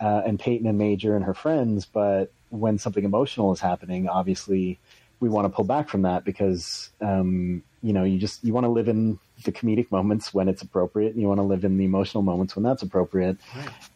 uh, 0.00 0.22
and 0.26 0.38
Peyton 0.38 0.66
and 0.66 0.78
Major 0.78 1.16
and 1.16 1.24
her 1.24 1.34
friends. 1.34 1.86
But 1.86 2.32
when 2.50 2.78
something 2.78 3.04
emotional 3.04 3.52
is 3.52 3.60
happening, 3.60 4.08
obviously 4.08 4.78
we 5.20 5.28
want 5.28 5.46
to 5.46 5.48
pull 5.48 5.64
back 5.64 5.88
from 5.88 6.02
that 6.02 6.24
because 6.24 6.90
um, 7.00 7.62
you 7.84 7.92
know 7.92 8.02
you 8.02 8.18
just 8.18 8.42
you 8.42 8.54
want 8.54 8.64
to 8.64 8.70
live 8.70 8.88
in 8.88 9.18
the 9.44 9.52
comedic 9.52 9.90
moments 9.90 10.32
when 10.32 10.48
it's 10.48 10.62
appropriate 10.62 11.12
and 11.12 11.20
you 11.20 11.28
want 11.28 11.38
to 11.38 11.44
live 11.44 11.64
in 11.64 11.76
the 11.76 11.84
emotional 11.84 12.22
moments 12.22 12.56
when 12.56 12.62
that's 12.62 12.82
appropriate. 12.82 13.36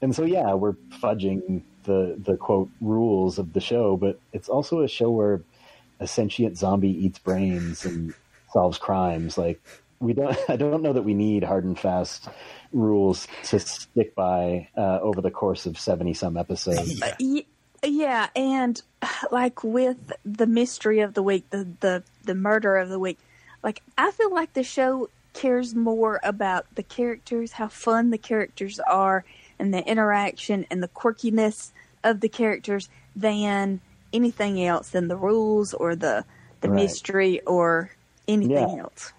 And 0.03 0.15
so 0.15 0.25
yeah 0.25 0.53
we're 0.53 0.75
fudging 1.03 1.63
the 1.85 2.15
the 2.23 2.37
quote 2.37 2.69
rules 2.83 3.39
of 3.39 3.55
the 3.55 3.61
show 3.61 3.97
but 3.97 4.21
it's 4.35 4.49
also 4.49 4.81
a 4.81 4.89
show 4.89 5.11
where 5.11 5.41
a 6.01 6.07
sentient 6.07 6.59
zombie 6.59 6.91
eats 7.07 7.19
brains 7.19 7.87
and 7.87 8.13
solves 8.53 8.77
crimes. 8.77 9.39
Like 9.39 9.61
we 10.01 10.13
don't 10.13 10.37
i 10.49 10.57
don't 10.57 10.83
know 10.83 10.93
that 10.93 11.03
we 11.03 11.15
need 11.15 11.43
hard 11.43 11.65
and 11.65 11.79
fast 11.79 12.29
rules 12.73 13.27
to 13.45 13.59
stick 13.59 14.15
by 14.15 14.69
uh, 14.77 15.01
over 15.01 15.23
the 15.23 15.31
course 15.31 15.65
of 15.65 15.79
70 15.79 16.13
some 16.13 16.37
episodes. 16.37 17.01
Yeah. 17.21 17.41
Yeah, 17.85 18.29
and 18.35 18.81
like 19.31 19.63
with 19.63 20.13
the 20.25 20.47
mystery 20.47 21.01
of 21.01 21.15
the 21.15 21.23
week, 21.23 21.49
the, 21.51 21.69
the 21.81 22.03
the 22.25 22.35
murder 22.35 22.77
of 22.77 22.89
the 22.89 22.99
week, 22.99 23.19
like 23.63 23.83
I 23.97 24.11
feel 24.11 24.33
like 24.33 24.53
the 24.55 24.63
show 24.65 25.11
cares 25.35 25.75
more 25.75 26.21
about 26.23 26.67
the 26.75 26.83
characters, 26.83 27.53
how 27.53 27.69
fun 27.69 28.11
the 28.11 28.19
characters 28.19 28.81
are, 28.81 29.25
and 29.59 29.73
the 29.73 29.85
interaction 29.87 30.67
and 30.71 30.83
the 30.83 30.89
quirkiness 30.89 31.71
of 32.05 32.21
the 32.21 32.29
characters 32.29 32.89
than 33.15 33.81
anything 34.13 34.63
else, 34.65 34.91
than 34.91 35.09
the 35.09 35.17
rules 35.17 35.75
or 35.75 35.95
the 35.97 36.25
the 36.61 36.69
Right. 36.69 36.83
mystery 36.83 37.41
or 37.47 37.91
anything 38.27 38.69
Yeah. 38.77 38.83
else. 38.83 39.13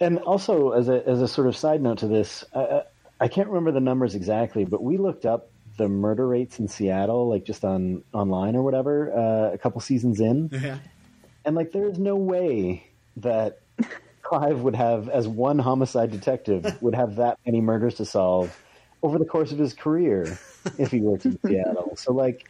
And 0.00 0.18
also, 0.18 0.70
as 0.70 0.88
a 0.88 1.06
as 1.08 1.20
a 1.22 1.26
sort 1.28 1.48
of 1.48 1.56
side 1.56 1.82
note 1.82 1.98
to 1.98 2.06
this, 2.08 2.44
I, 2.54 2.60
I- 2.60 2.82
I 3.20 3.26
can't 3.26 3.48
remember 3.48 3.72
the 3.72 3.80
numbers 3.80 4.14
exactly, 4.14 4.64
but 4.64 4.80
we 4.80 4.96
looked 4.96 5.26
up 5.26 5.48
the 5.76 5.88
murder 5.88 6.24
rates 6.28 6.60
in 6.60 6.68
Seattle, 6.68 7.28
like 7.28 7.42
just 7.44 7.64
on 7.64 8.04
online 8.12 8.54
or 8.54 8.62
whatever, 8.62 9.12
uh, 9.12 9.52
a 9.54 9.58
couple 9.58 9.80
seasons 9.80 10.20
in, 10.20 10.50
Yeah. 10.52 10.78
and 11.44 11.56
like 11.56 11.72
there 11.72 11.86
is 11.88 11.98
no 11.98 12.14
way 12.14 12.84
that 13.16 13.58
Clive 14.22 14.60
would 14.60 14.76
have, 14.76 15.08
as 15.08 15.26
one 15.26 15.58
homicide 15.58 16.10
detective, 16.10 16.80
would 16.82 16.94
have 16.94 17.16
that 17.16 17.38
many 17.46 17.60
murders 17.60 17.94
to 17.94 18.04
solve 18.04 18.56
over 19.02 19.18
the 19.18 19.24
course 19.24 19.52
of 19.52 19.58
his 19.58 19.74
career 19.74 20.38
if 20.78 20.90
he 20.90 21.00
worked 21.00 21.24
in 21.24 21.38
Seattle. 21.46 21.96
So 21.96 22.12
like. 22.12 22.48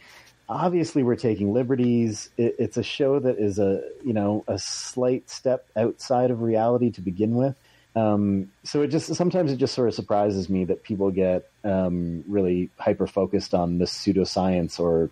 Obviously, 0.51 1.03
we're 1.03 1.15
taking 1.15 1.53
liberties. 1.53 2.31
It, 2.35 2.55
it's 2.57 2.75
a 2.75 2.81
show 2.81 3.19
that 3.19 3.37
is 3.37 3.59
a 3.59 3.83
you 4.03 4.13
know 4.13 4.43
a 4.47 4.57
slight 4.57 5.29
step 5.29 5.67
outside 5.77 6.31
of 6.31 6.41
reality 6.41 6.89
to 6.89 7.01
begin 7.01 7.35
with. 7.35 7.55
Um, 7.95 8.51
so 8.63 8.81
it 8.81 8.87
just 8.87 9.13
sometimes 9.15 9.51
it 9.51 9.57
just 9.57 9.73
sort 9.73 9.89
of 9.89 9.93
surprises 9.93 10.49
me 10.49 10.65
that 10.65 10.83
people 10.83 11.11
get 11.11 11.49
um, 11.63 12.23
really 12.27 12.69
hyper 12.77 13.07
focused 13.07 13.53
on 13.53 13.77
the 13.77 13.85
pseudoscience 13.85 14.79
or 14.79 15.09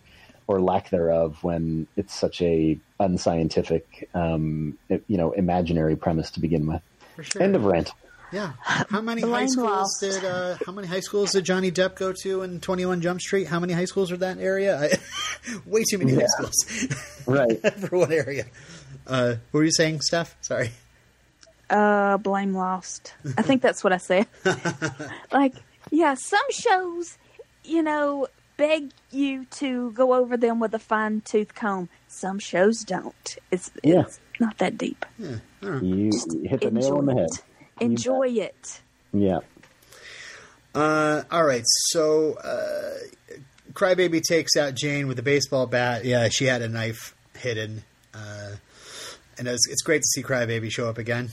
or 0.47 0.61
lack 0.61 0.89
thereof 0.89 1.37
when 1.43 1.87
it's 1.97 2.13
such 2.15 2.41
a 2.41 2.79
unscientific, 2.99 4.09
um, 4.13 4.77
you 4.89 5.17
know, 5.17 5.31
imaginary 5.33 5.95
premise 5.95 6.31
to 6.31 6.39
begin 6.39 6.65
with. 6.67 6.81
For 7.15 7.23
sure. 7.23 7.43
End 7.43 7.55
of 7.55 7.65
rant. 7.65 7.91
Yeah. 8.31 8.53
How 8.89 9.01
many 9.01 9.21
high 9.21 9.45
schools 9.45 9.69
lost. 9.69 10.01
did 10.01 10.25
uh, 10.25 10.57
how 10.65 10.73
many 10.73 10.85
high 10.87 10.99
schools 10.99 11.31
did 11.31 11.45
Johnny 11.45 11.71
Depp 11.71 11.95
go 11.95 12.11
to 12.23 12.41
in 12.41 12.59
Twenty 12.59 12.85
One 12.85 12.99
Jump 13.01 13.21
Street? 13.21 13.47
How 13.47 13.57
many 13.59 13.71
high 13.71 13.85
schools 13.85 14.11
are 14.11 14.17
that 14.17 14.37
area? 14.37 14.77
I, 14.77 14.89
way 15.65 15.83
too 15.89 15.97
many 15.97 16.13
high 16.13 16.25
schools 16.25 16.87
Right. 17.25 17.57
for 17.79 17.97
one 17.99 18.11
area. 18.11 18.45
Uh, 19.05 19.35
what 19.51 19.59
were 19.59 19.63
you 19.63 19.71
saying, 19.71 20.01
Steph? 20.01 20.35
Sorry. 20.41 20.71
Uh, 21.69 22.17
blame 22.17 22.53
lost. 22.53 23.13
I 23.37 23.41
think 23.43 23.61
that's 23.61 23.81
what 23.83 23.93
I 23.93 23.97
said. 23.97 24.27
like, 25.31 25.53
yeah, 25.89 26.15
some 26.15 26.51
shows, 26.51 27.17
you 27.63 27.81
know, 27.81 28.27
beg 28.57 28.91
you 29.11 29.45
to 29.45 29.91
go 29.91 30.13
over 30.13 30.35
them 30.37 30.59
with 30.59 30.73
a 30.73 30.79
fine 30.79 31.21
tooth 31.21 31.53
comb. 31.55 31.89
Some 32.07 32.39
shows 32.39 32.83
don't. 32.83 33.37
It's, 33.51 33.71
Yeah. 33.83 34.01
it's 34.01 34.19
not 34.39 34.57
that 34.57 34.77
deep. 34.77 35.05
Yeah. 35.17 35.37
All 35.63 35.69
right. 35.69 35.83
You 35.83 36.11
hit 36.45 36.61
the 36.61 36.71
nail 36.71 36.83
Enjoy 36.85 36.97
on 36.97 37.05
the 37.05 37.13
head. 37.15 37.29
it. 37.31 37.83
Enjoy 37.83 38.27
it. 38.27 38.81
Yeah. 39.13 39.39
Uh, 40.75 41.23
all 41.31 41.43
right. 41.45 41.63
So, 41.65 42.33
uh, 42.33 43.39
Crybaby 43.73 44.21
takes 44.23 44.55
out 44.57 44.75
Jane 44.75 45.07
with 45.07 45.19
a 45.19 45.23
baseball 45.23 45.67
bat. 45.67 46.03
Yeah, 46.05 46.29
she 46.29 46.45
had 46.45 46.61
a 46.61 46.67
knife 46.67 47.15
hidden. 47.35 47.83
Uh, 48.13 48.51
and 49.37 49.47
it's, 49.47 49.67
it's 49.69 49.81
great 49.83 50.01
to 50.01 50.07
see 50.07 50.23
Crybaby 50.23 50.71
show 50.71 50.89
up 50.89 50.97
again, 50.97 51.29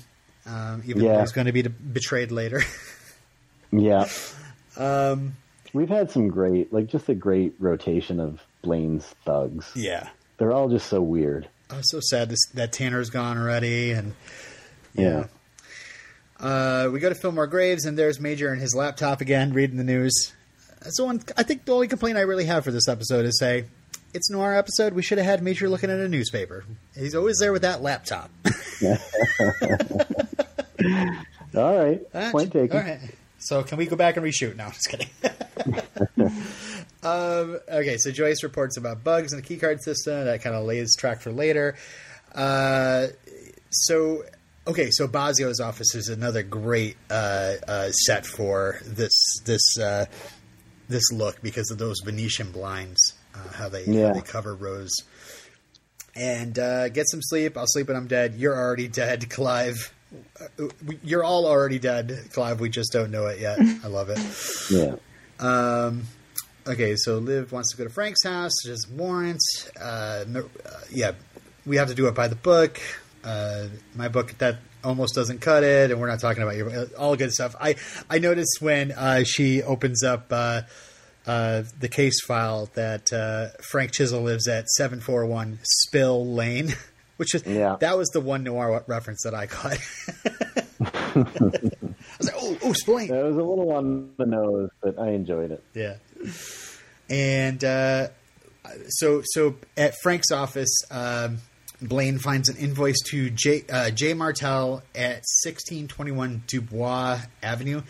um, 0.47 0.83
even 0.85 1.03
though 1.05 1.21
he's 1.21 1.33
going 1.33 1.47
to 1.47 1.53
be 1.53 1.63
betrayed 1.63 2.31
later. 2.31 2.63
Yeah. 3.77 4.07
um, 4.77 5.35
We've 5.75 5.89
had 5.89 6.11
some 6.11 6.29
great, 6.29 6.73
like, 6.73 6.87
just 6.87 7.09
a 7.11 7.15
great 7.15 7.55
rotation 7.59 8.21
of 8.21 8.41
Blaine's 8.63 9.05
thugs. 9.27 9.71
yeah. 9.75 10.09
They're 10.39 10.53
all 10.53 10.69
just 10.69 10.87
so 10.89 11.01
weird. 11.03 11.49
I'm 11.71 11.83
so 11.85 12.01
sad 12.01 12.29
this, 12.29 12.45
that 12.55 12.73
Tanner's 12.73 13.09
gone 13.11 13.39
already, 13.39 13.93
and 13.93 14.15
Yeah. 14.95 15.27
uh, 16.41 16.89
we 16.93 16.99
go 17.01 17.09
to 17.09 17.15
Fillmore 17.15 17.47
Graves, 17.47 17.85
and 17.85 17.97
there's 17.99 18.19
Major 18.21 18.53
and 18.53 18.61
his 18.61 18.75
laptop 18.75 19.21
again, 19.21 19.53
reading 19.53 19.77
the 19.77 19.85
news. 19.85 20.33
So. 20.91 21.09
I 21.37 21.43
think 21.45 21.65
the 21.65 21.73
only 21.73 21.89
complaint 21.89 22.19
I 22.19 22.23
really 22.23 22.45
have 22.47 22.65
for 22.65 22.71
this 22.73 22.89
episode 22.89 23.25
is 23.27 23.39
say 23.39 23.65
it's 24.13 24.29
noir 24.31 24.55
episode. 24.55 24.93
We 24.93 25.03
should 25.03 25.19
have 25.19 25.27
had 25.27 25.43
Major 25.43 25.69
looking 25.69 25.91
at 25.91 25.99
a 25.99 26.09
newspaper. 26.09 26.65
He's 26.97 27.15
always 27.15 27.39
there 27.39 27.53
with 27.53 27.63
that 27.63 27.81
laptop. 27.83 28.31
All 31.57 31.79
right. 31.79 32.13
Point 32.33 32.53
taken. 32.53 32.77
All 32.77 32.83
right. 32.83 33.01
So 33.45 33.63
can 33.63 33.77
we 33.77 33.87
go 33.87 33.95
back 33.95 34.17
and 34.17 34.25
reshoot? 34.25 34.57
No, 34.57 34.71
just 34.71 34.89
kidding. 34.89 35.11
um, 37.03 37.59
okay, 37.71 37.99
so 37.99 38.11
Joyce 38.11 38.43
reports 38.43 38.79
about 38.79 39.05
bugs 39.05 39.35
in 39.35 39.41
the 39.41 39.47
keycard 39.47 39.81
system. 39.81 40.25
That 40.25 40.43
kind 40.43 40.57
of 40.57 40.65
lays 40.65 40.97
track 40.97 41.21
for 41.21 41.31
later. 41.31 41.77
Uh, 42.35 43.09
so, 43.71 44.25
okay, 44.67 44.91
so 44.91 45.07
Bozzio's 45.07 45.61
office 45.61 45.95
is 45.95 46.09
another 46.09 46.43
great 46.43 46.97
uh, 47.11 47.55
uh, 47.69 47.91
set 47.91 48.25
for 48.25 48.81
this 48.85 49.13
this 49.45 49.79
uh, 49.79 50.07
this 50.89 51.13
look 51.13 51.43
because 51.43 51.71
of 51.71 51.77
those 51.77 52.01
Venetian 52.03 52.51
blinds, 52.51 53.13
uh, 53.35 53.53
how 53.53 53.69
they 53.69 53.85
how 53.85 54.15
they 54.15 54.23
cover 54.23 54.55
Rose. 54.55 54.95
And 56.17 56.59
uh, 56.59 56.89
get 56.89 57.09
some 57.11 57.21
sleep. 57.23 57.59
I'll 57.59 57.67
sleep 57.67 57.89
when 57.89 57.97
I'm 57.97 58.07
dead. 58.07 58.37
You're 58.37 58.57
already 58.57 58.89
dead, 58.89 59.29
Clive. 59.31 59.93
Uh, 60.41 60.69
You're 61.03 61.25
all 61.25 61.47
already 61.47 61.79
dead, 61.79 62.29
Clive. 62.33 62.61
We 62.61 62.69
just 62.69 62.93
don't 62.93 63.11
know 63.11 63.27
it 63.27 63.41
yet. 63.41 63.59
I 63.83 63.89
love 63.89 64.11
it. 64.11 64.19
Yeah. 64.71 64.97
Um, 65.41 66.05
okay, 66.67 66.97
so 66.97 67.19
Liv 67.19 67.53
wants 67.53 67.71
to 67.73 67.77
go 67.77 67.85
to 67.85 67.91
Frank's 67.91 68.25
house. 68.25 68.53
There's 68.65 68.87
warrant. 68.89 69.41
Uh, 69.81 70.25
no- 70.27 70.49
uh, 70.65 70.71
yeah, 70.91 71.13
we 71.67 71.77
have 71.77 71.89
to 71.89 71.95
do 71.95 72.07
it 72.09 72.15
by 72.15 72.29
the 72.29 72.37
book. 72.37 72.81
Uh, 73.23 73.67
my 73.95 74.09
book 74.09 74.37
that 74.39 74.59
almost 74.83 75.15
doesn't 75.15 75.41
cut 75.41 75.63
it, 75.65 75.91
and 75.91 76.01
we're 76.01 76.09
not 76.09 76.21
talking 76.21 76.43
about 76.43 76.57
your 76.57 76.87
all 76.99 77.17
good 77.17 77.33
stuff. 77.33 77.55
I 77.61 77.77
I 78.09 78.19
noticed 78.19 78.59
when 78.61 78.93
uh, 78.93 79.25
she 79.25 79.63
opens 79.63 80.03
up 80.03 80.27
uh, 80.31 80.63
uh, 81.27 81.63
the 81.81 81.89
case 81.89 82.23
file 82.25 82.71
that 82.75 83.13
uh, 83.13 83.49
Frank 83.63 83.93
Chisel 83.93 84.21
lives 84.23 84.47
at 84.47 84.69
seven 84.69 85.01
four 85.01 85.25
one 85.27 85.59
Spill 85.63 86.27
Lane, 86.27 86.75
which 87.17 87.35
is 87.35 87.45
Yeah. 87.47 87.77
that 87.81 87.97
was 87.97 88.09
the 88.11 88.21
one 88.21 88.45
noir 88.45 88.85
reference 88.87 89.23
that 89.25 89.35
I 89.35 89.47
caught. 89.47 89.79
I 90.81 91.25
was 92.19 92.27
like, 92.27 92.35
oh, 92.37 92.59
oh, 92.63 92.73
Spill 92.73 92.99
It 92.99 93.11
was 93.11 93.37
a 93.37 93.43
little 93.43 93.73
on 93.73 94.11
the 94.17 94.27
nose, 94.27 94.71
but 94.83 94.99
I 94.99 95.11
enjoyed 95.11 95.51
it. 95.53 95.63
Yeah. 95.75 95.97
And 97.09 97.63
uh, 97.65 98.09
so, 98.89 99.23
so 99.25 99.57
at 99.77 99.95
Frank's 100.03 100.31
office, 100.33 100.75
um, 100.91 101.39
Blaine 101.83 102.19
finds 102.19 102.49
an 102.49 102.57
invoice 102.57 103.01
to 103.11 103.31
J, 103.31 103.65
uh, 103.71 103.91
J. 103.91 104.15
Martel 104.15 104.83
at 104.95 105.21
sixteen 105.25 105.87
twenty 105.89 106.13
one 106.13 106.43
Dubois 106.47 107.21
Avenue. 107.43 107.83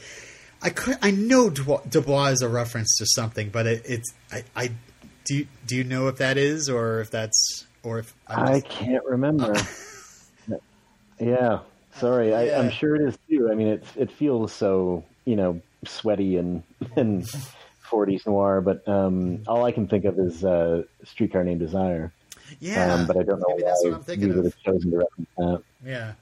I 0.62 0.70
could, 0.70 0.96
I 1.02 1.10
know 1.10 1.50
Dubois, 1.50 1.82
Dubois 1.88 2.28
is 2.32 2.42
a 2.42 2.48
reference 2.48 2.96
to 2.98 3.06
something, 3.06 3.50
but 3.50 3.66
it, 3.66 3.82
it's 3.84 4.12
I, 4.32 4.44
I 4.56 4.70
do. 5.24 5.34
You, 5.36 5.46
do 5.66 5.76
you 5.76 5.84
know 5.84 6.08
if 6.08 6.16
that 6.16 6.36
is, 6.38 6.68
or 6.68 7.00
if 7.00 7.10
that's, 7.10 7.66
or 7.84 7.98
if 8.00 8.14
I'm 8.26 8.46
I 8.48 8.60
just- 8.60 8.70
can't 8.72 9.04
remember. 9.04 9.54
yeah, 11.20 11.60
sorry. 11.96 12.34
I, 12.34 12.44
Yeah. 12.46 12.60
I'm 12.60 12.70
sure 12.70 12.94
it 12.96 13.02
is 13.08 13.18
too. 13.28 13.48
I 13.50 13.54
mean, 13.54 13.68
it 13.68 13.84
it 13.96 14.10
feels 14.10 14.52
so 14.52 15.04
you 15.24 15.36
know 15.36 15.60
sweaty 15.86 16.36
and 16.36 16.62
and 16.96 17.24
40s 17.90 18.26
noir, 18.26 18.60
but 18.60 18.86
um, 18.88 19.42
all 19.46 19.64
I 19.64 19.72
can 19.72 19.86
think 19.86 20.04
of 20.04 20.18
is 20.18 20.44
uh, 20.44 20.82
Streetcar 21.04 21.44
Named 21.44 21.60
Desire. 21.60 22.12
yeah, 22.60 22.94
um, 22.94 23.06
but 23.06 23.16
I 23.16 23.22
don't 23.22 23.38
know 23.38 23.44
maybe 23.48 23.62
that's 23.62 23.80
why 23.84 23.90
what 23.90 23.96
I'm 23.98 24.04
thinking 24.04 24.28
you 24.28 24.34
would 24.34 24.44
have 24.46 24.58
chosen 24.62 24.90
to 24.90 24.96
reference 24.98 25.28
that. 25.36 25.62
Yeah. 25.84 26.12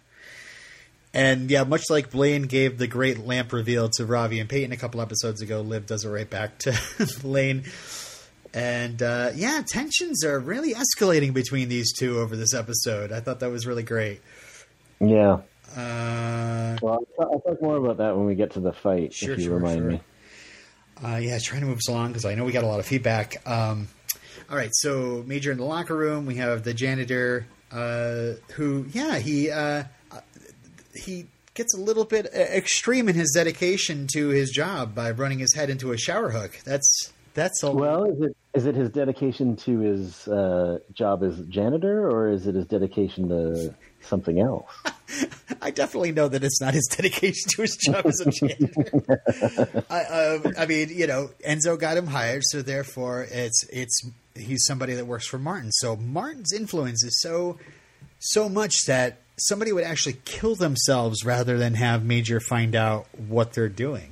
And 1.14 1.50
yeah, 1.50 1.64
much 1.64 1.90
like 1.90 2.10
Blaine 2.10 2.44
gave 2.44 2.78
the 2.78 2.86
great 2.86 3.18
lamp 3.18 3.52
reveal 3.52 3.90
to 3.96 4.06
Ravi 4.06 4.40
and 4.40 4.48
Peyton 4.48 4.72
a 4.72 4.78
couple 4.78 4.98
episodes 5.02 5.42
ago, 5.42 5.60
Liv 5.60 5.84
does 5.86 6.06
it 6.06 6.08
right 6.08 6.28
back 6.28 6.58
to 6.60 6.74
Blaine. 7.22 7.64
And 8.54 9.02
uh, 9.02 9.30
yeah, 9.34 9.62
tensions 9.66 10.24
are 10.24 10.38
really 10.38 10.74
escalating 10.74 11.32
between 11.32 11.68
these 11.68 11.92
two 11.92 12.18
over 12.18 12.36
this 12.36 12.54
episode. 12.54 13.10
I 13.12 13.20
thought 13.20 13.40
that 13.40 13.50
was 13.50 13.66
really 13.66 13.82
great. 13.82 14.20
Yeah. 15.00 15.40
Uh, 15.74 16.76
Well, 16.82 17.06
I'll, 17.18 17.40
talk 17.40 17.62
more 17.62 17.76
about 17.76 17.96
that 17.98 18.16
when 18.16 18.26
we 18.26 18.34
get 18.34 18.52
to 18.52 18.60
the 18.60 18.72
fight, 18.72 19.14
Sure, 19.14 19.32
if 19.32 19.38
you 19.38 19.46
sure, 19.46 19.54
remind 19.54 19.78
sure. 19.78 19.90
me. 19.90 20.00
Uh, 21.02 21.16
yeah, 21.16 21.38
trying 21.42 21.62
to 21.62 21.66
move 21.66 21.78
us 21.78 21.88
along 21.88 22.08
because 22.08 22.24
I 22.24 22.34
know 22.34 22.44
we 22.44 22.52
got 22.52 22.62
a 22.64 22.66
lot 22.66 22.78
of 22.78 22.86
feedback. 22.86 23.36
Um, 23.48 23.88
all 24.50 24.56
right, 24.56 24.70
so 24.72 25.24
Major 25.26 25.50
in 25.50 25.58
the 25.58 25.64
locker 25.64 25.96
room. 25.96 26.26
We 26.26 26.34
have 26.36 26.62
the 26.62 26.74
janitor 26.74 27.46
uh, 27.72 28.32
who, 28.52 28.86
yeah, 28.92 29.18
he 29.18 29.50
uh, 29.50 29.84
uh, 30.10 30.20
he 30.94 31.26
gets 31.54 31.74
a 31.74 31.80
little 31.80 32.04
bit 32.04 32.26
uh, 32.26 32.38
extreme 32.38 33.08
in 33.08 33.14
his 33.14 33.32
dedication 33.34 34.06
to 34.12 34.28
his 34.28 34.50
job 34.50 34.94
by 34.94 35.10
running 35.10 35.38
his 35.38 35.54
head 35.54 35.70
into 35.70 35.90
a 35.92 35.96
shower 35.96 36.30
hook. 36.30 36.60
That's 36.64 37.12
that's 37.34 37.62
a 37.62 37.70
Well, 37.70 38.04
is 38.04 38.20
it 38.20 38.36
is 38.54 38.66
it 38.66 38.74
his 38.74 38.90
dedication 38.90 39.56
to 39.56 39.78
his 39.78 40.28
uh, 40.28 40.78
job 40.92 41.22
as 41.22 41.38
janitor, 41.46 42.08
or 42.08 42.28
is 42.28 42.46
it 42.46 42.54
his 42.54 42.66
dedication 42.66 43.28
to 43.30 43.74
something 44.02 44.40
else? 44.40 44.70
I 45.62 45.70
definitely 45.70 46.12
know 46.12 46.28
that 46.28 46.44
it's 46.44 46.60
not 46.60 46.74
his 46.74 46.86
dedication 46.86 47.48
to 47.50 47.62
his 47.62 47.76
job 47.76 48.04
as 48.04 48.20
a 48.20 48.30
janitor. 48.30 49.84
I, 49.90 50.04
um, 50.04 50.54
I 50.58 50.66
mean, 50.66 50.90
you 50.90 51.06
know, 51.06 51.30
Enzo 51.46 51.78
got 51.78 51.96
him 51.96 52.06
hired, 52.06 52.42
so 52.44 52.62
therefore 52.62 53.26
it's 53.30 53.64
it's 53.72 54.02
he's 54.34 54.64
somebody 54.66 54.94
that 54.94 55.06
works 55.06 55.26
for 55.26 55.38
Martin. 55.38 55.72
So 55.72 55.96
Martin's 55.96 56.52
influence 56.52 57.02
is 57.04 57.20
so 57.20 57.58
so 58.18 58.48
much 58.48 58.74
that 58.86 59.18
somebody 59.38 59.72
would 59.72 59.84
actually 59.84 60.16
kill 60.24 60.54
themselves 60.54 61.24
rather 61.24 61.58
than 61.58 61.74
have 61.74 62.04
Major 62.04 62.40
find 62.40 62.74
out 62.74 63.06
what 63.16 63.54
they're 63.54 63.68
doing. 63.68 64.11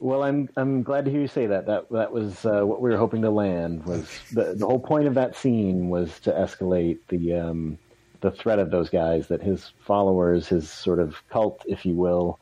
Well, 0.00 0.22
I'm 0.22 0.48
I'm 0.56 0.82
glad 0.82 1.04
to 1.06 1.10
hear 1.10 1.20
you 1.20 1.28
say 1.28 1.46
that. 1.46 1.66
That 1.66 1.90
that 1.90 2.12
was 2.12 2.44
uh, 2.46 2.62
what 2.62 2.80
we 2.80 2.90
were 2.90 2.96
hoping 2.96 3.22
to 3.22 3.30
land. 3.30 3.84
Was 3.84 4.08
the 4.32 4.54
the 4.54 4.66
whole 4.66 4.78
point 4.78 5.06
of 5.08 5.14
that 5.14 5.36
scene 5.36 5.88
was 5.88 6.20
to 6.20 6.32
escalate 6.32 6.98
the 7.08 7.34
um, 7.34 7.78
the 8.20 8.30
threat 8.30 8.58
of 8.58 8.70
those 8.70 8.90
guys 8.90 9.28
that 9.28 9.42
his 9.42 9.72
followers, 9.86 10.48
his 10.48 10.70
sort 10.70 10.98
of 10.98 11.16
cult, 11.28 11.64
if 11.66 11.84
you 11.84 11.94
will, 11.94 12.38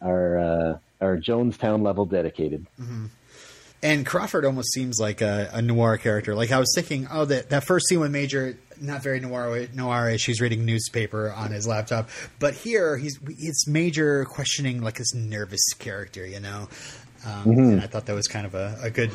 are 0.00 0.38
uh, 0.38 0.78
are 1.00 1.16
Jonestown 1.16 1.82
level 1.82 2.06
dedicated. 2.06 2.66
And 3.82 4.04
Crawford 4.04 4.44
almost 4.44 4.72
seems 4.74 4.98
like 5.00 5.22
a, 5.22 5.48
a 5.54 5.62
noir 5.62 5.96
character. 5.96 6.34
Like 6.34 6.52
I 6.52 6.58
was 6.58 6.70
thinking, 6.74 7.08
oh, 7.10 7.24
that 7.24 7.50
that 7.50 7.64
first 7.64 7.88
scene 7.88 8.00
with 8.00 8.10
Major, 8.10 8.58
not 8.78 9.02
very 9.02 9.20
noir 9.20 9.66
noirish. 9.68 10.26
He's 10.26 10.40
reading 10.40 10.66
newspaper 10.66 11.32
on 11.32 11.50
his 11.50 11.66
laptop, 11.66 12.10
but 12.38 12.52
here 12.52 12.98
he's 12.98 13.18
it's 13.26 13.66
Major 13.66 14.26
questioning 14.26 14.82
like 14.82 14.96
this 14.98 15.14
nervous 15.14 15.72
character, 15.78 16.26
you 16.26 16.40
know. 16.40 16.68
Um, 17.26 17.50
And 17.50 17.80
I 17.80 17.86
thought 17.86 18.06
that 18.06 18.14
was 18.14 18.26
kind 18.28 18.46
of 18.46 18.54
a, 18.54 18.78
a 18.82 18.90
good 18.90 19.10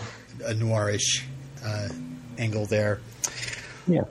a 0.46 0.54
noirish 0.54 1.24
uh, 1.64 1.90
angle 2.38 2.66
there. 2.66 3.00
Yeah. 3.88 4.04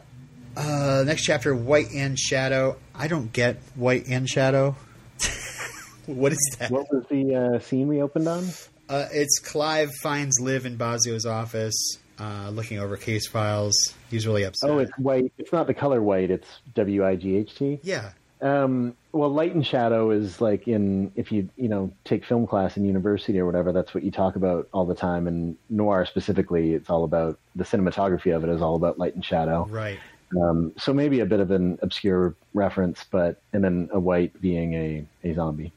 Uh, 0.56 1.02
next 1.06 1.22
chapter, 1.24 1.54
Wight 1.54 1.88
and 1.94 2.18
Shadow. 2.18 2.76
I 2.94 3.08
don't 3.08 3.32
get 3.32 3.58
Wight 3.76 4.06
and 4.08 4.28
Shadow. 4.28 4.76
what 6.06 6.32
is 6.32 6.56
that? 6.58 6.70
What 6.70 6.86
was 6.92 7.04
the 7.10 7.34
uh, 7.34 7.58
scene 7.60 7.88
we 7.88 8.00
opened 8.02 8.28
on? 8.28 8.44
Uh, 8.88 9.06
it's 9.12 9.38
Clive 9.38 9.90
finds 10.02 10.38
Liv 10.40 10.66
in 10.66 10.76
Bozzio's 10.76 11.26
office, 11.26 11.98
uh, 12.20 12.50
looking 12.50 12.78
over 12.78 12.96
case 12.96 13.26
files. 13.26 13.74
He's 14.10 14.26
really 14.26 14.44
upset. 14.44 14.70
Oh, 14.70 14.78
it's 14.78 14.96
wight. 14.98 15.32
It's 15.38 15.52
not 15.52 15.66
the 15.66 15.74
color 15.74 16.02
white. 16.02 16.30
It's 16.30 16.46
W 16.74 17.04
I 17.04 17.16
G 17.16 17.36
H 17.36 17.54
T. 17.56 17.80
yeah. 17.82 18.10
Um, 18.42 18.94
well, 19.14 19.30
light 19.30 19.54
and 19.54 19.64
shadow 19.64 20.10
is 20.10 20.40
like 20.40 20.66
in 20.66 21.12
if 21.14 21.30
you 21.30 21.48
you 21.56 21.68
know 21.68 21.92
take 22.04 22.24
film 22.24 22.46
class 22.46 22.76
in 22.76 22.84
university 22.84 23.38
or 23.38 23.46
whatever. 23.46 23.72
That's 23.72 23.94
what 23.94 24.02
you 24.02 24.10
talk 24.10 24.34
about 24.34 24.68
all 24.72 24.84
the 24.84 24.94
time. 24.94 25.28
And 25.28 25.56
noir 25.70 26.04
specifically, 26.04 26.74
it's 26.74 26.90
all 26.90 27.04
about 27.04 27.38
the 27.54 27.64
cinematography 27.64 28.34
of 28.34 28.42
it 28.42 28.50
is 28.50 28.60
all 28.60 28.74
about 28.74 28.98
light 28.98 29.14
and 29.14 29.24
shadow. 29.24 29.66
Right. 29.70 30.00
Um, 30.42 30.72
so 30.76 30.92
maybe 30.92 31.20
a 31.20 31.26
bit 31.26 31.38
of 31.38 31.52
an 31.52 31.78
obscure 31.80 32.34
reference, 32.54 33.04
but 33.08 33.40
and 33.52 33.62
then 33.62 33.88
a 33.92 34.00
wight 34.00 34.40
being 34.40 34.74
a 34.74 35.06
a 35.22 35.32
zombie. 35.34 35.72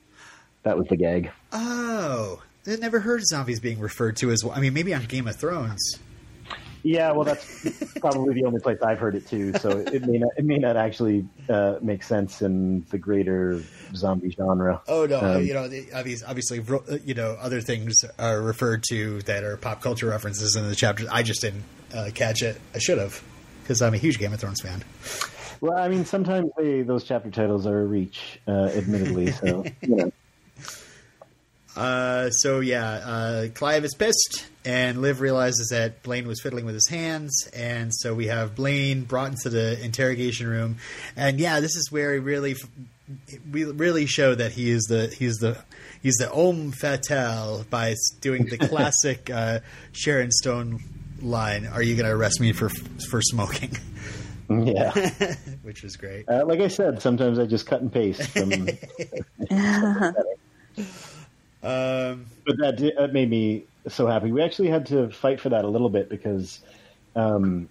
That 0.64 0.78
was 0.78 0.88
the 0.88 0.98
gag. 0.98 1.32
Oh, 1.52 2.42
I 2.66 2.76
never 2.78 3.00
heard 3.00 3.24
zombies 3.24 3.60
being 3.60 3.80
referred 3.80 4.18
to 4.18 4.32
as. 4.32 4.44
I 4.52 4.60
mean, 4.60 4.74
maybe 4.74 4.96
on 4.96 5.06
Game 5.06 5.28
of 5.28 5.36
Thrones. 5.36 6.00
Yeah, 6.84 7.11
well, 7.11 7.23
that's 7.25 7.45
probably 7.99 8.34
the 8.36 8.45
only 8.45 8.59
place 8.59 8.78
I've 8.82 8.99
heard 8.99 9.15
it 9.15 9.28
too. 9.28 9.53
So 9.59 9.71
it 9.80 10.05
may 10.05 10.17
not 10.19 10.32
it 10.38 10.45
may 10.45 10.57
not 10.57 10.78
actually 10.78 11.28
uh, 11.49 11.75
make 11.82 12.03
sense 12.03 12.41
in 12.41 12.86
the 12.89 12.97
greater 12.97 13.61
zombie 13.95 14.30
genre. 14.32 14.82
Oh 14.88 15.05
no, 15.05 15.19
Um, 15.19 15.43
you 15.43 15.53
know, 15.53 15.67
the- 15.67 15.88
obviously, 15.93 16.59
uh, 16.59 16.97
you 17.03 17.13
know, 17.13 17.36
other 17.39 17.61
things 17.61 18.05
are 18.17 18.41
referred 18.41 18.84
to 18.89 19.21
that 19.23 19.43
are 19.43 19.57
pop 19.57 19.82
culture 19.82 20.07
references 20.07 20.55
in 20.55 20.67
the 20.69 20.75
chapters. 20.75 21.07
I 21.11 21.23
just 21.23 21.41
didn't 21.41 21.63
uh, 21.93 22.09
catch 22.13 22.41
it. 22.41 22.59
I 22.73 22.80
should 22.80 22.97
have, 22.99 23.21
because 23.63 23.82
I'm 23.82 23.93
a 23.93 23.97
huge 23.97 24.19
Game 24.19 24.34
of 24.34 24.39
Thrones 24.39 24.61
fan. 24.61 24.84
Well, 25.59 25.78
I 25.78 25.88
mean, 25.89 26.05
sometimes 26.05 26.51
they, 26.57 26.84
those 26.84 27.03
chapter 27.03 27.32
titles 27.32 27.65
are 27.65 27.82
a 27.82 27.86
reach, 27.86 28.39
uh, 28.47 28.69
admittedly. 28.75 29.32
So 29.32 29.65
you 29.82 29.95
know, 29.95 30.11
Uh, 31.78 32.32
so 32.32 32.59
yeah, 32.59 32.84
uh, 32.84 33.47
Clive 33.53 33.86
is 33.86 33.93
pissed, 33.93 34.47
and 34.65 34.99
Liv 34.99 35.21
realizes 35.21 35.67
that 35.69 36.01
Blaine 36.01 36.28
was 36.28 36.41
fiddling 36.41 36.65
with 36.65 36.73
his 36.73 36.88
hands, 36.88 37.47
and 37.55 37.93
so 37.93 38.15
we 38.15 38.28
have 38.28 38.55
Blaine 38.55 39.03
brought 39.03 39.30
into 39.30 39.49
the 39.49 39.80
interrogation 39.84 40.47
room, 40.47 40.78
and 41.15 41.39
yeah, 41.39 41.59
this 41.59 41.75
is 41.75 41.91
where 41.91 42.13
he 42.13 42.19
really, 42.19 42.55
we 43.51 43.63
really 43.65 44.07
show 44.07 44.34
that 44.34 44.53
he 44.53 44.71
is 44.71 44.84
the 44.89 45.07
he's 45.07 45.36
the 45.36 45.63
he's 46.01 46.15
the 46.15 46.30
homme 46.30 46.71
fatale 46.71 47.63
by 47.69 47.93
doing 48.21 48.45
the 48.47 48.57
classic 48.69 49.30
uh, 49.30 49.59
Sharon 49.91 50.32
Stone 50.32 50.80
line: 51.21 51.67
"Are 51.67 51.84
you 51.84 51.95
going 51.95 52.07
to 52.07 52.15
arrest 52.15 52.41
me 52.41 52.53
for 52.53 52.69
for 53.09 53.21
smoking?" 53.21 53.78
yeah. 54.49 54.91
Which 55.61 55.84
is 55.84 55.95
great. 55.95 56.28
Uh, 56.28 56.43
like 56.43 56.59
I 56.59 56.69
said, 56.69 57.03
sometimes 57.03 57.38
I 57.38 57.45
just 57.45 57.67
cut 57.67 57.82
and 57.82 57.93
paste 57.93 58.28
from. 58.32 58.67
Um, 61.64 62.26
but 62.45 62.58
that, 62.60 62.78
did, 62.78 62.93
that 62.97 63.14
made 63.14 63.30
me 63.30 63.66
so 63.88 64.08
happy. 64.08 64.32
We 64.32 64.41
actually 64.41 64.70
had 64.70 64.86
to 64.88 65.10
fight 65.10 65.39
for 65.39 65.49
that 65.49 65.66
a 65.66 65.68
little 65.68 65.89
bit 65.89 66.10
because, 66.10 66.60
um, 67.16 67.70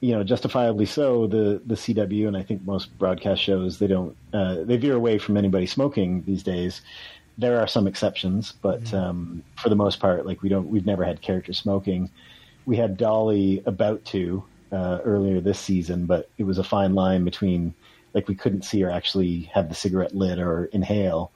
you 0.00 0.12
know, 0.12 0.22
justifiably 0.22 0.86
so, 0.86 1.26
the 1.26 1.60
the 1.66 1.74
CW 1.74 2.28
and 2.28 2.36
I 2.36 2.42
think 2.42 2.64
most 2.64 2.96
broadcast 2.98 3.42
shows 3.42 3.78
they 3.78 3.86
don't 3.86 4.16
uh, 4.32 4.62
they 4.62 4.76
veer 4.76 4.94
away 4.94 5.18
from 5.18 5.36
anybody 5.36 5.66
smoking 5.66 6.22
these 6.24 6.42
days. 6.42 6.80
There 7.36 7.60
are 7.60 7.68
some 7.68 7.86
exceptions, 7.86 8.52
but 8.52 8.92
um, 8.92 9.44
for 9.56 9.68
the 9.68 9.76
most 9.76 10.00
part, 10.00 10.26
like 10.26 10.42
we 10.42 10.48
don't 10.48 10.68
we've 10.68 10.86
never 10.86 11.04
had 11.04 11.20
characters 11.20 11.58
smoking. 11.58 12.10
We 12.66 12.76
had 12.76 12.96
Dolly 12.96 13.62
about 13.66 14.04
to 14.06 14.44
uh, 14.72 14.98
earlier 15.04 15.40
this 15.40 15.58
season, 15.58 16.06
but 16.06 16.28
it 16.38 16.44
was 16.44 16.58
a 16.58 16.64
fine 16.64 16.94
line 16.94 17.24
between 17.24 17.74
like 18.14 18.28
we 18.28 18.34
couldn't 18.34 18.62
see 18.62 18.80
her 18.80 18.90
actually 18.90 19.42
have 19.54 19.68
the 19.68 19.74
cigarette 19.74 20.14
lit 20.14 20.38
or 20.38 20.66
inhale. 20.66 21.30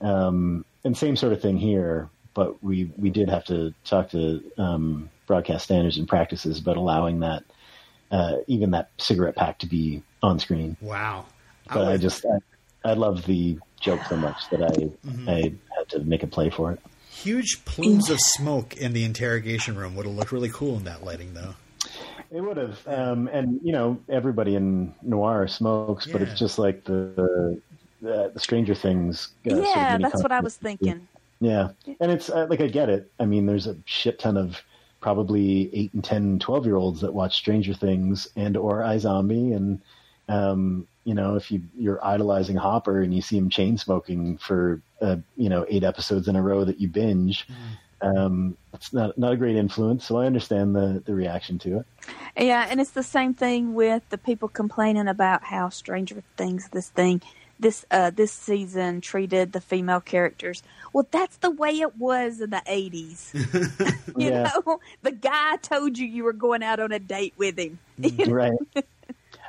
Um, 0.00 0.64
and 0.84 0.96
same 0.96 1.16
sort 1.16 1.32
of 1.32 1.40
thing 1.40 1.56
here, 1.56 2.08
but 2.34 2.62
we, 2.62 2.90
we 2.96 3.10
did 3.10 3.28
have 3.28 3.44
to 3.46 3.74
talk 3.84 4.10
to 4.10 4.42
um, 4.58 5.10
broadcast 5.26 5.64
standards 5.64 5.96
and 5.98 6.06
practices 6.08 6.58
about 6.58 6.76
allowing 6.76 7.20
that, 7.20 7.42
uh, 8.10 8.36
even 8.46 8.70
that 8.72 8.90
cigarette 8.98 9.36
pack 9.36 9.58
to 9.60 9.66
be 9.66 10.02
on 10.22 10.38
screen. 10.38 10.76
wow. 10.80 11.26
But 11.68 11.78
I, 11.88 11.92
would- 11.92 12.00
just, 12.00 12.24
I, 12.24 12.90
I 12.90 12.92
love 12.92 13.26
the 13.26 13.58
joke 13.80 14.00
so 14.08 14.16
much 14.16 14.48
that 14.50 14.62
I, 14.62 15.30
I 15.30 15.52
had 15.76 15.88
to 15.90 15.98
make 16.00 16.22
a 16.22 16.26
play 16.28 16.50
for 16.50 16.72
it. 16.72 16.80
huge 17.10 17.64
plumes 17.64 18.08
of 18.10 18.18
smoke 18.20 18.76
in 18.76 18.92
the 18.92 19.04
interrogation 19.04 19.76
room 19.76 19.96
would 19.96 20.06
have 20.06 20.14
looked 20.14 20.30
really 20.32 20.48
cool 20.50 20.76
in 20.76 20.84
that 20.84 21.02
lighting, 21.04 21.34
though. 21.34 21.54
It 22.30 22.40
would 22.40 22.56
have, 22.56 22.86
um, 22.86 23.28
and 23.32 23.60
you 23.62 23.72
know, 23.72 24.00
everybody 24.08 24.54
in 24.54 24.94
noir 25.02 25.46
smokes, 25.48 26.06
but 26.06 26.22
it's 26.22 26.38
just 26.38 26.58
like 26.58 26.84
the 26.84 27.60
the, 28.00 28.30
the 28.32 28.40
Stranger 28.40 28.74
Things. 28.74 29.28
Uh, 29.46 29.50
sort 29.50 29.60
of 29.60 29.66
yeah, 29.66 29.98
that's 29.98 30.22
what 30.22 30.32
I 30.32 30.40
was 30.40 30.56
thinking. 30.56 31.06
Yeah. 31.40 31.70
And 32.00 32.10
it's 32.10 32.30
uh, 32.30 32.46
like, 32.48 32.60
I 32.60 32.66
get 32.68 32.88
it. 32.88 33.10
I 33.20 33.26
mean, 33.26 33.46
there's 33.46 33.66
a 33.66 33.76
shit 33.84 34.18
ton 34.18 34.36
of 34.36 34.62
probably 35.00 35.70
eight 35.74 35.92
and 35.94 36.02
10, 36.02 36.38
12 36.38 36.66
year 36.66 36.76
olds 36.76 37.00
that 37.02 37.12
watch 37.12 37.36
Stranger 37.36 37.74
Things 37.74 38.28
and 38.36 38.56
or 38.56 38.80
iZombie. 38.80 39.54
And, 39.54 39.80
um, 40.28 40.88
you 41.04 41.14
know, 41.14 41.36
if 41.36 41.50
you, 41.50 41.62
you're 41.76 42.04
idolizing 42.04 42.56
Hopper 42.56 43.02
and 43.02 43.14
you 43.14 43.22
see 43.22 43.36
him 43.36 43.50
chain 43.50 43.76
smoking 43.78 44.38
for, 44.38 44.80
uh, 45.00 45.16
you 45.36 45.48
know, 45.48 45.66
eight 45.68 45.84
episodes 45.84 46.26
in 46.26 46.36
a 46.36 46.42
row 46.42 46.64
that 46.64 46.80
you 46.80 46.88
binge, 46.88 47.46
um, 48.00 48.56
it's 48.72 48.92
not, 48.92 49.16
not 49.16 49.32
a 49.32 49.36
great 49.36 49.56
influence. 49.56 50.06
So 50.06 50.18
I 50.18 50.26
understand 50.26 50.74
the, 50.74 51.02
the 51.04 51.14
reaction 51.14 51.58
to 51.60 51.78
it. 51.78 51.86
Yeah, 52.38 52.66
and 52.68 52.80
it's 52.80 52.90
the 52.90 53.02
same 53.02 53.34
thing 53.34 53.74
with 53.74 54.08
the 54.10 54.18
people 54.18 54.48
complaining 54.48 55.08
about 55.08 55.44
how 55.44 55.68
Stranger 55.68 56.22
Things 56.36 56.68
this 56.68 56.90
thing 56.90 57.22
this 57.58 57.84
uh 57.90 58.10
this 58.10 58.32
season 58.32 59.00
treated 59.00 59.52
the 59.52 59.60
female 59.60 60.00
characters. 60.00 60.62
Well, 60.92 61.06
that's 61.10 61.36
the 61.38 61.50
way 61.50 61.70
it 61.80 61.96
was 61.96 62.40
in 62.40 62.50
the 62.50 62.62
80s. 62.66 63.34
you 64.18 64.28
Yeah. 64.30 64.50
know, 64.66 64.80
the 65.02 65.12
guy 65.12 65.56
told 65.56 65.98
you 65.98 66.06
you 66.06 66.24
were 66.24 66.32
going 66.32 66.62
out 66.62 66.80
on 66.80 66.92
a 66.92 66.98
date 66.98 67.34
with 67.36 67.58
him. 67.58 67.78
Right. 68.28 68.52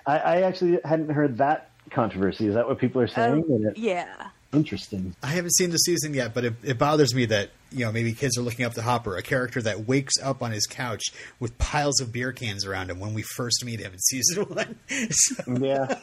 I, 0.06 0.18
I 0.18 0.42
actually 0.44 0.80
hadn't 0.86 1.10
heard 1.10 1.38
that 1.40 1.72
controversy. 1.92 2.48
Is 2.48 2.54
that 2.56 2.68
what 2.68 2.80
people 2.80 3.02
are 3.02 3.08
saying? 3.08 3.44
Oh, 3.50 3.68
it- 3.70 3.78
yeah. 3.78 4.30
Interesting. 4.54 5.14
I 5.22 5.28
haven't 5.28 5.54
seen 5.56 5.72
the 5.72 5.78
season 5.78 6.14
yet, 6.14 6.34
but 6.34 6.46
it, 6.46 6.54
it 6.64 6.78
bothers 6.78 7.14
me 7.14 7.26
that 7.26 7.50
you 7.70 7.84
know 7.84 7.92
maybe 7.92 8.14
kids 8.14 8.38
are 8.38 8.42
looking 8.42 8.64
up 8.64 8.74
to 8.76 8.82
Hopper, 8.82 9.18
a 9.18 9.22
character 9.22 9.62
that 9.62 9.86
wakes 9.86 10.14
up 10.24 10.42
on 10.42 10.52
his 10.54 10.66
couch 10.66 11.04
with 11.42 11.58
piles 11.58 12.00
of 12.00 12.14
beer 12.14 12.32
cans 12.32 12.66
around 12.66 12.90
him 12.90 13.02
when 13.02 13.14
we 13.14 13.24
first 13.36 13.66
meet 13.66 13.82
him 13.82 13.92
in 13.92 14.00
season 14.00 14.44
one. 14.46 14.80
So- 15.12 15.44
Yeah. 15.60 16.00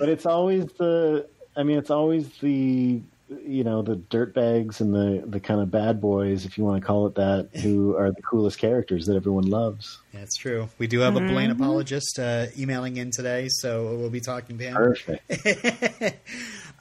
But 0.00 0.08
it's 0.08 0.26
always 0.26 0.66
the 0.72 1.28
I 1.56 1.62
mean 1.62 1.78
it's 1.78 1.90
always 1.90 2.28
the 2.38 3.02
you 3.46 3.62
know, 3.62 3.82
the 3.82 3.94
dirtbags 3.94 4.80
and 4.80 4.92
the 4.92 5.24
the 5.24 5.38
kind 5.38 5.60
of 5.60 5.70
bad 5.70 6.00
boys, 6.00 6.44
if 6.44 6.58
you 6.58 6.64
want 6.64 6.82
to 6.82 6.86
call 6.86 7.06
it 7.06 7.14
that, 7.14 7.50
who 7.62 7.96
are 7.96 8.10
the 8.10 8.22
coolest 8.22 8.58
characters 8.58 9.06
that 9.06 9.14
everyone 9.14 9.44
loves. 9.44 10.00
That's 10.12 10.36
true. 10.36 10.68
We 10.78 10.88
do 10.88 11.00
have 11.00 11.14
a 11.14 11.20
Blaine 11.20 11.52
apologist 11.52 12.18
uh, 12.18 12.46
emailing 12.58 12.96
in 12.96 13.12
today, 13.12 13.46
so 13.48 13.96
we'll 13.96 14.10
be 14.10 14.20
talking 14.20 14.58
to 14.58 14.64
him. 14.64 14.74
Perfect. 14.74 16.18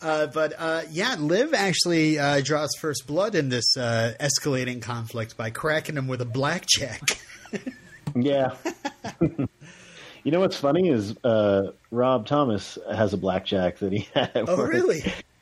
Uh, 0.01 0.27
but 0.27 0.53
uh, 0.57 0.81
yeah, 0.91 1.17
Liv 1.19 1.53
actually 1.53 2.17
uh, 2.17 2.39
draws 2.41 2.69
first 2.79 3.05
blood 3.05 3.35
in 3.35 3.49
this 3.49 3.75
uh, 3.75 4.13
escalating 4.17 4.81
conflict 4.81 5.35
by 5.35 5.49
cracking 5.49 5.97
him 5.97 6.07
with 6.07 6.21
a 6.21 6.25
blackjack. 6.25 7.19
Yeah. 8.15 8.55
you 10.23 10.31
know 10.31 10.39
what's 10.39 10.57
funny 10.57 10.89
is 10.89 11.15
uh, 11.23 11.71
Rob 11.91 12.25
Thomas 12.25 12.77
has 12.91 13.13
a 13.13 13.17
blackjack 13.17 13.79
that 13.79 13.91
he 13.91 14.07
had. 14.13 14.31
oh, 14.35 14.63
really? 14.63 15.01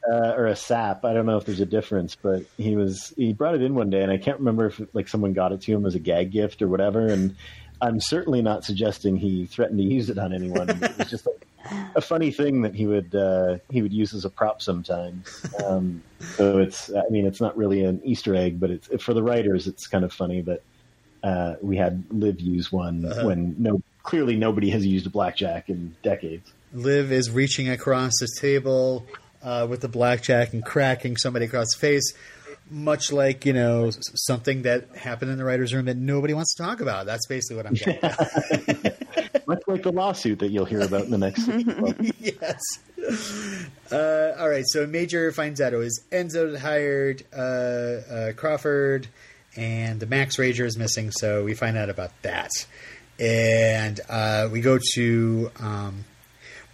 Uh, 0.10 0.34
or 0.38 0.48
a 0.48 0.56
sap. 0.56 1.04
I 1.04 1.14
don't 1.14 1.26
know 1.26 1.38
if 1.38 1.46
there's 1.46 1.60
a 1.60 1.66
difference, 1.66 2.16
but 2.16 2.44
he 2.58 2.76
was 2.76 3.14
he 3.18 3.34
brought 3.34 3.56
it 3.56 3.62
in 3.62 3.76
one 3.76 3.90
day, 3.90 4.02
and 4.02 4.12
I 4.12 4.18
can't 4.18 4.40
remember 4.40 4.68
if 4.68 4.82
like 4.94 5.08
someone 5.08 5.34
got 5.34 5.52
it 5.52 5.62
to 5.62 5.74
him 5.74 5.86
as 5.86 5.96
a 5.96 6.00
gag 6.00 6.32
gift 6.32 6.62
or 6.62 6.68
whatever. 6.68 7.08
And 7.08 7.36
I'm 7.82 8.00
certainly 8.00 8.42
not 8.42 8.64
suggesting 8.64 9.18
he 9.18 9.46
threatened 9.46 9.80
to 9.80 9.84
use 9.84 10.10
it 10.10 10.18
on 10.18 10.34
anyone. 10.34 10.70
It 10.70 10.98
was 10.98 11.10
just 11.10 11.28
like 11.28 11.48
a 11.96 12.02
funny 12.02 12.32
thing 12.32 12.62
that 12.62 12.74
he 12.74 12.88
would 12.88 13.14
uh, 13.14 13.58
he 13.70 13.82
would 13.82 13.94
use 13.94 14.14
as 14.14 14.24
a 14.24 14.30
prop 14.30 14.62
sometimes. 14.62 15.46
Um, 15.66 16.02
so 16.36 16.60
it's 16.60 16.90
I 16.90 17.10
mean 17.10 17.26
it's 17.26 17.42
not 17.42 17.58
really 17.58 17.84
an 17.84 18.02
Easter 18.04 18.34
egg, 18.36 18.60
but 18.60 18.72
it's 18.72 19.04
for 19.04 19.14
the 19.14 19.24
writers 19.24 19.68
it's 19.68 19.88
kind 19.88 20.06
of 20.06 20.14
funny 20.14 20.42
that 20.42 20.64
uh, 21.24 21.56
we 21.62 21.76
had 21.76 22.04
Liv 22.12 22.40
use 22.40 22.72
one 22.72 23.04
when 23.26 23.56
no 23.58 23.82
clearly 24.08 24.38
nobody 24.38 24.70
has 24.70 24.86
used 24.86 25.06
a 25.06 25.10
blackjack 25.10 25.70
in 25.70 25.94
decades. 26.02 26.52
Liv 26.74 27.12
is 27.12 27.30
reaching 27.30 27.70
across 27.70 28.14
the 28.20 28.28
table 28.40 29.06
uh, 29.44 29.68
with 29.70 29.82
the 29.82 29.90
blackjack 29.90 30.54
and 30.54 30.64
cracking 30.64 31.18
somebody 31.18 31.46
across 31.46 31.68
the 31.74 31.80
face, 31.80 32.14
much 32.72 33.12
like 33.12 33.46
you 33.46 33.54
know 33.54 33.92
something 34.16 34.62
that 34.62 34.88
happened 34.96 35.32
in 35.32 35.38
the 35.38 35.44
writers' 35.44 35.74
room 35.74 35.86
that 35.86 35.98
nobody 35.98 36.34
wants 36.34 36.56
to 36.56 36.64
talk 36.64 36.80
about. 36.80 37.06
That's 37.06 37.28
basically 37.28 37.58
what 37.58 37.66
I'm 37.68 37.74
getting. 37.74 38.00
at. 38.02 38.98
Much 39.48 39.62
like 39.68 39.84
the 39.84 39.94
lawsuit 39.94 40.40
that 40.40 40.50
you'll 40.50 40.66
hear 40.66 40.82
about 40.82 41.06
in 41.06 41.12
the 41.12 41.18
next 41.18 41.48
yes. 42.20 42.62
Uh, 43.90 44.36
all 44.38 44.50
right. 44.50 44.66
So 44.68 44.86
Major 44.86 45.32
finds 45.32 45.62
out 45.62 45.74
it 45.74 45.78
was 45.78 46.02
Enzo 46.12 46.52
that 46.52 46.60
hired 46.60 47.24
uh, 47.34 48.14
uh, 48.14 48.34
Crawford, 48.34 49.08
and 49.56 50.02
the 50.02 50.06
Max 50.06 50.36
Rager 50.36 50.66
is 50.66 50.78
missing. 50.78 51.12
So 51.12 51.46
we 51.46 51.54
find 51.54 51.78
out 51.78 51.90
about 51.90 52.12
that, 52.24 52.52
and 53.20 54.00
uh, 54.10 54.50
we 54.52 54.62
go 54.62 54.80
to 54.96 55.52
um, 55.60 56.06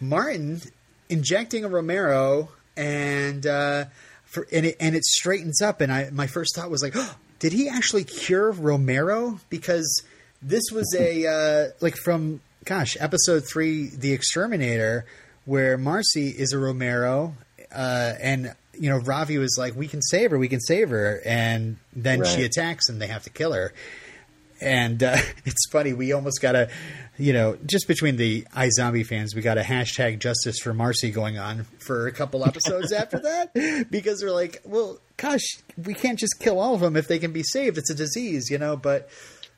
Martin 0.02 0.62
injecting 1.10 1.64
a 1.64 1.70
Romero, 1.70 2.50
and 2.76 3.46
uh, 3.46 3.86
for 4.26 4.48
and 4.52 4.66
it 4.66 4.78
and 4.80 4.96
it 4.96 5.04
straightens 5.04 5.62
up. 5.62 5.82
And 5.82 5.92
I 5.92 6.10
my 6.12 6.28
first 6.28 6.56
thought 6.56 6.70
was 6.70 6.84
like, 6.84 6.94
oh, 6.96 7.16
did 7.40 7.54
he 7.54 7.70
actually 7.70 8.04
cure 8.04 8.52
Romero? 8.52 9.40
Because 9.50 10.04
this 10.42 10.64
was 10.72 10.94
a 10.98 11.28
uh, 11.28 11.72
like 11.82 11.96
from 11.96 12.42
gosh 12.66 12.98
episode 13.00 13.44
three, 13.48 13.90
The 13.90 14.14
Exterminator, 14.14 15.06
where 15.46 15.78
Marcy 15.78 16.30
is 16.30 16.54
a 16.54 16.58
Romero, 16.58 17.36
uh, 17.74 18.14
and 18.20 18.54
you 18.74 18.90
know 18.90 18.98
Ravi 18.98 19.38
was 19.38 19.56
like, 19.58 19.76
we 19.76 19.88
can 19.88 20.02
save 20.02 20.32
her, 20.32 20.38
we 20.38 20.50
can 20.50 20.62
save 20.62 20.90
her, 20.90 21.22
and 21.26 21.78
then 21.96 22.26
she 22.26 22.44
attacks 22.44 22.90
and 22.90 23.02
they 23.02 23.08
have 23.08 23.24
to 23.24 23.30
kill 23.30 23.54
her 23.54 23.74
and 24.64 25.02
uh, 25.04 25.18
it's 25.46 25.70
funny. 25.72 25.94
We 25.94 26.14
almost 26.14 26.42
got 26.42 26.56
a, 26.56 26.70
you 27.18 27.34
know, 27.34 27.58
just 27.66 27.88
between 27.88 28.18
the 28.18 28.44
iZombie 28.56 29.06
fans, 29.06 29.36
we 29.36 29.42
got 29.42 29.58
a 29.58 29.62
hashtag 29.62 30.20
Justice 30.20 30.60
for 30.60 30.74
Marcy 30.74 31.12
going 31.12 31.38
on 31.38 31.66
for 31.80 32.08
a 32.08 32.12
couple 32.12 32.46
episodes 32.48 32.92
after 32.92 33.20
that 33.20 33.88
because 33.90 34.20
they're 34.20 34.32
like, 34.32 34.62
well, 34.66 35.00
gosh, 35.18 35.44
we 35.78 35.94
can't 35.94 36.20
just 36.20 36.40
kill 36.40 36.60
all 36.60 36.76
of 36.76 36.82
them 36.82 36.96
if 36.96 37.08
they 37.08 37.20
can 37.20 37.32
be 37.32 37.44
saved. 37.44 37.78
It's 37.78 37.90
a 37.90 37.96
disease, 37.96 38.50
you 38.50 38.58
know. 38.58 38.76
But 38.76 39.10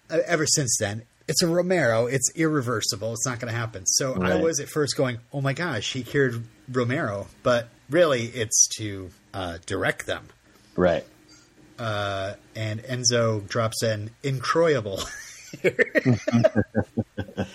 uh, 0.10 0.20
ever 0.26 0.46
since 0.46 0.78
then, 0.80 1.04
it's 1.28 1.42
a 1.42 1.48
Romero. 1.48 2.06
It's 2.06 2.32
irreversible. 2.36 3.14
It's 3.14 3.26
not 3.26 3.40
going 3.40 3.52
to 3.52 3.58
happen. 3.58 3.86
So 3.86 4.22
I 4.22 4.36
was 4.36 4.60
at 4.60 4.70
first 4.70 4.96
going, 4.96 5.18
oh 5.34 5.42
my 5.42 5.54
gosh, 5.54 5.94
he 5.94 6.04
cured 6.04 6.44
Romero, 6.72 7.28
but 7.42 7.70
really, 7.90 8.26
it's 8.26 8.68
to 8.78 9.10
uh, 9.34 9.58
direct 9.66 10.06
them 10.06 10.28
Right. 10.76 11.06
Uh, 11.80 12.34
and 12.56 12.82
Enzo 12.84 13.48
drops 13.48 13.82
an 13.84 14.10
incroyable, 14.24 15.00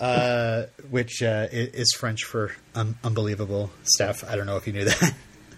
uh, 0.00 0.64
which 0.90 1.22
uh, 1.22 1.46
is 1.50 1.92
French 1.98 2.24
for 2.24 2.52
um, 2.74 2.96
unbelievable 3.04 3.70
stuff. 3.84 4.24
I 4.28 4.36
don't 4.36 4.46
know 4.46 4.56
if 4.56 4.66
you 4.66 4.72
knew 4.72 4.84
that, 4.86 5.14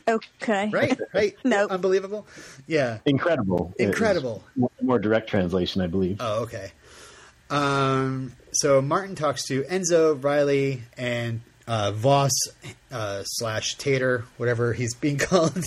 Okay. 0.09 0.71
right? 0.73 0.99
Right? 1.15 1.35
Nope. 1.45 1.71
unbelievable. 1.71 2.27
Yeah. 2.67 2.99
Incredible. 3.07 3.73
Incredible. 3.79 4.43
more- 4.57 4.71
More 4.83 4.99
direct 4.99 5.29
translation, 5.31 5.81
I 5.81 5.87
believe. 5.87 6.17
Oh, 6.21 6.43
okay. 6.43 6.73
Um, 7.51 8.33
so 8.53 8.83
Martin 8.83 9.15
talks 9.15 9.47
to 9.47 9.63
Enzo, 9.65 10.23
Riley, 10.23 10.83
and 10.97 11.41
uh, 11.67 11.93
Voss 11.93 12.33
uh, 12.91 13.23
slash 13.25 13.77
Tater, 13.77 14.25
whatever 14.37 14.73
he's 14.73 14.95
being 14.95 15.19
called, 15.31 15.63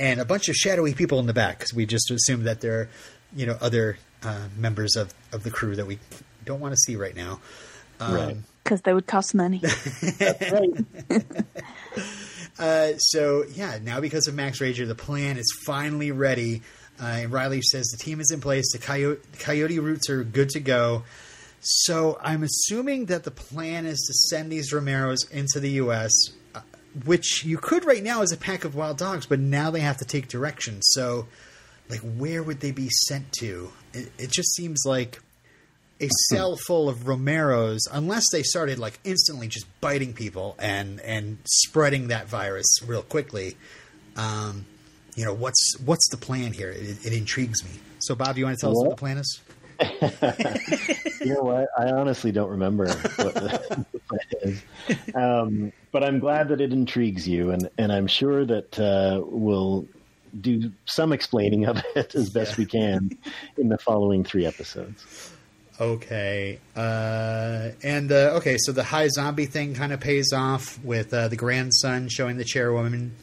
and 0.00 0.18
a 0.18 0.24
bunch 0.24 0.48
of 0.48 0.56
shadowy 0.56 0.94
people 0.94 1.20
in 1.20 1.26
the 1.26 1.34
back 1.34 1.58
because 1.58 1.74
we 1.74 1.86
just 1.86 2.10
assume 2.10 2.44
that 2.44 2.60
they're, 2.60 2.88
you 3.36 3.46
know, 3.46 3.56
other 3.60 3.98
uh, 4.22 4.48
members 4.56 4.96
of, 4.96 5.14
of 5.32 5.44
the 5.44 5.50
crew 5.50 5.76
that 5.76 5.86
we 5.86 5.98
don't 6.44 6.58
want 6.58 6.72
to 6.72 6.78
see 6.78 6.96
right 6.96 7.14
now. 7.14 7.38
Um, 8.00 8.14
right. 8.14 8.36
Because 8.64 8.80
they 8.80 8.94
would 8.94 9.06
cost 9.06 9.34
money. 9.34 9.62
Uh, 12.58 12.94
so 12.98 13.44
yeah, 13.54 13.78
now 13.82 14.00
because 14.00 14.28
of 14.28 14.34
Max 14.34 14.60
Rager, 14.60 14.86
the 14.86 14.94
plan 14.94 15.38
is 15.38 15.46
finally 15.64 16.10
ready. 16.10 16.60
Uh, 17.00 17.06
and 17.06 17.32
Riley 17.32 17.62
says 17.62 17.86
the 17.86 17.96
team 17.96 18.20
is 18.20 18.30
in 18.30 18.42
place. 18.42 18.70
The 18.72 18.78
coyote, 18.78 19.22
coyote 19.38 19.78
routes 19.78 20.10
are 20.10 20.22
good 20.22 20.50
to 20.50 20.60
go. 20.60 21.04
So 21.60 22.18
I'm 22.20 22.42
assuming 22.42 23.06
that 23.06 23.24
the 23.24 23.30
plan 23.30 23.86
is 23.86 23.98
to 24.00 24.12
send 24.12 24.52
these 24.52 24.74
Romeros 24.74 25.30
into 25.30 25.58
the 25.58 25.70
U.S., 25.70 26.12
which 27.04 27.44
you 27.44 27.56
could 27.58 27.84
right 27.84 28.02
now 28.02 28.22
as 28.22 28.32
a 28.32 28.36
pack 28.36 28.64
of 28.64 28.74
wild 28.74 28.98
dogs, 28.98 29.26
but 29.26 29.38
now 29.38 29.70
they 29.70 29.80
have 29.80 29.98
to 29.98 30.04
take 30.04 30.28
direction. 30.28 30.82
So, 30.82 31.26
like, 31.88 32.00
where 32.00 32.42
would 32.42 32.60
they 32.60 32.72
be 32.72 32.88
sent 33.08 33.32
to? 33.40 33.72
It, 33.92 34.12
it 34.18 34.30
just 34.30 34.54
seems 34.54 34.82
like 34.84 35.20
a 36.00 36.08
cell 36.30 36.56
full 36.56 36.88
of 36.88 36.98
Romeros, 37.00 37.80
unless 37.92 38.24
they 38.32 38.42
started 38.42 38.78
like 38.78 38.98
instantly 39.04 39.48
just 39.48 39.66
biting 39.80 40.12
people 40.14 40.56
and 40.58 40.98
and 41.00 41.38
spreading 41.44 42.08
that 42.08 42.26
virus 42.28 42.66
real 42.86 43.02
quickly. 43.02 43.56
Um, 44.16 44.64
you 45.14 45.24
know 45.24 45.34
what's 45.34 45.78
what's 45.84 46.08
the 46.10 46.16
plan 46.16 46.52
here? 46.52 46.70
It, 46.70 47.04
it 47.06 47.12
intrigues 47.12 47.62
me. 47.64 47.70
So, 47.98 48.14
Bob, 48.14 48.38
you 48.38 48.44
want 48.46 48.56
to 48.58 48.60
tell 48.62 48.70
us 48.70 48.76
what 48.78 48.86
What? 48.88 48.96
the 48.96 49.00
plan 49.00 49.18
is? 49.18 49.40
You 51.20 51.34
know 51.34 51.42
what? 51.42 51.68
I 51.78 51.90
honestly 51.90 52.32
don't 52.32 52.48
remember 52.50 52.86
what 52.86 53.02
the, 53.34 53.84
the 53.92 54.00
plan 54.08 54.20
is. 54.42 54.62
Um, 55.14 55.72
but 55.92 56.04
I'm 56.04 56.18
glad 56.18 56.48
that 56.48 56.60
it 56.60 56.72
intrigues 56.72 57.26
you, 57.28 57.50
and, 57.50 57.68
and 57.78 57.92
I'm 57.92 58.06
sure 58.06 58.44
that 58.44 58.78
uh, 58.78 59.22
we'll 59.24 59.86
do 60.40 60.70
some 60.84 61.12
explaining 61.12 61.66
of 61.66 61.82
it 61.96 62.14
as 62.14 62.30
best 62.30 62.56
we 62.56 62.64
can 62.64 63.18
in 63.58 63.68
the 63.68 63.78
following 63.78 64.22
three 64.24 64.46
episodes. 64.46 65.32
Okay, 65.80 66.58
uh, 66.76 67.70
and 67.82 68.12
uh, 68.12 68.34
okay, 68.36 68.56
so 68.58 68.70
the 68.72 68.84
high 68.84 69.08
zombie 69.08 69.46
thing 69.46 69.74
kind 69.74 69.92
of 69.92 70.00
pays 70.00 70.32
off 70.34 70.78
with 70.84 71.12
uh, 71.14 71.28
the 71.28 71.36
grandson 71.36 72.08
showing 72.08 72.36
the 72.36 72.44
chairwoman, 72.44 73.14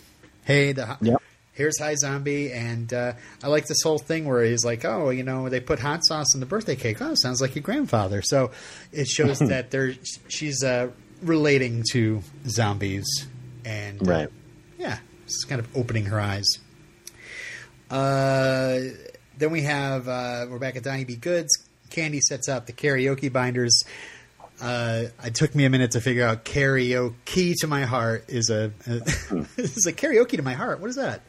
"Hey, 0.43 0.71
the 0.71 0.87
hi- 0.87 0.97
Yep. 1.01 1.21
here's 1.53 1.77
high 1.79 1.93
zombie," 1.93 2.51
and 2.51 2.91
uh, 2.91 3.13
I 3.43 3.47
like 3.47 3.67
this 3.67 3.83
whole 3.83 3.99
thing 3.99 4.25
where 4.25 4.43
he's 4.43 4.65
like, 4.65 4.83
"Oh, 4.85 5.11
you 5.11 5.21
know, 5.23 5.49
they 5.49 5.59
put 5.59 5.77
hot 5.79 6.03
sauce 6.03 6.33
in 6.33 6.39
the 6.39 6.47
birthday 6.47 6.75
cake. 6.75 6.99
Oh, 6.99 7.13
sounds 7.15 7.41
like 7.41 7.53
your 7.55 7.61
grandfather." 7.61 8.23
So 8.23 8.49
it 8.91 9.07
shows 9.07 9.37
that 9.47 9.69
there 9.69 9.93
she's 10.27 10.63
uh, 10.63 10.89
relating 11.21 11.83
to 11.91 12.21
zombies, 12.47 13.05
and 13.65 14.01
uh, 14.01 14.11
Right. 14.11 14.29
yeah, 14.77 14.99
it's 15.25 15.43
kind 15.45 15.59
of 15.59 15.67
opening 15.75 16.05
her 16.05 16.19
eyes. 16.19 16.47
Uh, 17.89 18.79
then 19.37 19.51
we 19.51 19.61
have 19.61 20.07
uh, 20.07 20.45
we're 20.49 20.59
back 20.59 20.75
at 20.75 20.83
Donnie 20.83 21.05
B. 21.05 21.15
Goods. 21.15 21.49
Candy 21.89 22.19
sets 22.19 22.49
up 22.49 22.65
the 22.65 22.73
karaoke 22.73 23.31
binders. 23.31 23.83
Uh, 24.59 25.05
it 25.23 25.35
took 25.35 25.53
me 25.55 25.65
a 25.65 25.69
minute 25.69 25.91
to 25.91 26.01
figure 26.01 26.25
out 26.25 26.43
karaoke 26.43 27.53
to 27.59 27.67
my 27.67 27.83
heart 27.83 28.25
is 28.27 28.49
a, 28.49 28.71
is 29.57 29.85
a 29.85 29.93
karaoke 29.93 30.31
to 30.35 30.41
my 30.41 30.53
heart. 30.53 30.79
What 30.79 30.89
is 30.89 30.95
that? 30.95 31.21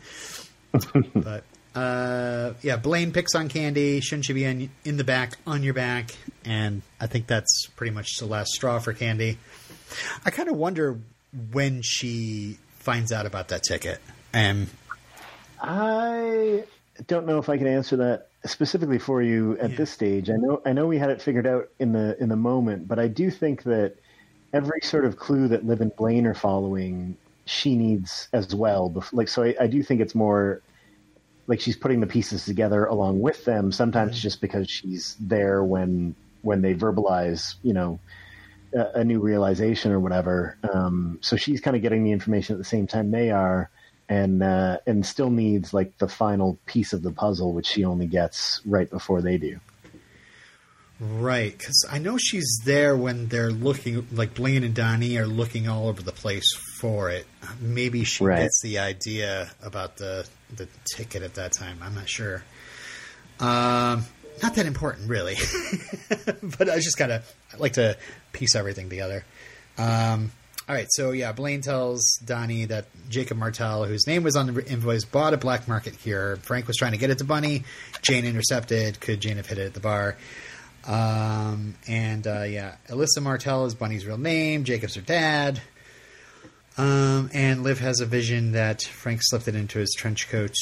but 1.15 1.45
uh, 1.79 2.55
yeah, 2.63 2.77
Blaine 2.77 3.13
picks 3.13 3.35
on 3.35 3.49
Candy. 3.49 4.01
Shouldn't 4.01 4.29
you 4.29 4.35
be 4.35 4.45
in, 4.45 4.71
in 4.85 4.97
the 4.97 5.05
back 5.05 5.35
on 5.47 5.63
your 5.63 5.75
back? 5.75 6.11
And 6.45 6.83
I 7.01 7.07
think 7.07 7.27
that's 7.27 7.67
pretty 7.77 7.93
much 7.93 8.17
the 8.19 8.27
last 8.27 8.51
straw 8.53 8.79
for 8.79 8.93
Candy. 8.95 9.39
I 10.25 10.31
kind 10.31 10.49
of 10.49 10.57
wonder 10.57 10.99
when 11.53 11.83
she 11.83 12.59
finds 12.79 13.13
out 13.13 13.27
about 13.27 13.49
that 13.49 13.63
ticket. 13.63 14.01
And 14.33 14.69
I 15.61 16.65
don't 17.07 17.27
know 17.27 17.39
if 17.39 17.49
I 17.49 17.59
can 17.59 17.67
answer 17.67 17.97
that 17.97 18.29
specifically 18.47 18.99
for 18.99 19.23
you 19.23 19.59
at 19.59 19.71
Yeah. 19.71 19.77
this 19.77 19.91
stage. 19.91 20.31
I 20.31 20.37
know 20.37 20.63
I 20.65 20.73
know 20.73 20.87
we 20.87 20.99
had 20.99 21.11
it 21.11 21.21
figured 21.21 21.47
out 21.47 21.69
in 21.79 21.93
the 21.93 22.17
in 22.21 22.29
the 22.29 22.37
moment, 22.37 22.89
but 22.89 22.99
I 22.99 23.09
do 23.09 23.31
think 23.31 23.65
that 23.65 23.95
every 24.53 24.81
sort 24.83 25.05
of 25.05 25.17
clue 25.19 25.49
that 25.49 25.67
Liv 25.67 25.81
and 25.81 25.95
Blaine 25.97 26.27
are 26.27 26.35
following, 26.35 27.17
she 27.45 27.77
needs 27.77 28.29
as 28.33 28.55
well. 28.55 29.05
Like 29.13 29.29
so, 29.29 29.43
I, 29.43 29.55
I 29.61 29.67
do 29.67 29.83
think 29.83 30.01
it's 30.01 30.15
more 30.15 30.63
like 31.47 31.61
she's 31.61 31.77
putting 31.77 32.01
the 32.01 32.07
pieces 32.07 32.45
together 32.45 32.85
along 32.85 33.21
with 33.21 33.45
them. 33.45 33.73
Sometimes 33.73 34.13
mm-hmm. 34.13 34.21
just 34.21 34.41
because 34.41 34.71
she's 34.71 35.17
there 35.19 35.63
when 35.65 36.15
when 36.43 36.63
they 36.63 36.75
verbalize, 36.75 37.57
you 37.63 37.73
know, 37.73 37.99
a, 38.75 39.01
a 39.01 39.05
new 39.05 39.21
realization 39.21 39.93
or 39.93 40.01
whatever. 40.01 40.57
Um, 40.73 41.19
so 41.21 41.37
she's 41.37 41.61
kind 41.61 41.77
of 41.77 41.83
getting 41.83 42.05
the 42.05 42.13
information 42.13 42.55
at 42.55 42.59
the 42.59 42.65
same 42.65 42.87
time 42.87 43.11
they 43.11 43.31
are, 43.31 43.71
and 44.09 44.43
uh, 44.43 44.79
and 44.87 45.05
still 45.05 45.31
needs 45.31 45.73
like 45.75 45.99
the 45.99 46.09
final 46.09 46.59
piece 46.67 46.93
of 46.93 47.03
the 47.03 47.13
puzzle, 47.13 47.53
which 47.53 47.67
she 47.67 47.85
only 47.85 48.07
gets 48.07 48.61
right 48.67 48.89
before 48.91 49.21
they 49.23 49.39
do. 49.39 49.61
Right, 51.01 51.57
because 51.57 51.87
I 51.89 51.99
know 51.99 52.17
she's 52.19 52.61
there 52.65 52.97
when 52.97 53.29
they're 53.29 53.53
looking, 53.53 54.09
like 54.11 54.35
Blaine 54.35 54.65
and 54.65 54.75
Donnie 54.75 55.17
are 55.17 55.29
looking 55.29 55.69
all 55.69 55.87
over 55.87 56.03
the 56.03 56.11
place 56.11 56.53
for 56.81 57.09
it. 57.09 57.25
Maybe 57.61 58.03
she 58.03 58.25
Right. 58.25 58.43
gets 58.43 58.61
the 58.63 58.81
idea 58.81 59.49
about 59.63 59.97
the 59.97 60.27
the 60.57 60.67
ticket 60.97 61.23
at 61.23 61.35
that 61.35 61.53
time. 61.53 61.79
I'm 61.83 61.95
not 61.95 62.09
sure. 62.09 62.43
Um, 63.39 64.07
not 64.43 64.55
that 64.57 64.67
important, 64.67 65.09
really. 65.09 65.37
but 66.59 66.69
I 66.69 66.77
just 66.81 66.97
kind 66.99 67.13
of 67.13 67.33
like 67.59 67.75
to 67.75 67.97
piece 68.33 68.55
everything 68.55 68.89
together. 68.89 69.25
Um, 69.77 70.33
all 70.69 70.75
right, 70.75 70.87
so 70.91 71.13
yeah, 71.13 71.33
Blaine 71.33 71.63
tells 71.63 72.19
Donnie 72.23 72.67
that 72.67 72.87
Jacob 73.09 73.39
Martel, 73.39 73.85
whose 73.85 74.07
name 74.07 74.23
was 74.23 74.37
on 74.37 74.53
the 74.53 74.71
invoice, 74.71 75.05
bought 75.05 75.33
a 75.33 75.39
black 75.39 75.67
market 75.67 75.95
here. 75.95 76.37
Frank 76.43 76.67
was 76.67 76.77
trying 76.77 76.93
to 76.93 76.99
get 76.99 77.09
it 77.09 77.19
to 77.19 77.25
Bunny. 77.25 77.65
Jane 78.03 78.27
intercepted. 78.27 79.01
Could 79.01 79.21
Jane 79.21 79.39
have 79.39 79.47
hit 79.47 79.57
it 79.57 79.67
at 79.67 79.75
the 79.75 79.81
bar? 79.81 80.17
Um, 80.87 81.75
and 81.87 82.27
uh, 82.27 82.43
yeah, 82.43 82.77
Alyssa 82.89 83.23
Martell 83.23 83.65
is 83.65 83.75
Bunny's 83.75 84.07
real 84.07 84.19
name. 84.19 84.65
Jacob's 84.65 84.95
her 84.97 85.01
dad. 85.01 85.61
Um, 86.77 87.31
and 87.33 87.65
Liv 87.65 87.81
has 87.81 88.01
a 88.01 88.07
vision 88.07 88.53
that 88.53 88.83
Frank 88.83 89.21
slipped 89.23 89.49
it 89.49 89.55
into 89.55 89.79
his 89.79 89.95
trench 89.97 90.29
coat. 90.29 90.55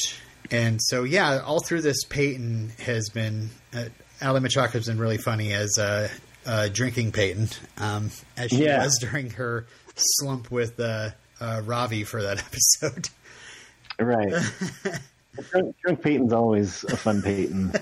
And 0.49 0.81
so, 0.81 1.03
yeah, 1.03 1.41
all 1.45 1.59
through 1.59 1.81
this, 1.81 2.05
Peyton 2.05 2.71
has 2.79 3.09
been, 3.09 3.49
uh, 3.73 3.85
Aly 4.21 4.39
Michalka 4.41 4.71
has 4.73 4.87
been 4.87 4.97
really 4.99 5.17
funny 5.17 5.53
as 5.53 5.77
uh, 5.77 6.09
uh, 6.45 6.67
drinking 6.69 7.11
Peyton, 7.11 7.49
um, 7.77 8.09
as 8.35 8.49
she 8.51 8.63
Yeah. 8.65 8.83
was 8.83 8.97
during 8.99 9.29
her 9.31 9.65
slump 9.95 10.49
with 10.51 10.79
uh, 10.79 11.11
uh, 11.39 11.61
Ravi 11.65 12.03
for 12.03 12.21
that 12.23 12.39
episode. 12.81 13.09
Right. 13.99 14.31
drunk, 15.51 15.75
drunk 15.83 16.01
Peyton's 16.01 16.33
always 16.33 16.83
a 16.85 16.97
fun 16.97 17.21
Peyton. 17.21 17.73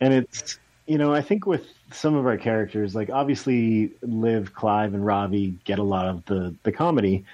and 0.00 0.14
it's, 0.14 0.58
you 0.86 0.98
know, 0.98 1.12
I 1.12 1.20
think 1.22 1.46
with 1.46 1.66
some 1.92 2.14
of 2.14 2.26
our 2.26 2.36
characters, 2.36 2.94
like 2.94 3.10
obviously 3.10 3.92
Liv, 4.02 4.54
Clive, 4.54 4.94
and 4.94 5.04
Ravi 5.04 5.54
get 5.64 5.78
a 5.78 5.82
lot 5.84 6.06
of 6.06 6.24
the, 6.26 6.54
the 6.62 6.72
comedy. 6.72 7.24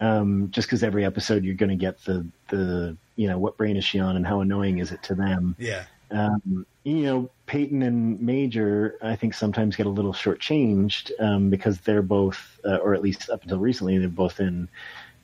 Um, 0.00 0.48
just 0.50 0.66
because 0.66 0.82
every 0.82 1.04
episode 1.04 1.44
you're 1.44 1.54
going 1.54 1.70
to 1.70 1.76
get 1.76 2.02
the, 2.04 2.26
the, 2.48 2.96
you 3.14 3.28
know, 3.28 3.38
what 3.38 3.56
brain 3.56 3.76
is 3.76 3.84
she 3.84 4.00
on 4.00 4.16
and 4.16 4.26
how 4.26 4.40
annoying 4.40 4.78
is 4.78 4.90
it 4.90 5.00
to 5.04 5.14
them. 5.14 5.54
Yeah. 5.60 5.84
Um, 6.12 6.66
you 6.84 7.02
know, 7.04 7.30
Peyton 7.46 7.82
and 7.82 8.20
Major, 8.20 8.98
I 9.02 9.16
think 9.16 9.34
sometimes 9.34 9.76
get 9.76 9.86
a 9.86 9.90
little 9.90 10.12
shortchanged 10.12 11.10
um, 11.20 11.48
because 11.50 11.80
they're 11.80 12.02
both, 12.02 12.60
uh, 12.64 12.76
or 12.76 12.94
at 12.94 13.02
least 13.02 13.30
up 13.30 13.42
until 13.42 13.58
recently, 13.58 13.98
they're 13.98 14.08
both 14.08 14.40
in, 14.40 14.68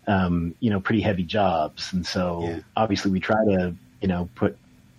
um, 0.07 0.55
you 0.61 0.71
know, 0.71 0.81
pretty 0.81 1.01
heavy 1.01 1.25
jobs, 1.25 1.93
and 1.93 2.07
so 2.07 2.43
Yeah. 2.43 2.61
obviously 2.77 3.11
we 3.11 3.21
try 3.21 3.45
to, 3.45 3.75
you 4.01 4.09
know, 4.09 4.29
put 4.35 4.57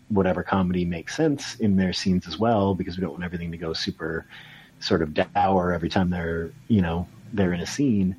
whatever 0.10 0.44
comedy 0.44 0.86
makes 0.86 1.16
sense 1.16 1.56
in 1.56 1.76
their 1.76 1.94
scenes 1.94 2.28
as 2.28 2.38
well 2.38 2.74
because 2.76 2.98
we 2.98 3.02
don't 3.02 3.12
want 3.12 3.24
everything 3.24 3.52
to 3.52 3.58
go 3.58 3.74
super 3.74 4.26
sort 4.80 5.02
of 5.02 5.14
dour 5.14 5.74
every 5.74 5.90
time 5.90 6.10
they're, 6.10 6.52
you 6.68 6.82
know, 6.82 7.08
they're 7.34 7.54
in 7.54 7.62
a 7.62 7.66
scene. 7.66 8.16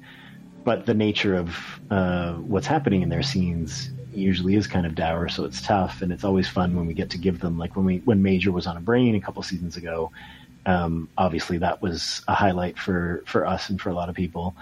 But 0.65 0.87
the 0.87 0.95
nature 0.95 1.37
of 1.37 1.81
uh, 1.91 2.35
what's 2.35 2.67
happening 2.67 3.03
in 3.03 3.09
their 3.09 3.23
scenes 3.23 3.91
usually 4.13 4.55
is 4.57 4.67
kind 4.67 4.87
of 4.87 4.95
dour, 4.95 5.29
so 5.29 5.45
it's 5.45 5.63
tough, 5.63 6.03
and 6.03 6.13
it's 6.13 6.25
always 6.25 6.49
fun 6.49 6.75
when 6.77 6.87
we 6.87 6.95
get 6.95 7.11
to 7.11 7.19
give 7.19 7.41
them 7.41 7.59
like 7.59 7.77
when 7.77 7.85
we 7.85 7.99
when 8.05 8.23
Major 8.23 8.53
was 8.53 8.67
on 8.67 8.77
a 8.77 8.81
brain 8.81 9.15
a 9.15 9.21
couple 9.21 9.43
seasons 9.43 9.77
ago. 9.77 10.11
Um, 10.67 11.09
obviously, 11.17 11.59
that 11.59 11.81
was 11.83 12.23
a 12.29 12.35
highlight 12.35 12.79
for 12.79 13.23
for 13.27 13.47
us 13.47 13.71
and 13.71 13.81
for 13.81 13.91
a 13.91 13.95
lot 13.95 14.09
of 14.09 14.15
people. 14.15 14.57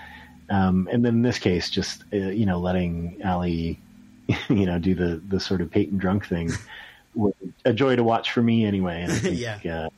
Um, 0.50 0.88
and 0.92 1.04
then 1.04 1.16
in 1.16 1.22
this 1.22 1.38
case, 1.38 1.70
just 1.70 2.04
uh, 2.12 2.16
you 2.16 2.46
know, 2.46 2.58
letting 2.58 3.20
Aly, 3.24 3.80
you 4.48 4.66
know, 4.66 4.78
do 4.78 4.94
the 4.94 5.22
the 5.28 5.40
sort 5.40 5.60
of 5.60 5.70
Peyton 5.70 5.98
drunk 5.98 6.26
thing, 6.26 6.52
was 7.14 7.34
a 7.64 7.72
joy 7.72 7.96
to 7.96 8.04
watch 8.04 8.32
for 8.32 8.42
me 8.42 8.64
anyway. 8.64 9.02
And 9.02 9.12
I 9.12 9.18
think, 9.20 9.40
Yeah. 9.40 9.60
uh, 9.66 9.88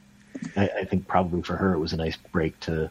I, 0.57 0.71
I 0.81 0.85
think 0.85 1.07
probably 1.09 1.43
for 1.43 1.57
her 1.57 1.75
it 1.75 1.79
was 1.79 1.93
a 1.93 1.97
nice 1.97 2.17
break 2.33 2.59
to 2.61 2.91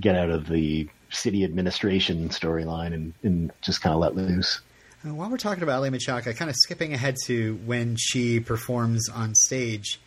get 0.00 0.16
out 0.16 0.30
of 0.30 0.48
the 0.48 0.88
city 1.10 1.44
administration 1.44 2.28
storyline 2.28 2.94
and, 2.94 3.14
and 3.22 3.52
just 3.62 3.80
kind 3.80 3.94
of 3.94 4.00
let 4.00 4.16
loose. 4.16 4.60
While 5.04 5.28
we're 5.28 5.36
talking 5.36 5.62
about 5.62 5.80
Aly 5.80 5.90
Michalka, 5.90 6.34
kind 6.34 6.50
of 6.50 6.56
skipping 6.56 6.94
ahead 6.94 7.16
to 7.26 7.56
when 7.66 7.96
she 7.96 8.40
performs 8.40 9.08
on 9.10 9.34
stage, 9.34 10.00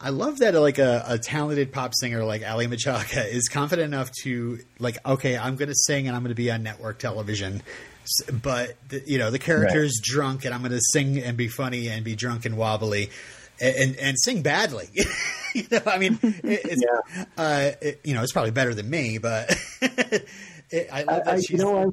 I 0.00 0.08
love 0.10 0.38
that 0.38 0.54
like 0.54 0.78
a, 0.78 1.04
a 1.06 1.18
talented 1.18 1.72
pop 1.72 1.92
singer 1.94 2.24
like 2.24 2.40
Aly 2.42 2.66
Michalka 2.66 3.28
is 3.30 3.48
confident 3.48 3.92
enough 3.92 4.10
to 4.22 4.58
like, 4.78 4.96
okay, 5.04 5.36
I'm 5.36 5.56
going 5.56 5.68
to 5.68 5.74
sing 5.74 6.06
and 6.08 6.16
I'm 6.16 6.22
going 6.22 6.30
to 6.30 6.34
be 6.34 6.50
on 6.50 6.62
network 6.62 6.98
television, 6.98 7.62
but 8.42 8.76
the, 8.88 9.02
you 9.06 9.18
know 9.18 9.30
the 9.30 9.38
character's 9.38 10.00
drunk 10.02 10.46
and 10.46 10.54
I'm 10.54 10.60
going 10.62 10.72
to 10.72 10.80
sing 10.92 11.18
and 11.18 11.36
be 11.36 11.48
funny 11.48 11.88
and 11.88 12.02
be 12.02 12.16
drunk 12.16 12.46
and 12.46 12.56
wobbly. 12.56 13.10
And, 13.62 13.76
and, 13.76 13.96
and 13.96 14.16
sing 14.18 14.40
badly, 14.40 14.88
you 15.54 15.64
know. 15.70 15.82
I 15.84 15.98
mean, 15.98 16.18
it, 16.22 16.40
it's 16.64 16.82
Yeah. 16.82 17.24
uh, 17.36 17.70
it, 17.82 18.00
you 18.04 18.14
know 18.14 18.22
it's 18.22 18.32
probably 18.32 18.52
better 18.52 18.72
than 18.72 18.88
me, 18.88 19.18
but 19.18 19.54
it, 19.82 20.88
I 20.90 21.02
love 21.02 21.24
that 21.26 21.34
I, 21.34 21.40
you 21.46 21.58
know, 21.58 21.92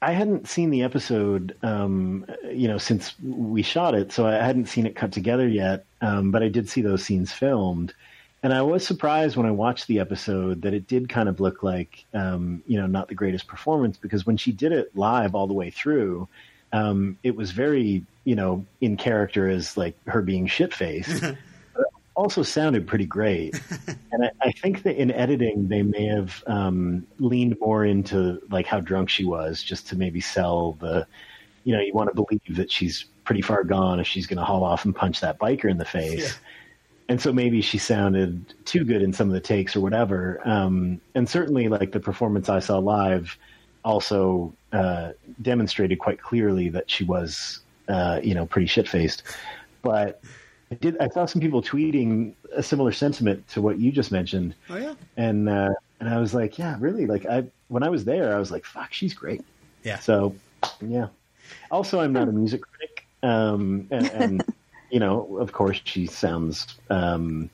I, 0.00 0.12
hadn't 0.12 0.48
seen 0.48 0.70
the 0.70 0.82
episode, 0.82 1.56
um, 1.62 2.26
you 2.52 2.68
know, 2.68 2.78
since 2.78 3.14
we 3.22 3.62
shot 3.62 3.94
it, 3.94 4.12
so 4.12 4.26
I 4.26 4.34
hadn't 4.34 4.66
seen 4.66 4.86
it 4.86 4.96
cut 4.96 5.12
together 5.12 5.48
yet. 5.48 5.84
Um, 6.00 6.30
but 6.30 6.42
I 6.42 6.48
did 6.48 6.68
see 6.68 6.82
those 6.82 7.02
scenes 7.02 7.32
filmed, 7.32 7.94
and 8.42 8.52
I 8.52 8.62
was 8.62 8.86
surprised 8.86 9.36
when 9.36 9.46
I 9.46 9.50
watched 9.50 9.86
the 9.86 10.00
episode 10.00 10.62
that 10.62 10.74
it 10.74 10.86
did 10.86 11.08
kind 11.08 11.28
of 11.28 11.40
look 11.40 11.62
like, 11.62 12.04
um, 12.14 12.62
you 12.66 12.78
know, 12.78 12.86
not 12.86 13.08
the 13.08 13.14
greatest 13.14 13.48
performance 13.48 13.96
because 13.96 14.24
when 14.24 14.36
she 14.36 14.52
did 14.52 14.72
it 14.72 14.96
live 14.96 15.34
all 15.34 15.46
the 15.46 15.54
way 15.54 15.70
through, 15.70 16.28
um, 16.72 17.18
it 17.22 17.34
was 17.34 17.50
very, 17.50 18.04
you 18.24 18.36
know, 18.36 18.64
in 18.80 18.96
character 18.96 19.48
as 19.48 19.76
like 19.76 19.96
her 20.06 20.22
being 20.22 20.46
shit 20.46 20.74
faced. 20.74 21.24
Also 22.16 22.42
sounded 22.42 22.86
pretty 22.86 23.06
great. 23.06 23.60
and 24.12 24.24
I, 24.24 24.30
I 24.40 24.52
think 24.52 24.82
that 24.82 24.96
in 25.00 25.10
editing, 25.12 25.68
they 25.68 25.82
may 25.82 26.06
have 26.06 26.42
um, 26.46 27.06
leaned 27.18 27.56
more 27.60 27.84
into 27.84 28.40
like 28.50 28.66
how 28.66 28.80
drunk 28.80 29.10
she 29.10 29.24
was, 29.24 29.62
just 29.62 29.86
to 29.88 29.96
maybe 29.96 30.20
sell 30.20 30.72
the, 30.80 31.06
you 31.64 31.74
know, 31.76 31.80
you 31.80 31.92
want 31.92 32.08
to 32.08 32.14
believe 32.14 32.56
that 32.56 32.72
she's 32.72 33.04
pretty 33.24 33.42
far 33.42 33.62
gone 33.64 34.00
if 34.00 34.06
she's 34.06 34.26
going 34.26 34.38
to 34.38 34.44
haul 34.44 34.64
off 34.64 34.84
and 34.84 34.96
punch 34.96 35.20
that 35.20 35.38
biker 35.38 35.70
in 35.70 35.76
the 35.76 35.84
face. 35.84 36.22
Yeah. 36.22 36.32
And 37.08 37.20
so 37.20 37.32
maybe 37.32 37.60
she 37.60 37.78
sounded 37.78 38.54
too 38.64 38.84
good 38.84 39.02
in 39.02 39.12
some 39.12 39.28
of 39.28 39.34
the 39.34 39.40
takes 39.40 39.76
or 39.76 39.80
whatever. 39.80 40.40
Um, 40.44 41.00
and 41.14 41.28
certainly, 41.28 41.68
like 41.68 41.92
the 41.92 42.00
performance 42.00 42.48
I 42.48 42.58
saw 42.58 42.78
live, 42.78 43.38
also 43.84 44.52
uh, 44.72 45.12
demonstrated 45.40 46.00
quite 46.00 46.20
clearly 46.20 46.68
that 46.70 46.90
she 46.90 47.04
was, 47.04 47.60
uh, 47.88 48.18
you 48.22 48.34
know, 48.34 48.44
pretty 48.46 48.66
shit 48.66 48.88
faced. 48.88 49.22
But 49.82 50.20
I 50.70 50.74
did. 50.74 50.96
I 50.98 51.08
saw 51.08 51.26
some 51.26 51.40
people 51.40 51.62
tweeting 51.62 52.34
a 52.52 52.62
similar 52.62 52.92
sentiment 52.92 53.46
to 53.48 53.62
what 53.62 53.78
you 53.78 53.92
just 53.92 54.10
mentioned, 54.10 54.54
oh 54.68 54.76
yeah, 54.76 54.94
and 55.16 55.48
uh, 55.48 55.74
and 56.00 56.08
I 56.08 56.18
was 56.18 56.34
like, 56.34 56.58
yeah, 56.58 56.76
really. 56.80 57.06
Like 57.06 57.24
I 57.26 57.44
when 57.68 57.82
I 57.82 57.88
was 57.88 58.04
there, 58.04 58.34
I 58.34 58.38
was 58.38 58.50
like, 58.50 58.64
fuck, 58.64 58.92
she's 58.92 59.14
great. 59.14 59.42
yeah. 59.84 59.98
So 59.98 60.34
yeah. 60.80 61.08
Also, 61.70 62.00
I'm 62.00 62.12
not 62.12 62.28
a 62.28 62.32
music 62.32 62.62
critic, 62.62 63.06
um, 63.22 63.86
and, 63.92 64.06
and 64.10 64.44
you 64.90 64.98
know, 64.98 65.36
of 65.38 65.52
course, 65.52 65.80
she 65.84 66.06
sounds 66.06 66.66
um, 66.90 67.48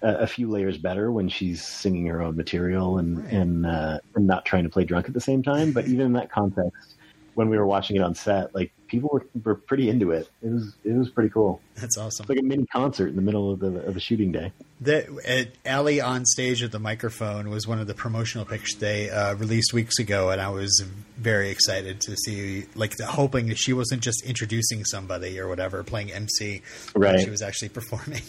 a, 0.00 0.14
a 0.20 0.26
few 0.26 0.50
layers 0.50 0.78
better 0.78 1.12
when 1.12 1.28
she's 1.28 1.62
singing 1.62 2.06
her 2.06 2.22
own 2.22 2.36
material 2.36 2.96
and 2.98 3.18
Right. 3.22 3.32
and, 3.34 3.66
uh, 3.66 3.98
and 4.14 4.26
not 4.26 4.46
trying 4.46 4.64
to 4.64 4.70
play 4.70 4.84
drunk 4.84 5.06
at 5.08 5.12
the 5.14 5.20
same 5.20 5.42
time. 5.42 5.72
But 5.72 5.86
even 5.88 6.06
in 6.06 6.12
that 6.14 6.30
context, 6.30 6.94
when 7.36 7.50
we 7.50 7.58
were 7.58 7.66
watching 7.66 7.96
it 7.96 8.02
on 8.02 8.14
set, 8.14 8.54
like 8.54 8.72
people 8.86 9.10
were, 9.12 9.26
were 9.44 9.54
pretty 9.54 9.90
into 9.90 10.10
it. 10.10 10.28
It 10.42 10.50
was 10.50 10.74
it 10.84 10.92
was 10.92 11.10
pretty 11.10 11.28
cool. 11.28 11.60
That's 11.74 11.98
awesome. 11.98 12.24
It's 12.24 12.30
like 12.30 12.38
a 12.38 12.42
mini 12.42 12.64
concert 12.66 13.08
in 13.08 13.16
the 13.16 13.22
middle 13.22 13.52
of 13.52 13.60
the 13.60 13.86
of 13.86 13.92
the 13.94 14.00
shooting 14.00 14.32
day. 14.32 14.52
That 14.80 15.08
uh, 15.08 15.68
Aly 15.68 16.00
on 16.00 16.24
stage 16.24 16.62
with 16.62 16.72
the 16.72 16.78
microphone 16.78 17.50
was 17.50 17.66
one 17.66 17.78
of 17.78 17.86
the 17.86 17.94
promotional 17.94 18.46
pictures 18.46 18.76
they 18.78 19.10
uh, 19.10 19.34
released 19.34 19.74
weeks 19.74 19.98
ago, 19.98 20.30
and 20.30 20.40
I 20.40 20.48
was 20.48 20.82
very 21.16 21.50
excited 21.50 22.00
to 22.02 22.16
see, 22.16 22.66
like, 22.74 22.98
hoping 23.00 23.48
that 23.48 23.58
she 23.58 23.72
wasn't 23.72 24.02
just 24.02 24.22
introducing 24.24 24.84
somebody 24.84 25.38
or 25.40 25.48
whatever, 25.48 25.82
playing 25.82 26.12
MC, 26.12 26.62
Right. 26.94 27.20
She 27.20 27.30
was 27.30 27.42
actually 27.42 27.70
performing. 27.70 28.22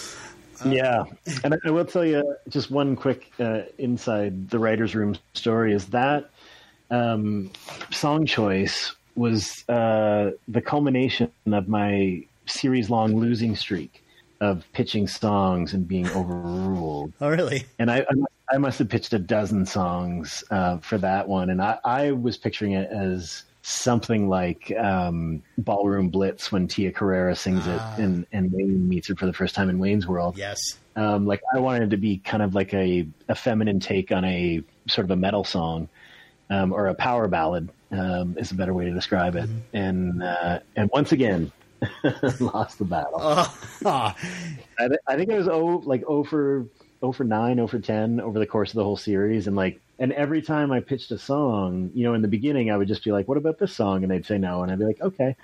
yeah, 0.66 1.04
and 1.44 1.54
I, 1.54 1.58
I 1.66 1.70
will 1.70 1.84
tell 1.84 2.04
you 2.04 2.36
just 2.48 2.70
one 2.70 2.96
quick 2.96 3.30
uh, 3.38 3.62
inside 3.78 4.50
the 4.50 4.58
writers' 4.58 4.94
room 4.94 5.16
story 5.34 5.72
is 5.72 5.86
that 5.86 6.30
um, 6.90 7.50
song 7.90 8.26
choice 8.26 8.94
was 9.16 9.68
uh, 9.68 10.30
the 10.46 10.60
culmination 10.60 11.30
of 11.46 11.68
my 11.68 12.22
series 12.46 12.88
long 12.88 13.16
losing 13.16 13.56
streak 13.56 14.04
of 14.40 14.64
pitching 14.72 15.08
songs 15.08 15.74
and 15.74 15.88
being 15.88 16.06
overruled. 16.10 17.12
Oh, 17.20 17.28
really? 17.28 17.66
And 17.78 17.90
I, 17.90 18.06
I 18.52 18.58
must- 18.58 18.78
have 18.78 18.88
pitched 18.88 19.12
a 19.12 19.18
dozen 19.18 19.66
songs 19.66 20.44
uh, 20.50 20.78
for 20.78 20.96
that 20.98 21.28
one, 21.28 21.50
and 21.50 21.60
I, 21.60 21.78
I 21.84 22.10
was 22.12 22.36
picturing 22.36 22.72
it 22.72 22.88
as 22.90 23.42
something 23.62 24.28
like 24.28 24.72
um, 24.78 25.42
Ballroom 25.58 26.08
Blitz 26.08 26.50
when 26.52 26.68
Tia 26.68 26.92
Carrere 26.92 27.34
sings 27.34 27.64
Ah. 27.66 27.94
it 27.96 28.02
and, 28.02 28.26
and 28.32 28.50
Wayne 28.52 28.88
meets 28.88 29.08
her 29.08 29.16
for 29.16 29.26
the 29.26 29.32
first 29.32 29.54
time 29.54 29.68
in 29.68 29.78
Wayne's 29.78 30.06
World. 30.06 30.38
Yes. 30.38 30.78
Um, 30.96 31.26
like 31.26 31.42
I 31.54 31.58
wanted 31.58 31.82
it 31.82 31.90
to 31.90 31.96
be 31.98 32.18
kind 32.18 32.42
of 32.42 32.54
like 32.54 32.72
a, 32.72 33.06
a 33.28 33.34
feminine 33.34 33.80
take 33.80 34.10
on 34.12 34.24
a 34.24 34.62
sort 34.88 35.04
of 35.04 35.10
a 35.10 35.16
metal 35.16 35.44
song, 35.44 35.88
um, 36.50 36.72
or 36.72 36.86
a 36.86 36.94
power 36.94 37.28
ballad 37.28 37.68
um, 37.90 38.36
is 38.38 38.50
a 38.50 38.54
better 38.54 38.74
way 38.74 38.84
to 38.84 38.92
describe 38.92 39.36
it. 39.36 39.48
And 39.72 40.22
uh, 40.22 40.60
and 40.76 40.90
once 40.92 41.12
again, 41.12 41.52
lost 42.40 42.78
the 42.78 42.84
battle. 42.84 43.20
Oh, 43.20 43.54
I, 43.84 44.88
th- 44.88 45.00
I 45.06 45.16
think 45.16 45.30
I 45.30 45.38
was 45.38 45.48
oh 45.48 45.82
like 45.84 46.04
oh 46.06 46.24
for 46.24 46.66
oh 47.02 47.12
for 47.12 47.24
nine, 47.24 47.60
oh 47.60 47.66
for 47.66 47.78
ten 47.78 48.20
over 48.20 48.38
the 48.38 48.46
course 48.46 48.70
of 48.70 48.76
the 48.76 48.84
whole 48.84 48.96
series, 48.96 49.46
and 49.46 49.56
like 49.56 49.80
and 49.98 50.12
every 50.12 50.42
time 50.42 50.72
I 50.72 50.80
pitched 50.80 51.10
a 51.10 51.18
song, 51.18 51.90
you 51.94 52.04
know, 52.04 52.14
in 52.14 52.22
the 52.22 52.28
beginning 52.28 52.70
I 52.70 52.76
would 52.76 52.88
just 52.88 53.04
be 53.04 53.12
like, 53.12 53.28
"What 53.28 53.38
about 53.38 53.58
this 53.58 53.74
song?" 53.74 54.02
and 54.02 54.10
they'd 54.10 54.26
say 54.26 54.38
no, 54.38 54.62
and 54.62 54.72
I'd 54.72 54.78
be 54.78 54.84
like, 54.84 55.00
"Okay." 55.00 55.36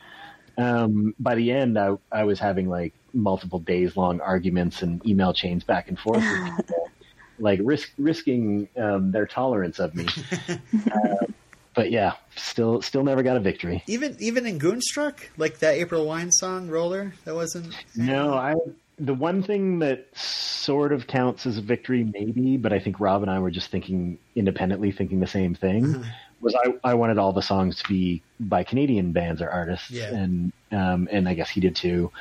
Um, 0.57 1.15
by 1.19 1.35
the 1.35 1.51
end, 1.51 1.79
I, 1.79 1.97
I 2.13 2.25
was 2.25 2.39
having 2.39 2.69
like 2.69 2.95
multiple 3.13 3.59
days 3.59 3.97
long 3.97 4.21
arguments 4.21 4.83
and 4.83 5.05
email 5.07 5.33
chains 5.33 5.65
back 5.65 5.89
and 5.89 5.99
forth 5.99 6.23
with 6.23 6.57
people, 6.57 6.91
like 7.39 7.61
risk 7.63 7.91
risking 7.99 8.69
um, 8.77 9.11
their 9.13 9.27
tolerance 9.27 9.79
of 9.79 9.95
me. 9.95 10.07
uh, 10.93 11.27
but 11.75 11.91
yeah, 11.91 12.15
still 12.37 12.83
still 12.83 13.03
never 13.05 13.23
got 13.23 13.37
a 13.37 13.41
victory. 13.41 13.83
even 13.87 14.17
even 14.21 14.47
in 14.47 14.59
Goonstruck, 14.59 15.31
like 15.37 15.59
that 15.59 15.75
April 15.75 16.07
Wine 16.07 16.31
song, 16.31 16.69
Roller, 16.69 17.15
that 17.25 17.35
wasn't. 17.35 17.75
No, 17.97 18.35
I 18.35 18.55
the 18.99 19.15
one 19.15 19.43
thing 19.43 19.81
that 19.81 20.07
sort 20.17 20.93
of 20.93 21.07
counts 21.09 21.47
as 21.47 21.59
a 21.59 21.63
victory, 21.63 22.05
maybe, 22.05 22.57
but 22.57 22.73
I 22.73 22.79
think 22.79 23.01
Rob 23.01 23.23
and 23.23 23.31
I 23.31 23.41
were 23.41 23.51
just 23.51 23.71
thinking 23.71 24.19
independently, 24.37 24.93
thinking 24.93 25.19
the 25.21 25.27
same 25.27 25.55
thing. 25.55 26.05
Was 26.41 26.55
I, 26.55 26.75
I 26.91 26.95
wanted 26.95 27.19
all 27.19 27.33
the 27.33 27.43
songs 27.43 27.83
to 27.83 27.89
be 27.89 28.23
by 28.39 28.65
Canadian 28.65 29.13
bands 29.13 29.41
or 29.43 29.49
artists, 29.49 29.91
Yeah. 29.91 30.15
and 30.15 30.53
um, 30.71 31.09
and 31.11 31.29
I 31.29 31.35
guess 31.35 31.49
he 31.51 31.61
did 31.61 31.75
too. 31.75 32.13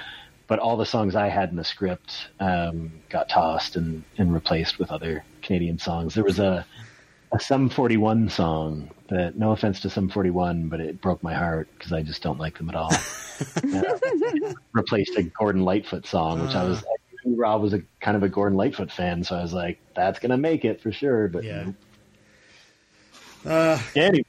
But 0.54 0.60
all 0.60 0.78
the 0.78 0.86
songs 0.86 1.16
I 1.16 1.30
had 1.30 1.50
in 1.50 1.56
the 1.56 1.64
script 1.64 2.28
um, 2.40 2.92
got 3.10 3.28
tossed 3.28 3.76
and, 3.76 4.04
and 4.20 4.32
replaced 4.32 4.78
with 4.78 4.92
other 4.92 5.26
Canadian 5.42 5.80
songs. 5.80 6.14
There 6.14 6.24
was 6.24 6.38
a 6.38 6.64
a 7.32 7.40
Sum 7.40 7.70
41 7.70 8.30
song 8.30 8.92
that, 9.10 9.36
no 9.36 9.52
offense 9.52 9.80
to 9.80 9.90
Sum 9.90 10.10
41, 10.10 10.70
but 10.70 10.80
it 10.80 11.02
broke 11.02 11.24
my 11.24 11.34
heart 11.34 11.70
because 11.76 11.92
I 11.92 12.04
just 12.04 12.22
don't 12.22 12.38
like 12.38 12.60
them 12.60 12.70
at 12.70 12.76
all. 12.76 12.94
Uh, 13.74 14.54
replaced 14.74 15.18
a 15.18 15.24
Gordon 15.24 15.64
Lightfoot 15.64 16.06
song, 16.06 16.46
which 16.46 16.56
I 16.56 16.64
was, 16.64 16.84
I 16.84 17.28
knew 17.28 17.36
Rob 17.36 17.64
was 17.64 17.74
a 17.74 17.82
kind 18.00 18.16
of 18.16 18.22
a 18.22 18.30
Gordon 18.30 18.56
Lightfoot 18.56 18.92
fan, 18.92 19.24
so 19.24 19.36
I 19.36 19.42
was 19.42 19.54
like, 19.54 19.80
that's 19.96 20.20
going 20.20 20.30
to 20.30 20.38
make 20.38 20.66
it 20.66 20.82
for 20.82 20.92
sure. 20.92 21.28
But 21.30 21.44
Yeah. 21.44 21.72
Uh, 23.44 23.80
anyway, 23.96 24.24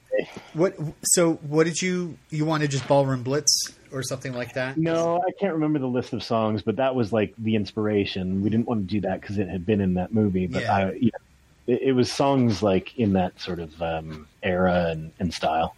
what? 0.53 0.75
So, 1.03 1.33
what 1.33 1.65
did 1.65 1.81
you 1.81 2.17
you 2.31 2.45
wanted 2.45 2.71
just 2.71 2.87
Ballroom 2.87 3.21
Blitz 3.23 3.75
or 3.95 4.03
something 4.03 4.33
like 4.33 4.53
that? 4.53 4.77
no, 4.77 5.17
I 5.25 5.31
can't 5.39 5.53
remember 5.53 5.79
the 5.79 5.87
list 5.87 6.13
of 6.13 6.21
songs, 6.23 6.61
but 6.61 6.75
that 6.75 6.93
was 6.95 7.11
like 7.13 7.33
the 7.37 7.55
inspiration. 7.55 8.41
We 8.43 8.49
didn't 8.49 8.67
want 8.67 8.87
to 8.87 8.93
do 8.95 9.01
that 9.01 9.21
because 9.21 9.37
it 9.37 9.47
had 9.47 9.65
been 9.65 9.81
in 9.81 9.95
that 9.95 10.13
movie, 10.13 10.47
but 10.47 10.63
Yeah. 10.63 10.75
I, 10.75 10.91
you 10.93 11.11
know, 11.11 11.73
it, 11.73 11.81
it 11.83 11.91
was 11.93 12.11
songs 12.11 12.61
like 12.61 12.97
in 12.97 13.13
that 13.13 13.39
sort 13.39 13.59
of 13.59 13.81
um, 13.81 14.27
era 14.43 14.87
and, 14.91 15.11
and 15.19 15.33
style. 15.33 15.75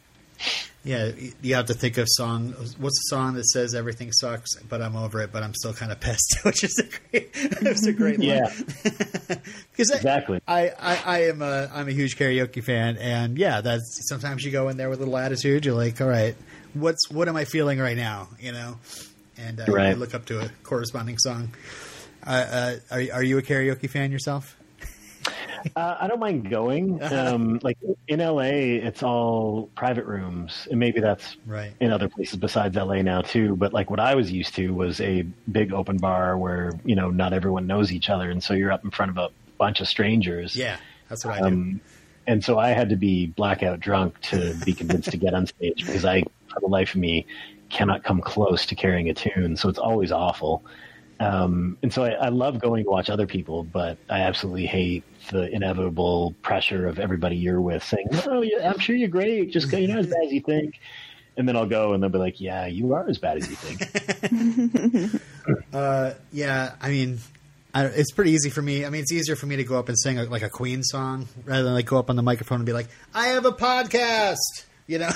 Yeah, 0.83 1.11
you 1.41 1.55
have 1.55 1.65
to 1.65 1.73
think 1.73 1.97
of 1.97 2.05
song. 2.11 2.51
What's 2.77 2.97
the 2.99 3.07
song 3.09 3.33
that 3.33 3.43
says 3.45 3.75
everything 3.75 4.11
sucks, 4.13 4.55
but 4.69 4.81
I'm 4.81 4.95
over 4.95 5.21
it, 5.21 5.33
but 5.33 5.43
I'm 5.43 5.53
still 5.53 5.73
kind 5.73 5.91
of 5.91 5.99
pissed, 5.99 6.37
which 6.43 6.63
is 6.63 6.79
a 6.79 6.83
great. 7.11 7.31
It's 7.33 7.85
a 7.85 7.91
great 7.91 8.19
line. 8.19 8.27
Yeah, 8.29 8.49
because 9.71 9.89
exactly. 9.91 10.39
I, 10.47 10.69
I, 10.79 11.01
I 11.05 11.19
am 11.23 11.41
a 11.41 11.69
I'm 11.73 11.89
a 11.89 11.91
huge 11.91 12.17
karaoke 12.17 12.63
fan, 12.63 12.95
and 12.97 13.37
yeah, 13.37 13.59
that's 13.59 14.07
sometimes 14.07 14.45
you 14.45 14.51
go 14.51 14.69
in 14.69 14.77
there 14.77 14.89
with 14.89 14.99
a 14.99 15.01
little 15.01 15.17
attitude. 15.17 15.65
You're 15.65 15.75
like, 15.75 15.99
all 15.99 16.07
right, 16.07 16.35
what's 16.73 17.09
what 17.09 17.27
am 17.27 17.35
I 17.35 17.45
feeling 17.45 17.79
right 17.79 17.97
now? 17.97 18.29
You 18.39 18.51
know, 18.51 18.79
and 19.37 19.59
uh, 19.59 19.65
Right. 19.67 19.89
you 19.91 19.95
look 19.95 20.13
up 20.13 20.25
to 20.27 20.39
a 20.41 20.49
corresponding 20.63 21.17
song. 21.19 21.53
Uh, 22.25 22.29
uh, 22.29 22.75
are 22.91 23.03
are 23.15 23.23
you 23.23 23.37
a 23.37 23.41
karaoke 23.41 23.89
fan 23.89 24.11
yourself? 24.11 24.55
Uh, 25.75 25.97
I 25.99 26.07
don't 26.07 26.19
mind 26.19 26.49
going. 26.49 27.01
Um, 27.11 27.59
like 27.63 27.77
in 28.07 28.19
LA, 28.19 28.43
it's 28.87 29.01
all 29.03 29.69
private 29.75 30.05
rooms, 30.05 30.67
and 30.69 30.79
maybe 30.79 30.99
that's 30.99 31.35
Right. 31.45 31.73
in 31.79 31.91
other 31.91 32.07
places 32.09 32.35
besides 32.37 32.75
LA 32.77 33.01
now 33.01 33.21
too. 33.21 33.55
But 33.55 33.73
like 33.73 33.89
what 33.89 33.99
I 33.99 34.15
was 34.15 34.31
used 34.31 34.55
to 34.55 34.73
was 34.73 35.01
a 35.01 35.23
big 35.51 35.73
open 35.73 35.97
bar 35.97 36.37
where 36.37 36.73
you 36.85 36.95
know 36.95 37.09
not 37.09 37.33
everyone 37.33 37.65
knows 37.67 37.91
each 37.91 38.09
other, 38.09 38.29
and 38.29 38.41
so 38.43 38.53
you're 38.53 38.71
up 38.71 38.83
in 38.83 38.91
front 38.91 39.11
of 39.11 39.17
a 39.17 39.29
bunch 39.57 39.81
of 39.81 39.87
strangers. 39.87 40.55
Yeah, 40.55 40.77
that's 41.09 41.25
what 41.25 41.35
I 41.35 41.39
do. 41.39 41.45
Um, 41.47 41.81
and 42.27 42.43
so 42.43 42.59
I 42.59 42.69
had 42.69 42.89
to 42.89 42.95
be 42.97 43.27
blackout 43.27 43.79
drunk 43.79 44.19
to 44.21 44.53
be 44.65 44.73
convinced 44.73 45.11
to 45.11 45.17
get 45.17 45.33
on 45.33 45.47
stage 45.47 45.85
because 45.85 46.03
I, 46.05 46.23
for 46.57 46.67
the 46.67 46.71
life 46.71 46.95
of 46.95 47.01
me, 47.01 47.25
cannot 47.69 48.03
come 48.03 48.21
close 48.21 48.65
to 48.67 48.75
carrying 48.75 49.09
a 49.09 49.13
tune. 49.13 49.57
So 49.57 49.69
it's 49.69 49.79
always 49.79 50.11
awful. 50.11 50.63
Um, 51.19 51.77
and 51.81 51.91
so 51.91 52.03
I, 52.03 52.09
I 52.11 52.29
love 52.29 52.59
going 52.59 52.83
to 52.83 52.89
watch 52.89 53.09
other 53.09 53.25
people, 53.25 53.63
but 53.63 53.97
I 54.09 54.19
absolutely 54.19 54.67
hate 54.67 55.03
the 55.31 55.49
inevitable 55.53 56.35
pressure 56.41 56.87
of 56.87 56.99
everybody 56.99 57.35
you're 57.35 57.59
with 57.59 57.83
saying, 57.83 58.07
"No, 58.25 58.41
yeah, 58.41 58.69
I'm 58.71 58.79
sure 58.79 58.95
you're 58.95 59.09
great. 59.09 59.51
Just 59.51 59.71
go, 59.71 59.77
you're 59.77 59.89
not 59.89 59.99
as 59.99 60.07
bad 60.07 60.25
as 60.25 60.31
you 60.31 60.41
think." 60.41 60.79
And 61.35 61.47
then 61.47 61.55
I'll 61.55 61.67
go, 61.67 61.93
and 61.93 62.01
they'll 62.01 62.09
be 62.09 62.19
like, 62.19 62.39
"Yeah, 62.39 62.67
you 62.67 62.93
are 62.93 63.07
as 63.09 63.17
bad 63.17 63.37
as 63.37 63.49
you 63.49 63.55
think." 63.55 65.21
Uh, 65.71 66.13
yeah, 66.33 66.73
I 66.81 66.89
mean, 66.89 67.19
I, 67.73 67.85
it's 67.85 68.11
pretty 68.11 68.31
easy 68.31 68.49
for 68.49 68.61
me. 68.61 68.85
I 68.85 68.89
mean, 68.89 69.01
it's 69.01 69.11
easier 69.11 69.35
for 69.35 69.45
me 69.45 69.57
to 69.57 69.63
go 69.63 69.79
up 69.79 69.87
and 69.87 69.97
sing 69.97 70.19
a, 70.19 70.23
like 70.25 70.41
a 70.41 70.49
Queen 70.49 70.83
song 70.83 71.27
rather 71.45 71.63
than 71.63 71.73
like 71.73 71.85
go 71.85 71.97
up 71.97 72.09
on 72.09 72.15
the 72.15 72.23
microphone 72.23 72.57
and 72.57 72.65
be 72.65 72.73
like, 72.73 72.87
"I 73.13 73.27
have 73.27 73.45
a 73.45 73.51
podcast," 73.51 74.35
you 74.87 74.99
know. 74.99 75.09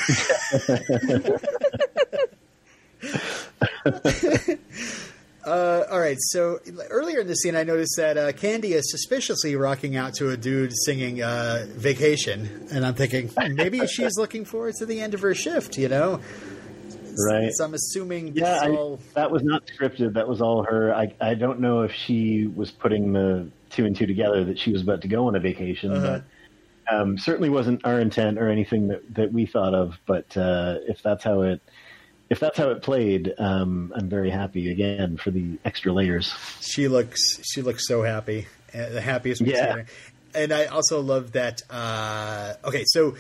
Uh, 5.44 5.86
all 5.90 6.00
right. 6.00 6.18
So 6.20 6.60
earlier 6.92 7.20
in 7.20 7.26
the 7.28 7.34
scene, 7.34 7.56
I 7.56 7.64
noticed 7.64 7.96
that 7.98 8.16
uh, 8.16 8.32
Candy 8.32 8.74
is 8.74 8.92
suspiciously 8.92 9.56
rocking 9.56 9.96
out 9.96 10.14
to 10.16 10.30
a 10.30 10.38
dude 10.38 10.72
singing 10.86 11.24
uh, 11.24 11.66
"Vacation," 11.70 12.68
and 12.72 12.86
I'm 12.86 12.94
thinking 12.94 13.30
hmm, 13.30 13.56
maybe 13.56 13.88
she's 13.88 14.20
looking 14.20 14.46
forward 14.46 14.76
to 14.76 14.86
the 14.86 15.02
end 15.02 15.16
of 15.16 15.22
her 15.22 15.34
shift. 15.34 15.80
You 15.80 15.90
know, 15.90 16.20
right? 17.28 17.52
so 17.54 17.66
I'm 17.66 17.74
assuming 17.74 18.34
Yeah, 18.36 18.60
I, 18.62 18.70
all 18.70 19.00
that 19.16 19.32
was 19.32 19.42
not 19.42 19.64
scripted. 19.66 20.14
That 20.14 20.28
was 20.28 20.42
all 20.42 20.62
her. 20.64 20.94
I 20.94 21.16
I 21.20 21.34
don't 21.34 21.60
know 21.60 21.82
if 21.82 21.92
she 21.92 22.46
was 22.46 22.70
putting 22.70 23.12
the 23.14 23.50
two 23.72 23.88
and 23.88 23.96
two 23.96 24.06
together 24.06 24.44
that 24.46 24.60
she 24.60 24.72
was 24.72 24.84
about 24.84 25.02
to 25.02 25.08
go 25.08 25.26
on 25.26 25.36
a 25.36 25.40
vacation, 25.40 25.92
Uh-huh. 25.92 26.20
but 26.20 26.24
um, 26.92 27.18
certainly 27.18 27.50
wasn't 27.50 27.86
our 27.86 28.00
intent 28.00 28.38
or 28.38 28.50
anything 28.50 28.90
that 28.90 29.16
that 29.16 29.34
we 29.34 29.46
thought 29.46 29.74
of. 29.74 29.98
But 30.06 30.36
uh, 30.36 30.80
if 30.88 31.02
that's 31.02 31.24
how 31.24 31.42
it 31.42 31.62
if 32.30 32.40
that's 32.40 32.58
how 32.58 32.70
it 32.70 32.82
played, 32.82 33.34
um, 33.38 33.92
I'm 33.96 34.10
very 34.10 34.30
happy 34.30 34.72
again 34.72 35.18
for 35.18 35.32
the 35.32 35.58
extra 35.66 35.92
layers. 35.92 36.34
she 36.62 36.88
looks 36.88 37.20
she 37.44 37.62
looks 37.62 37.88
so 37.88 38.04
happy, 38.04 38.48
uh, 38.74 38.90
the 38.90 39.02
happiest 39.02 39.42
Yeah. 39.42 39.84
And 40.34 40.54
I 40.54 40.66
also 40.68 41.02
love 41.02 41.34
that. 41.34 41.62
Uh, 41.70 42.54
okay, 42.64 42.84
so 42.88 43.16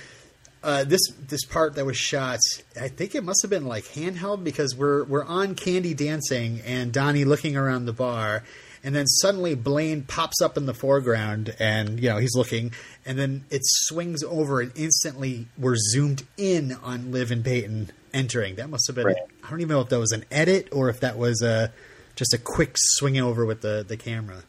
uh, 0.64 0.84
this 0.84 1.02
this 1.27 1.43
part 1.43 1.76
that 1.76 1.85
was 1.85 1.98
shot, 1.98 2.39
I 2.80 2.88
think 2.88 3.15
it 3.15 3.23
must 3.23 3.41
have 3.41 3.49
been 3.49 3.65
like 3.65 3.84
handheld 3.84 4.43
because 4.43 4.76
we're 4.76 5.03
we're 5.03 5.26
on 5.26 5.56
Candy 5.56 5.93
dancing 5.93 6.61
and 6.65 6.93
Donnie 6.93 7.26
looking 7.26 7.57
around 7.57 7.85
the 7.85 7.93
bar, 7.93 8.43
and 8.84 8.95
then 8.95 9.08
suddenly 9.08 9.56
Blaine 9.56 10.03
pops 10.03 10.41
up 10.41 10.58
in 10.58 10.66
the 10.66 10.74
foreground 10.74 11.56
and 11.60 11.99
you 11.99 12.10
know 12.10 12.18
he's 12.18 12.36
looking, 12.36 12.74
and 13.06 13.18
then 13.18 13.45
it 13.49 13.62
swings 13.64 14.24
over 14.24 14.62
and 14.62 14.72
instantly 14.76 15.48
we're 15.58 15.76
zoomed 15.76 16.24
in 16.38 16.74
on 16.84 17.12
Liv 17.12 17.32
and 17.32 17.44
Peyton 17.44 17.91
entering. 18.14 18.56
That 18.56 18.70
must 18.70 18.88
have 18.88 18.95
been 18.95 19.06
Right. 19.06 19.18
I 19.44 19.49
don't 19.49 19.62
even 19.62 19.76
know 19.76 19.82
if 19.82 19.90
that 19.90 19.99
was 19.99 20.12
an 20.12 20.26
edit 20.32 20.70
or 20.72 20.90
if 20.90 20.99
that 21.02 21.18
was 21.18 21.41
a 21.41 21.72
just 22.16 22.34
a 22.34 22.38
quick 22.38 22.74
swing 22.76 23.20
over 23.20 23.45
with 23.45 23.62
the 23.62 23.86
the 23.88 23.98
camera. 23.98 24.44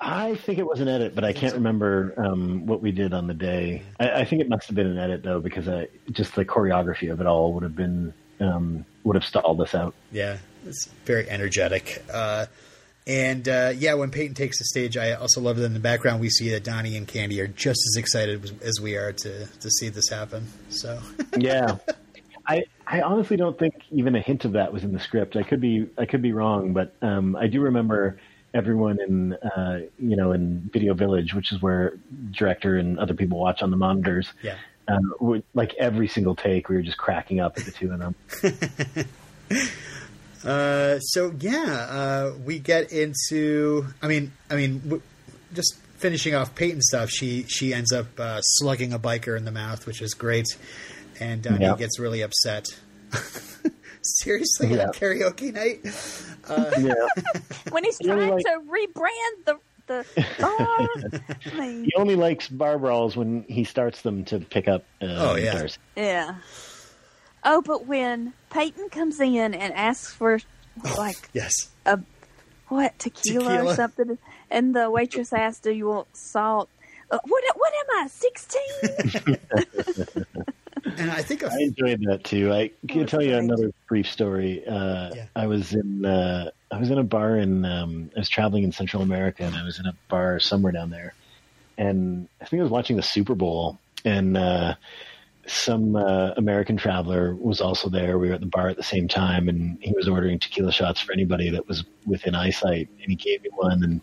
I 0.00 0.34
think 0.34 0.58
it 0.58 0.66
was 0.66 0.80
an 0.80 0.88
edit, 0.88 1.14
but 1.14 1.24
I 1.24 1.32
can't 1.32 1.54
remember 1.54 2.14
um, 2.18 2.66
what 2.66 2.82
we 2.82 2.90
did 2.90 3.14
on 3.14 3.26
the 3.26 3.34
day. 3.34 3.82
I, 3.98 4.10
I 4.10 4.24
think 4.24 4.42
it 4.42 4.48
must 4.48 4.66
have 4.66 4.74
been 4.76 4.86
an 4.86 4.98
edit 4.98 5.22
though, 5.22 5.40
because 5.40 5.68
I, 5.68 5.88
just 6.10 6.34
the 6.34 6.44
choreography 6.44 7.10
of 7.12 7.20
it 7.20 7.26
all 7.26 7.52
would 7.54 7.62
have 7.62 7.76
been 7.76 8.12
um, 8.40 8.84
would 9.04 9.14
have 9.14 9.24
stalled 9.24 9.60
us 9.60 9.74
out. 9.74 9.94
Yeah, 10.12 10.38
it's 10.66 10.86
very 11.04 11.28
energetic. 11.30 12.04
Uh, 12.12 12.46
and 13.06 13.48
uh, 13.48 13.72
yeah, 13.76 13.94
when 13.94 14.10
Peyton 14.10 14.34
takes 14.34 14.58
the 14.58 14.64
stage, 14.64 14.96
I 14.96 15.12
also 15.12 15.40
love 15.40 15.56
that 15.56 15.64
in 15.64 15.74
the 15.74 15.80
background 15.80 16.20
we 16.20 16.30
see 16.30 16.50
that 16.50 16.64
Donnie 16.64 16.96
and 16.96 17.06
Candy 17.06 17.40
are 17.40 17.46
just 17.46 17.80
as 17.88 17.96
excited 17.98 18.60
as- 18.62 18.80
we 18.80 18.96
are 18.96 19.12
to 19.12 19.46
to 19.46 19.70
see 19.70 19.88
this 19.88 20.08
happen. 20.08 20.46
So 20.70 21.00
yeah 21.38 21.76
i 22.46 22.62
i 22.86 23.00
honestly 23.00 23.38
don't 23.38 23.58
think 23.58 23.74
even 23.90 24.14
a 24.14 24.20
hint 24.20 24.44
of 24.44 24.52
that 24.52 24.70
was 24.70 24.84
in 24.84 24.92
the 24.92 25.00
script 25.00 25.34
i 25.34 25.42
could 25.42 25.62
be 25.62 25.88
i 25.96 26.04
could 26.04 26.20
be 26.20 26.32
wrong 26.32 26.74
but 26.74 26.92
um 27.00 27.34
i 27.36 27.46
do 27.46 27.62
remember 27.62 28.18
everyone 28.52 28.98
in 29.00 29.32
uh 29.32 29.80
you 29.98 30.14
know 30.14 30.32
in 30.32 30.68
video 30.70 30.92
village 30.92 31.32
which 31.32 31.52
is 31.52 31.62
where 31.62 31.94
director 32.32 32.76
and 32.76 32.98
other 32.98 33.14
people 33.14 33.38
watch 33.38 33.62
on 33.62 33.70
the 33.70 33.78
monitors 33.78 34.30
yeah, 34.42 34.56
we- 35.20 35.42
like 35.54 35.72
every 35.78 36.06
single 36.06 36.36
take, 36.36 36.68
we 36.68 36.76
were 36.76 36.82
just 36.82 36.98
cracking 36.98 37.40
up 37.40 37.56
at 37.56 37.64
the 37.64 37.70
two 37.70 37.90
of 37.90 37.98
them. 37.98 38.14
Uh, 40.44 40.98
so 41.00 41.32
yeah, 41.40 41.86
uh, 41.90 42.32
we 42.44 42.58
get 42.58 42.92
into. 42.92 43.86
I 44.02 44.08
mean, 44.08 44.32
I 44.50 44.56
mean, 44.56 44.80
w- 44.80 45.02
just 45.54 45.76
finishing 45.98 46.34
off 46.34 46.54
Peyton 46.54 46.82
stuff. 46.82 47.08
She 47.10 47.44
she 47.44 47.72
ends 47.72 47.92
up 47.92 48.06
uh, 48.18 48.40
slugging 48.42 48.92
a 48.92 48.98
biker 48.98 49.36
in 49.36 49.44
the 49.44 49.52
mouth, 49.52 49.86
which 49.86 50.02
is 50.02 50.12
great, 50.14 50.46
and 51.18 51.46
uh, 51.46 51.56
Yeah. 51.58 51.72
he 51.72 51.78
gets 51.78 51.98
really 51.98 52.22
upset. 52.22 52.66
Seriously, 54.02 54.74
Yeah. 54.74 54.88
on 54.88 54.88
karaoke 54.92 55.52
night? 55.52 55.80
yeah. 56.78 56.94
when 57.70 57.84
he's 57.84 57.98
trying 57.98 58.30
like- 58.30 58.44
to 58.44 58.60
rebrand 58.68 59.44
the 59.46 59.58
the 59.86 60.04
bar. 60.40 61.62
He 61.62 61.92
only 61.96 62.16
likes 62.16 62.48
bar 62.48 62.78
brawls 62.78 63.16
when 63.16 63.44
he 63.48 63.64
starts 63.64 64.00
them 64.02 64.24
to 64.26 64.38
pick 64.40 64.66
up. 64.66 64.84
Uh, 65.02 65.06
Oh, 65.08 65.34
yeah. 65.36 65.52
Darcy. 65.58 65.78
yeah. 65.96 66.34
Oh, 67.44 67.60
but 67.62 67.86
when 67.86 68.32
Peyton 68.50 68.88
comes 68.88 69.20
in 69.20 69.54
and 69.54 69.72
asks 69.74 70.12
for 70.12 70.40
like 70.96 71.28
Yes. 71.32 71.68
a 71.86 72.00
what 72.68 72.98
tequila, 72.98 73.44
Tequila. 73.50 73.72
or 73.72 73.74
something, 73.74 74.18
and 74.50 74.74
the 74.74 74.90
waitress 74.90 75.32
asks, 75.32 75.60
"Do 75.60 75.70
you 75.72 75.86
want 75.88 76.16
salt?" 76.16 76.68
Uh, 77.10 77.18
what 77.26 77.44
what 77.54 77.72
am 77.80 78.04
I 78.04 78.08
sixteen? 78.08 79.36
And 80.98 81.10
I 81.10 81.22
think 81.22 81.42
a, 81.42 81.46
I 81.50 81.56
enjoyed 81.60 82.02
that 82.06 82.24
too. 82.24 82.52
I 82.52 82.70
can 82.88 83.02
it's 83.02 83.10
tell 83.10 83.22
you 83.22 83.30
great. 83.30 83.38
another 83.44 83.70
brief 83.88 84.06
story. 84.10 84.64
Uh, 84.66 85.10
Yeah. 85.14 85.26
I 85.34 85.46
was 85.46 85.72
in 85.72 86.04
uh, 86.04 86.50
I 86.70 86.78
was 86.78 86.90
in 86.90 86.98
a 86.98 87.02
bar 87.02 87.36
in 87.38 87.64
um, 87.64 88.10
I 88.14 88.18
was 88.20 88.28
traveling 88.28 88.64
in 88.64 88.72
Central 88.72 89.02
America, 89.02 89.44
and 89.44 89.56
I 89.56 89.64
was 89.64 89.78
in 89.78 89.86
a 89.86 89.94
bar 90.08 90.38
somewhere 90.40 90.72
down 90.72 90.90
there, 90.90 91.14
and 91.78 92.28
I 92.40 92.44
think 92.44 92.60
I 92.60 92.64
was 92.64 92.70
watching 92.72 92.96
the 92.96 93.02
Super 93.02 93.34
Bowl, 93.34 93.78
and 94.04 94.36
uh, 94.36 94.74
some 95.46 95.96
uh, 95.96 96.30
American 96.36 96.76
traveler 96.76 97.34
was 97.34 97.60
also 97.60 97.88
there. 97.88 98.18
We 98.18 98.28
were 98.28 98.34
at 98.34 98.40
the 98.40 98.46
bar 98.46 98.68
at 98.68 98.76
the 98.76 98.82
same 98.82 99.08
time, 99.08 99.48
and 99.48 99.78
he 99.80 99.92
was 99.92 100.08
ordering 100.08 100.38
tequila 100.38 100.72
shots 100.72 101.00
for 101.00 101.12
anybody 101.12 101.50
that 101.50 101.68
was 101.68 101.84
within 102.06 102.34
eyesight, 102.34 102.88
and 103.00 103.10
he 103.10 103.14
gave 103.14 103.42
me 103.42 103.50
one. 103.54 103.82
And 103.84 104.00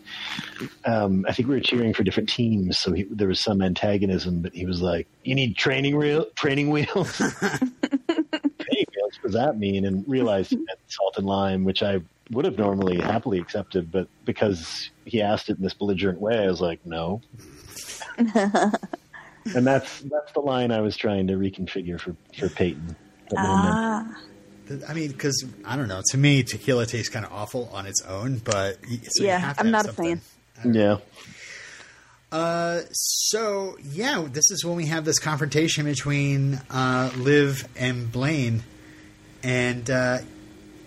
um, 0.84 1.26
I 1.28 1.32
think 1.32 1.48
we 1.48 1.54
were 1.54 1.60
cheering 1.60 1.94
for 1.94 2.02
different 2.04 2.28
teams, 2.28 2.78
so 2.78 2.92
he, 2.92 3.04
there 3.04 3.28
was 3.28 3.40
some 3.40 3.60
antagonism. 3.62 4.42
But 4.42 4.54
he 4.54 4.66
was 4.66 4.80
like, 4.80 5.08
"You 5.24 5.34
need 5.34 5.56
training 5.56 6.24
training 6.36 6.70
wheels." 6.70 7.16
training 7.38 7.66
wheels. 8.68 9.18
What 9.20 9.22
does 9.22 9.34
that 9.34 9.58
mean? 9.58 9.84
And 9.84 10.08
realized 10.08 10.54
salt 10.86 11.16
and 11.16 11.26
lime, 11.26 11.64
which 11.64 11.82
I 11.82 12.00
would 12.30 12.44
have 12.44 12.56
normally 12.58 13.00
happily 13.00 13.38
accepted, 13.38 13.90
but 13.90 14.08
because 14.24 14.90
he 15.04 15.20
asked 15.20 15.50
it 15.50 15.56
in 15.56 15.62
this 15.62 15.74
belligerent 15.74 16.20
way, 16.20 16.38
I 16.38 16.46
was 16.46 16.60
like, 16.60 16.84
"No." 16.86 17.20
and 19.44 19.66
that's 19.66 20.00
that's 20.00 20.32
the 20.32 20.40
line 20.40 20.70
I 20.72 20.80
was 20.80 20.96
trying 20.96 21.26
to 21.28 21.34
reconfigure 21.34 22.00
for 22.00 22.14
for 22.38 22.48
Peyton. 22.48 22.96
Ah, 23.36 24.04
I 24.88 24.94
mean, 24.94 25.10
because 25.10 25.44
I 25.64 25.76
don't 25.76 25.88
know. 25.88 26.02
To 26.10 26.18
me, 26.18 26.42
tequila 26.42 26.86
tastes 26.86 27.08
kind 27.08 27.24
of 27.24 27.32
awful 27.32 27.68
on 27.72 27.86
its 27.86 28.02
own, 28.02 28.38
but 28.38 28.78
y- 28.88 29.00
so 29.02 29.24
you 29.24 29.28
Yeah, 29.28 29.38
have 29.38 29.56
to 29.56 29.64
I'm 29.64 29.70
have 29.70 29.84
not 29.84 29.88
a 29.88 29.92
fan. 29.92 30.20
Yeah. 30.64 30.98
Uh, 32.30 32.80
so 32.92 33.76
yeah, 33.82 34.26
this 34.30 34.50
is 34.50 34.64
when 34.64 34.76
we 34.76 34.86
have 34.86 35.04
this 35.04 35.18
confrontation 35.18 35.84
between 35.84 36.60
uh, 36.70 37.10
Liv 37.16 37.68
and 37.76 38.10
Blaine, 38.10 38.62
and 39.42 39.90
uh, 39.90 40.18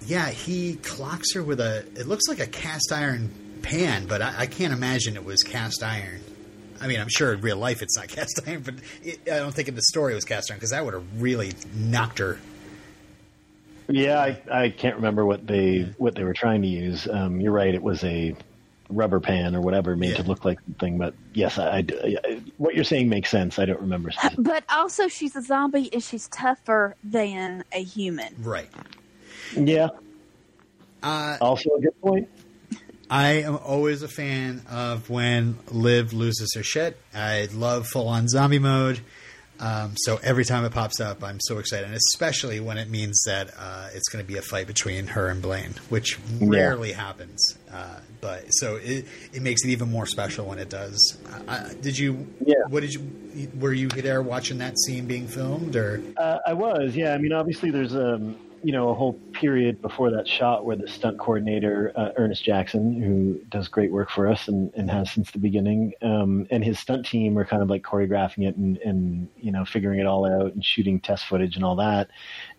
yeah, 0.07 0.29
he 0.29 0.75
clocks 0.77 1.33
her 1.35 1.43
with 1.43 1.59
a. 1.59 1.79
It 1.95 2.07
looks 2.07 2.27
like 2.27 2.39
a 2.39 2.47
cast 2.47 2.91
iron 2.91 3.29
pan, 3.61 4.07
but 4.07 4.21
I, 4.23 4.33
I 4.39 4.45
can't 4.47 4.73
imagine 4.73 5.15
it 5.15 5.25
was 5.25 5.43
cast 5.43 5.83
iron. 5.83 6.21
I 6.81 6.87
mean, 6.87 6.99
I'm 6.99 7.09
sure 7.09 7.33
in 7.33 7.41
real 7.41 7.57
life 7.57 7.81
it's 7.81 7.97
not 7.97 8.07
cast 8.09 8.39
iron, 8.47 8.61
but 8.61 8.75
it, 9.03 9.19
I 9.31 9.37
don't 9.37 9.53
think 9.53 9.67
in 9.67 9.75
the 9.75 9.81
story 9.81 10.13
it 10.13 10.15
was 10.15 10.25
cast 10.25 10.51
iron 10.51 10.57
because 10.59 10.71
that 10.71 10.83
would 10.85 10.93
have 10.93 11.21
really 11.21 11.53
knocked 11.73 12.19
her. 12.19 12.39
Yeah, 13.87 14.19
I, 14.19 14.41
I 14.51 14.69
can't 14.69 14.95
remember 14.95 15.25
what 15.25 15.45
they 15.45 15.93
what 15.97 16.15
they 16.15 16.23
were 16.23 16.33
trying 16.33 16.61
to 16.63 16.67
use. 16.67 17.07
Um, 17.07 17.39
you're 17.39 17.51
right; 17.51 17.73
it 17.73 17.83
was 17.83 18.03
a 18.03 18.35
rubber 18.89 19.19
pan 19.19 19.55
or 19.55 19.61
whatever 19.61 19.95
made 19.95 20.11
Yeah. 20.11 20.17
to 20.17 20.23
look 20.23 20.43
like 20.45 20.59
something. 20.61 20.97
But 20.97 21.13
yes, 21.33 21.57
I, 21.59 21.77
I- 22.03 22.17
I- 22.23 22.41
what 22.57 22.73
you're 22.75 22.83
saying 22.83 23.09
makes 23.09 23.29
sense. 23.29 23.59
I 23.59 23.65
don't 23.65 23.79
remember. 23.81 24.11
but 24.37 24.63
also 24.69 25.07
she's 25.07 25.35
a 25.35 25.41
zombie 25.41 25.91
and 25.93 26.03
she's 26.03 26.27
tougher 26.29 26.95
than 27.03 27.63
a 27.71 27.83
human. 27.83 28.35
Right. 28.39 28.69
yeah, 29.55 29.89
Uh, 31.03 31.37
also 31.41 31.69
a 31.75 31.81
good 31.81 31.99
point. 32.01 32.27
I 33.09 33.43
am 33.43 33.57
always 33.57 34.01
a 34.01 34.07
fan 34.07 34.61
of 34.69 35.09
when 35.09 35.59
Liv 35.71 36.13
loses 36.13 36.53
her 36.55 36.63
shit. 36.63 36.97
I 37.13 37.47
love 37.53 37.87
full 37.87 38.07
on 38.07 38.27
zombie 38.27 38.59
mode. 38.59 38.99
Um, 39.59 39.93
so 39.95 40.19
every 40.21 40.43
time 40.43 40.65
it 40.65 40.73
pops 40.73 40.99
up, 40.99 41.23
I'm 41.23 41.39
so 41.39 41.59
excited, 41.59 41.85
and 41.85 41.95
especially 41.95 42.59
when 42.59 42.77
it 42.77 42.89
means 42.89 43.23
that 43.25 43.51
uh, 43.57 43.87
it's 43.93 44.09
going 44.09 44.23
to 44.23 44.27
be 44.27 44.37
a 44.37 44.41
fight 44.41 44.67
between 44.67 45.07
her 45.07 45.29
and 45.29 45.41
Blaine, 45.41 45.75
which 45.87 46.19
rarely 46.41 46.91
happens. 46.91 47.57
Uh, 47.71 47.99
but 48.19 48.47
so 48.49 48.75
it 48.75 49.05
it 49.33 49.41
makes 49.41 49.63
it 49.63 49.69
even 49.69 49.89
more 49.89 50.05
special 50.05 50.45
when 50.45 50.59
it 50.59 50.69
does. 50.69 51.17
Uh, 51.47 51.69
did 51.79 51.97
you? 51.97 52.27
Yeah. 52.45 52.55
What 52.67 52.81
did 52.81 52.93
you? 52.93 53.49
Were 53.57 53.71
you 53.71 53.87
there 53.87 54.21
watching 54.21 54.57
that 54.57 54.77
scene 54.79 55.05
being 55.05 55.27
filmed, 55.27 55.75
or? 55.75 56.01
Uh, 56.17 56.39
I 56.45 56.53
was, 56.53 56.95
yeah. 56.95 57.13
I 57.13 57.17
mean, 57.17 57.31
obviously, 57.31 57.71
there's 57.71 57.95
um, 57.95 58.35
you 58.65 58.71
know 58.71 58.89
a 58.89 58.95
whole 58.95 59.13
period 59.31 59.79
before 59.79 60.09
that 60.09 60.27
shot 60.27 60.65
where 60.65 60.75
the 60.75 60.87
stunt 60.87 61.19
coordinator 61.19 61.93
uh, 61.95 62.09
Ernest 62.17 62.43
Jackson, 62.43 62.99
who 62.99 63.39
does 63.51 63.67
great 63.67 63.91
work 63.91 64.09
for 64.09 64.27
us 64.27 64.47
and, 64.47 64.73
and 64.73 64.89
has 64.89 65.11
since 65.11 65.29
the 65.29 65.37
beginning, 65.37 65.93
um, 66.01 66.47
and 66.49 66.65
his 66.65 66.79
stunt 66.79 67.05
team 67.05 67.37
are 67.37 67.45
kind 67.45 67.61
of 67.61 67.69
like 67.69 67.83
choreographing 67.83 68.47
it 68.47 68.55
and, 68.55 68.77
and 68.79 69.29
you 69.37 69.51
know 69.51 69.65
figuring 69.65 69.99
it 69.99 70.07
all 70.07 70.25
out 70.25 70.51
and 70.55 70.65
shooting 70.65 70.99
test 70.99 71.27
footage 71.27 71.55
and 71.55 71.63
all 71.63 71.75
that, 71.75 72.09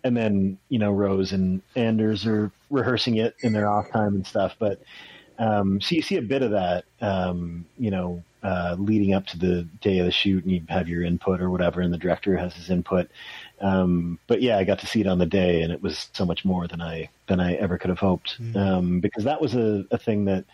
and 0.05 0.15
then 0.15 0.57
you 0.69 0.79
know 0.79 0.93
Rose 0.93 1.33
and 1.33 1.61
Anders 1.75 2.25
are 2.25 2.53
rehearsing 2.69 3.17
it 3.17 3.35
in 3.41 3.51
their 3.51 3.69
off 3.69 3.91
time 3.91 4.15
and 4.15 4.25
stuff, 4.25 4.55
but. 4.57 4.81
Um, 5.39 5.79
so 5.81 5.93
you 5.93 6.01
see 6.01 6.17
a 6.17 6.21
bit 6.23 6.41
of 6.41 6.49
that, 6.49 6.85
um, 6.99 7.67
you 7.77 7.91
know, 7.91 8.23
uh, 8.43 8.75
leading 8.77 9.13
up 9.13 9.25
to 9.27 9.37
the 9.37 9.63
day 9.81 9.99
of 9.99 10.05
the 10.05 10.11
shoot, 10.11 10.43
and 10.43 10.53
you 10.53 10.61
have 10.69 10.87
your 10.87 11.03
input 11.03 11.41
or 11.41 11.49
whatever, 11.49 11.81
and 11.81 11.93
the 11.93 11.97
director 11.97 12.37
has 12.37 12.53
his 12.53 12.69
input. 12.69 13.09
Um, 13.59 14.19
but 14.27 14.41
yeah, 14.41 14.57
I 14.57 14.63
got 14.63 14.79
to 14.79 14.87
see 14.87 15.01
it 15.01 15.07
on 15.07 15.19
the 15.19 15.25
day, 15.25 15.61
and 15.61 15.71
it 15.73 15.81
was 15.81 16.09
so 16.13 16.25
much 16.25 16.45
more 16.45 16.67
than 16.67 16.81
I 16.81 17.09
than 17.27 17.39
I 17.39 17.55
ever 17.55 17.77
could 17.77 17.89
have 17.89 17.99
hoped. 17.99 18.37
Um, 18.55 18.99
because 18.99 19.23
that 19.23 19.41
was 19.41 19.55
a, 19.55 19.85
a 19.91 19.97
thing 19.97 20.25
that 20.25 20.45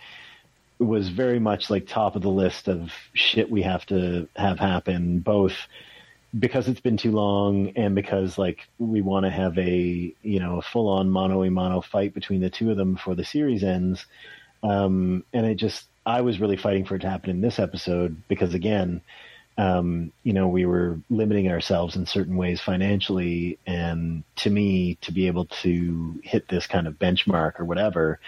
was 0.79 1.09
very 1.09 1.39
much 1.39 1.69
like 1.69 1.87
top 1.87 2.15
of 2.15 2.21
the 2.21 2.29
list 2.29 2.67
of 2.67 2.91
shit 3.13 3.49
we 3.49 3.61
have 3.61 3.85
to 3.87 4.27
have 4.35 4.59
happen, 4.59 5.19
both 5.19 5.55
because 6.37 6.67
it's 6.67 6.81
been 6.81 6.97
too 6.97 7.11
long 7.11 7.73
and 7.75 7.93
because 7.93 8.37
like 8.39 8.67
we 8.79 9.01
want 9.01 9.23
to 9.25 9.29
have 9.29 9.57
a 9.57 10.13
you 10.23 10.39
know 10.39 10.57
a 10.57 10.61
full 10.61 10.87
on 10.87 11.09
mono 11.09 11.43
a 11.43 11.49
mono 11.49 11.81
fight 11.81 12.13
between 12.13 12.41
the 12.41 12.49
two 12.49 12.71
of 12.71 12.77
them 12.77 12.93
before 12.93 13.15
the 13.15 13.25
series 13.25 13.63
ends. 13.63 14.05
Um, 14.63 15.25
and 15.33 15.45
it 15.45 15.55
just 15.55 15.87
I 16.05 16.21
was 16.21 16.39
really 16.39 16.57
fighting 16.57 16.85
for 16.85 16.95
it 16.95 16.99
to 16.99 17.09
happen 17.09 17.29
in 17.29 17.41
this 17.41 17.59
episode 17.59 18.21
because 18.27 18.53
again, 18.53 19.01
um, 19.57 20.11
you 20.23 20.33
know, 20.33 20.47
we 20.47 20.65
were 20.65 20.99
limiting 21.09 21.49
ourselves 21.49 21.95
in 21.95 22.05
certain 22.05 22.37
ways 22.37 22.59
financially, 22.59 23.59
and 23.67 24.23
to 24.37 24.49
me, 24.49 24.95
to 25.01 25.11
be 25.11 25.27
able 25.27 25.45
to 25.45 26.19
hit 26.23 26.47
this 26.47 26.65
kind 26.65 26.87
of 26.87 26.97
benchmark 26.97 27.59
or 27.59 27.65
whatever, 27.65 28.19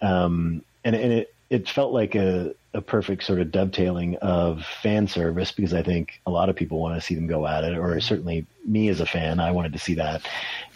um, 0.00 0.62
and, 0.84 0.96
and 0.96 1.12
it 1.12 1.34
it 1.50 1.68
felt 1.68 1.92
like 1.92 2.14
a, 2.14 2.54
a 2.72 2.80
perfect 2.80 3.24
sort 3.24 3.40
of 3.40 3.50
dovetailing 3.50 4.16
of 4.18 4.64
fan 4.64 5.08
service 5.08 5.50
because 5.50 5.74
I 5.74 5.82
think 5.82 6.20
a 6.24 6.30
lot 6.30 6.48
of 6.48 6.54
people 6.54 6.78
want 6.78 6.94
to 6.94 7.04
see 7.04 7.16
them 7.16 7.26
go 7.26 7.46
at 7.46 7.64
it, 7.64 7.76
or 7.76 8.00
certainly 8.00 8.46
me 8.64 8.88
as 8.88 9.00
a 9.00 9.06
fan, 9.06 9.40
I 9.40 9.50
wanted 9.50 9.74
to 9.74 9.78
see 9.78 9.94
that, 9.94 10.26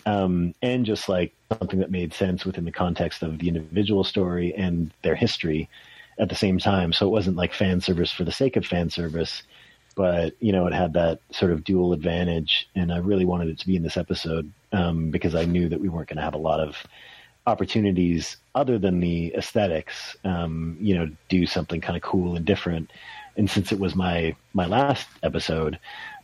um, 0.05 0.55
and 0.60 0.85
just 0.85 1.09
like 1.09 1.32
something 1.59 1.78
that 1.78 1.90
made 1.90 2.12
sense 2.12 2.44
within 2.44 2.66
the 2.66 2.72
context 2.72 3.22
of 3.22 3.39
the 3.39 3.48
individual 3.48 4.05
story 4.05 4.52
and 4.55 4.90
their 5.02 5.14
history 5.14 5.70
at 6.19 6.28
the 6.28 6.35
same 6.35 6.59
time. 6.59 6.93
So 6.93 7.07
it 7.07 7.11
wasn't 7.11 7.36
like 7.36 7.53
fan 7.53 7.81
service 7.81 8.11
for 8.11 8.24
the 8.24 8.32
sake 8.32 8.57
of 8.57 8.66
fan 8.66 8.91
service, 8.91 9.43
but 9.97 10.35
you 10.41 10.53
know, 10.53 10.66
it 10.66 10.74
had 10.74 10.93
that 10.95 11.20
sort 11.31 11.53
of 11.53 11.65
dual 11.65 11.93
advantage, 11.93 12.69
and 12.74 12.93
I 12.93 12.99
really 12.99 13.24
wanted 13.24 13.49
it 13.49 13.59
to 13.61 13.66
be 13.66 13.77
in 13.77 13.82
this 13.82 13.97
episode 13.97 14.51
um, 14.73 15.11
because 15.11 15.35
I 15.35 15.45
knew 15.45 15.69
that 15.69 15.81
we 15.81 15.89
weren't 15.89 16.09
going 16.09 16.16
to 16.19 16.23
have 16.23 16.35
a 16.35 16.39
lot 16.39 16.61
of 16.61 16.77
opportunities 17.47 18.36
other 18.55 18.78
than 18.78 19.01
the 19.01 19.35
aesthetics, 19.35 20.16
um, 20.24 20.77
you 20.81 20.95
know, 20.95 21.11
do 21.28 21.47
something 21.47 21.81
kind 21.81 21.97
of 21.97 22.03
cool 22.03 22.36
and 22.36 22.45
different. 22.45 22.91
And 23.36 23.51
since 23.51 23.73
it 23.73 23.78
was 23.78 23.95
my 23.95 24.35
my 24.53 24.66
last 24.66 25.09
episode, 25.23 25.78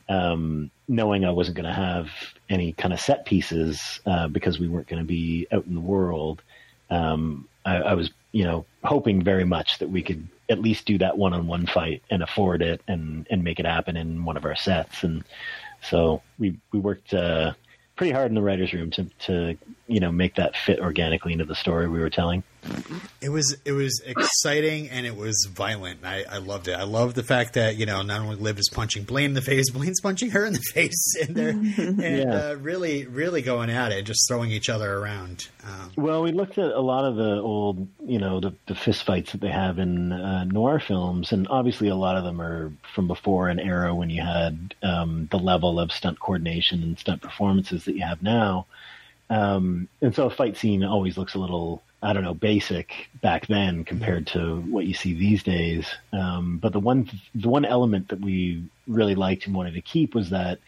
um, 0.09 0.71
knowing 0.89 1.25
I 1.25 1.31
wasn't 1.31 1.57
going 1.57 1.69
to 1.69 1.73
have 1.73 2.09
any 2.49 2.73
kind 2.73 2.93
of 2.93 3.01
set 3.01 3.25
pieces 3.25 4.01
uh, 4.07 4.29
because 4.29 4.59
we 4.59 4.69
weren't 4.69 4.89
going 4.89 5.03
to 5.03 5.07
be 5.07 5.47
out 5.53 5.67
in 5.67 5.75
the 5.75 5.81
world, 5.81 6.43
um, 6.91 7.49
I, 7.65 7.77
I 7.77 7.95
was, 7.95 8.11
you 8.33 8.45
know, 8.45 8.65
hoping 8.85 9.23
very 9.23 9.45
much 9.45 9.79
that 9.79 9.91
we 9.91 10.03
could 10.03 10.27
at 10.49 10.61
least 10.61 10.85
do 10.85 10.99
that 10.99 11.17
one-on-one 11.17 11.67
fight 11.67 12.03
and 12.11 12.23
afford 12.23 12.63
it 12.63 12.81
and 12.89 13.27
and 13.31 13.43
make 13.45 13.61
it 13.61 13.67
happen 13.67 13.97
in 13.97 14.25
one 14.25 14.37
of 14.37 14.45
our 14.45 14.57
sets. 14.57 15.05
And 15.05 15.25
so 15.83 16.23
we 16.39 16.59
we 16.73 16.81
worked 16.81 17.15
uh, 17.15 17.53
pretty 17.97 18.13
hard 18.13 18.31
in 18.31 18.35
the 18.35 18.43
writers' 18.43 18.73
room 18.73 18.91
to 18.93 19.05
to 19.27 19.57
you 19.87 20.01
know 20.01 20.13
make 20.13 20.35
that 20.37 20.57
fit 20.57 20.81
organically 20.81 21.33
into 21.33 21.45
the 21.45 21.55
story 21.55 21.89
we 21.89 22.01
were 22.01 22.11
telling. 22.11 22.43
It 23.23 23.29
was 23.31 23.57
it 23.65 23.73
was 23.73 24.03
exciting 24.05 24.89
and 24.91 25.07
it 25.07 25.17
was 25.17 25.47
violent. 25.51 26.01
I, 26.05 26.25
I 26.31 26.39
loved 26.39 26.69
it. 26.69 26.73
I 26.73 26.83
love 26.85 27.15
the 27.15 27.23
fact 27.23 27.55
that 27.55 27.77
you 27.77 27.87
know 27.87 28.03
not 28.03 28.21
only 28.21 28.37
Liv 28.37 28.59
is 28.59 28.69
punching 28.73 29.05
Blaine 29.05 29.27
in 29.27 29.35
the 29.35 29.41
face, 29.43 29.71
Blaine's 29.73 30.01
punching 30.01 30.31
her 30.31 30.45
in 30.45 30.53
the 30.53 30.63
face, 30.75 31.15
and 31.23 31.35
they're 31.37 31.49
and 31.79 31.99
Yeah. 32.01 32.35
uh, 32.51 32.57
really 32.61 33.07
really 33.07 33.43
going 33.43 33.71
at 33.71 33.93
it, 33.93 34.03
just 34.05 34.27
throwing 34.29 34.51
each 34.51 34.69
other 34.69 34.93
around. 34.99 35.49
Um, 35.65 35.93
Well, 35.97 36.23
we 36.23 36.33
looked 36.33 36.59
at 36.59 36.71
a 36.73 36.81
lot 36.81 37.05
of 37.05 37.17
the 37.17 37.41
old, 37.41 37.87
you 38.05 38.19
know, 38.19 38.41
the, 38.41 38.53
the 38.67 38.75
fist 38.75 39.05
fights 39.05 39.33
that 39.33 39.41
they 39.43 39.51
have 39.51 39.79
in 39.79 40.13
uh, 40.13 40.45
noir 40.45 40.81
films, 40.81 41.33
and 41.33 41.47
obviously 41.49 41.89
a 41.89 41.95
lot 41.97 42.17
of 42.17 42.25
them 42.25 42.41
are 42.41 42.73
from 42.95 43.07
before 43.07 43.49
an 43.49 43.59
era 43.61 43.95
when 43.95 44.11
you 44.11 44.23
had 44.23 44.75
um, 44.83 45.29
the 45.31 45.39
level 45.39 45.79
of 45.79 45.93
stunt 45.93 46.19
coordination 46.21 46.83
and 46.83 46.99
stunt 46.99 47.21
performances 47.23 47.85
that 47.85 47.95
you 47.95 48.03
have 48.03 48.23
now. 48.23 48.67
Um, 49.31 49.89
and 50.03 50.15
so 50.15 50.27
a 50.27 50.31
fight 50.31 50.57
scene 50.57 50.85
always 50.85 51.17
looks 51.17 51.35
a 51.35 51.39
little, 51.39 51.83
I 52.03 52.13
don't 52.13 52.25
know, 52.25 52.35
basic 52.35 53.09
back 53.23 53.47
then 53.47 53.85
compared 53.85 54.27
to 54.29 54.61
what 54.63 54.87
you 54.87 54.95
see 54.95 55.15
these 55.15 55.43
days. 55.43 55.87
Um, 56.13 56.59
but 56.59 56.73
the 56.73 56.81
one, 56.81 57.09
the 57.35 57.49
one 57.49 57.65
element 57.65 58.09
that 58.09 58.21
we 58.21 58.65
really 58.89 59.15
liked 59.15 59.47
and 59.47 59.55
wanted 59.55 59.75
to 59.75 59.81
keep 59.81 60.15
was 60.15 60.31
that 60.31 60.59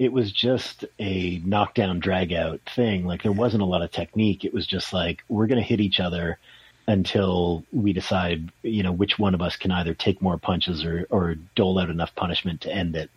it 0.00 0.12
was 0.12 0.32
just 0.32 0.84
a 0.98 1.38
knockdown 1.44 2.00
drag 2.00 2.32
out 2.32 2.60
thing. 2.74 3.06
Like 3.06 3.22
there 3.22 3.32
wasn't 3.32 3.62
a 3.62 3.66
lot 3.66 3.82
of 3.82 3.92
technique. 3.92 4.44
It 4.44 4.52
was 4.52 4.66
just 4.66 4.92
like 4.92 5.22
we're 5.28 5.46
going 5.46 5.62
to 5.62 5.68
hit 5.68 5.80
each 5.80 6.00
other 6.00 6.38
until 6.88 7.64
we 7.70 7.92
decide, 7.92 8.50
you 8.62 8.82
know, 8.82 8.92
which 8.92 9.18
one 9.18 9.34
of 9.34 9.42
us 9.42 9.56
can 9.56 9.70
either 9.70 9.94
take 9.94 10.20
more 10.20 10.38
punches 10.38 10.84
or 10.84 11.06
or 11.10 11.36
dole 11.54 11.78
out 11.78 11.90
enough 11.90 12.14
punishment 12.16 12.62
to 12.62 12.72
end 12.72 12.96
it. 12.96 13.10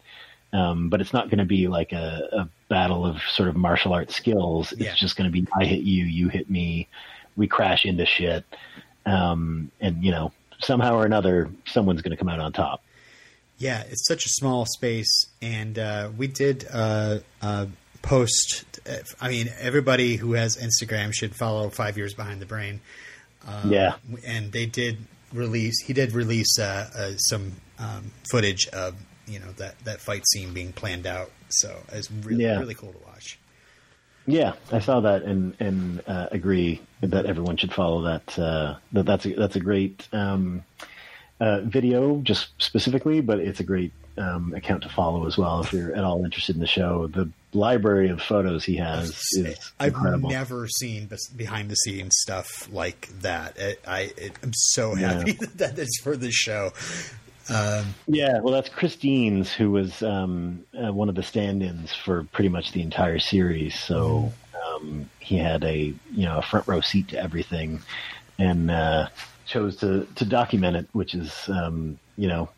Um, 0.53 0.89
but 0.89 1.01
it's 1.01 1.11
not 1.13 1.29
going 1.29 1.39
to 1.39 1.45
be 1.45 1.67
like 1.67 1.91
a, 1.93 2.29
a 2.31 2.49
battle 2.69 3.05
of 3.07 3.21
sort 3.23 3.49
of 3.49 3.55
martial 3.55 3.91
arts 3.93 4.15
skills. 4.15 4.71
It's 4.71 4.81
Yeah. 4.81 4.93
just 4.95 5.15
going 5.17 5.27
to 5.27 5.31
be 5.31 5.47
I 5.57 5.65
hit 5.65 5.81
you, 5.81 6.05
you 6.05 6.29
hit 6.29 6.47
me, 6.49 6.87
we 7.35 7.47
crash 7.47 7.85
into 7.85 8.05
shit, 8.05 8.45
um, 9.05 9.71
and 9.81 10.03
you 10.03 10.11
know 10.11 10.31
somehow 10.59 10.95
or 10.95 11.05
another 11.05 11.49
someone's 11.65 12.01
going 12.03 12.11
to 12.11 12.17
come 12.17 12.29
out 12.29 12.39
on 12.39 12.53
top. 12.53 12.83
Yeah, 13.57 13.83
it's 13.89 14.05
such 14.07 14.25
a 14.25 14.29
small 14.29 14.65
space, 14.65 15.27
and 15.41 15.77
uh, 15.79 16.09
we 16.15 16.27
did 16.27 16.65
uh, 16.71 17.19
uh, 17.41 17.65
post. 18.01 18.65
I 19.21 19.29
mean, 19.29 19.49
everybody 19.59 20.17
who 20.17 20.33
has 20.33 20.57
Instagram 20.57 21.13
should 21.13 21.35
follow 21.35 21.69
Five 21.69 21.97
Years 21.97 22.13
Behind 22.13 22.41
the 22.41 22.45
Brain. 22.45 22.81
Um, 23.47 23.71
Yeah. 23.71 23.95
and 24.25 24.51
they 24.51 24.65
did 24.65 24.97
release. 25.33 25.81
He 25.85 25.93
did 25.93 26.11
release 26.13 26.59
uh, 26.59 26.89
uh, 26.95 27.11
some 27.17 27.53
um, 27.79 28.11
footage 28.29 28.67
of 28.67 28.95
you 29.27 29.39
know 29.39 29.51
that 29.57 29.79
that 29.85 29.99
fight 30.01 30.23
scene 30.27 30.53
being 30.53 30.73
planned 30.73 31.05
out. 31.07 31.31
So 31.49 31.75
it's 31.91 32.09
really 32.11 32.43
Yeah. 32.43 32.59
really 32.59 32.75
cool 32.75 32.91
to 32.93 32.99
watch. 33.05 33.39
Yeah, 34.25 34.53
I 34.71 34.79
saw 34.79 35.01
that 35.01 35.23
and 35.23 35.53
and 35.59 36.01
uh, 36.07 36.27
agree 36.31 36.81
that 37.01 37.25
everyone 37.25 37.57
should 37.57 37.73
follow 37.73 38.03
that. 38.03 38.39
Uh, 38.39 38.75
that 38.93 39.05
that's 39.05 39.25
a, 39.25 39.33
that's 39.33 39.55
a 39.57 39.59
great 39.59 40.07
um, 40.13 40.63
uh, 41.41 41.59
video, 41.61 42.19
just 42.21 42.49
specifically, 42.57 43.19
but 43.19 43.39
it's 43.39 43.59
a 43.59 43.63
great 43.65 43.91
um, 44.17 44.53
account 44.53 44.83
to 44.83 44.89
follow 44.89 45.27
as 45.27 45.37
well 45.37 45.59
if 45.61 45.73
you're 45.73 45.93
at 45.93 46.03
all 46.05 46.23
interested 46.23 46.55
in 46.55 46.61
the 46.61 46.67
show. 46.67 47.07
The 47.07 47.29
library 47.51 48.09
of 48.09 48.21
photos 48.21 48.63
he 48.63 48.77
has 48.77 49.09
is 49.33 49.73
I've 49.79 49.89
incredible. 49.93 50.29
never 50.29 50.67
seen 50.69 51.09
behind 51.35 51.69
the 51.69 51.75
scenes 51.75 52.13
stuff 52.19 52.71
like 52.71 53.09
that. 53.21 53.57
It, 53.57 53.81
I 53.85 54.13
it, 54.15 54.31
I'm 54.41 54.53
so 54.53 54.95
Yeah. 54.95 55.17
happy 55.17 55.31
that 55.55 55.77
it's 55.77 55.99
for 56.01 56.15
the 56.15 56.31
show. 56.31 56.71
Um, 57.49 57.93
Yeah, 58.07 58.39
well, 58.39 58.53
that's 58.53 58.69
Christine's, 58.69 59.51
who 59.51 59.71
was 59.71 60.01
um, 60.01 60.65
uh, 60.73 60.93
one 60.93 61.09
of 61.09 61.15
the 61.15 61.23
stand-ins 61.23 61.93
for 61.93 62.23
pretty 62.25 62.49
much 62.49 62.71
the 62.71 62.81
entire 62.81 63.19
series. 63.19 63.77
So 63.77 64.31
um, 64.65 65.09
he 65.19 65.37
had 65.37 65.63
a 65.63 65.93
you 66.11 66.25
know 66.25 66.37
a 66.37 66.41
front 66.41 66.67
row 66.67 66.81
seat 66.81 67.09
to 67.09 67.21
everything, 67.21 67.81
and 68.39 68.71
uh, 68.71 69.09
chose 69.45 69.75
to 69.77 70.07
to 70.15 70.25
document 70.25 70.77
it, 70.77 70.87
which 70.93 71.13
is 71.13 71.49
um, 71.49 71.99
you 72.17 72.27
know 72.27 72.49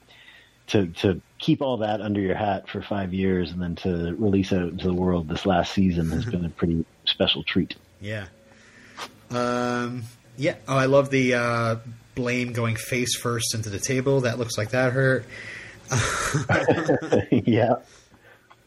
to 0.68 0.88
to 0.88 1.22
keep 1.40 1.62
all 1.62 1.78
that 1.78 2.02
under 2.02 2.20
your 2.20 2.36
hat 2.36 2.68
for 2.68 2.82
five 2.82 3.14
years 3.14 3.52
and 3.52 3.62
then 3.62 3.76
to 3.76 4.16
release 4.16 4.52
it 4.52 4.62
out 4.62 4.70
into 4.70 4.88
the 4.88 4.94
world 4.94 5.28
this 5.28 5.46
last 5.46 5.74
season 5.74 6.10
has 6.10 6.26
been 6.26 6.46
a 6.46 6.50
pretty 6.58 6.86
special 7.06 7.44
treat. 7.44 7.76
Yeah. 8.02 8.28
Um, 9.30 10.04
yeah. 10.38 10.56
Oh, 10.68 10.78
I 10.78 10.86
love 10.86 11.10
the 11.10 11.34
uh, 11.36 11.76
Blaine 12.16 12.54
going 12.54 12.76
face 12.76 13.16
first 13.18 13.54
into 13.54 13.70
the 13.70 13.80
table. 13.80 14.22
That 14.22 14.40
looks 14.40 14.58
like 14.58 14.70
that 14.72 14.94
hurt. 14.94 15.26
yeah, 17.32 17.76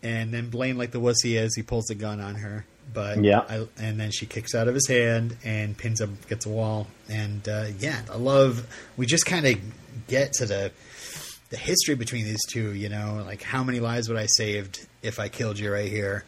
And 0.02 0.32
then 0.32 0.50
Blaine, 0.50 0.78
like 0.78 0.92
the 0.92 1.00
wuss 1.00 1.16
he 1.22 1.36
is, 1.36 1.54
he 1.56 1.62
pulls 1.62 1.86
the 1.86 1.94
gun 1.94 2.20
on 2.20 2.36
her. 2.36 2.64
But 2.92 3.22
Yeah. 3.22 3.40
I, 3.48 3.66
and 3.78 3.98
then 3.98 4.10
she 4.10 4.26
kicks 4.26 4.54
out 4.54 4.68
of 4.68 4.74
his 4.74 4.86
hand 4.86 5.36
and 5.44 5.76
pins 5.76 6.00
him, 6.00 6.18
gets 6.28 6.46
a 6.46 6.48
wall. 6.48 6.86
And 7.08 7.46
uh, 7.48 7.66
yeah, 7.78 8.00
I 8.10 8.16
love. 8.16 8.66
We 8.96 9.06
just 9.06 9.26
kind 9.26 9.46
of 9.46 9.56
get 10.06 10.32
to 10.34 10.46
the 10.46 10.70
the 11.50 11.56
history 11.56 11.94
between 11.94 12.24
these 12.24 12.44
two. 12.48 12.72
You 12.74 12.88
know, 12.88 13.22
like 13.26 13.42
how 13.42 13.64
many 13.64 13.80
lives 13.80 14.08
would 14.08 14.18
I 14.18 14.26
saved 14.26 14.86
if 15.02 15.18
I 15.18 15.28
killed 15.28 15.58
you 15.58 15.72
right 15.72 15.90
here? 15.90 16.24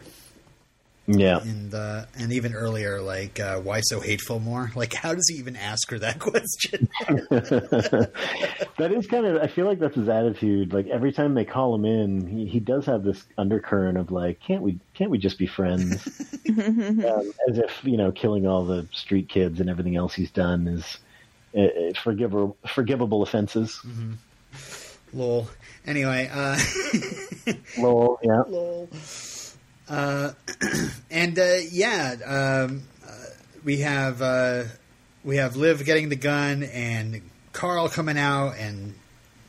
Yeah. 1.18 1.40
and 1.40 1.74
uh, 1.74 2.04
and 2.18 2.32
even 2.32 2.54
earlier, 2.54 3.00
like 3.00 3.40
uh, 3.40 3.58
why 3.60 3.80
so 3.80 4.00
hateful 4.00 4.38
Moore? 4.38 4.70
Like 4.76 4.94
how 4.94 5.14
does 5.14 5.28
he 5.28 5.36
even 5.36 5.56
ask 5.56 5.90
her 5.90 5.98
that 5.98 6.18
question? 6.20 6.88
that 7.30 8.92
is 8.94 9.06
kind 9.06 9.26
of. 9.26 9.42
I 9.42 9.46
feel 9.48 9.66
like 9.66 9.78
that's 9.78 9.96
his 9.96 10.08
attitude. 10.08 10.72
Like 10.72 10.86
every 10.88 11.12
time 11.12 11.34
they 11.34 11.44
call 11.44 11.74
him 11.74 11.84
in, 11.84 12.26
he, 12.26 12.46
he 12.46 12.60
does 12.60 12.86
have 12.86 13.02
this 13.02 13.24
undercurrent 13.36 13.98
of 13.98 14.10
like, 14.10 14.40
can't 14.40 14.62
we? 14.62 14.78
Can't 14.94 15.10
we 15.10 15.18
just 15.18 15.38
be 15.38 15.46
friends? 15.46 16.06
um, 16.48 17.32
as 17.48 17.58
if 17.58 17.80
you 17.84 17.96
know, 17.96 18.12
killing 18.12 18.46
all 18.46 18.64
the 18.64 18.88
street 18.92 19.28
kids 19.28 19.60
and 19.60 19.68
everything 19.68 19.96
else 19.96 20.14
he's 20.14 20.30
done 20.30 20.66
is 20.68 20.98
uh, 21.56 21.62
uh, 21.62 21.92
forgivable 22.02 22.56
forgivable 22.66 23.22
offenses. 23.22 23.80
Lol. 25.12 25.48
Anyway, 25.86 26.30
uh, 26.32 26.56
Lol, 27.78 28.18
yeah. 28.22 28.42
lol. 28.46 28.88
Uh, 29.90 30.32
and 31.10 31.36
uh, 31.38 31.56
yeah, 31.70 32.14
um, 32.24 32.82
uh, 33.04 33.10
we 33.64 33.78
have 33.78 34.22
uh, 34.22 34.62
we 35.24 35.36
have 35.36 35.56
Liv 35.56 35.84
getting 35.84 36.08
the 36.08 36.16
gun 36.16 36.62
and 36.62 37.22
Carl 37.52 37.88
coming 37.88 38.16
out 38.16 38.52
and 38.56 38.94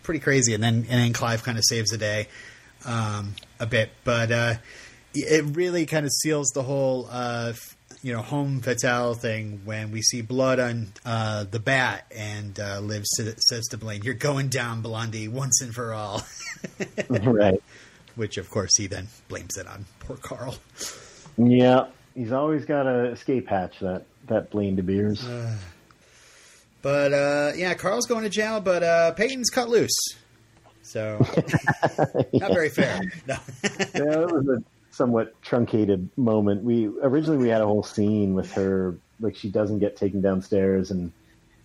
pretty 0.02 0.20
crazy, 0.20 0.56
and 0.56 0.64
then 0.64 0.88
and 0.90 1.00
then 1.00 1.14
Clive 1.14 1.44
kind 1.44 1.60
of 1.60 1.64
saves 1.64 1.92
the 1.92 2.00
day 2.00 2.28
um, 2.86 3.36
a 3.60 3.68
bit, 3.68 3.92
but 4.04 4.32
uh, 4.32 4.54
it 5.14 5.56
really 5.56 5.86
kind 5.86 6.08
of 6.08 6.12
seals 6.12 6.50
the 6.56 6.64
whole 6.64 7.08
uh, 7.12 7.54
you 8.02 8.12
know 8.12 8.24
homme 8.24 8.62
fatale 8.62 9.14
thing 9.14 9.62
when 9.64 9.92
we 9.92 10.02
see 10.02 10.24
blood 10.24 10.60
on 10.60 10.88
the 11.04 11.62
bat 11.64 12.12
and 12.16 12.58
Liv 12.58 13.06
says 13.06 13.68
to 13.70 13.78
Blaine, 13.78 14.02
"You're 14.02 14.16
going 14.16 14.50
down, 14.50 14.82
Blondie, 14.82 15.28
once 15.28 15.62
and 15.62 15.72
for 15.72 15.94
all." 15.94 16.24
right. 17.10 17.62
Which, 18.16 18.38
of 18.38 18.50
course, 18.50 18.78
he 18.78 18.88
then 18.88 19.08
blames 19.28 19.58
it 19.58 19.68
on 19.68 19.86
poor 20.00 20.18
Carl. 20.18 20.56
Yeah. 21.38 21.88
He's 22.14 22.32
always 22.32 22.66
got 22.66 22.88
a 22.88 23.12
escape 23.12 23.48
hatch 23.48 23.80
that 23.80 24.04
that 24.28 24.50
Blaine 24.50 24.76
DeBeers. 24.78 25.56
But 26.82 27.14
uh, 27.14 27.52
yeah, 27.56 27.74
Carl's 27.76 28.08
going 28.08 28.24
to 28.24 28.30
jail, 28.30 28.60
but 28.60 28.84
uh, 28.84 29.12
Peyton's 29.14 29.50
cut 29.50 29.70
loose. 29.70 29.98
So 30.82 31.20
not 32.34 32.54
very 32.54 32.70
fair. 32.70 33.00
No. 33.28 33.38
yeah, 33.64 34.22
it 34.22 34.32
was 34.32 34.48
a 34.48 34.64
somewhat 34.90 35.40
truncated 35.42 36.10
moment. 36.18 36.64
We 36.64 36.88
originally 37.02 37.38
we 37.38 37.50
had 37.50 37.62
a 37.62 37.66
whole 37.66 37.84
scene 37.84 38.34
with 38.34 38.52
her, 38.54 38.96
like 39.20 39.36
she 39.36 39.50
doesn't 39.50 39.80
get 39.80 39.96
taken 39.96 40.22
downstairs, 40.22 40.92
and 40.92 41.12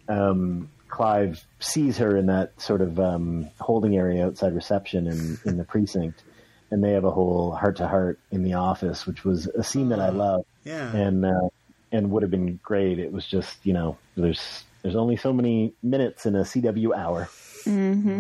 um, 0.09 0.69
Clive 0.89 1.45
sees 1.61 1.97
her 1.99 2.17
in 2.17 2.27
that 2.27 2.61
sort 2.61 2.83
of 2.83 3.01
um, 3.01 3.49
holding 3.59 3.97
area 3.97 4.27
outside 4.27 4.55
reception 4.55 5.07
in 5.07 5.39
in 5.45 5.57
the 5.57 5.65
precinct, 5.65 6.23
and 6.71 6.83
they 6.83 6.93
have 6.93 7.05
a 7.05 7.11
whole 7.11 7.53
heart 7.53 7.77
to 7.77 7.89
heart 7.89 8.19
in 8.31 8.43
the 8.43 8.55
office, 8.55 9.07
which 9.07 9.25
was 9.25 9.47
a 9.47 9.63
scene 9.63 9.91
that 9.91 10.01
I 10.01 10.09
love 10.11 10.45
yeah. 10.65 10.95
and 10.95 11.25
uh, 11.25 11.49
and 11.93 12.11
would 12.11 12.23
have 12.23 12.31
been 12.31 12.59
great. 12.63 12.99
It 12.99 13.13
was 13.13 13.27
just 13.27 13.59
you 13.65 13.73
know 13.73 13.99
there's 14.17 14.65
there's 14.83 14.97
only 14.97 15.17
so 15.17 15.33
many 15.33 15.73
minutes 15.83 16.27
in 16.27 16.35
a 16.35 16.43
CW 16.43 16.97
hour. 16.97 17.29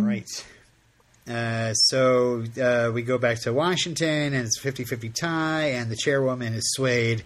Right. 0.04 0.46
Uh, 1.28 1.74
so 1.74 2.44
uh, 2.60 2.90
we 2.92 3.02
go 3.02 3.18
back 3.18 3.40
to 3.40 3.52
Washington, 3.52 4.32
and 4.32 4.46
it's 4.46 4.58
50 4.60 4.84
50 4.84 5.08
tie, 5.10 5.70
and 5.70 5.90
the 5.90 5.96
chairwoman 5.96 6.54
is 6.54 6.72
swayed 6.72 7.24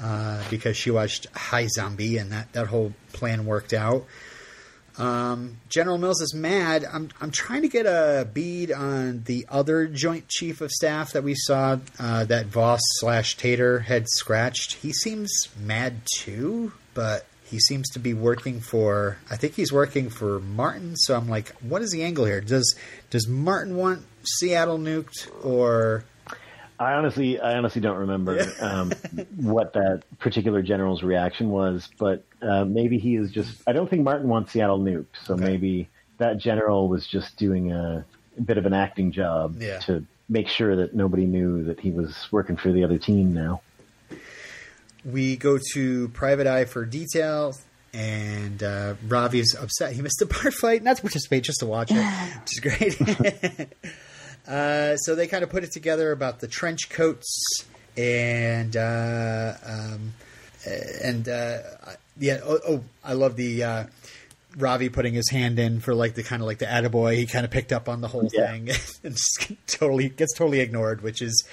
uh, 0.00 0.42
because 0.50 0.76
she 0.76 0.90
watched 0.90 1.26
High 1.34 1.66
Zombie, 1.66 2.18
and 2.18 2.30
that, 2.32 2.52
that 2.52 2.68
whole 2.68 2.94
plan 3.12 3.46
worked 3.46 3.72
out. 3.72 4.04
Um, 4.98 5.58
General 5.68 5.98
Mills 5.98 6.20
is 6.20 6.34
mad. 6.34 6.84
I'm, 6.90 7.10
I'm 7.20 7.30
trying 7.30 7.62
to 7.62 7.68
get 7.68 7.86
a 7.86 8.26
bead 8.32 8.72
on 8.72 9.22
the 9.24 9.46
other 9.48 9.86
Joint 9.86 10.28
Chief 10.28 10.60
of 10.60 10.70
Staff 10.70 11.12
that 11.12 11.22
we 11.22 11.34
saw 11.34 11.78
uh, 11.98 12.24
that 12.24 12.46
Voss 12.46 12.80
slash 12.98 13.36
Tater 13.36 13.80
had 13.80 14.08
scratched. 14.08 14.74
He 14.74 14.92
seems 14.92 15.30
mad 15.58 16.02
too, 16.16 16.72
but 16.94 17.26
he 17.44 17.58
seems 17.58 17.88
to 17.90 17.98
be 17.98 18.14
working 18.14 18.60
for. 18.60 19.18
I 19.30 19.36
think 19.36 19.54
he's 19.54 19.72
working 19.72 20.10
for 20.10 20.40
Martin. 20.40 20.96
So 20.96 21.16
I'm 21.16 21.28
like, 21.28 21.50
what 21.60 21.82
is 21.82 21.90
the 21.90 22.02
angle 22.02 22.24
here? 22.24 22.40
Does 22.40 22.74
does 23.10 23.26
Martin 23.26 23.76
want 23.76 24.04
Seattle 24.24 24.78
nuked 24.78 25.28
or? 25.44 26.04
I 26.80 26.94
honestly, 26.94 27.38
I 27.38 27.56
honestly 27.58 27.82
don't 27.82 27.98
remember 27.98 28.40
um, 28.60 28.90
what 29.36 29.74
that 29.74 30.02
particular 30.18 30.62
general's 30.62 31.02
reaction 31.02 31.50
was, 31.50 31.88
but 31.98 32.24
uh, 32.40 32.64
maybe 32.64 32.98
he 32.98 33.16
is 33.16 33.30
just. 33.30 33.60
I 33.66 33.72
don't 33.72 33.88
think 33.88 34.02
Martin 34.02 34.28
wants 34.28 34.52
Seattle 34.52 34.80
nuked, 34.80 35.06
so 35.24 35.34
Okay. 35.34 35.44
maybe 35.44 35.88
that 36.16 36.38
general 36.38 36.88
was 36.88 37.06
just 37.06 37.36
doing 37.36 37.70
a, 37.70 38.04
bit 38.42 38.56
of 38.56 38.64
an 38.64 38.72
acting 38.72 39.12
job 39.12 39.60
Yeah. 39.60 39.78
to 39.80 40.04
make 40.28 40.48
sure 40.48 40.76
that 40.76 40.94
nobody 40.94 41.26
knew 41.26 41.64
that 41.64 41.78
he 41.80 41.90
was 41.90 42.28
working 42.32 42.56
for 42.56 42.72
the 42.72 42.82
other 42.84 42.96
team 42.96 43.34
now. 43.34 43.60
We 45.04 45.36
go 45.36 45.58
to 45.74 46.08
Private 46.08 46.46
Eye 46.46 46.64
for 46.64 46.84
details. 46.86 47.60
and 47.92 48.62
uh, 48.62 48.94
is 49.32 49.56
upset 49.60 49.92
he 49.92 50.00
missed 50.02 50.22
a 50.22 50.26
bar 50.34 50.50
fight, 50.50 50.82
not 50.82 50.96
to 50.96 51.02
participate, 51.02 51.42
just 51.44 51.60
to 51.60 51.66
watch 51.66 51.90
it, 51.90 52.04
which 52.40 52.52
is 52.52 52.60
great. 52.60 53.68
uh, 54.50 54.96
so 54.96 55.14
they 55.14 55.26
kind 55.26 55.44
of 55.44 55.50
put 55.50 55.64
it 55.64 55.72
together 55.72 56.12
about 56.12 56.40
the 56.40 56.48
trench 56.48 56.90
coats 56.90 57.64
and 57.96 58.76
uh, 58.76 59.54
um, 59.66 60.12
and 61.02 61.28
uh, 61.28 61.58
yeah. 62.18 62.40
Oh, 62.44 62.58
oh, 62.68 62.84
I 63.04 63.12
love 63.14 63.36
the. 63.36 63.62
Uh, 63.64 63.84
Ravi 64.56 64.88
putting 64.88 65.14
his 65.14 65.30
hand 65.30 65.60
in 65.60 65.78
for 65.78 65.94
like 65.94 66.14
the 66.14 66.24
kind 66.24 66.42
of 66.42 66.46
like 66.46 66.58
the 66.58 66.64
attaboy. 66.66 67.14
He 67.16 67.26
kind 67.26 67.44
of 67.44 67.52
picked 67.52 67.72
up 67.72 67.88
on 67.88 68.00
the 68.00 68.08
whole 68.08 68.28
Yeah. 68.32 68.50
thing 68.50 68.68
and 69.04 69.14
just 69.14 69.52
totally 69.68 70.08
gets 70.08 70.34
totally 70.36 70.58
ignored, 70.58 71.02
which 71.02 71.22
is 71.22 71.44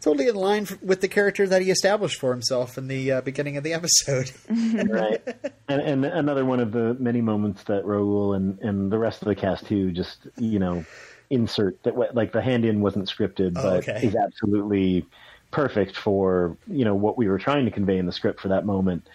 totally 0.00 0.26
in 0.26 0.34
line 0.36 0.66
with 0.80 1.02
the 1.02 1.08
character 1.08 1.46
that 1.46 1.60
he 1.60 1.70
established 1.70 2.18
for 2.18 2.30
himself 2.32 2.78
in 2.78 2.88
the 2.88 3.12
uh, 3.12 3.20
beginning 3.20 3.58
of 3.58 3.62
the 3.62 3.74
episode. 3.74 4.32
right. 4.48 5.22
And, 5.68 5.82
and 5.82 6.04
another 6.06 6.46
one 6.46 6.60
of 6.60 6.72
the 6.72 6.96
many 6.98 7.20
moments 7.20 7.62
that 7.64 7.84
Rahul 7.84 8.34
and, 8.34 8.58
and 8.60 8.90
the 8.90 8.98
rest 8.98 9.20
of 9.20 9.28
the 9.28 9.34
cast 9.34 9.66
too 9.66 9.92
just 9.92 10.26
you 10.38 10.58
know 10.58 10.86
insert 11.30 11.82
that 11.84 11.96
like 12.14 12.32
the 12.32 12.42
hand 12.42 12.64
in 12.64 12.80
wasn't 12.80 13.06
scripted, 13.06 13.52
Oh, 13.56 13.62
but 13.62 13.88
okay. 13.88 14.06
is 14.06 14.14
absolutely 14.16 15.06
perfect 15.50 15.96
for 15.96 16.56
you 16.68 16.84
know 16.84 16.94
what 16.94 17.16
we 17.16 17.28
were 17.28 17.38
trying 17.38 17.64
to 17.64 17.70
convey 17.70 17.98
in 17.98 18.06
the 18.06 18.12
script 18.12 18.40
for 18.40 18.48
that 18.48 18.66
moment. 18.66 19.06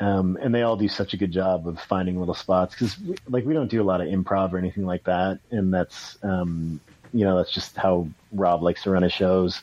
Um, 0.00 0.38
and 0.40 0.54
they 0.54 0.62
all 0.62 0.76
do 0.76 0.88
such 0.88 1.12
a 1.12 1.18
good 1.18 1.30
job 1.32 1.68
of 1.68 1.78
finding 1.78 2.18
little 2.18 2.34
spots 2.34 2.74
because 2.74 2.96
like 3.28 3.44
we 3.44 3.52
don't 3.54 3.68
do 3.70 3.82
a 3.82 3.84
lot 3.84 4.00
of 4.00 4.08
improv 4.08 4.52
or 4.52 4.58
anything 4.58 4.86
like 4.86 5.04
that, 5.04 5.40
and 5.50 5.72
that's 5.72 6.16
um, 6.22 6.80
you 7.12 7.24
know 7.24 7.36
that's 7.36 7.52
just 7.52 7.76
how 7.76 8.08
Rob 8.32 8.62
likes 8.62 8.82
to 8.84 8.90
run 8.90 9.02
his 9.02 9.12
shows 9.12 9.60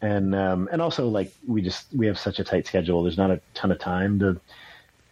and 0.00 0.34
um, 0.34 0.68
and 0.70 0.80
also 0.80 1.08
like 1.08 1.32
we 1.48 1.60
just 1.62 1.86
we 1.94 2.06
have 2.06 2.18
such 2.18 2.38
a 2.38 2.44
tight 2.44 2.66
schedule. 2.66 3.02
There's 3.02 3.18
not 3.18 3.30
a 3.32 3.40
ton 3.54 3.72
of 3.72 3.78
time 3.80 4.18
to 4.20 4.40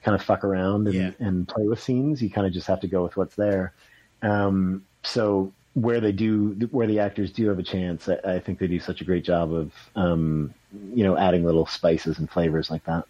kind 0.04 0.14
of 0.14 0.22
fuck 0.22 0.44
around 0.44 0.86
and, 0.88 0.94
Yeah. 0.94 1.10
and 1.18 1.46
play 1.48 1.66
with 1.66 1.80
scenes. 1.82 2.20
You 2.22 2.28
kind 2.30 2.46
of 2.46 2.52
just 2.52 2.66
have 2.66 2.80
to 2.80 2.88
go 2.88 3.02
with 3.02 3.16
what's 3.16 3.34
there. 3.36 3.72
Um, 4.20 4.84
so 5.02 5.52
where 5.74 6.00
they 6.00 6.12
do 6.12 6.68
where 6.70 6.86
the 6.86 6.98
actors 6.98 7.32
do 7.32 7.48
have 7.48 7.58
a 7.58 7.62
chance, 7.62 8.08
I, 8.08 8.34
I 8.34 8.38
think 8.40 8.58
they 8.58 8.66
do 8.66 8.80
such 8.80 9.00
a 9.00 9.04
great 9.04 9.24
job 9.24 9.52
of 9.52 9.72
um, 9.96 10.54
you 10.92 11.04
know 11.04 11.16
adding 11.16 11.44
little 11.44 11.66
spices 11.66 12.18
and 12.18 12.30
flavors 12.30 12.70
like 12.70 12.84
that. 12.84 13.04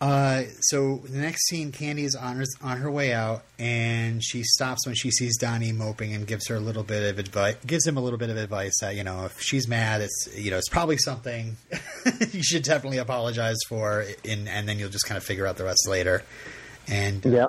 Uh, 0.00 0.44
so 0.60 0.96
the 1.08 1.18
next 1.18 1.46
scene, 1.48 1.72
Candy 1.72 2.04
is 2.04 2.14
on 2.14 2.36
her, 2.36 2.44
on 2.62 2.78
her 2.78 2.90
way 2.90 3.12
out, 3.12 3.42
and 3.58 4.24
she 4.24 4.42
stops 4.42 4.86
when 4.86 4.94
she 4.94 5.10
sees 5.10 5.36
Donnie 5.36 5.72
moping 5.72 6.14
and 6.14 6.26
gives 6.26 6.48
her 6.48 6.54
a 6.54 6.60
little 6.60 6.82
bit 6.82 7.10
of 7.10 7.18
advice. 7.18 7.56
Gives 7.66 7.86
him 7.86 7.98
a 7.98 8.00
little 8.00 8.18
bit 8.18 8.30
of 8.30 8.38
advice 8.38 8.72
that 8.80 8.96
you 8.96 9.04
know 9.04 9.26
if 9.26 9.38
she's 9.42 9.68
mad, 9.68 10.00
it's 10.00 10.28
you 10.34 10.50
know 10.50 10.56
it's 10.56 10.70
probably 10.70 10.96
something 10.96 11.58
you 12.32 12.42
should 12.42 12.62
definitely 12.62 12.96
apologize 12.96 13.58
for, 13.68 14.06
in, 14.24 14.48
and 14.48 14.66
then 14.66 14.78
you'll 14.78 14.88
just 14.88 15.06
kind 15.06 15.18
of 15.18 15.24
figure 15.24 15.46
out 15.46 15.58
the 15.58 15.64
rest 15.64 15.86
later. 15.86 16.22
And 16.88 17.24
uh, 17.26 17.30
Yeah, 17.30 17.46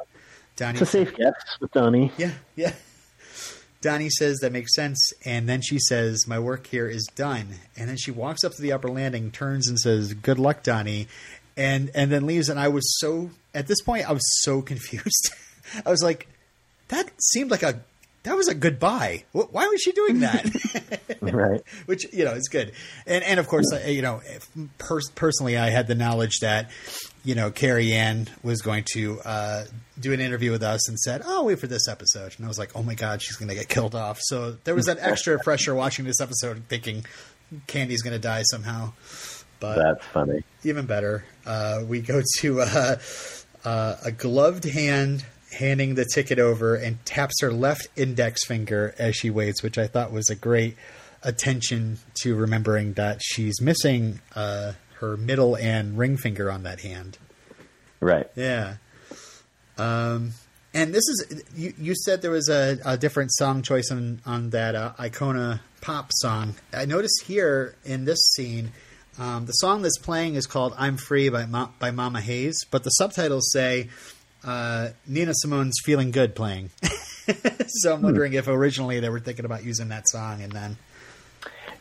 Donnie, 0.58 0.74
it's 0.74 0.82
a 0.82 0.86
safe 0.92 1.16
guess 1.16 1.34
with 1.62 1.72
Donnie. 1.72 2.12
Yeah, 2.18 2.34
yeah. 2.58 2.74
Donnie 3.82 4.10
says 4.10 4.38
that 4.40 4.52
makes 4.52 4.76
sense, 4.76 5.12
and 5.26 5.50
then 5.50 5.62
she 5.62 5.80
says, 5.80 6.28
"My 6.28 6.40
work 6.40 6.68
here 6.68 6.88
is 6.88 7.08
done." 7.16 7.48
And 7.76 7.90
then 7.90 7.98
she 7.98 8.12
walks 8.12 8.44
up 8.44 8.54
to 8.54 8.62
the 8.62 8.72
upper 8.72 8.88
landing, 8.88 9.32
turns 9.32 9.68
and 9.68 9.80
says, 9.80 10.14
"Good 10.14 10.38
luck, 10.38 10.62
Donnie," 10.64 11.08
and 11.58 11.90
and 11.96 12.12
then 12.12 12.28
leaves. 12.28 12.48
And 12.48 12.60
I 12.60 12.68
was 12.68 12.84
so 13.00 13.32
at 13.54 13.68
this 13.68 13.82
point, 13.82 14.08
I 14.08 14.14
was 14.14 14.44
so 14.44 14.62
confused. 14.72 15.34
I 15.86 15.90
was 15.90 16.04
like, 16.04 16.28
"That 16.90 17.10
seemed 17.20 17.50
like 17.50 17.64
a 17.64 17.82
that 18.24 18.36
was 18.38 18.48
a 18.48 18.54
goodbye. 18.54 19.24
Why 19.32 19.66
was 19.66 19.82
she 19.82 19.92
doing 19.92 20.20
that?" 20.20 21.18
right. 21.22 21.62
which 21.88 22.06
you 22.14 22.26
know 22.26 22.34
is 22.34 22.50
good. 22.50 22.74
And 23.08 23.24
and 23.24 23.40
of 23.40 23.48
course, 23.48 23.66
uh, 23.74 23.88
you 23.88 24.04
know, 24.04 24.22
pers- 24.78 25.10
personally, 25.16 25.58
I 25.58 25.70
had 25.70 25.88
the 25.88 25.96
knowledge 25.96 26.40
that 26.42 26.70
you 27.24 27.36
know 27.36 27.52
Carrie 27.52 27.94
Ann 27.94 28.28
was 28.44 28.62
going 28.62 28.84
to 28.94 29.20
uh, 29.22 29.66
do 30.00 30.14
an 30.14 30.20
interview 30.20 30.52
with 30.52 30.64
us 30.64 30.88
and 30.90 30.98
said, 31.00 31.22
"Oh, 31.26 31.44
wait 31.46 31.60
for 31.60 31.68
this 31.68 31.88
episode," 31.88 32.34
and 32.38 32.46
I 32.46 32.48
was 32.48 32.58
like, 32.60 32.72
"Oh 32.76 32.84
my 32.84 32.96
god, 32.96 33.22
she's 33.22 33.36
going 33.36 33.50
to 33.50 33.56
get 33.56 33.70
killed 33.70 33.96
off." 33.96 34.20
So 34.22 34.58
there 34.64 34.76
was 34.76 34.86
that 34.86 34.98
extra 35.00 35.40
pressure 35.44 35.76
watching 35.76 36.06
this 36.06 36.20
episode, 36.22 36.64
thinking 36.68 37.06
Candy's 37.68 38.02
going 38.02 38.14
to 38.14 38.20
die 38.20 38.44
somehow. 38.44 38.94
But 39.60 39.76
That's 39.76 40.06
funny. 40.08 40.44
even 40.64 40.88
better, 40.88 41.24
uh, 41.46 41.84
we 41.88 42.02
go 42.02 42.24
to 42.40 42.62
uh, 42.62 42.96
uh, 43.64 43.96
a 44.04 44.12
gloved 44.12 44.64
hand 44.66 45.24
handing 45.52 45.96
the 45.96 46.06
ticket 46.06 46.40
over 46.40 46.76
and 46.76 47.06
taps 47.06 47.42
her 47.42 47.52
left 47.52 47.88
index 47.96 48.44
finger 48.46 48.96
as 48.98 49.16
she 49.16 49.30
waits, 49.30 49.62
which 49.62 49.78
I 49.78 49.86
thought 49.86 50.12
was 50.12 50.30
a 50.30 50.36
great 50.36 50.78
attention 51.24 52.00
to 52.24 52.36
remembering 52.36 52.94
that 52.94 53.22
she's 53.22 53.62
missing 53.62 54.22
uh, 54.36 54.74
her 55.02 55.18
middle 55.18 55.56
and 55.56 55.98
ring 55.98 56.16
finger 56.16 56.50
on 56.50 56.64
that 56.64 56.80
hand. 56.80 57.18
Right. 58.00 58.28
Yeah. 58.36 58.76
Um, 59.78 60.32
and 60.74 60.94
this 60.94 61.04
is 61.08 61.44
you. 61.56 61.74
You 61.78 61.96
said 61.96 62.22
there 62.22 62.32
was 62.32 62.48
a, 62.48 62.78
a 62.86 62.98
different 62.98 63.34
song 63.34 63.62
choice 63.62 63.92
on 63.92 64.22
on 64.26 64.52
that 64.52 64.76
uh, 64.76 64.94
Icona 64.98 65.60
pop 65.82 66.12
song. 66.14 66.56
I 66.74 66.86
noticed 66.86 67.24
here 67.26 67.76
in 67.84 68.06
this 68.06 68.20
scene, 68.34 68.72
um, 69.20 69.46
the 69.48 69.54
song 69.54 69.82
that's 69.82 69.98
playing 69.98 70.36
is 70.36 70.48
called 70.48 70.74
"I'm 70.78 70.96
Free" 70.96 71.30
by 71.30 71.46
Ma- 71.46 71.70
by 71.78 71.92
Mama 71.92 72.22
Hayes, 72.22 72.58
but 72.72 72.84
the 72.84 72.90
subtitles 72.92 73.52
say 73.52 73.90
uh, 74.46 74.90
Nina 75.06 75.34
Simone's 75.44 75.80
"Feeling 75.84 76.12
Good" 76.12 76.36
playing. 76.36 76.70
so 77.68 77.94
I'm 77.94 78.02
wondering 78.02 78.34
if 78.34 78.48
originally 78.48 79.02
they 79.02 79.10
were 79.10 79.20
thinking 79.20 79.46
about 79.46 79.66
using 79.66 79.90
that 79.90 80.08
song, 80.08 80.42
and 80.42 80.54
then 80.54 80.78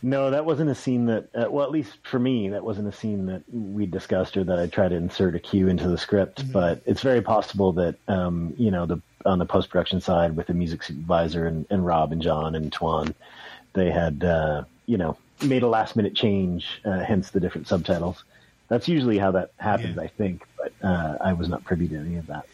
No, 0.02 0.30
that 0.30 0.44
wasn't 0.46 0.70
a 0.70 0.74
scene 0.74 1.06
that, 1.06 1.28
uh, 1.34 1.50
well, 1.50 1.64
at 1.64 1.70
least 1.70 1.98
for 2.04 2.18
me, 2.18 2.48
that 2.48 2.64
wasn't 2.64 2.88
a 2.88 2.92
scene 2.92 3.26
that 3.26 3.42
we 3.52 3.84
discussed 3.86 4.36
or 4.36 4.44
that 4.44 4.58
I 4.58 4.66
tried 4.66 4.88
to 4.88 4.96
insert 4.96 5.34
a 5.34 5.38
cue 5.38 5.68
into 5.68 5.88
the 5.88 5.98
script. 5.98 6.50
But 6.50 6.80
it's 6.86 7.02
very 7.02 7.20
possible 7.20 7.72
that, 7.72 7.96
um, 8.08 8.54
you 8.56 8.70
know, 8.70 8.86
the 8.86 9.00
on 9.26 9.38
the 9.38 9.44
post 9.44 9.68
production 9.68 10.00
side 10.00 10.34
with 10.34 10.46
the 10.46 10.54
music 10.54 10.82
supervisor 10.82 11.46
and, 11.46 11.66
and 11.68 11.84
Rob 11.84 12.12
and 12.12 12.22
John 12.22 12.54
and 12.54 12.72
Tuan, 12.72 13.14
they 13.74 13.90
had, 13.90 14.24
uh, 14.24 14.64
you 14.86 14.96
know, 14.96 15.18
made 15.44 15.62
a 15.62 15.68
last 15.68 15.94
minute 15.96 16.14
change, 16.14 16.80
uh, 16.86 17.00
hence 17.00 17.30
the 17.30 17.40
different 17.40 17.68
subtitles. 17.68 18.24
That's 18.68 18.88
usually 18.88 19.18
how 19.18 19.32
that 19.32 19.50
happens, 19.58 19.96
Yeah. 19.96 20.02
I 20.02 20.06
think. 20.06 20.46
But 20.56 20.72
uh, 20.82 21.18
I 21.20 21.34
was 21.34 21.48
not 21.48 21.64
privy 21.64 21.88
to 21.88 21.96
any 21.96 22.16
of 22.16 22.28
that. 22.28 22.46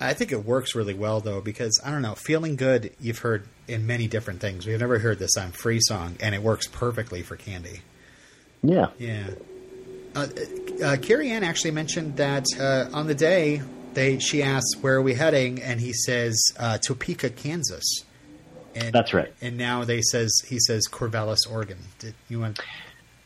I 0.00 0.14
think 0.14 0.30
it 0.30 0.44
works 0.44 0.74
really 0.74 0.94
well 0.94 1.20
though 1.20 1.40
because 1.40 1.80
I 1.84 1.90
don't 1.90 2.02
know, 2.02 2.14
feeling 2.14 2.56
good. 2.56 2.92
You've 3.00 3.18
heard 3.18 3.48
in 3.66 3.86
many 3.86 4.06
different 4.06 4.40
things. 4.40 4.66
We've 4.66 4.78
never 4.78 4.98
heard 4.98 5.18
this 5.18 5.36
"I'm 5.36 5.52
Free" 5.52 5.80
song, 5.80 6.16
and 6.20 6.34
it 6.34 6.42
works 6.42 6.66
perfectly 6.66 7.22
for 7.22 7.36
Candy. 7.36 7.82
Yeah. 8.62 8.86
Yeah. 8.98 9.30
Uh, 10.14 10.26
uh, 10.82 10.96
Carrie 11.00 11.30
Ann 11.30 11.44
actually 11.44 11.72
mentioned 11.72 12.16
that 12.16 12.44
uh, 12.58 12.88
on 12.96 13.06
the 13.06 13.14
day 13.14 13.62
they 13.94 14.18
she 14.18 14.42
asks 14.42 14.76
where 14.80 14.96
are 14.96 15.02
we 15.02 15.14
heading, 15.14 15.62
and 15.62 15.80
he 15.80 15.92
says 15.92 16.40
uh, 16.58 16.78
Topeka, 16.78 17.30
Kansas. 17.30 18.04
And, 18.74 18.92
That's 18.92 19.12
right. 19.12 19.32
And 19.40 19.56
now 19.56 19.84
they 19.84 20.02
says 20.02 20.30
he 20.46 20.60
says 20.60 20.86
Corvallis, 20.88 21.50
Oregon. 21.50 21.78
Did 21.98 22.14
you 22.28 22.40
want? 22.40 22.60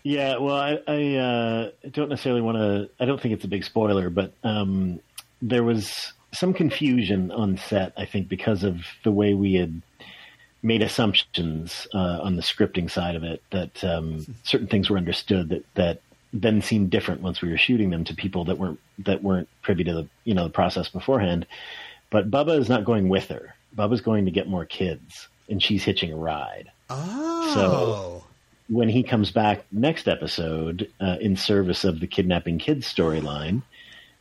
Yeah, 0.03 0.39
well, 0.39 0.57
I, 0.57 0.79
I 0.89 1.17
uh, 1.17 1.71
don't 1.91 2.09
necessarily 2.09 2.41
want 2.41 2.57
to. 2.57 2.91
I 2.99 3.07
don't 3.07 3.21
think 3.21 3.35
it's 3.35 3.45
a 3.45 3.49
big 3.49 3.65
spoiler, 3.65 4.11
but 4.11 4.33
um, 4.43 5.01
there 5.41 5.63
was 5.63 6.13
some 6.33 6.55
confusion 6.55 7.31
on 7.31 7.57
set. 7.57 7.93
I 7.97 8.07
think 8.07 8.29
because 8.29 8.65
of 8.65 8.85
the 9.05 9.13
way 9.13 9.35
we 9.35 9.55
had 9.55 9.83
made 10.63 10.83
assumptions 10.83 11.87
uh, 11.93 12.21
on 12.23 12.37
the 12.37 12.43
scripting 12.43 12.91
side 12.91 13.17
of 13.17 13.25
it, 13.25 13.43
that 13.51 13.83
um, 13.85 14.27
certain 14.45 14.69
things 14.69 14.91
were 14.91 14.97
understood 14.97 15.49
that 15.51 15.65
that 15.75 16.01
then 16.35 16.63
seemed 16.63 16.91
different 16.91 17.21
once 17.21 17.43
we 17.43 17.51
were 17.51 17.59
shooting 17.59 17.91
them 17.91 18.05
to 18.05 18.15
people 18.15 18.45
that 18.47 18.59
weren't 18.59 18.81
that 19.01 19.23
weren't 19.23 19.49
privy 19.63 19.85
to 19.85 19.93
the 19.93 20.09
you 20.25 20.35
know 20.35 20.45
the 20.45 20.51
process 20.51 20.89
beforehand. 20.89 21.47
But 22.11 22.31
Bubba 22.31 22.59
is 22.59 22.69
not 22.69 22.85
going 22.85 23.09
with 23.09 23.29
her. 23.29 23.55
Bubba's 23.77 24.03
going 24.03 24.27
to 24.27 24.31
get 24.31 24.49
more 24.49 24.67
kids, 24.67 25.29
and 25.49 25.63
she's 25.63 25.83
hitching 25.83 26.13
a 26.13 26.17
ride 26.17 26.71
Oh, 26.93 27.55
So 27.55 28.25
when 28.69 28.89
he 28.89 29.03
comes 29.03 29.31
back 29.31 29.65
next 29.73 30.09
episode 30.09 30.91
uh, 31.01 31.17
in 31.21 31.37
service 31.37 31.85
of 31.85 32.01
the 32.01 32.07
kidnapping 32.07 32.59
kids 32.59 32.93
storyline, 32.93 33.63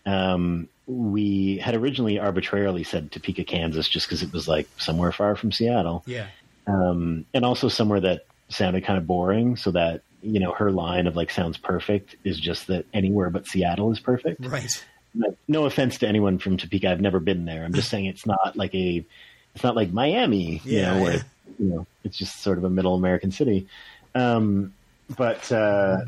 um, 0.06 0.68
we 0.92 1.58
had 1.58 1.76
originally 1.76 2.20
arbitrarily 2.20 2.84
said 2.84 3.12
Topeka, 3.12 3.44
Kansas, 3.44 3.88
just 3.88 4.08
because 4.08 4.24
it 4.24 4.34
was 4.34 4.48
like 4.48 4.68
somewhere 4.78 5.12
far 5.12 5.36
from 5.36 5.52
Seattle, 5.52 6.04
yeah, 6.06 6.28
um, 6.68 7.26
and 7.34 7.46
also 7.46 7.68
somewhere 7.70 8.02
that 8.02 8.26
sounded 8.50 8.84
kind 8.84 8.98
of 8.98 9.08
boring. 9.08 9.56
So 9.56 9.72
that 9.72 10.02
you 10.22 10.40
know 10.40 10.52
her 10.54 10.72
line 10.72 11.08
of 11.08 11.16
like 11.16 11.32
sounds 11.32 11.58
perfect 11.58 12.16
is 12.24 12.40
just 12.40 12.68
that 12.68 12.86
anywhere 12.94 13.30
but 13.30 13.48
Seattle 13.48 13.92
is 13.92 14.00
perfect. 14.00 14.46
right. 14.46 14.70
No, 15.14 15.36
no 15.48 15.66
offense 15.66 15.98
to 16.00 16.08
anyone 16.08 16.40
from 16.40 16.56
Topeka, 16.58 16.90
I've 16.90 17.02
never 17.02 17.20
been 17.20 17.44
there. 17.46 17.66
I'm 17.66 17.74
just 17.74 17.90
saying 17.92 18.06
it's 18.06 18.26
not 18.26 18.56
like 18.56 18.74
a, 18.74 19.06
it's 19.54 19.64
not 19.64 19.76
like 19.76 19.92
Miami, 19.92 20.62
you 20.64 20.78
Yeah, 20.80 20.94
know, 20.96 21.04
where 21.04 21.14
yeah. 21.16 21.22
you 21.60 21.66
know 21.66 21.88
it's 22.04 22.18
just 22.18 22.42
sort 22.42 22.58
of 22.58 22.64
a 22.64 22.70
middle 22.70 22.96
American 22.96 23.32
city. 23.32 23.68
Um, 24.16 24.74
but 25.18 25.52
uh, 25.52 26.06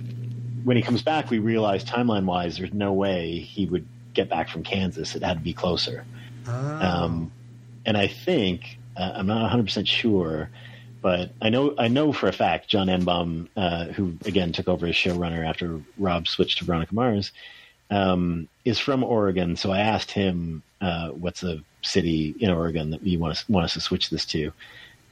when 0.63 0.77
he 0.77 0.83
comes 0.83 1.01
back, 1.01 1.29
we 1.29 1.39
realize 1.39 1.83
timeline 1.83 2.23
wise, 2.25 2.57
there's 2.57 2.73
no 2.73 2.93
way 2.93 3.39
he 3.39 3.65
would 3.65 3.85
get 4.13 4.29
back 4.29 4.49
from 4.49 4.63
Kansas. 4.63 5.15
It 5.15 5.23
had 5.23 5.37
to 5.37 5.43
be 5.43 5.53
closer. 5.53 6.05
Um, 6.79 7.31
and 7.85 7.97
I 7.97 8.07
think 8.07 8.79
uh, 8.95 9.11
I'm 9.15 9.27
not 9.27 9.41
100 9.41 9.63
percent 9.63 9.87
sure, 9.87 10.49
but 11.01 11.33
I 11.41 11.49
know 11.49 11.75
I 11.77 11.87
know 11.87 12.13
for 12.13 12.27
a 12.27 12.33
fact 12.33 12.69
John 12.69 12.87
Enbom, 12.87 13.47
uh, 13.55 13.85
who 13.85 14.17
again 14.25 14.53
took 14.53 14.67
over 14.67 14.87
as 14.87 14.95
showrunner 14.95 15.47
after 15.47 15.79
Rob 15.97 16.27
switched 16.27 16.59
to 16.59 16.65
Veronica 16.65 16.93
Mars, 16.93 17.31
um, 17.89 18.47
is 18.65 18.79
from 18.79 19.03
Oregon. 19.03 19.55
So 19.55 19.71
I 19.71 19.79
asked 19.79 20.11
him, 20.11 20.63
uh, 20.81 21.09
"What's 21.09 21.43
a 21.43 21.59
city 21.81 22.35
in 22.39 22.49
Oregon 22.49 22.91
that 22.91 23.05
you 23.05 23.19
want 23.19 23.31
us, 23.31 23.49
want 23.49 23.65
us 23.65 23.73
to 23.73 23.81
switch 23.81 24.09
this 24.09 24.25
to?" 24.27 24.53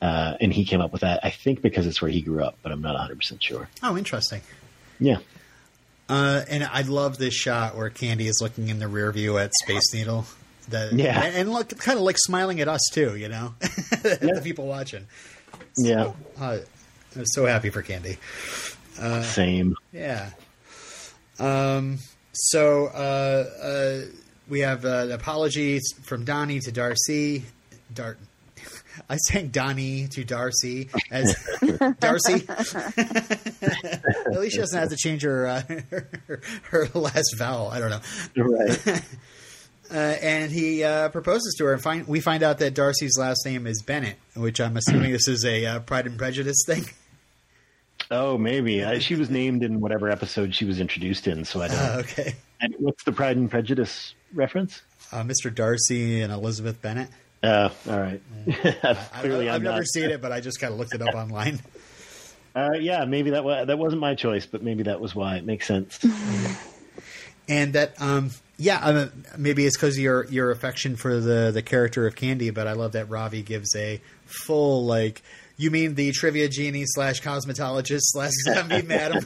Uh, 0.01 0.35
and 0.41 0.51
he 0.51 0.65
came 0.65 0.81
up 0.81 0.91
with 0.91 1.01
that. 1.01 1.19
I 1.23 1.29
think 1.29 1.61
because 1.61 1.85
it's 1.85 2.01
where 2.01 2.09
he 2.09 2.21
grew 2.21 2.43
up, 2.43 2.57
but 2.63 2.71
I'm 2.71 2.81
not 2.81 2.93
100 2.93 3.17
percent 3.17 3.43
sure. 3.43 3.69
Oh, 3.83 3.97
interesting. 3.97 4.41
Yeah, 4.99 5.17
Uh, 6.11 6.43
and 6.49 6.63
I 6.63 6.81
love 6.81 7.17
this 7.17 7.33
shot 7.33 7.77
where 7.77 7.89
Candy 7.89 8.27
is 8.27 8.39
looking 8.41 8.67
in 8.67 8.79
the 8.79 8.87
rear 8.89 9.11
view 9.13 9.37
at 9.37 9.51
Space 9.63 9.93
Needle. 9.93 10.25
Yeah. 10.71 11.23
and, 11.23 11.35
and 11.35 11.51
look, 11.51 11.69
kind 11.77 11.97
of 11.97 12.03
like 12.03 12.17
smiling 12.17 12.59
at 12.61 12.67
us 12.67 12.81
too, 12.91 13.15
you 13.15 13.29
know, 13.29 13.53
the 13.59 14.41
people 14.43 14.67
watching. 14.67 15.07
yeah, 15.77 16.11
Uh, 16.39 16.57
I'm 17.15 17.25
so 17.25 17.45
happy 17.45 17.69
for 17.69 17.81
Candy. 17.81 18.17
same. 19.23 19.75
Yeah. 19.93 20.29
Um. 21.39 21.99
So 22.33 22.85
uh, 22.87 23.43
uh, 23.63 24.01
we 24.47 24.61
have 24.61 24.85
uh, 24.85 25.03
an 25.05 25.11
apology 25.11 25.79
from 26.03 26.23
Donnie 26.25 26.59
to 26.61 26.71
Darcy. 26.71 27.43
Dar- 27.93 28.17
I 29.09 29.17
sang 29.17 29.49
Donnie 29.49 30.07
to 30.09 30.23
Darcy 30.23 30.89
as 31.09 31.35
Darcy. 31.99 32.45
At 32.47 34.39
least 34.39 34.53
she 34.53 34.59
doesn't 34.59 34.79
have 34.79 34.89
to 34.89 34.97
change 34.97 35.23
her, 35.23 35.47
uh, 35.47 35.61
her 35.89 36.41
her 36.69 36.87
last 36.93 37.35
vowel. 37.37 37.67
I 37.67 37.79
don't 37.79 37.89
know. 37.89 38.43
Right. 38.43 39.01
Uh, 39.93 40.15
and 40.21 40.49
he 40.53 40.85
uh, 40.85 41.09
proposes 41.09 41.53
to 41.57 41.65
her, 41.65 41.73
and 41.73 41.83
find, 41.83 42.07
we 42.07 42.21
find 42.21 42.43
out 42.43 42.59
that 42.59 42.73
Darcy's 42.73 43.17
last 43.19 43.45
name 43.45 43.67
is 43.67 43.81
Bennett, 43.81 44.15
which 44.37 44.61
I'm 44.61 44.77
assuming 44.77 45.11
this 45.11 45.27
is 45.27 45.43
a 45.43 45.65
uh, 45.65 45.79
Pride 45.81 46.05
and 46.05 46.17
Prejudice 46.17 46.63
thing. 46.65 46.85
Oh, 48.09 48.37
maybe 48.37 48.85
I, 48.85 48.99
she 48.99 49.15
was 49.15 49.29
named 49.29 49.63
in 49.63 49.81
whatever 49.81 50.09
episode 50.09 50.55
she 50.55 50.63
was 50.63 50.79
introduced 50.79 51.27
in. 51.27 51.43
So 51.43 51.61
I 51.61 51.67
don't. 51.67 51.77
Uh, 51.77 51.97
okay. 51.99 52.35
And 52.61 52.73
what's 52.79 53.03
the 53.03 53.11
Pride 53.11 53.35
and 53.35 53.49
Prejudice 53.49 54.13
reference? 54.33 54.81
Uh, 55.11 55.23
Mr. 55.23 55.53
Darcy 55.53 56.21
and 56.21 56.31
Elizabeth 56.31 56.81
Bennett. 56.81 57.09
Uh, 57.43 57.69
all 57.89 57.99
right. 57.99 58.21
Clearly, 59.21 59.49
I've, 59.49 59.55
I've 59.55 59.55
I'm 59.55 59.63
never 59.63 59.77
not. 59.77 59.85
seen 59.87 60.09
it, 60.09 60.21
but 60.21 60.31
I 60.31 60.39
just 60.41 60.59
kind 60.59 60.73
of 60.73 60.79
looked 60.79 60.93
it 60.95 61.01
up 61.01 61.15
online. 61.15 61.59
Uh, 62.53 62.71
yeah, 62.77 63.05
maybe 63.05 63.29
that 63.29 63.45
wa- 63.45 63.63
that 63.63 63.77
wasn't 63.79 64.01
my 64.01 64.13
choice, 64.13 64.45
but 64.45 64.61
maybe 64.61 64.83
that 64.83 64.99
was 64.99 65.15
why. 65.15 65.37
It 65.37 65.45
makes 65.45 65.65
sense. 65.65 65.97
And 67.47 67.71
that, 67.75 67.93
um, 68.01 68.31
yeah, 68.57 68.77
uh, 68.85 69.07
maybe 69.37 69.65
it's 69.65 69.77
because 69.77 69.97
your 69.97 70.25
your 70.25 70.51
affection 70.51 70.97
for 70.97 71.21
the 71.21 71.51
the 71.53 71.61
character 71.61 72.05
of 72.07 72.17
Candy, 72.17 72.49
but 72.49 72.67
I 72.67 72.73
love 72.73 72.91
that 72.91 73.09
Ravi 73.09 73.41
gives 73.41 73.73
a 73.77 74.01
full 74.25 74.85
like. 74.85 75.21
You 75.55 75.71
mean 75.71 75.95
the 75.95 76.11
trivia 76.11 76.49
genie 76.49 76.83
slash 76.87 77.21
cosmetologist 77.21 78.01
slash 78.01 78.33
zombie 78.43 78.81
madam? 78.81 79.23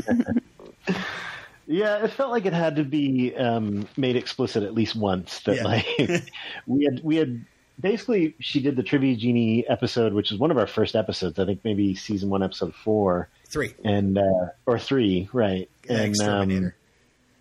yeah, 1.65 2.03
it 2.03 2.11
felt 2.11 2.29
like 2.29 2.45
it 2.45 2.53
had 2.53 2.75
to 2.75 2.83
be 2.83 3.35
um, 3.35 3.87
made 3.97 4.15
explicit 4.17 4.61
at 4.61 4.75
least 4.75 4.95
once 4.95 5.39
that 5.41 5.55
Yeah. 5.55 5.63
like 5.63 6.23
we 6.67 6.83
had 6.85 7.01
we 7.03 7.15
had 7.15 7.43
basically 7.79 8.35
she 8.39 8.61
did 8.61 8.75
the 8.75 8.83
trivia 8.83 9.15
genie 9.15 9.67
episode, 9.67 10.13
which 10.13 10.31
is 10.31 10.37
one 10.37 10.51
of 10.51 10.57
our 10.57 10.67
first 10.67 10.95
episodes. 10.95 11.39
I 11.39 11.45
think 11.45 11.61
maybe 11.63 11.95
season 11.95 12.29
one, 12.29 12.43
episode 12.43 12.73
four, 12.73 13.29
Three. 13.47 13.73
and 13.83 14.17
uh, 14.17 14.47
or 14.65 14.79
three, 14.79 15.29
right? 15.33 15.69
And 15.89 16.19
um, 16.21 16.73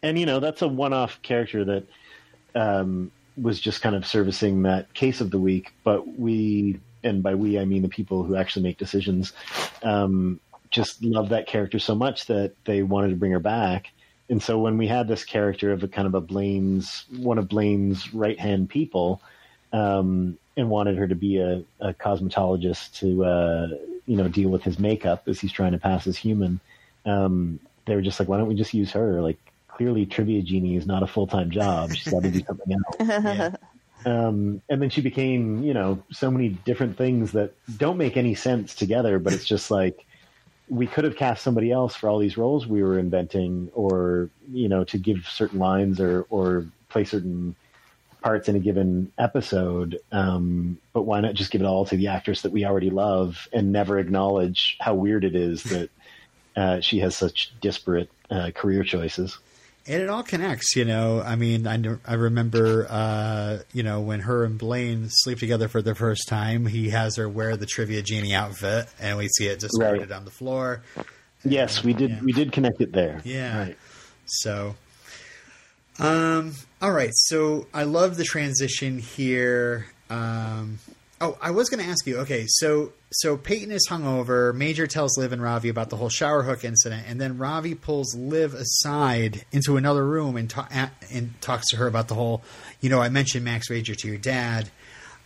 and 0.02 0.18
you 0.18 0.26
know 0.26 0.40
that's 0.40 0.62
a 0.62 0.68
one-off 0.68 1.20
character 1.22 1.64
that 1.64 1.86
um, 2.54 3.10
was 3.36 3.60
just 3.60 3.82
kind 3.82 3.96
of 3.96 4.06
servicing 4.06 4.62
that 4.62 4.92
case 4.94 5.20
of 5.20 5.30
the 5.30 5.38
week. 5.38 5.72
But 5.82 6.18
we, 6.18 6.80
and 7.02 7.22
by 7.22 7.34
we 7.34 7.58
I 7.58 7.64
mean 7.64 7.82
the 7.82 7.88
people 7.88 8.24
who 8.24 8.36
actually 8.36 8.62
make 8.62 8.78
decisions, 8.78 9.32
um, 9.82 10.40
just 10.70 11.02
love 11.02 11.30
that 11.30 11.46
character 11.46 11.78
so 11.78 11.94
much 11.94 12.26
that 12.26 12.52
they 12.64 12.82
wanted 12.82 13.10
to 13.10 13.16
bring 13.16 13.32
her 13.32 13.40
back. 13.40 13.90
And 14.30 14.42
so 14.42 14.58
when 14.58 14.78
we 14.78 14.86
had 14.86 15.06
this 15.06 15.22
character 15.22 15.72
of 15.72 15.82
a 15.82 15.88
kind 15.88 16.06
of 16.06 16.14
a 16.14 16.20
Blaine's 16.20 17.04
one 17.18 17.36
of 17.36 17.46
Blaine's 17.48 18.14
right 18.14 18.40
hand 18.40 18.70
people, 18.70 19.20
um, 19.74 20.38
and 20.56 20.70
wanted 20.70 20.96
her 20.96 21.08
to 21.08 21.16
be 21.16 21.38
a, 21.38 21.64
a 21.80 21.92
cosmetologist 21.92 22.94
to 23.00 23.24
uh, 23.24 23.68
you 24.06 24.16
know 24.16 24.28
deal 24.28 24.48
with 24.48 24.62
his 24.62 24.78
makeup 24.78 25.24
as 25.26 25.40
he's 25.40 25.52
trying 25.52 25.72
to 25.72 25.78
pass 25.78 26.06
as 26.06 26.16
human. 26.16 26.60
Um, 27.04 27.58
they 27.84 27.96
were 27.96 28.02
just 28.02 28.18
like, 28.18 28.28
why 28.28 28.38
don't 28.38 28.46
we 28.46 28.54
just 28.54 28.72
use 28.72 28.92
her? 28.92 29.20
Like 29.20 29.38
clearly, 29.68 30.06
trivia 30.06 30.42
genie 30.42 30.76
is 30.76 30.86
not 30.86 31.02
a 31.02 31.06
full 31.06 31.26
time 31.26 31.50
job. 31.50 31.92
She's 31.92 32.12
got 32.12 32.22
to 32.22 32.30
do 32.30 32.42
something 32.44 32.72
else. 32.72 32.96
Yeah. 33.24 33.56
Um, 34.06 34.60
and 34.68 34.82
then 34.82 34.90
she 34.90 35.00
became, 35.00 35.62
you 35.62 35.72
know, 35.72 36.02
so 36.10 36.30
many 36.30 36.50
different 36.50 36.98
things 36.98 37.32
that 37.32 37.54
don't 37.78 37.96
make 37.96 38.18
any 38.18 38.34
sense 38.34 38.74
together. 38.74 39.18
But 39.18 39.32
it's 39.32 39.46
just 39.46 39.70
like 39.70 40.04
we 40.68 40.86
could 40.86 41.04
have 41.04 41.16
cast 41.16 41.42
somebody 41.42 41.72
else 41.72 41.94
for 41.94 42.10
all 42.10 42.18
these 42.18 42.36
roles 42.36 42.66
we 42.66 42.82
were 42.82 42.98
inventing, 42.98 43.70
or 43.72 44.28
you 44.52 44.68
know, 44.68 44.84
to 44.84 44.98
give 44.98 45.26
certain 45.26 45.58
lines 45.58 46.00
or 46.00 46.26
or 46.28 46.66
play 46.90 47.04
certain 47.04 47.56
parts 48.24 48.48
in 48.48 48.56
a 48.56 48.58
given 48.58 49.12
episode. 49.18 49.98
Um, 50.10 50.78
but 50.94 51.02
why 51.02 51.20
not 51.20 51.34
just 51.34 51.50
give 51.50 51.60
it 51.60 51.66
all 51.66 51.84
to 51.84 51.96
the 51.96 52.08
actress 52.08 52.42
that 52.42 52.52
we 52.52 52.64
already 52.64 52.90
love 52.90 53.46
and 53.52 53.70
never 53.70 53.98
acknowledge 53.98 54.76
how 54.80 54.94
weird 54.94 55.24
it 55.24 55.36
is 55.36 55.62
that 55.64 55.90
uh, 56.56 56.80
she 56.80 57.00
has 57.00 57.14
such 57.16 57.52
disparate 57.60 58.10
uh, 58.30 58.50
career 58.54 58.82
choices? 58.82 59.38
And 59.86 60.02
it 60.02 60.08
all 60.08 60.22
connects, 60.22 60.74
you 60.76 60.86
know. 60.86 61.20
I 61.20 61.36
mean, 61.36 61.66
I, 61.66 61.78
I 62.06 62.14
remember, 62.14 62.86
uh, 62.88 63.58
you 63.74 63.82
know, 63.82 64.00
when 64.00 64.20
her 64.20 64.42
and 64.44 64.56
Blaine 64.58 65.08
sleep 65.10 65.38
together 65.38 65.68
for 65.68 65.82
the 65.82 65.94
first 65.94 66.26
time, 66.26 66.64
he 66.64 66.88
has 66.88 67.16
her 67.16 67.28
wear 67.28 67.58
the 67.58 67.66
trivia 67.66 68.00
genie 68.00 68.32
outfit, 68.34 68.86
and 68.98 69.18
we 69.18 69.28
see 69.28 69.46
it 69.46 69.60
discarded 69.60 70.08
Right. 70.08 70.16
on 70.16 70.24
the 70.24 70.30
floor. 70.30 70.80
Yes, 71.44 71.84
we 71.84 71.92
did. 71.92 72.08
Yeah. 72.12 72.20
We 72.22 72.32
did 72.32 72.50
connect 72.50 72.80
it 72.80 72.92
there. 72.92 73.20
Yeah. 73.24 73.58
Right. 73.58 73.78
So, 74.24 74.74
um, 75.98 76.54
all 76.84 76.92
right. 76.92 77.12
So 77.14 77.66
I 77.72 77.84
love 77.84 78.18
the 78.18 78.24
transition 78.24 78.98
here. 78.98 79.86
Um, 80.10 80.80
oh, 81.18 81.38
I 81.40 81.50
was 81.50 81.70
going 81.70 81.82
to 81.82 81.90
ask 81.90 82.06
you. 82.06 82.18
Okay, 82.18 82.44
so 82.46 82.92
so 83.10 83.38
Peyton 83.38 83.72
is 83.72 83.88
hungover. 83.88 84.54
Major 84.54 84.86
tells 84.86 85.16
Liv 85.16 85.32
and 85.32 85.42
Ravi 85.42 85.70
about 85.70 85.88
the 85.88 85.96
whole 85.96 86.10
shower 86.10 86.42
hook 86.42 86.62
incident, 86.62 87.06
and 87.08 87.18
then 87.18 87.38
Ravi 87.38 87.74
pulls 87.74 88.14
Liv 88.14 88.52
aside 88.52 89.46
into 89.50 89.78
another 89.78 90.04
room 90.04 90.36
and 90.36 90.50
ta- 90.50 90.90
and 91.10 91.40
talks 91.40 91.70
to 91.70 91.78
her 91.78 91.86
about 91.86 92.08
the 92.08 92.16
whole. 92.16 92.42
You 92.82 92.90
know, 92.90 93.00
I 93.00 93.08
mentioned 93.08 93.46
Max 93.46 93.70
Rager 93.70 93.96
to 93.96 94.06
your 94.06 94.18
dad. 94.18 94.68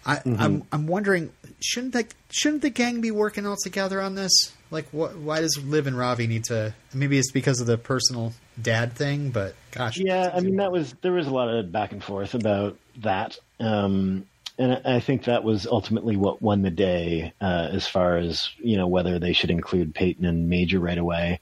I, 0.07 0.21
I'm 0.25 0.63
I'm 0.71 0.87
wondering 0.87 1.33
shouldn't 1.61 1.93
the 1.93 2.07
shouldn't 2.31 2.63
the 2.63 2.71
gang 2.71 3.01
be 3.01 3.11
working 3.11 3.47
all 3.47 3.57
together 3.63 4.01
on 4.01 4.15
this? 4.15 4.33
Like, 4.71 4.87
what? 4.93 5.17
Why 5.17 5.41
does 5.41 5.59
Liv 5.65 5.87
and 5.87 5.97
Ravi 5.97 6.27
need 6.27 6.45
to? 6.45 6.75
Maybe 6.93 7.19
it's 7.19 7.33
because 7.33 7.61
of 7.61 7.67
the 7.67 7.79
personal 7.79 8.33
dad 8.61 8.93
thing, 8.93 9.31
but 9.31 9.55
gosh, 9.73 9.99
Yeah, 9.99 10.31
I 10.35 10.41
mean 10.41 10.57
that 10.57 10.73
was 10.73 10.95
there 11.03 11.13
was 11.13 11.27
a 11.27 11.31
lot 11.33 11.49
of 11.49 11.73
back 11.73 11.93
and 11.93 12.03
forth 12.03 12.35
about 12.35 12.77
that, 12.99 13.39
um, 13.61 14.27
and 14.59 14.75
I 14.85 14.97
I 14.97 15.01
think 15.01 15.25
that 15.25 15.45
was 15.45 15.67
ultimately 15.67 16.17
what 16.17 16.43
won 16.43 16.63
the 16.63 16.71
day 16.71 17.33
uh, 17.41 17.69
as 17.73 17.87
far 17.87 18.19
as 18.19 18.51
you 18.59 18.77
know 18.77 18.87
whether 18.87 19.19
they 19.19 19.33
should 19.33 19.51
include 19.51 19.95
Peyton 19.95 20.25
and 20.25 20.49
Major 20.49 20.81
right 20.81 20.99
away. 20.99 21.41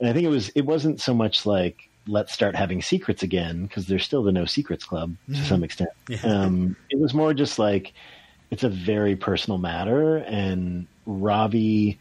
And 0.00 0.08
I 0.08 0.12
think 0.12 0.24
it 0.24 0.30
was 0.30 0.50
it 0.50 0.66
wasn't 0.66 1.00
so 1.00 1.14
much 1.14 1.46
like 1.46 1.88
let's 2.06 2.32
start 2.32 2.56
having 2.56 2.80
secrets 2.80 3.22
again 3.22 3.66
because 3.66 3.86
there's 3.86 4.04
still 4.04 4.22
the 4.22 4.32
no 4.32 4.46
secrets 4.46 4.84
club 4.84 5.14
to 5.28 5.44
some 5.44 5.62
extent. 5.62 5.90
Yeah. 6.08 6.20
Um, 6.22 6.76
it 6.90 6.98
was 6.98 7.12
more 7.12 7.34
just 7.34 7.58
like 7.58 7.92
it's 8.50 8.64
a 8.64 8.68
very 8.68 9.16
personal 9.16 9.58
matter, 9.58 10.16
and 10.16 10.86
Ravi, 11.06 11.98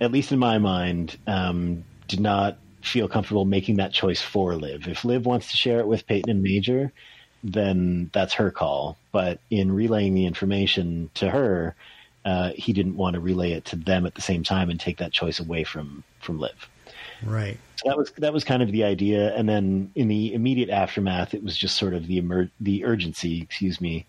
at 0.00 0.12
least 0.12 0.32
in 0.32 0.38
my 0.38 0.58
mind, 0.58 1.16
um, 1.26 1.84
did 2.08 2.20
not 2.20 2.58
feel 2.82 3.08
comfortable 3.08 3.44
making 3.44 3.76
that 3.76 3.92
choice 3.92 4.20
for 4.20 4.54
Liv. 4.54 4.88
If 4.88 5.04
Liv 5.04 5.24
wants 5.24 5.50
to 5.50 5.56
share 5.56 5.80
it 5.80 5.86
with 5.86 6.06
Peyton 6.06 6.30
and 6.30 6.42
Major, 6.42 6.92
then 7.44 8.10
that's 8.12 8.34
her 8.34 8.50
call. 8.50 8.98
But 9.12 9.40
in 9.50 9.72
relaying 9.72 10.14
the 10.14 10.26
information 10.26 11.10
to 11.14 11.30
her, 11.30 11.74
uh, 12.24 12.50
he 12.54 12.72
didn't 12.72 12.96
want 12.96 13.14
to 13.14 13.20
relay 13.20 13.52
it 13.52 13.64
to 13.66 13.76
them 13.76 14.06
at 14.06 14.14
the 14.14 14.22
same 14.22 14.44
time 14.44 14.70
and 14.70 14.78
take 14.78 14.98
that 14.98 15.12
choice 15.12 15.40
away 15.40 15.64
from 15.64 16.04
from 16.20 16.38
Liv. 16.38 16.68
right. 17.24 17.58
So 17.76 17.88
that 17.88 17.96
was 17.96 18.12
that 18.18 18.32
was 18.32 18.44
kind 18.44 18.62
of 18.62 18.70
the 18.70 18.84
idea, 18.84 19.34
and 19.34 19.48
then 19.48 19.90
in 19.94 20.08
the 20.08 20.34
immediate 20.34 20.70
aftermath, 20.70 21.34
it 21.34 21.42
was 21.42 21.56
just 21.56 21.76
sort 21.76 21.94
of 21.94 22.06
the 22.06 22.18
emer- 22.18 22.50
the 22.60 22.84
urgency, 22.84 23.42
excuse 23.42 23.80
me, 23.80 24.06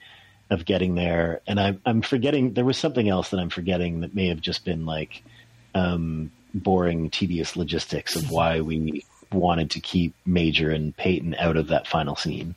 of 0.49 0.65
getting 0.65 0.95
there. 0.95 1.41
And 1.47 1.59
I'm 1.59 1.81
I'm 1.85 2.01
forgetting 2.01 2.53
there 2.53 2.65
was 2.65 2.77
something 2.77 3.09
else 3.09 3.29
that 3.29 3.39
I'm 3.39 3.49
forgetting 3.49 4.01
that 4.01 4.13
may 4.15 4.27
have 4.27 4.41
just 4.41 4.65
been 4.65 4.85
like 4.85 5.23
um, 5.75 6.31
boring, 6.53 7.09
tedious 7.09 7.55
logistics 7.55 8.15
of 8.15 8.29
why 8.29 8.61
we 8.61 9.05
wanted 9.31 9.71
to 9.71 9.79
keep 9.79 10.13
Major 10.25 10.69
and 10.69 10.95
Peyton 10.95 11.35
out 11.39 11.57
of 11.57 11.67
that 11.69 11.87
final 11.87 12.15
scene. 12.15 12.55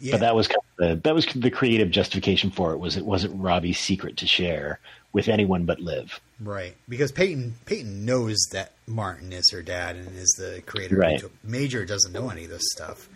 Yeah. 0.00 0.12
But 0.12 0.20
that 0.20 0.34
was 0.34 0.48
kind 0.48 0.58
of 0.80 0.88
the, 0.88 1.00
that 1.04 1.14
was 1.14 1.26
the 1.26 1.50
creative 1.50 1.90
justification 1.90 2.50
for 2.50 2.72
it. 2.72 2.78
Was 2.78 2.96
it 2.96 3.04
wasn't 3.04 3.40
Ravi's 3.40 3.78
secret 3.78 4.16
to 4.18 4.26
share 4.26 4.80
with 5.12 5.28
anyone 5.28 5.64
but 5.64 5.78
Liv. 5.78 6.20
Right, 6.40 6.74
because 6.88 7.12
Peyton 7.12 7.54
Peyton 7.66 8.04
knows 8.04 8.36
that 8.50 8.72
Martin 8.88 9.32
is 9.32 9.48
her 9.52 9.62
dad 9.62 9.94
and 9.94 10.16
is 10.16 10.34
the 10.36 10.60
creator. 10.66 10.96
Right. 10.96 11.22
Major 11.44 11.84
doesn't 11.84 12.12
know 12.12 12.30
any 12.30 12.44
of 12.44 12.50
this 12.50 12.64
stuff, 12.72 13.08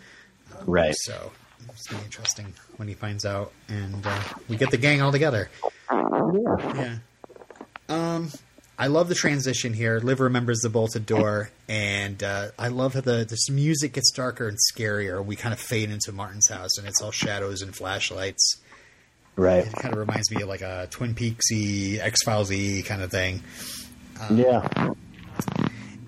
Right. 0.65 0.95
so 0.97 1.33
it's 1.69 1.87
gonna 1.87 2.03
be 2.03 2.07
interesting 2.07 2.53
when 2.77 2.89
he 2.89 2.95
finds 2.95 3.25
out, 3.25 3.53
and 3.69 4.07
uh, 4.07 4.23
we 4.49 4.57
get 4.57 4.71
the 4.71 4.77
gang 4.77 5.03
all 5.03 5.13
together. 5.13 5.51
Yeah. 5.91 6.99
Um, 7.89 8.31
I 8.79 8.89
love 8.89 9.09
the 9.09 9.15
transition 9.15 9.73
here. 9.73 10.01
Liv 10.01 10.21
remembers 10.21 10.61
the 10.61 10.69
bolted 10.69 11.07
door, 11.07 11.51
and 11.69 12.23
uh, 12.23 12.49
I 12.59 12.69
love 12.69 12.95
how 12.95 13.01
the 13.01 13.25
this 13.29 13.49
music 13.49 13.95
gets 13.95 14.11
darker 14.11 14.49
and 14.49 14.59
scarier. 14.75 15.25
We 15.25 15.37
kind 15.37 15.53
of 15.55 15.61
fade 15.61 15.91
into 15.91 16.13
Martin's 16.13 16.49
house, 16.49 16.77
and 16.79 16.87
it's 16.87 17.01
all 17.01 17.11
shadows 17.11 17.63
and 17.63 17.75
flashlights. 17.75 18.59
Right. 19.37 19.67
It 19.67 19.73
kind 19.75 19.93
of 19.93 19.99
reminds 19.99 20.31
me 20.31 20.43
of 20.43 20.49
like 20.49 20.63
a 20.63 20.89
Twin 20.91 21.15
Peaksy, 21.15 21.99
X 21.99 22.25
Filesy 22.25 22.85
kind 22.85 23.03
of 23.03 23.11
thing. 23.11 23.43
yeah. 24.31 24.93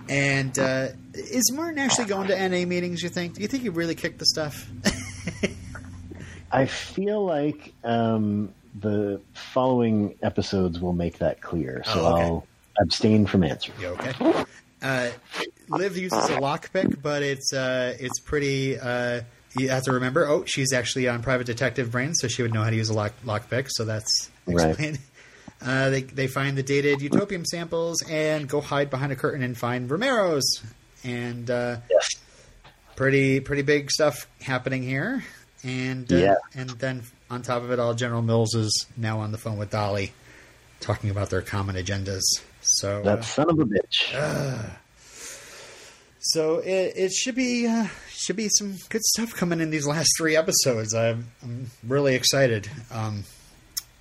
And 0.08 0.58
uh, 0.58 0.88
is 1.12 1.52
Martin 1.52 1.78
actually 1.78 2.06
going 2.06 2.28
to 2.28 2.48
NA 2.48 2.64
meetings? 2.66 3.02
You 3.02 3.10
think? 3.10 3.34
Do 3.34 3.42
you 3.42 3.48
think 3.48 3.62
he 3.62 3.68
really 3.68 3.94
kicked 3.94 4.18
the 4.18 4.26
stuff? 4.26 4.66
I 6.52 6.66
feel 6.66 7.24
like 7.24 7.72
um, 7.84 8.54
the 8.80 9.20
following 9.34 10.16
episodes 10.22 10.80
will 10.80 10.92
make 10.94 11.18
that 11.18 11.40
clear. 11.40 11.82
So 11.84 11.92
Oh, 11.94 12.12
okay. 12.14 12.22
I'll 12.22 12.46
abstain 12.80 13.26
from 13.26 13.44
answering. 13.44 13.80
you 13.80 13.88
okay? 13.88 14.44
Uh, 14.80 15.10
Liv 15.68 15.96
uses 15.98 16.24
a 16.30 16.38
lockpick, 16.38 17.02
but 17.02 17.22
it's 17.22 17.52
uh, 17.52 17.96
it's 17.98 18.20
pretty. 18.20 18.78
Uh, 18.78 19.22
you 19.58 19.68
have 19.70 19.82
to 19.84 19.92
remember. 19.92 20.26
Oh, 20.28 20.44
she's 20.44 20.72
actually 20.72 21.08
on 21.08 21.22
private 21.22 21.46
detective 21.46 21.90
brain, 21.90 22.14
so 22.14 22.28
she 22.28 22.42
would 22.42 22.54
know 22.54 22.62
how 22.62 22.70
to 22.70 22.76
use 22.76 22.88
a 22.88 22.94
lock 22.94 23.12
lockpick. 23.24 23.66
So 23.70 23.84
that's 23.84 24.30
Right. 24.46 24.68
explained. 24.70 24.98
Uh, 25.60 25.90
they 25.90 26.02
they 26.02 26.28
find 26.28 26.56
the 26.56 26.62
dated 26.62 27.00
utopium 27.00 27.44
samples 27.44 28.00
and 28.08 28.48
go 28.48 28.60
hide 28.60 28.90
behind 28.90 29.10
a 29.10 29.16
curtain 29.16 29.42
and 29.42 29.58
find 29.58 29.90
Romero's. 29.90 30.62
And 31.02 31.50
uh, 31.50 31.78
Yes. 31.90 32.08
Pretty 32.98 33.40
pretty 33.40 33.62
big 33.62 33.90
stuff 33.90 34.26
happening 34.42 34.82
here. 34.82 35.24
And 35.62 36.12
uh, 36.12 36.16
Yeah. 36.16 36.34
and 36.54 36.70
then 36.70 37.02
on 37.30 37.42
top 37.42 37.62
of 37.62 37.70
it 37.70 37.78
all, 37.78 37.94
General 37.94 38.22
Mills 38.22 38.54
is 38.54 38.86
now 38.96 39.20
on 39.20 39.32
the 39.32 39.38
phone 39.38 39.56
with 39.56 39.70
Dolly, 39.70 40.12
talking 40.80 41.10
about 41.10 41.30
their 41.30 41.42
common 41.42 41.76
agendas. 41.76 42.22
So 42.60 43.00
uh, 43.00 43.16
That 43.16 43.24
son 43.24 43.48
of 43.50 43.58
a 43.58 43.64
bitch. 43.64 44.70
so 46.20 46.58
it, 46.58 46.92
it 46.96 47.12
should 47.12 47.34
be 47.36 47.66
uh, 47.66 47.86
should 48.10 48.36
be 48.36 48.48
some 48.48 48.76
good 48.88 49.02
stuff 49.04 49.34
coming 49.34 49.60
in 49.60 49.70
these 49.70 49.86
last 49.86 50.08
three 50.18 50.36
episodes. 50.36 50.94
I'm 50.94 51.28
I'm 51.42 51.70
really 51.86 52.14
excited. 52.14 52.68
Um, 52.90 53.24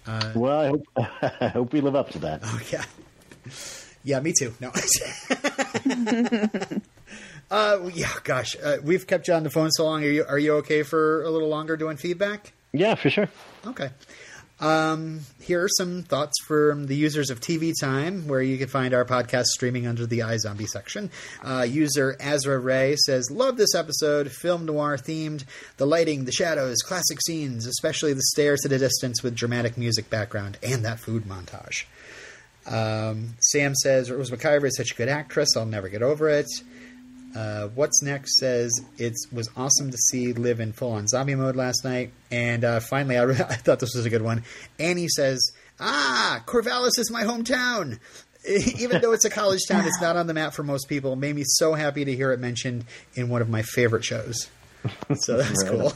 uh, 0.07 0.31
well, 0.35 0.59
I 0.59 0.67
hope, 0.69 0.83
I 1.41 1.47
hope 1.49 1.73
we 1.73 1.81
live 1.81 1.95
up 1.95 2.11
to 2.11 2.19
that. 2.19 2.39
oh 2.43 2.61
yeah, 2.71 2.85
yeah, 4.03 4.19
me 4.21 4.33
too. 4.37 4.53
No. 4.59 4.71
uh, 7.49 7.89
yeah, 7.93 8.11
gosh, 8.23 8.55
uh, 8.61 8.77
we've 8.83 9.07
kept 9.07 9.27
you 9.27 9.33
on 9.33 9.43
the 9.43 9.49
phone 9.49 9.71
so 9.71 9.85
long. 9.85 10.03
Are 10.03 10.07
you 10.07 10.25
are 10.27 10.39
you 10.39 10.55
okay 10.57 10.83
for 10.83 11.23
a 11.23 11.29
little 11.29 11.49
longer 11.49 11.77
doing 11.77 11.97
feedback? 11.97 12.53
Yeah, 12.73 12.95
for 12.95 13.09
sure. 13.09 13.29
Okay. 13.65 13.89
Um, 14.59 15.21
here 15.39 15.63
are 15.63 15.69
some 15.69 16.01
thoughts 16.01 16.33
from 16.47 16.87
the 16.87 16.95
users 16.95 17.29
of 17.29 17.39
TV 17.39 17.73
Time, 17.79 18.27
where 18.27 18.41
you 18.41 18.57
can 18.57 18.67
find 18.67 18.93
our 18.93 19.05
podcast 19.05 19.45
streaming 19.45 19.85
under 19.85 20.07
the 20.07 20.19
iZombie 20.19 20.67
section. 20.67 21.11
Uh, 21.43 21.61
user 21.61 22.17
Azra 22.19 22.57
Ray 22.57 22.95
says, 23.05 23.29
Love 23.29 23.57
this 23.57 23.75
episode, 23.75 24.31
film 24.31 24.65
noir 24.65 24.97
themed. 24.97 25.43
The 25.77 25.85
lighting, 25.85 26.25
the 26.25 26.31
shadows, 26.31 26.77
classic 26.77 27.21
scenes, 27.21 27.67
especially 27.67 28.13
the 28.13 28.23
stairs 28.23 28.65
at 28.65 28.71
a 28.71 28.79
distance 28.79 29.21
with 29.21 29.35
dramatic 29.35 29.77
music 29.77 30.09
background, 30.09 30.57
and 30.63 30.83
that 30.85 30.99
food 30.99 31.25
montage. 31.25 31.85
Um, 32.65 33.35
Sam 33.39 33.75
says, 33.75 34.09
Rose 34.11 34.31
McIver 34.31 34.65
is 34.65 34.75
such 34.75 34.91
a 34.91 34.95
good 34.95 35.07
actress, 35.07 35.55
I'll 35.55 35.65
never 35.67 35.87
get 35.87 36.01
over 36.01 36.29
it. 36.29 36.47
Uh, 37.35 37.67
What's 37.75 38.01
next 38.01 38.39
says 38.39 38.71
it 38.97 39.13
was 39.31 39.49
awesome 39.55 39.91
to 39.91 39.97
see 39.97 40.33
Liv 40.33 40.59
in 40.59 40.71
full 40.73 40.91
on 40.93 41.07
zombie 41.07 41.35
mode 41.35 41.55
last 41.55 41.83
night, 41.83 42.11
and 42.31 42.63
uh, 42.63 42.79
finally, 42.79 43.17
I, 43.17 43.23
re- 43.23 43.35
I 43.49 43.55
thought 43.55 43.79
this 43.79 43.95
was 43.95 44.05
a 44.05 44.09
good 44.09 44.21
one. 44.21 44.43
Annie 44.79 45.07
says, 45.07 45.51
"Ah, 45.79 46.43
Corvallis 46.45 46.97
is 46.97 47.11
my 47.11 47.23
hometown." 47.23 47.99
Even 48.79 49.01
though 49.01 49.11
it's 49.11 49.25
a 49.25 49.29
college 49.29 49.59
town, 49.67 49.85
it's 49.85 49.99
not 49.99 50.15
on 50.15 50.27
the 50.27 50.33
map 50.33 50.53
for 50.53 50.63
most 50.63 50.87
people. 50.87 51.15
Made 51.17 51.35
me 51.35 51.43
so 51.45 51.73
happy 51.73 52.05
to 52.05 52.15
hear 52.15 52.31
it 52.31 52.39
mentioned 52.39 52.85
in 53.13 53.27
one 53.27 53.41
of 53.41 53.49
my 53.49 53.61
favorite 53.61 54.05
shows. 54.05 54.49
So 55.15 55.37
that's 55.41 55.63
cool. 55.63 55.91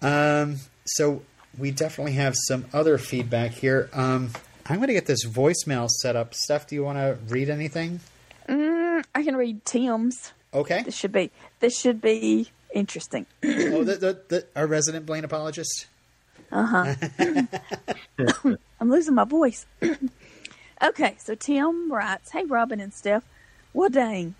um, 0.00 0.56
so 0.86 1.22
we 1.58 1.72
definitely 1.72 2.12
have 2.14 2.34
some 2.48 2.64
other 2.72 2.96
feedback 2.96 3.50
here. 3.52 3.90
Um, 3.92 4.30
I'm 4.64 4.76
going 4.76 4.88
to 4.88 4.94
get 4.94 5.06
this 5.06 5.26
voicemail 5.26 5.88
set 5.88 6.16
up. 6.16 6.32
Steph, 6.34 6.68
do 6.68 6.74
you 6.74 6.82
want 6.84 6.98
to 6.98 7.18
read 7.28 7.50
anything? 7.50 8.00
Mm, 8.48 8.85
I 9.14 9.22
can 9.22 9.36
read 9.36 9.64
Tim's. 9.64 10.32
Okay. 10.52 10.82
This 10.82 10.96
should 10.96 11.12
be 11.12 11.30
this 11.60 11.78
should 11.78 12.00
be 12.00 12.50
interesting. 12.72 13.26
oh, 13.44 13.84
the, 13.84 13.96
the, 13.96 14.20
the, 14.28 14.46
our 14.54 14.66
resident 14.66 15.06
Blaine 15.06 15.24
apologist. 15.24 15.86
Uh 16.52 16.66
huh. 16.66 16.94
I'm 18.80 18.90
losing 18.90 19.14
my 19.14 19.24
voice. 19.24 19.66
okay, 20.82 21.16
so 21.18 21.34
Tim 21.34 21.90
writes, 21.92 22.30
"Hey 22.30 22.44
Robin 22.44 22.80
and 22.80 22.94
Steph, 22.94 23.24
well 23.72 23.90
dang, 23.90 24.34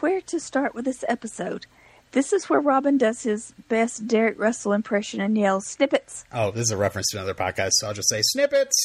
where 0.00 0.20
to 0.22 0.40
start 0.40 0.74
with 0.74 0.84
this 0.84 1.04
episode? 1.08 1.66
This 2.12 2.32
is 2.32 2.50
where 2.50 2.60
Robin 2.60 2.98
does 2.98 3.22
his 3.22 3.52
best 3.70 4.06
Derek 4.06 4.38
Russell 4.38 4.74
impression 4.74 5.20
and 5.22 5.36
yells 5.36 5.66
snippets. 5.66 6.26
Oh, 6.30 6.50
this 6.50 6.64
is 6.64 6.70
a 6.70 6.76
reference 6.76 7.08
to 7.10 7.16
another 7.16 7.32
podcast, 7.32 7.70
so 7.72 7.86
I'll 7.86 7.94
just 7.94 8.10
say 8.10 8.20
snippets. 8.22 8.76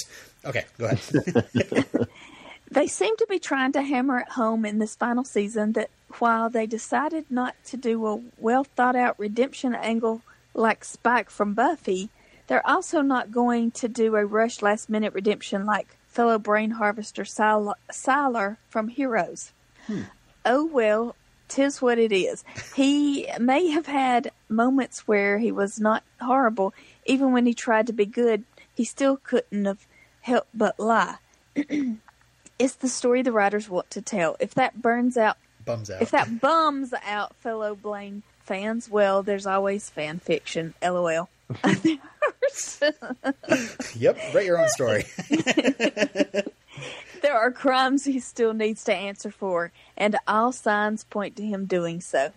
Okay, 0.46 0.64
go 0.78 0.86
ahead. 0.86 1.86
They 2.70 2.88
seem 2.88 3.16
to 3.18 3.28
be 3.30 3.40
trying 3.40 3.72
to 3.74 3.82
hammer 3.82 4.20
it 4.20 4.30
home 4.30 4.66
in 4.66 4.80
this 4.80 4.96
final 4.96 5.24
season 5.24 5.72
that 5.74 5.90
while 6.20 6.50
they 6.50 6.66
decided 6.66 7.26
not 7.30 7.56
to 7.66 7.78
do 7.78 8.06
a 8.06 8.22
well 8.38 8.64
thought 8.64 8.96
out 8.96 9.20
redemption 9.20 9.74
angle 9.74 10.22
like 10.54 10.84
Spike 10.84 11.30
from 11.30 11.54
Buffy, 11.54 12.10
they're 12.48 12.68
also 12.68 13.02
not 13.02 13.32
going 13.32 13.72
to 13.72 13.88
do 13.88 14.16
a 14.16 14.26
rush 14.26 14.62
last 14.62 14.90
minute 14.90 15.14
redemption 15.14 15.66
like 15.66 15.96
fellow 16.08 16.40
brain 16.40 16.72
harvester 16.72 17.24
Sylar 17.24 18.58
from 18.70 18.88
Heroes. 18.88 19.52
Hmm. 19.86 20.04
Oh 20.46 20.66
well, 20.66 21.16
tis 21.48 21.82
what 21.82 22.00
it 22.00 22.12
is. 22.12 22.44
He 22.76 23.28
may 23.40 23.68
have 23.70 23.86
had 23.86 24.32
moments 24.50 25.08
where 25.08 25.38
he 25.38 25.52
was 25.52 25.80
not 25.80 26.04
horrible, 26.20 26.74
even 27.06 27.32
when 27.32 27.46
he 27.46 27.54
tried 27.54 27.88
to 27.88 27.94
be 27.94 28.06
good, 28.06 28.44
he 28.74 28.84
still 28.84 29.18
couldn't 29.18 29.66
have 29.66 29.86
helped 30.22 30.50
but 30.54 30.80
lie. 30.80 31.18
it's 32.60 32.76
the 32.76 32.88
story 32.88 33.22
the 33.22 33.32
writers 33.32 33.70
want 33.70 33.90
to 33.92 34.02
tell. 34.02 34.36
If 34.40 34.54
that 34.56 34.82
burns 34.82 35.18
out, 35.18 35.38
Bums 35.66 35.90
out. 35.90 36.02
if 36.02 36.12
that 36.12 36.40
bums 36.42 36.94
out 37.06 37.36
fellow 37.36 37.76
Blaine 37.76 38.24
fans, 38.42 38.90
well, 38.90 39.24
there's 39.24 39.46
always 39.46 39.90
fan 39.90 40.20
fiction. 40.20 40.74
LOL. 40.82 41.30
yep, 43.96 44.18
write 44.34 44.46
your 44.46 44.60
own 44.62 44.68
story. 44.70 45.06
there 47.22 47.36
are 47.36 47.52
crimes 47.52 48.06
he 48.06 48.20
still 48.20 48.54
needs 48.54 48.84
to 48.86 48.94
answer 48.94 49.32
for, 49.32 49.72
and 49.98 50.18
all 50.28 50.52
signs 50.52 51.04
point 51.04 51.36
to 51.38 51.44
him 51.46 51.66
doing 51.66 52.02
so. 52.02 52.32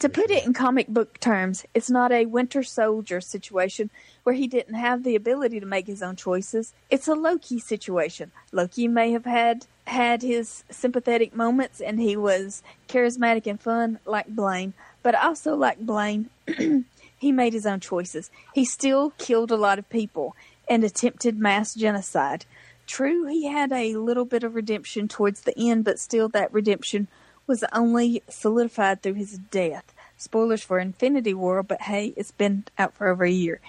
To 0.00 0.08
put 0.08 0.30
it 0.30 0.44
in 0.44 0.52
comic 0.52 0.88
book 0.88 1.18
terms, 1.20 1.64
it's 1.74 1.90
not 1.90 2.12
a 2.12 2.26
Winter 2.26 2.62
Soldier 2.62 3.20
situation 3.20 3.90
where 4.22 4.34
he 4.34 4.46
didn't 4.46 4.74
have 4.74 5.02
the 5.02 5.16
ability 5.16 5.60
to 5.60 5.66
make 5.66 5.86
his 5.86 6.02
own 6.02 6.16
choices. 6.16 6.72
It's 6.90 7.08
a 7.08 7.14
Loki 7.14 7.58
situation. 7.58 8.32
Loki 8.52 8.88
may 8.88 9.12
have 9.12 9.24
had 9.24 9.66
had 9.86 10.22
his 10.22 10.64
sympathetic 10.70 11.34
moments 11.34 11.80
and 11.80 12.00
he 12.00 12.16
was 12.16 12.62
charismatic 12.88 13.46
and 13.46 13.60
fun 13.60 13.98
like 14.06 14.28
Blaine, 14.28 14.72
but 15.02 15.14
also 15.14 15.54
like 15.54 15.78
Blaine, 15.78 16.30
he 17.18 17.32
made 17.32 17.52
his 17.52 17.66
own 17.66 17.80
choices. 17.80 18.30
He 18.54 18.64
still 18.64 19.10
killed 19.18 19.50
a 19.50 19.56
lot 19.56 19.78
of 19.78 19.88
people 19.90 20.34
and 20.68 20.84
attempted 20.84 21.38
mass 21.38 21.74
genocide. 21.74 22.46
True, 22.86 23.26
he 23.26 23.46
had 23.46 23.72
a 23.72 23.96
little 23.96 24.24
bit 24.24 24.44
of 24.44 24.54
redemption 24.54 25.08
towards 25.08 25.42
the 25.42 25.58
end, 25.58 25.84
but 25.84 25.98
still 25.98 26.28
that 26.30 26.52
redemption 26.52 27.08
was 27.46 27.64
only 27.72 28.22
solidified 28.28 29.02
through 29.02 29.14
his 29.14 29.38
death. 29.38 29.92
Spoilers 30.16 30.62
for 30.62 30.78
Infinity 30.78 31.34
War, 31.34 31.62
but 31.62 31.82
hey, 31.82 32.14
it's 32.16 32.30
been 32.30 32.64
out 32.78 32.94
for 32.94 33.08
over 33.08 33.24
a 33.24 33.30
year. 33.30 33.60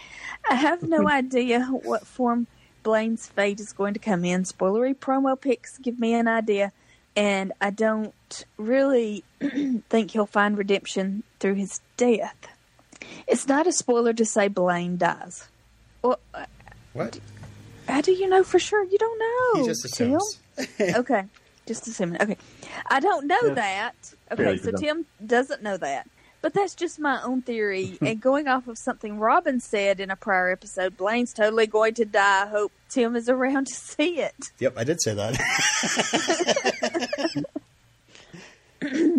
I 0.49 0.55
have 0.55 0.83
no 0.83 1.09
idea 1.09 1.65
what 1.65 2.05
form 2.07 2.47
Blaine's 2.83 3.27
fate 3.27 3.59
is 3.59 3.73
going 3.73 3.93
to 3.95 3.99
come 3.99 4.23
in. 4.23 4.43
Spoilery 4.43 4.95
promo 4.95 5.39
pics 5.39 5.77
give 5.79 5.99
me 5.99 6.13
an 6.13 6.27
idea, 6.27 6.71
and 7.15 7.51
I 7.59 7.71
don't 7.71 8.45
really 8.57 9.23
think 9.89 10.11
he'll 10.11 10.27
find 10.27 10.57
redemption 10.57 11.23
through 11.39 11.55
his 11.55 11.81
death. 11.97 12.47
It's 13.27 13.47
not 13.47 13.67
a 13.67 13.71
spoiler 13.71 14.13
to 14.13 14.25
say 14.25 14.47
Blaine 14.47 14.97
dies. 14.97 15.47
Well, 16.01 16.19
what? 16.93 17.19
how 17.87 18.01
do 18.01 18.11
you 18.11 18.29
know 18.29 18.43
for 18.43 18.59
sure? 18.59 18.83
You 18.83 18.97
don't 18.97 19.19
know. 19.19 19.61
He 19.61 19.67
just 19.67 19.85
assumes. 19.85 20.39
okay, 20.79 21.25
just 21.65 21.87
assuming. 21.87 22.21
Okay, 22.21 22.37
I 22.89 22.99
don't 22.99 23.27
know 23.27 23.53
that. 23.55 23.95
Okay, 24.31 24.57
so. 24.57 24.71
Tim 24.71 25.05
doesn't 25.25 25.63
know 25.63 25.77
that, 25.77 26.09
But 26.41 26.53
that's 26.53 26.75
just 26.75 26.99
my 26.99 27.21
own 27.23 27.41
theory. 27.41 27.97
and 28.01 28.21
going 28.21 28.47
off 28.47 28.67
of 28.67 28.77
something 28.77 29.19
Robin 29.19 29.59
said 29.59 29.99
in 29.99 30.11
a 30.11 30.15
prior 30.15 30.51
episode, 30.51 30.97
Blaine's 30.97 31.33
totally 31.33 31.67
going 31.67 31.93
to 31.95 32.05
die. 32.05 32.43
I 32.43 32.47
hope 32.47 32.71
Tim 32.89 33.15
is 33.15 33.29
around 33.29 33.67
to 33.67 33.73
see 33.73 34.19
it. 34.19 34.35
Yep, 34.59 34.73
I 34.77 34.83
did 34.83 35.01
say 35.01 35.13
that. 35.13 35.35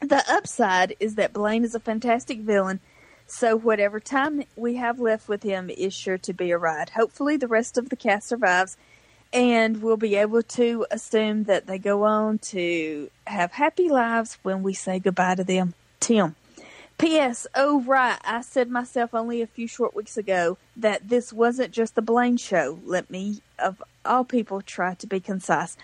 The 0.00 0.24
upside 0.28 0.94
is 1.00 1.16
that 1.16 1.32
Blaine 1.32 1.64
is 1.64 1.74
a 1.74 1.80
fantastic 1.80 2.38
villain, 2.38 2.78
so 3.26 3.56
whatever 3.56 3.98
time 3.98 4.44
we 4.54 4.76
have 4.76 5.00
left 5.00 5.28
with 5.28 5.42
him 5.42 5.70
is 5.70 5.92
sure 5.92 6.18
to 6.18 6.32
be 6.32 6.52
a 6.52 6.58
ride. 6.58 6.90
Hopefully, 6.90 7.36
the 7.36 7.48
rest 7.48 7.76
of 7.76 7.88
the 7.88 7.96
cast 7.96 8.28
survives, 8.28 8.76
and 9.32 9.82
we'll 9.82 9.96
be 9.96 10.16
able 10.16 10.42
to 10.42 10.86
assume 10.90 11.44
that 11.44 11.66
they 11.66 11.78
go 11.78 12.04
on 12.04 12.38
to 12.38 13.10
have 13.26 13.52
happy 13.52 13.88
lives 13.88 14.38
when 14.42 14.62
we 14.62 14.74
say 14.74 14.98
goodbye 14.98 15.34
to 15.34 15.44
them. 15.44 15.74
Tim. 16.00 16.36
P.S. 16.96 17.46
Oh, 17.54 17.80
right. 17.82 18.18
I 18.24 18.40
said 18.40 18.70
myself 18.70 19.14
only 19.14 19.40
a 19.40 19.46
few 19.46 19.68
short 19.68 19.94
weeks 19.94 20.16
ago 20.16 20.58
that 20.76 21.08
this 21.08 21.32
wasn't 21.32 21.72
just 21.72 21.94
the 21.94 22.02
Blaine 22.02 22.36
show. 22.36 22.80
Let 22.84 23.08
me, 23.08 23.40
of 23.58 23.80
all 24.04 24.24
people, 24.24 24.62
try 24.62 24.94
to 24.94 25.06
be 25.06 25.20
concise. 25.20 25.76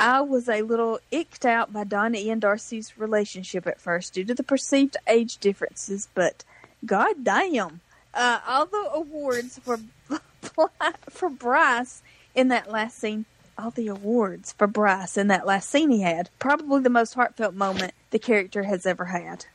I 0.00 0.20
was 0.20 0.48
a 0.48 0.62
little 0.62 0.98
icked 1.12 1.44
out 1.44 1.72
by 1.72 1.84
Donnie 1.84 2.30
and 2.30 2.40
Darcy's 2.40 2.98
relationship 2.98 3.66
at 3.68 3.80
first 3.80 4.14
due 4.14 4.24
to 4.24 4.34
the 4.34 4.42
perceived 4.42 4.96
age 5.06 5.38
differences, 5.38 6.08
but 6.14 6.44
god 6.84 7.24
damn. 7.24 7.80
Uh, 8.14 8.40
all 8.46 8.66
the 8.66 8.90
awards 8.94 9.60
for 9.60 9.78
for 11.10 11.30
Bryce 11.30 12.02
in 12.38 12.48
that 12.48 12.70
last 12.70 12.98
scene, 12.98 13.24
all 13.58 13.72
the 13.72 13.88
awards 13.88 14.52
for 14.52 14.68
Bryce 14.68 15.16
in 15.18 15.26
that 15.26 15.44
last 15.44 15.68
scene 15.68 15.90
he 15.90 16.02
had, 16.02 16.30
probably 16.38 16.80
the 16.80 16.88
most 16.88 17.14
heartfelt 17.14 17.54
moment 17.54 17.92
the 18.10 18.18
character 18.20 18.62
has 18.62 18.86
ever 18.86 19.06
had. 19.06 19.46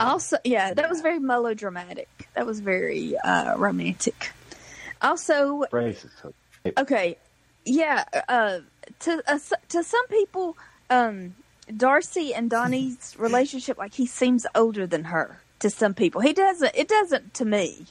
Also, 0.00 0.36
yeah, 0.42 0.74
that 0.74 0.90
was 0.90 1.00
very 1.00 1.20
melodramatic. 1.20 2.08
That 2.34 2.44
was 2.44 2.58
very 2.58 3.16
uh, 3.18 3.56
romantic. 3.56 4.32
Also, 5.00 5.62
okay, 6.76 7.16
yeah. 7.64 8.04
Uh, 8.28 8.60
to 9.00 9.22
uh, 9.28 9.38
to 9.68 9.84
some 9.84 10.06
people, 10.08 10.56
um, 10.90 11.36
Darcy 11.74 12.34
and 12.34 12.50
Donnie's 12.50 13.14
relationship, 13.18 13.78
like 13.78 13.94
he 13.94 14.06
seems 14.06 14.46
older 14.54 14.86
than 14.86 15.04
her. 15.04 15.40
To 15.60 15.70
some 15.70 15.94
people, 15.94 16.20
he 16.20 16.32
doesn't. 16.32 16.74
It 16.74 16.88
doesn't 16.88 17.32
to 17.34 17.44
me. 17.44 17.86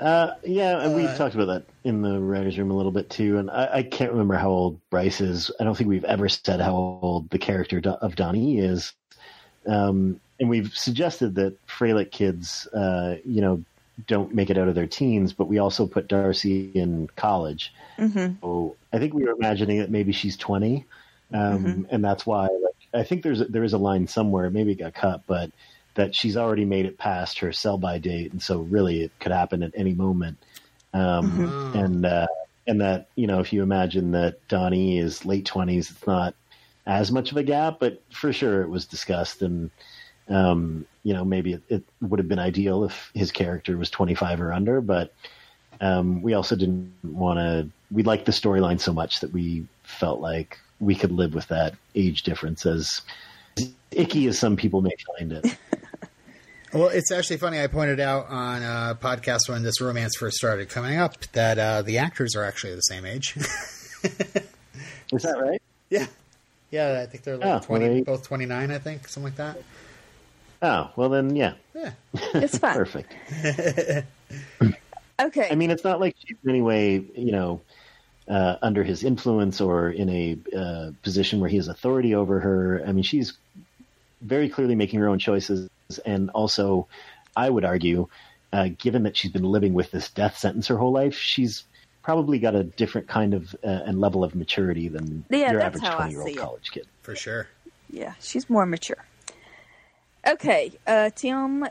Uh, 0.00 0.34
yeah, 0.44 0.80
and 0.80 0.94
we've 0.96 1.10
Uh, 1.10 1.16
talked 1.16 1.34
about 1.34 1.46
that 1.46 1.64
in 1.84 2.00
the 2.00 2.18
writers' 2.18 2.58
room 2.58 2.70
a 2.70 2.74
little 2.74 2.92
bit 2.92 3.10
too. 3.10 3.38
And 3.38 3.50
I, 3.50 3.68
I 3.74 3.82
can't 3.82 4.10
remember 4.10 4.34
how 4.34 4.48
old 4.48 4.80
Bryce 4.88 5.20
is. 5.20 5.50
I 5.60 5.64
don't 5.64 5.76
think 5.76 5.90
we've 5.90 6.04
ever 6.04 6.28
said 6.28 6.60
how 6.60 6.74
old 6.74 7.28
the 7.30 7.38
character 7.38 7.82
of 8.00 8.16
Donnie 8.16 8.58
is. 8.58 8.94
Um, 9.66 10.18
and 10.40 10.48
we've 10.48 10.74
suggested 10.74 11.34
that 11.34 11.54
Freilich 11.66 12.10
kids, 12.10 12.66
uh, 12.68 13.16
you 13.26 13.42
know, 13.42 13.62
don't 14.06 14.34
make 14.34 14.48
it 14.48 14.56
out 14.56 14.68
of 14.68 14.74
their 14.74 14.86
teens, 14.86 15.34
but 15.34 15.48
we 15.48 15.58
also 15.58 15.86
put 15.86 16.08
Darcy 16.08 16.70
in 16.74 17.06
college. 17.16 17.74
hmm 17.98 18.28
So 18.40 18.76
I 18.94 18.98
think 18.98 19.12
we 19.12 19.24
were 19.24 19.32
imagining 19.32 19.80
that 19.80 19.90
maybe 19.90 20.12
she's 20.12 20.38
20. 20.38 20.86
Um, 21.32 21.86
and 21.90 22.02
that's 22.02 22.24
why, 22.26 22.44
like, 22.44 22.74
I 22.94 23.04
think 23.04 23.22
there's, 23.22 23.40
a, 23.42 23.44
there 23.44 23.62
is 23.62 23.74
a 23.74 23.78
line 23.78 24.06
somewhere, 24.06 24.48
maybe 24.50 24.72
it 24.72 24.76
got 24.78 24.94
cut, 24.94 25.22
but 25.26 25.50
that 26.00 26.14
she's 26.14 26.34
already 26.34 26.64
made 26.64 26.86
it 26.86 26.96
past 26.96 27.40
her 27.40 27.52
sell 27.52 27.76
by 27.76 27.98
date. 27.98 28.32
And 28.32 28.42
so 28.42 28.60
really 28.60 29.02
it 29.02 29.12
could 29.20 29.32
happen 29.32 29.62
at 29.62 29.72
any 29.74 29.92
moment. 29.92 30.38
Um, 30.94 31.72
and, 31.74 32.06
uh, 32.06 32.26
and 32.66 32.80
that, 32.80 33.08
you 33.16 33.26
know, 33.26 33.40
if 33.40 33.52
you 33.52 33.62
imagine 33.62 34.12
that 34.12 34.48
Donnie 34.48 34.98
is 34.98 35.26
late 35.26 35.44
twenties, 35.44 35.90
it's 35.90 36.06
not 36.06 36.34
as 36.86 37.12
much 37.12 37.30
of 37.30 37.36
a 37.36 37.42
gap, 37.42 37.80
but 37.80 38.02
for 38.10 38.32
sure 38.32 38.62
it 38.62 38.70
was 38.70 38.86
discussed 38.86 39.42
and, 39.42 39.70
um, 40.30 40.86
you 41.02 41.12
know, 41.12 41.22
maybe 41.22 41.52
it, 41.52 41.62
it 41.68 41.84
would 42.00 42.18
have 42.18 42.28
been 42.28 42.38
ideal 42.38 42.84
if 42.84 43.10
his 43.14 43.30
character 43.30 43.76
was 43.76 43.90
25 43.90 44.40
or 44.40 44.54
under, 44.54 44.80
but, 44.80 45.12
um, 45.82 46.22
we 46.22 46.32
also 46.32 46.56
didn't 46.56 46.94
want 47.04 47.38
to, 47.38 47.68
we 47.90 48.04
liked 48.04 48.24
the 48.24 48.32
storyline 48.32 48.80
so 48.80 48.94
much 48.94 49.20
that 49.20 49.32
we 49.32 49.66
felt 49.82 50.20
like 50.20 50.58
we 50.78 50.94
could 50.94 51.12
live 51.12 51.34
with 51.34 51.48
that 51.48 51.74
age 51.94 52.22
difference 52.22 52.64
as 52.64 53.02
icky 53.92 54.26
as 54.26 54.38
some 54.38 54.56
people 54.56 54.80
may 54.80 54.94
find 55.18 55.32
it. 55.32 55.56
Well, 56.72 56.88
it's 56.88 57.10
actually 57.10 57.38
funny. 57.38 57.60
I 57.60 57.66
pointed 57.66 57.98
out 57.98 58.28
on 58.28 58.62
a 58.62 58.94
podcast 59.00 59.48
when 59.48 59.62
this 59.62 59.80
romance 59.80 60.16
first 60.16 60.36
started 60.36 60.68
coming 60.68 60.98
up 60.98 61.18
that 61.32 61.58
uh, 61.58 61.82
the 61.82 61.98
actors 61.98 62.36
are 62.36 62.44
actually 62.44 62.74
the 62.76 62.80
same 62.82 63.04
age. 63.04 63.36
Is 65.12 65.22
that 65.24 65.36
right? 65.40 65.60
yeah, 65.88 66.06
yeah. 66.70 67.00
I 67.02 67.06
think 67.06 67.24
they're 67.24 67.36
like 67.36 67.64
Oh, 67.64 67.66
well, 67.68 67.80
they- 67.80 68.02
both 68.02 68.22
twenty 68.24 68.46
nine. 68.46 68.70
I 68.70 68.78
think 68.78 69.08
something 69.08 69.32
like 69.32 69.36
that. 69.36 69.62
Oh, 70.62 70.90
well 70.94 71.08
then, 71.08 71.34
yeah, 71.34 71.54
Yeah, 71.74 71.92
It's 72.14 72.58
fine. 72.58 72.74
perfect. 72.76 73.12
Okay. 75.22 75.48
I 75.50 75.54
mean, 75.54 75.70
it's 75.70 75.84
not 75.84 76.00
like 76.00 76.16
she's 76.26 76.38
in 76.42 76.48
any 76.48 76.62
way, 76.62 76.94
you 77.14 77.30
know, 77.32 77.60
uh, 78.26 78.56
under 78.62 78.82
his 78.82 79.04
influence 79.04 79.60
or 79.60 79.90
in 79.90 80.08
a 80.08 80.38
uh, 80.56 80.92
position 81.02 81.40
where 81.40 81.50
he 81.50 81.56
has 81.56 81.68
authority 81.68 82.14
over 82.14 82.40
her. 82.40 82.82
I 82.86 82.92
mean, 82.92 83.02
she's 83.04 83.34
very 84.22 84.48
clearly 84.48 84.74
making 84.74 84.98
her 85.00 85.08
own 85.08 85.18
choices, 85.18 85.68
and 85.98 86.30
also, 86.30 86.86
I 87.36 87.50
would 87.50 87.64
argue, 87.64 88.08
uh, 88.52 88.68
given 88.78 89.02
that 89.04 89.16
she's 89.16 89.30
been 89.30 89.44
living 89.44 89.74
with 89.74 89.90
this 89.90 90.10
death 90.10 90.36
sentence 90.38 90.68
her 90.68 90.76
whole 90.78 90.92
life, 90.92 91.14
she's 91.16 91.64
probably 92.02 92.38
got 92.38 92.54
a 92.54 92.64
different 92.64 93.08
kind 93.08 93.34
of 93.34 93.54
uh, 93.62 93.68
and 93.86 94.00
level 94.00 94.24
of 94.24 94.34
maturity 94.34 94.88
than 94.88 95.24
Yeah, 95.30 95.52
your 95.52 95.60
average 95.60 95.84
twenty-year-old 95.84 96.36
college 96.36 96.70
kid. 96.70 96.86
for 97.02 97.14
sure. 97.14 97.48
Yeah, 97.90 98.14
she's 98.20 98.48
more 98.48 98.66
mature. 98.66 99.04
Okay, 100.26 100.72
uh, 100.86 101.10
Tim 101.14 101.66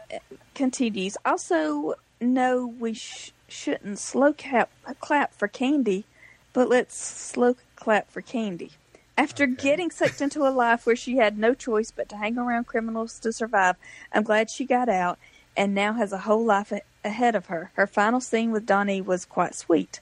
continues. 0.55 1.17
Also, 1.23 1.95
no, 2.19 2.67
we 2.67 2.93
sh- 2.93 3.31
shouldn't 3.47 3.99
slow 3.99 4.33
clap, 4.33 4.69
clap 4.99 5.33
for 5.33 5.47
Candy, 5.47 6.05
but 6.53 6.67
let's 6.67 6.95
slow 6.97 7.55
clap 7.75 8.11
for 8.11 8.21
Candy. 8.21 8.71
After 9.19 9.47
getting 9.47 9.91
sucked 9.91 10.21
into 10.21 10.47
a 10.47 10.49
life 10.49 10.85
where 10.85 10.95
she 10.95 11.17
had 11.17 11.37
no 11.37 11.53
choice 11.53 11.91
but 11.91 12.07
to 12.07 12.15
hang 12.15 12.37
around 12.37 12.67
criminals 12.67 13.19
to 13.19 13.33
survive, 13.33 13.75
I'm 14.13 14.23
glad 14.23 14.49
she 14.49 14.63
got 14.63 14.87
out 14.87 15.19
and 15.57 15.75
now 15.75 15.91
has 15.91 16.13
a 16.13 16.19
whole 16.19 16.45
life 16.45 16.71
a- 16.71 16.83
ahead 17.03 17.35
of 17.35 17.47
her. 17.47 17.69
Her 17.73 17.85
final 17.85 18.21
scene 18.21 18.51
with 18.51 18.65
Donnie 18.65 19.01
was 19.01 19.25
quite 19.25 19.55
sweet. 19.55 19.99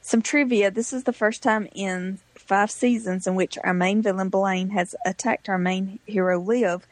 Some 0.00 0.22
trivia 0.22 0.70
this 0.70 0.92
is 0.92 1.02
the 1.02 1.12
first 1.12 1.42
time 1.42 1.66
in 1.74 2.20
five 2.36 2.70
seasons 2.70 3.26
in 3.26 3.34
which 3.34 3.58
our 3.64 3.74
main 3.74 4.00
villain 4.00 4.28
Blaine 4.28 4.70
has 4.70 4.94
attacked 5.04 5.48
our 5.48 5.58
main 5.58 5.98
hero 6.06 6.38
Liv. 6.38 6.86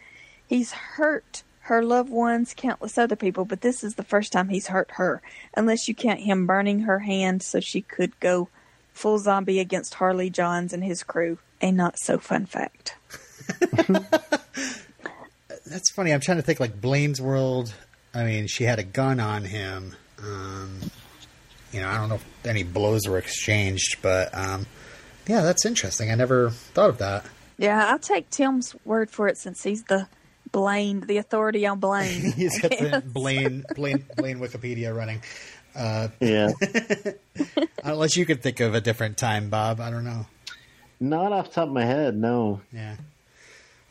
He's 0.49 0.73
hurt 0.73 1.45
her 1.61 1.85
loved 1.85 2.11
ones, 2.11 2.53
countless 2.53 2.99
other 2.99 3.15
people, 3.15 3.45
but 3.45 3.61
this 3.61 3.85
is 3.85 3.95
the 3.95 4.03
first 4.03 4.33
time 4.33 4.49
he's 4.49 4.67
hurt 4.67 4.91
her, 4.95 5.23
unless 5.57 5.87
you 5.87 5.95
count 5.95 6.19
him 6.19 6.49
burning 6.49 6.81
her 6.81 6.99
hand 6.99 7.45
so 7.45 7.61
she 7.61 7.81
could 7.81 8.19
go 8.19 8.49
full 8.93 9.21
zombie 9.21 9.61
against 9.61 9.95
Harley 9.95 10.31
Johns 10.31 10.73
and 10.73 10.83
his 10.83 11.05
crew. 11.05 11.39
A 11.61 11.71
not 11.73 11.97
so 11.99 12.19
fun 12.19 12.47
fact. 12.47 12.95
That's 15.67 15.91
funny. 15.95 16.13
I'm 16.13 16.21
trying 16.21 16.39
to 16.39 16.43
think 16.43 16.61
like 16.61 16.81
Blaine's 16.81 17.21
World. 17.21 17.73
I 18.15 18.25
mean, 18.25 18.47
she 18.47 18.65
had 18.65 18.79
a 18.79 18.83
gun 18.83 19.21
on 19.21 19.45
him. 19.45 19.95
Um, 20.23 20.81
you 21.73 21.81
know, 21.81 21.89
I 21.89 21.97
don't 21.97 22.09
know 22.09 22.17
if 22.17 22.27
any 22.47 22.63
blows 22.63 23.07
were 23.07 23.19
exchanged, 23.19 23.99
but 24.03 24.37
um, 24.37 24.67
yeah, 25.29 25.43
that's 25.43 25.65
interesting. 25.65 26.11
I 26.11 26.15
never 26.17 26.51
thought 26.51 26.91
of 26.91 26.99
that. 26.99 27.25
Yeah, 27.59 27.87
I'll 27.89 27.99
take 27.99 28.31
Tim's 28.31 28.75
word 28.85 29.11
for 29.11 29.29
it 29.29 29.37
since 29.39 29.63
he's 29.63 29.85
the 29.85 30.09
Blaine, 30.51 31.01
the 31.01 31.19
authority 31.19 31.67
on 31.67 31.79
Blaine. 31.79 32.33
He's 32.37 32.59
I 32.65 32.69
got 32.69 32.79
the. 32.79 33.03
Blaine, 33.07 33.65
Blaine, 33.77 34.05
Blaine 34.17 34.39
Wikipedia 34.41 34.97
running. 34.97 35.23
Uh, 35.77 36.09
Yeah, 36.19 36.51
Unless 37.85 38.17
you 38.17 38.27
could 38.27 38.43
think 38.43 38.59
of 38.59 38.75
a 38.75 38.81
different 38.81 39.17
time, 39.17 39.51
Bob. 39.51 39.79
I 39.81 39.91
don't 39.91 40.03
know. 40.05 40.27
Not 41.01 41.33
off 41.33 41.49
the 41.49 41.55
top 41.55 41.69
of 41.69 41.75
my 41.75 41.85
head. 41.85 42.17
No. 42.17 42.61
Yeah. 42.73 42.97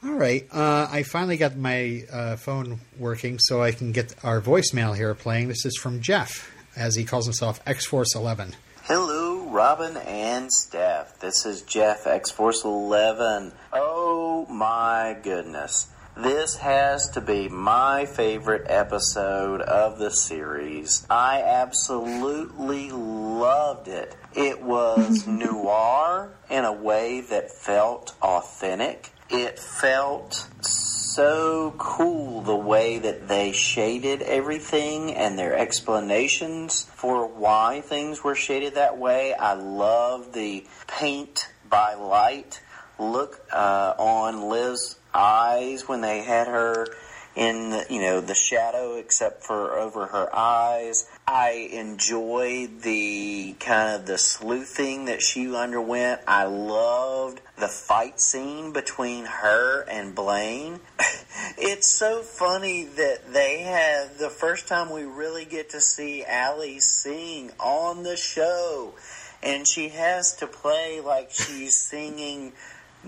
All 0.03 0.13
right. 0.13 0.47
Uh, 0.51 0.87
I 0.89 1.03
finally 1.03 1.37
got 1.37 1.57
my 1.57 2.03
uh, 2.11 2.35
phone 2.37 2.79
working 2.97 3.39
so 3.39 3.61
I 3.61 3.71
can 3.71 3.91
get 3.91 4.15
our 4.23 4.39
voicemail 4.39 4.95
here 4.95 5.13
playing. 5.13 5.49
This 5.49 5.65
is 5.65 5.75
from 5.77 5.99
Jeff, 6.01 6.49
as 6.77 6.95
he 6.95 7.03
calls 7.03 7.25
himself 7.25 7.59
X 7.65 7.85
Force 7.85 8.15
11. 8.15 8.55
Hello, 8.83 9.49
Robin 9.49 9.97
and 9.97 10.51
Steph. 10.51 11.19
This 11.19 11.45
is 11.45 11.63
Jeff, 11.63 12.07
X 12.07 12.31
Force 12.31 12.63
11. 12.63 13.51
Oh 13.73 14.45
my 14.45 15.17
goodness. 15.21 15.87
This 16.23 16.57
has 16.57 17.07
to 17.11 17.21
be 17.21 17.47
my 17.47 18.05
favorite 18.05 18.65
episode 18.65 19.61
of 19.61 19.99
the 19.99 20.11
series. 20.11 21.07
I 21.09 21.41
absolutely 21.41 22.91
loved 22.91 23.87
it. 23.87 24.17
It 24.35 24.61
was 24.61 25.25
noir 25.27 26.33
in 26.49 26.65
a 26.65 26.73
way 26.73 27.21
that 27.21 27.49
felt 27.51 28.15
authentic. 28.21 29.13
It 29.29 29.59
felt 29.59 30.45
so 30.59 31.73
cool 31.77 32.41
the 32.41 32.53
way 32.53 32.99
that 32.99 33.29
they 33.29 33.53
shaded 33.53 34.21
everything 34.21 35.13
and 35.13 35.39
their 35.39 35.55
explanations 35.55 36.83
for 36.95 37.27
why 37.27 37.79
things 37.79 38.25
were 38.25 38.35
shaded 38.35 38.75
that 38.75 38.97
way. 38.97 39.33
I 39.35 39.53
love 39.53 40.33
the 40.33 40.67
paint 40.85 41.47
by 41.69 41.93
light 41.93 42.61
look 42.99 43.39
uh, 43.53 43.93
on 43.97 44.49
Liv's 44.49 44.98
eyes 45.13 45.87
when 45.87 46.01
they 46.01 46.21
had 46.21 46.47
her 46.47 46.87
in 47.35 47.69
the, 47.69 47.85
you 47.89 48.01
know 48.01 48.21
the 48.21 48.33
shadow 48.33 48.95
except 48.95 49.43
for 49.43 49.77
over 49.77 50.07
her 50.07 50.35
eyes. 50.35 51.07
I 51.27 51.69
enjoyed 51.71 52.81
the 52.81 53.55
kind 53.59 53.95
of 53.95 54.07
the 54.07 54.17
sleuthing 54.17 55.05
that 55.05 55.21
she 55.21 55.55
underwent. 55.55 56.21
I 56.27 56.45
loved 56.45 57.41
the 57.57 57.67
fight 57.67 58.19
scene 58.19 58.73
between 58.73 59.25
her 59.25 59.83
and 59.83 60.15
Blaine. 60.15 60.79
it's 61.57 61.95
so 61.95 62.21
funny 62.21 62.85
that 62.85 63.31
they 63.31 63.59
have 63.59 64.17
the 64.17 64.29
first 64.29 64.67
time 64.67 64.91
we 64.91 65.03
really 65.03 65.45
get 65.45 65.69
to 65.71 65.81
see 65.81 66.25
Aly 66.27 66.79
sing 66.79 67.51
on 67.59 68.03
the 68.03 68.17
show 68.17 68.95
and 69.41 69.65
she 69.67 69.89
has 69.89 70.35
to 70.35 70.47
play 70.47 70.99
like 70.99 71.31
she's 71.31 71.77
singing 71.77 72.53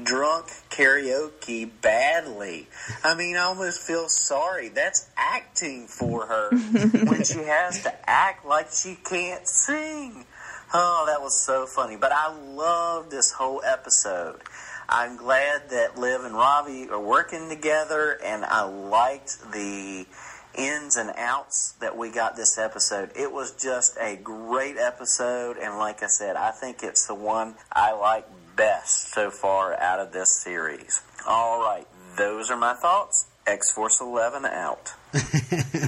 drunk 0.02 0.48
karaoke 0.70 1.70
badly. 1.82 2.68
I 3.04 3.16
mean, 3.16 3.36
I 3.36 3.42
almost 3.42 3.82
feel 3.82 4.08
sorry. 4.08 4.70
That's 4.70 5.10
acting 5.18 5.88
for 5.88 6.26
her 6.28 6.50
when 7.06 7.24
she 7.24 7.40
has 7.40 7.84
to 7.84 8.10
act 8.10 8.46
like 8.46 8.72
she 8.72 8.96
can't 8.96 9.48
sing. 9.48 10.26
Oh, 10.74 11.06
that 11.08 11.22
was 11.22 11.40
so 11.46 11.66
funny. 11.66 11.98
But 11.98 12.12
I 12.14 12.34
love 12.34 13.10
this 13.10 13.32
whole 13.32 13.62
episode. 13.66 14.42
I'm 14.88 15.18
glad 15.18 15.70
that 15.70 15.98
Liv 15.98 16.24
and 16.24 16.36
Ravi 16.36 16.90
are 16.90 17.00
working 17.00 17.50
together, 17.50 18.20
and 18.24 18.44
I 18.44 18.64
liked 18.64 19.52
the 19.52 20.06
ins 20.54 20.98
and 20.98 21.12
outs 21.16 21.76
that 21.80 21.98
we 21.98 22.12
got 22.12 22.36
this 22.36 22.58
episode. 22.58 23.12
It 23.16 23.32
was 23.32 23.52
just 23.52 23.98
a 24.00 24.18
great 24.18 24.78
episode, 24.78 25.58
and 25.58 25.78
like 25.78 26.04
I 26.04 26.08
said, 26.08 26.36
I 26.36 26.52
think 26.52 26.84
it's 26.84 27.08
the 27.08 27.16
one 27.16 27.56
I 27.72 27.94
like 27.94 28.28
best 28.62 29.12
so 29.12 29.32
far 29.32 29.74
out 29.80 30.00
of 30.00 30.12
this 30.12 30.40
series. 30.44 31.02
All 31.28 31.62
right, 31.62 31.88
those 32.16 32.52
are 32.52 32.58
my 32.58 32.76
thoughts. 32.76 33.26
X 33.48 33.72
Force 33.72 34.00
11 34.00 34.46
out. 34.46 34.94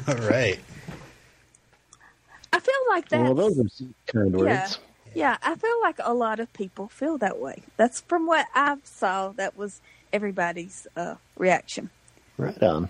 All 0.07 0.15
right. 0.27 0.59
I 2.51 2.59
feel 2.59 2.73
like 2.89 3.09
that. 3.09 3.21
Well, 3.21 3.35
those 3.35 3.59
are 3.59 3.69
some 3.69 3.93
kind 4.07 4.39
yeah, 4.39 4.67
yeah. 5.13 5.37
I 5.43 5.55
feel 5.55 5.81
like 5.81 5.97
a 6.03 6.13
lot 6.13 6.39
of 6.39 6.51
people 6.53 6.87
feel 6.87 7.19
that 7.19 7.39
way. 7.39 7.61
That's 7.77 8.01
from 8.01 8.25
what 8.25 8.47
I 8.55 8.77
saw. 8.83 9.29
That 9.29 9.55
was 9.55 9.81
everybody's 10.11 10.87
uh, 10.95 11.15
reaction. 11.37 11.91
Right 12.37 12.61
on. 12.63 12.89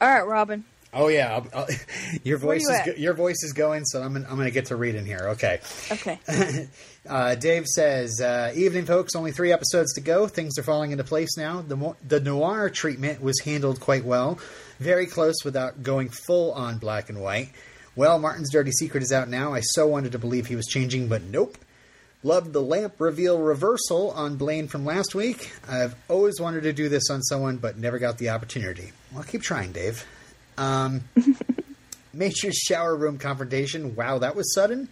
All 0.00 0.08
right, 0.08 0.26
Robin. 0.26 0.64
Oh 0.94 1.08
yeah, 1.08 1.34
I'll, 1.34 1.46
I'll, 1.54 1.66
your 2.22 2.38
voice 2.38 2.62
you 2.68 2.74
is 2.74 2.80
go- 2.86 3.00
your 3.00 3.14
voice 3.14 3.42
is 3.42 3.52
going, 3.52 3.84
so 3.84 4.02
I'm 4.02 4.12
gonna, 4.12 4.26
I'm 4.28 4.34
going 4.36 4.46
to 4.46 4.52
get 4.52 4.66
to 4.66 4.76
reading 4.76 5.06
here. 5.06 5.28
Okay. 5.30 5.60
Okay. 5.90 6.18
Uh, 7.04 7.34
Dave 7.34 7.66
says, 7.66 8.20
uh, 8.20 8.52
"Evening, 8.54 8.84
folks. 8.84 9.16
Only 9.16 9.32
three 9.32 9.50
episodes 9.52 9.92
to 9.94 10.00
go. 10.00 10.28
Things 10.28 10.56
are 10.56 10.62
falling 10.62 10.92
into 10.92 11.02
place 11.02 11.36
now. 11.36 11.60
The 11.60 11.96
the 12.06 12.20
noir 12.20 12.70
treatment 12.70 13.20
was 13.20 13.40
handled 13.40 13.80
quite 13.80 14.04
well, 14.04 14.38
very 14.78 15.06
close 15.06 15.42
without 15.44 15.82
going 15.82 16.10
full 16.10 16.52
on 16.52 16.78
black 16.78 17.08
and 17.08 17.20
white. 17.20 17.50
Well, 17.96 18.20
Martin's 18.20 18.52
dirty 18.52 18.70
secret 18.70 19.02
is 19.02 19.10
out 19.10 19.28
now. 19.28 19.52
I 19.52 19.62
so 19.62 19.88
wanted 19.88 20.12
to 20.12 20.18
believe 20.20 20.46
he 20.46 20.54
was 20.54 20.66
changing, 20.66 21.08
but 21.08 21.22
nope. 21.22 21.58
Loved 22.22 22.52
the 22.52 22.62
lamp 22.62 23.00
reveal 23.00 23.36
reversal 23.40 24.12
on 24.12 24.36
Blaine 24.36 24.68
from 24.68 24.84
last 24.84 25.12
week. 25.12 25.50
I've 25.68 25.96
always 26.08 26.40
wanted 26.40 26.62
to 26.62 26.72
do 26.72 26.88
this 26.88 27.10
on 27.10 27.20
someone, 27.22 27.56
but 27.56 27.76
never 27.76 27.98
got 27.98 28.18
the 28.18 28.28
opportunity. 28.30 28.92
Well, 29.12 29.24
keep 29.24 29.42
trying, 29.42 29.72
Dave. 29.72 30.06
Um, 30.58 31.02
Major's 32.14 32.56
shower 32.58 32.94
room 32.94 33.18
confrontation. 33.18 33.94
Wow, 33.96 34.18
that 34.18 34.36
was 34.36 34.52
sudden. 34.54 34.88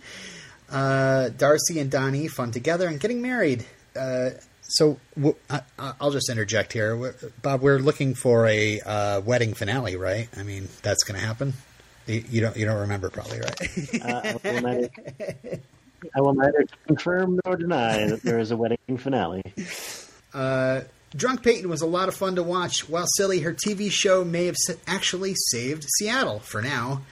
Uh, 0.70 1.28
Darcy 1.30 1.78
and 1.80 1.90
Donnie 1.90 2.28
fun 2.28 2.50
together 2.52 2.86
and 2.88 2.98
getting 3.00 3.20
married. 3.20 3.64
Uh, 3.98 4.30
so 4.62 4.98
w- 5.16 5.34
I, 5.50 5.62
will 6.00 6.12
just 6.12 6.30
interject 6.30 6.72
here, 6.72 6.96
We're- 6.96 7.14
Bob. 7.42 7.60
We're 7.60 7.78
looking 7.80 8.14
for 8.14 8.46
a 8.46 8.80
uh, 8.80 9.20
wedding 9.20 9.54
finale, 9.54 9.96
right? 9.96 10.28
I 10.36 10.44
mean, 10.44 10.68
that's 10.82 11.02
going 11.02 11.18
to 11.20 11.26
happen. 11.26 11.54
You, 12.06 12.24
you 12.30 12.40
don't 12.40 12.56
you 12.56 12.64
don't 12.66 12.80
remember 12.80 13.10
probably, 13.10 13.40
right? 13.40 14.02
Uh, 14.02 14.38
I, 14.44 14.48
will 14.52 14.60
neither, 14.62 14.88
I 16.16 16.20
will 16.20 16.34
neither 16.34 16.66
confirm 16.86 17.40
nor 17.44 17.56
deny 17.56 18.06
that 18.06 18.22
there 18.22 18.38
is 18.38 18.50
a 18.52 18.56
wedding 18.56 18.78
finale. 18.96 19.42
Uh, 20.32 20.82
Drunk 21.14 21.42
Peyton 21.42 21.68
was 21.68 21.82
a 21.82 21.86
lot 21.86 22.08
of 22.08 22.14
fun 22.14 22.36
to 22.36 22.42
watch. 22.42 22.88
While 22.88 23.06
silly, 23.16 23.40
her 23.40 23.52
TV 23.52 23.90
show 23.90 24.24
may 24.24 24.46
have 24.46 24.56
actually 24.86 25.34
saved 25.50 25.84
Seattle 25.98 26.38
for 26.38 26.62
now. 26.62 27.02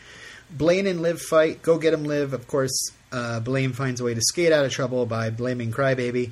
Blaine 0.50 0.86
and 0.86 1.02
Liv 1.02 1.20
fight. 1.20 1.62
Go 1.62 1.78
get 1.78 1.94
him, 1.94 2.04
Liv. 2.04 2.32
Of 2.32 2.46
course, 2.46 2.92
uh, 3.12 3.40
Blaine 3.40 3.72
finds 3.72 4.00
a 4.00 4.04
way 4.04 4.14
to 4.14 4.20
skate 4.20 4.52
out 4.52 4.64
of 4.64 4.72
trouble 4.72 5.04
by 5.04 5.30
blaming 5.30 5.72
Crybaby. 5.72 6.30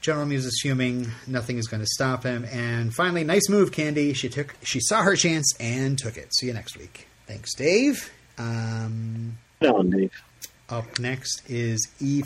General 0.00 0.26
Muse 0.26 0.46
is 0.46 0.58
fuming. 0.60 1.12
Nothing 1.26 1.58
is 1.58 1.68
going 1.68 1.80
to 1.80 1.86
stop 1.86 2.24
him. 2.24 2.44
And 2.50 2.92
finally, 2.92 3.24
nice 3.24 3.48
move, 3.48 3.72
Candy. 3.72 4.14
She 4.14 4.28
took. 4.28 4.54
She 4.62 4.80
saw 4.80 5.02
her 5.02 5.14
chance 5.14 5.54
and 5.60 5.98
took 5.98 6.16
it. 6.16 6.34
See 6.34 6.46
you 6.46 6.54
next 6.54 6.76
week. 6.76 7.06
Thanks, 7.26 7.54
Dave. 7.54 8.10
Um, 8.36 9.38
on, 9.60 9.90
Dave. 9.90 10.10
up 10.68 10.98
next 10.98 11.42
is 11.48 11.86
E. 12.00 12.22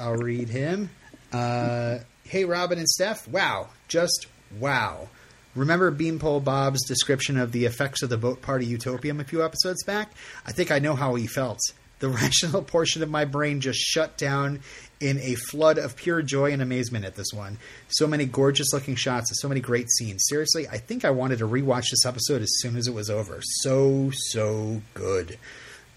I'll 0.00 0.16
read 0.16 0.48
him. 0.48 0.90
Uh, 1.32 1.98
hey, 2.24 2.44
Robin 2.44 2.78
and 2.78 2.88
Steph. 2.88 3.28
Wow. 3.28 3.68
Just 3.92 4.26
wow. 4.58 5.10
Remember 5.54 5.90
Beanpole 5.90 6.40
Bob's 6.40 6.82
description 6.88 7.36
of 7.36 7.52
the 7.52 7.66
effects 7.66 8.00
of 8.02 8.08
the 8.08 8.16
boat 8.16 8.40
party 8.40 8.64
utopium 8.64 9.20
a 9.20 9.24
few 9.24 9.44
episodes 9.44 9.84
back? 9.84 10.12
I 10.46 10.52
think 10.52 10.70
I 10.70 10.78
know 10.78 10.94
how 10.94 11.14
he 11.14 11.26
felt. 11.26 11.60
The 11.98 12.08
rational 12.22 12.62
portion 12.62 13.02
of 13.02 13.10
my 13.10 13.26
brain 13.26 13.60
just 13.60 13.78
shut 13.78 14.16
down 14.16 14.60
in 14.98 15.18
a 15.18 15.34
flood 15.34 15.76
of 15.76 15.94
pure 15.94 16.22
joy 16.22 16.52
and 16.52 16.62
amazement 16.62 17.04
at 17.04 17.16
this 17.16 17.34
one. 17.34 17.58
So 17.88 18.06
many 18.06 18.24
gorgeous 18.24 18.72
looking 18.72 18.94
shots 18.94 19.30
and 19.30 19.36
so 19.36 19.48
many 19.48 19.60
great 19.60 19.90
scenes. 19.90 20.24
Seriously, 20.26 20.66
I 20.66 20.78
think 20.78 21.04
I 21.04 21.10
wanted 21.10 21.40
to 21.40 21.46
rewatch 21.46 21.90
this 21.90 22.06
episode 22.06 22.40
as 22.40 22.60
soon 22.60 22.78
as 22.78 22.88
it 22.88 22.94
was 22.94 23.10
over. 23.10 23.40
So, 23.42 24.10
so 24.10 24.80
good. 24.94 25.38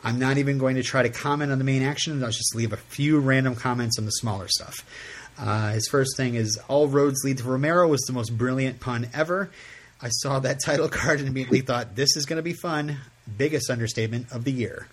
I'm 0.04 0.20
not 0.20 0.38
even 0.38 0.58
going 0.58 0.76
to 0.76 0.84
try 0.84 1.02
to 1.02 1.10
comment 1.10 1.54
on 1.54 1.60
the 1.60 1.64
main 1.64 1.82
action. 1.82 2.22
I'll 2.22 2.30
just 2.30 2.56
leave 2.56 2.74
a 2.74 2.78
few 2.78 3.20
random 3.20 3.56
comments 3.56 3.98
on 3.98 4.06
the 4.06 4.12
smaller 4.12 4.50
stuff. 4.50 4.84
Uh, 5.38 5.72
his 5.72 5.88
first 5.90 6.18
thing 6.18 6.36
is 6.36 6.60
All 6.68 6.88
Roads 6.88 7.24
Lead 7.24 7.40
to 7.40 7.44
Romero 7.44 7.88
was 7.88 8.02
the 8.02 8.14
most 8.14 8.38
brilliant 8.38 8.80
pun 8.80 9.08
ever. 9.14 9.50
I 10.02 10.10
saw 10.10 10.40
that 10.40 10.60
title 10.64 10.90
card 10.90 11.20
and 11.20 11.28
immediately 11.28 11.62
thought, 11.62 11.96
this 11.96 12.16
is 12.16 12.26
going 12.26 12.38
to 12.38 12.44
be 12.44 12.54
fun. 12.54 12.98
Biggest 13.38 13.70
understatement 13.70 14.32
of 14.32 14.44
the 14.44 14.52
year. 14.52 14.88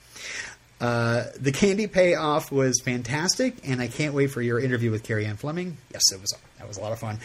Uh, 0.81 1.25
the 1.39 1.53
candy 1.53 1.87
payoff 1.87 2.51
was 2.51 2.81
fantastic, 2.85 3.69
and 3.69 3.81
I 3.81 3.87
can't 3.87 4.15
wait 4.15 4.29
for 4.29 4.43
your 4.43 4.59
interview 4.59 4.91
with 4.91 5.05
Carrie 5.05 5.27
Ann 5.27 5.37
Fleming. 5.37 5.77
Yes, 5.93 6.03
it 6.13 6.21
was. 6.21 6.35
That 6.59 6.67
was 6.67 6.77
a 6.77 6.81
lot 6.81 6.93
of 6.93 6.99
fun. 6.99 7.19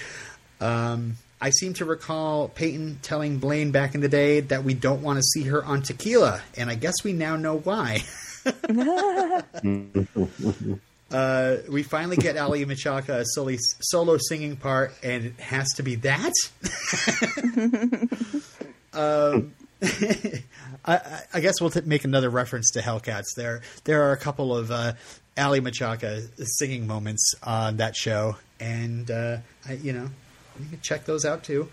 Um, 0.62 1.16
I 1.42 1.50
seem 1.50 1.74
to 1.76 1.86
recall 1.86 2.50
Peyton 2.50 3.00
telling 3.02 3.40
Blaine 3.40 3.72
back 3.72 3.96
in 3.96 4.02
the 4.02 4.10
day 4.10 4.42
that 4.42 4.64
we 4.64 4.76
don't 4.76 5.02
want 5.02 5.18
to 5.18 5.24
see 5.24 5.44
her 5.44 5.64
on 5.64 5.82
tequila, 5.82 6.42
and 6.56 6.70
I 6.70 6.76
guess 6.76 7.04
we 7.04 7.14
now 7.14 7.36
know 7.36 7.58
why. 7.58 8.04
uh, 11.12 11.58
we 11.70 11.84
finally 11.84 12.18
get 12.18 12.36
Aly 12.38 12.66
Michalka 12.66 13.20
a 13.20 13.26
solo, 13.26 13.56
solo 13.80 14.18
singing 14.18 14.56
part, 14.58 14.94
and 15.04 15.26
it 15.26 15.40
has 15.40 15.68
to 15.76 15.84
be 15.84 15.96
that. 15.96 16.34
um, 18.94 19.54
I, 20.86 21.22
I- 21.34 21.40
guess 21.40 21.60
we'll 21.62 21.70
t- 21.70 21.82
make 21.86 22.04
another 22.06 22.30
reference 22.30 22.72
to 22.72 22.82
Hellcats. 22.82 23.26
There, 23.36 23.62
there 23.84 24.04
are 24.04 24.12
a 24.12 24.18
couple 24.18 24.56
of 24.56 24.72
uh, 24.72 24.94
Aly 25.38 25.62
Michalka 25.62 26.28
singing 26.58 26.88
moments 26.88 27.34
on 27.44 27.78
that 27.78 27.96
show, 27.96 28.38
and 28.60 29.10
uh, 29.12 29.38
I, 29.68 29.74
you 29.74 29.94
know, 29.94 30.10
you 30.60 30.66
can 30.70 30.82
check 30.82 31.06
those 31.06 31.26
out 31.26 31.44
too. 31.44 31.70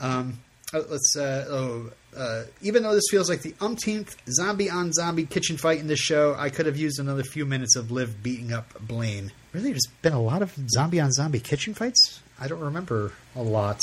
Um, 0.00 0.38
uh, 0.74 0.82
let's. 0.88 1.16
Uh, 1.16 1.46
oh, 1.48 1.90
uh, 2.16 2.44
even 2.60 2.82
though 2.82 2.94
this 2.94 3.04
feels 3.10 3.28
like 3.30 3.40
the 3.42 3.54
umpteenth 3.60 4.16
zombie 4.30 4.68
on 4.68 4.92
zombie 4.92 5.24
kitchen 5.24 5.56
fight 5.56 5.78
in 5.80 5.86
this 5.86 5.98
show, 6.00 6.34
I 6.38 6.50
could 6.50 6.66
have 6.66 6.76
used 6.76 6.98
another 7.00 7.22
few 7.22 7.46
minutes 7.46 7.74
of 7.76 7.90
Liv 7.90 8.22
beating 8.22 8.52
up 8.52 8.74
Blaine. 8.80 9.32
Really, 9.52 9.70
there's 9.70 9.86
been 10.02 10.12
a 10.12 10.20
lot 10.20 10.42
of 10.42 10.54
zombie 10.68 11.00
on 11.00 11.10
zombie 11.12 11.40
kitchen 11.40 11.72
fights. 11.74 12.20
I 12.38 12.48
don't 12.48 12.60
remember 12.60 13.12
a 13.36 13.42
lot 13.42 13.80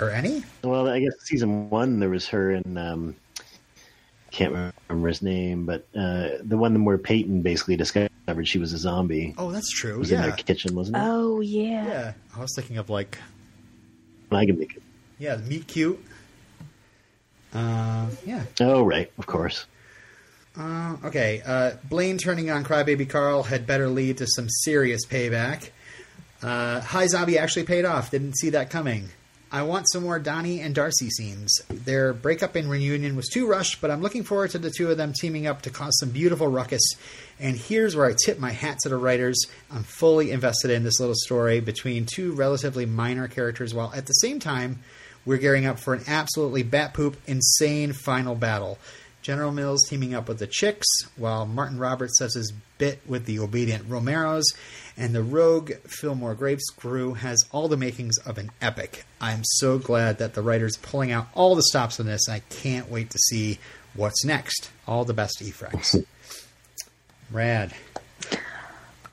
or 0.00 0.10
any. 0.10 0.44
Well, 0.62 0.88
I 0.88 1.00
guess 1.00 1.12
season 1.26 1.70
one 1.70 2.00
there 2.00 2.10
was 2.10 2.28
her 2.28 2.50
and 2.50 2.78
um, 2.78 3.16
can't 4.30 4.72
remember 4.88 5.08
his 5.08 5.22
name, 5.22 5.64
but 5.64 5.86
uh, 5.96 6.30
the 6.42 6.56
one 6.56 6.84
where 6.84 6.98
Peyton 6.98 7.42
basically 7.42 7.76
discovered 7.76 8.10
she 8.44 8.58
was 8.58 8.72
a 8.72 8.78
zombie 8.78 9.34
Oh, 9.38 9.50
that's 9.52 9.70
true. 9.70 9.98
was 9.98 10.10
in 10.10 10.18
Yeah, 10.18 10.26
their 10.26 10.36
kitchen, 10.36 10.74
wasn't 10.74 10.96
it? 10.96 11.02
Oh 11.04 11.40
yeah. 11.40 11.86
yeah. 11.86 12.12
I 12.36 12.40
was 12.40 12.52
thinking 12.56 12.78
of 12.78 12.90
like 12.90 13.16
I 14.32 14.44
can 14.44 14.58
make 14.58 14.76
it. 14.76 14.82
yeah, 15.18 15.36
meet 15.36 15.66
cute. 15.68 16.04
Uh, 17.54 18.08
yeah. 18.26 18.42
Oh, 18.60 18.82
right, 18.82 19.10
of 19.16 19.26
course. 19.26 19.64
Uh, 20.58 20.96
okay. 21.04 21.42
Uh, 21.44 21.72
Blaine 21.88 22.18
turning 22.18 22.50
on 22.50 22.64
Crybaby 22.64 23.08
Carl 23.08 23.44
had 23.44 23.66
better 23.66 23.88
lead 23.88 24.18
to 24.18 24.26
some 24.26 24.48
serious 24.48 25.06
payback. 25.06 25.70
Uh, 26.42 26.80
High 26.80 27.06
Zombie 27.06 27.38
actually 27.38 27.64
paid 27.64 27.84
off. 27.84 28.10
Didn't 28.10 28.36
see 28.36 28.50
that 28.50 28.70
coming. 28.70 29.08
I 29.50 29.62
want 29.62 29.86
some 29.88 30.02
more 30.02 30.18
Donnie 30.18 30.60
and 30.60 30.74
Darcy 30.74 31.10
scenes. 31.10 31.62
Their 31.68 32.12
breakup 32.12 32.56
and 32.56 32.68
reunion 32.68 33.14
was 33.14 33.28
too 33.28 33.46
rushed, 33.46 33.80
but 33.80 33.88
I'm 33.88 34.02
looking 34.02 34.24
forward 34.24 34.50
to 34.50 34.58
the 34.58 34.70
two 34.70 34.90
of 34.90 34.96
them 34.96 35.12
teaming 35.12 35.46
up 35.46 35.62
to 35.62 35.70
cause 35.70 35.96
some 36.00 36.10
beautiful 36.10 36.48
ruckus. 36.48 36.82
And 37.38 37.56
here's 37.56 37.94
where 37.94 38.06
I 38.06 38.14
tip 38.14 38.40
my 38.40 38.50
hat 38.50 38.80
to 38.80 38.88
the 38.88 38.96
writers. 38.96 39.40
I'm 39.70 39.84
fully 39.84 40.32
invested 40.32 40.72
in 40.72 40.82
this 40.82 40.98
little 40.98 41.14
story 41.14 41.60
between 41.60 42.04
two 42.04 42.32
relatively 42.32 42.84
minor 42.84 43.28
characters, 43.28 43.72
while 43.72 43.92
at 43.94 44.06
the 44.06 44.12
same 44.14 44.40
time, 44.40 44.80
We're 45.26 45.38
gearing 45.38 45.66
up 45.66 45.78
for 45.78 45.94
an 45.94 46.02
absolutely 46.06 46.62
bat 46.62 46.94
poop 46.94 47.16
insane 47.26 47.92
final 47.92 48.34
battle. 48.34 48.78
General 49.22 49.52
Mills 49.52 49.86
teaming 49.88 50.14
up 50.14 50.28
with 50.28 50.38
the 50.38 50.46
Chicks, 50.46 50.86
while 51.16 51.46
Martin 51.46 51.78
Roberts 51.78 52.18
does 52.18 52.34
his 52.34 52.52
bit 52.76 53.00
with 53.06 53.24
the 53.24 53.38
obedient 53.38 53.88
Romeros, 53.88 54.44
and 54.98 55.14
the 55.14 55.22
rogue 55.22 55.72
Fillmore 55.86 56.34
Graves 56.34 56.68
crew 56.76 57.14
has 57.14 57.42
all 57.50 57.66
the 57.66 57.76
makings 57.78 58.18
of 58.18 58.36
an 58.36 58.50
epic. 58.60 59.06
I'm 59.22 59.40
so 59.42 59.78
glad 59.78 60.18
that 60.18 60.34
the 60.34 60.42
writer's 60.42 60.76
pulling 60.76 61.10
out 61.10 61.28
all 61.34 61.54
the 61.54 61.62
stops 61.62 61.98
on 61.98 62.04
this. 62.04 62.28
I 62.28 62.40
can't 62.50 62.90
wait 62.90 63.08
to 63.10 63.18
see 63.30 63.58
what's 63.94 64.26
next. 64.26 64.70
All 64.86 65.06
the 65.06 65.14
best, 65.14 65.40
Efrex. 65.40 66.04
Rad. 67.30 67.72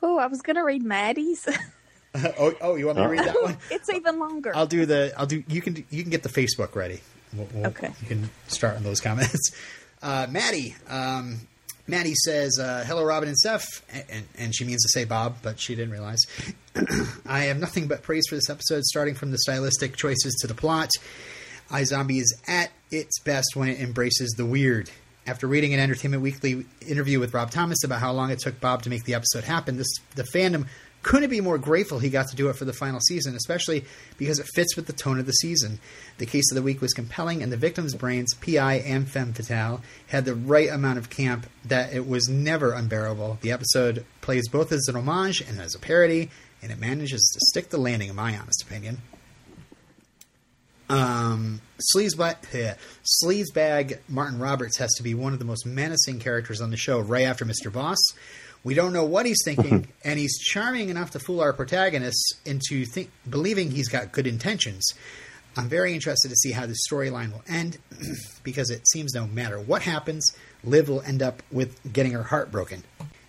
Oh, 0.02 0.18
I 0.18 0.26
was 0.26 0.42
going 0.42 0.56
to 0.56 0.62
read 0.62 0.82
Maddie's. 0.82 1.48
oh, 2.38 2.54
oh, 2.60 2.76
you 2.76 2.86
want 2.86 2.98
me 2.98 3.04
to 3.04 3.08
read 3.10 3.20
that 3.20 3.42
one? 3.42 3.56
it's 3.70 3.88
even 3.88 4.18
longer. 4.18 4.52
I'll 4.54 4.66
do 4.66 4.84
the. 4.86 5.12
I'll 5.16 5.26
do. 5.26 5.42
You 5.48 5.62
can. 5.62 5.84
You 5.90 6.02
can 6.02 6.10
get 6.10 6.22
the 6.22 6.28
Facebook 6.28 6.74
ready. 6.74 7.00
We'll, 7.34 7.48
we'll, 7.54 7.66
Okay. 7.68 7.90
You 8.02 8.08
can 8.08 8.30
start 8.48 8.76
on 8.76 8.82
those 8.82 9.00
comments. 9.00 9.52
Uh, 10.04 10.26
Maddie. 10.28 10.74
Um, 10.90 11.42
Maddie 11.86 12.16
says, 12.16 12.58
uh, 12.58 12.84
"Hello, 12.84 13.04
Robin 13.04 13.28
and 13.28 13.38
Steph," 13.38 13.64
and, 14.10 14.24
and 14.36 14.52
she 14.52 14.64
means 14.64 14.82
to 14.82 14.88
say 14.88 15.04
Bob, 15.04 15.36
but 15.42 15.60
she 15.60 15.76
didn't 15.76 15.92
realize. 15.92 16.18
I 17.24 17.42
have 17.44 17.58
nothing 17.58 17.86
but 17.86 18.02
praise 18.02 18.24
for 18.28 18.34
this 18.34 18.50
episode, 18.50 18.82
starting 18.82 19.14
from 19.14 19.30
the 19.30 19.38
stylistic 19.38 19.94
choices 19.94 20.34
to 20.40 20.48
the 20.48 20.54
plot. 20.54 20.90
iZombie 21.70 22.20
is 22.20 22.36
at 22.48 22.72
its 22.90 23.20
best 23.20 23.54
when 23.54 23.68
it 23.68 23.78
embraces 23.78 24.30
the 24.36 24.44
weird. 24.44 24.90
After 25.24 25.46
reading 25.46 25.72
an 25.72 25.78
Entertainment 25.78 26.20
Weekly 26.20 26.66
interview 26.84 27.20
with 27.20 27.32
Rob 27.32 27.52
Thomas 27.52 27.84
about 27.84 28.00
how 28.00 28.10
long 28.10 28.32
it 28.32 28.40
took 28.40 28.58
Bob 28.60 28.82
to 28.82 28.90
make 28.90 29.04
the 29.04 29.14
episode 29.14 29.44
happen, 29.44 29.76
this, 29.76 29.92
the 30.16 30.24
fandom 30.24 30.66
couldn't 31.02 31.30
be 31.30 31.40
more 31.40 31.58
grateful 31.58 31.98
he 31.98 32.10
got 32.10 32.28
to 32.28 32.36
do 32.36 32.48
it 32.48 32.56
for 32.56 32.64
the 32.64 32.72
final 32.72 33.00
season, 33.00 33.34
especially 33.34 33.84
because 34.18 34.38
it 34.38 34.46
fits 34.54 34.76
with 34.76 34.86
the 34.86 34.92
tone 34.92 35.18
of 35.18 35.26
the 35.26 35.32
season. 35.32 35.78
The 36.18 36.26
case 36.26 36.50
of 36.50 36.56
the 36.56 36.62
week 36.62 36.80
was 36.80 36.92
compelling, 36.92 37.42
and 37.42 37.52
the 37.52 37.56
victims' 37.56 37.94
brains, 37.94 38.34
PI 38.34 38.74
and 38.74 39.08
femme 39.08 39.32
fatale, 39.32 39.82
had 40.08 40.24
the 40.24 40.34
right 40.34 40.68
amount 40.68 40.98
of 40.98 41.10
camp 41.10 41.46
that 41.64 41.92
it 41.92 42.06
was 42.06 42.28
never 42.28 42.72
unbearable. 42.72 43.38
The 43.40 43.52
episode 43.52 44.04
plays 44.20 44.48
both 44.48 44.72
as 44.72 44.86
an 44.88 44.96
homage 44.96 45.40
and 45.40 45.60
as 45.60 45.74
a 45.74 45.78
parody, 45.78 46.30
and 46.62 46.70
it 46.70 46.78
manages 46.78 47.30
to 47.34 47.40
stick 47.46 47.70
the 47.70 47.78
landing, 47.78 48.08
in 48.08 48.16
my 48.16 48.38
honest 48.38 48.62
opinion. 48.62 48.98
Um, 50.88 51.60
Sleazebag, 51.94 52.78
Martin 54.08 54.38
Roberts 54.38 54.76
has 54.76 54.90
to 54.96 55.02
be 55.02 55.14
one 55.14 55.32
of 55.32 55.38
the 55.38 55.44
most 55.44 55.64
menacing 55.64 56.20
characters 56.20 56.60
on 56.60 56.70
the 56.70 56.76
show, 56.76 57.00
right 57.00 57.24
after 57.24 57.46
Mr. 57.46 57.72
Boss. 57.72 57.98
We 58.64 58.74
don't 58.74 58.92
know 58.92 59.04
what 59.04 59.26
he's 59.26 59.42
thinking, 59.44 59.88
and 60.04 60.18
he's 60.18 60.38
charming 60.38 60.88
enough 60.88 61.10
to 61.12 61.18
fool 61.18 61.40
our 61.40 61.52
protagonists 61.52 62.40
into 62.44 62.84
think, 62.84 63.10
believing 63.28 63.70
he's 63.70 63.88
got 63.88 64.12
good 64.12 64.26
intentions. 64.26 64.84
I'm 65.56 65.68
very 65.68 65.92
interested 65.92 66.28
to 66.30 66.36
see 66.36 66.52
how 66.52 66.66
the 66.66 66.76
storyline 66.88 67.32
will 67.32 67.44
end, 67.48 67.78
because 68.42 68.70
it 68.70 68.88
seems 68.88 69.14
no 69.14 69.26
matter 69.26 69.60
what 69.60 69.82
happens, 69.82 70.32
Liv 70.64 70.88
will 70.88 71.02
end 71.02 71.22
up 71.22 71.42
with 71.50 71.92
getting 71.92 72.12
her 72.12 72.22
heart 72.22 72.50
broken. 72.50 72.84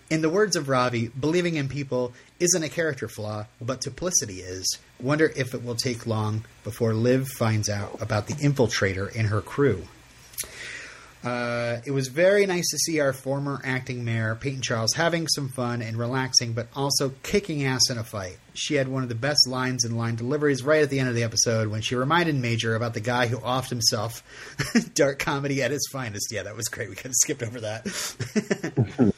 In 0.10 0.22
the 0.22 0.30
words 0.30 0.56
of 0.56 0.70
Ravi, 0.70 1.08
believing 1.08 1.56
in 1.56 1.68
people 1.68 2.14
isn't 2.40 2.64
a 2.64 2.70
character 2.70 3.08
flaw, 3.08 3.48
but 3.60 3.82
duplicity 3.82 4.42
is. 4.42 4.78
Wonder 5.00 5.34
if 5.36 5.56
it 5.56 5.64
will 5.64 5.76
take 5.76 6.06
long 6.06 6.46
before 6.64 6.94
Liv 6.94 7.28
finds 7.28 7.68
out 7.68 8.00
about 8.00 8.28
the 8.28 8.36
infiltrator 8.36 9.12
in 9.14 9.26
her 9.26 9.42
crew. 9.42 9.88
Uh, 11.24 11.80
it 11.86 11.92
was 11.92 12.10
very 12.10 12.46
nice 12.46 12.70
to 12.70 12.78
see 12.78 13.00
our 13.00 13.14
former 13.14 13.62
acting 13.64 14.04
mayor, 14.04 14.36
Peyton 14.36 14.62
Charles, 14.62 14.94
having 14.94 15.28
some 15.30 15.48
fun 15.48 15.82
and 15.82 15.96
relaxing, 15.96 16.52
but 16.52 16.68
also 16.76 17.14
kicking 17.24 17.64
ass 17.64 17.90
in 17.90 17.98
a 17.98 18.04
fight. 18.04 18.38
She 18.54 18.76
had 18.76 18.90
one 18.90 19.04
of 19.04 19.10
the 19.10 19.16
best 19.16 19.48
lines 19.48 19.86
and 19.86 19.98
line 19.98 20.16
deliveries 20.16 20.64
right 20.64 20.84
at 20.84 20.90
the 20.90 21.00
end 21.00 21.08
of 21.08 21.16
the 21.16 21.24
episode 21.24 21.70
when 21.70 21.82
she 21.82 21.96
reminded 21.96 22.36
Major 22.36 22.76
about 22.76 22.94
the 22.94 23.00
guy 23.00 23.28
who 23.28 23.38
offed 23.38 23.70
himself 23.70 24.22
dark 24.96 25.20
comedy 25.20 25.64
at 25.64 25.72
its 25.72 25.88
finest. 25.90 26.30
Yeah, 26.30 26.44
that 26.44 26.58
was 26.58 26.68
great. 26.68 26.90
We 26.90 26.96
kind 26.96 27.08
of 27.08 27.16
skipped 27.16 27.42
over 27.42 27.62
that. 27.62 29.14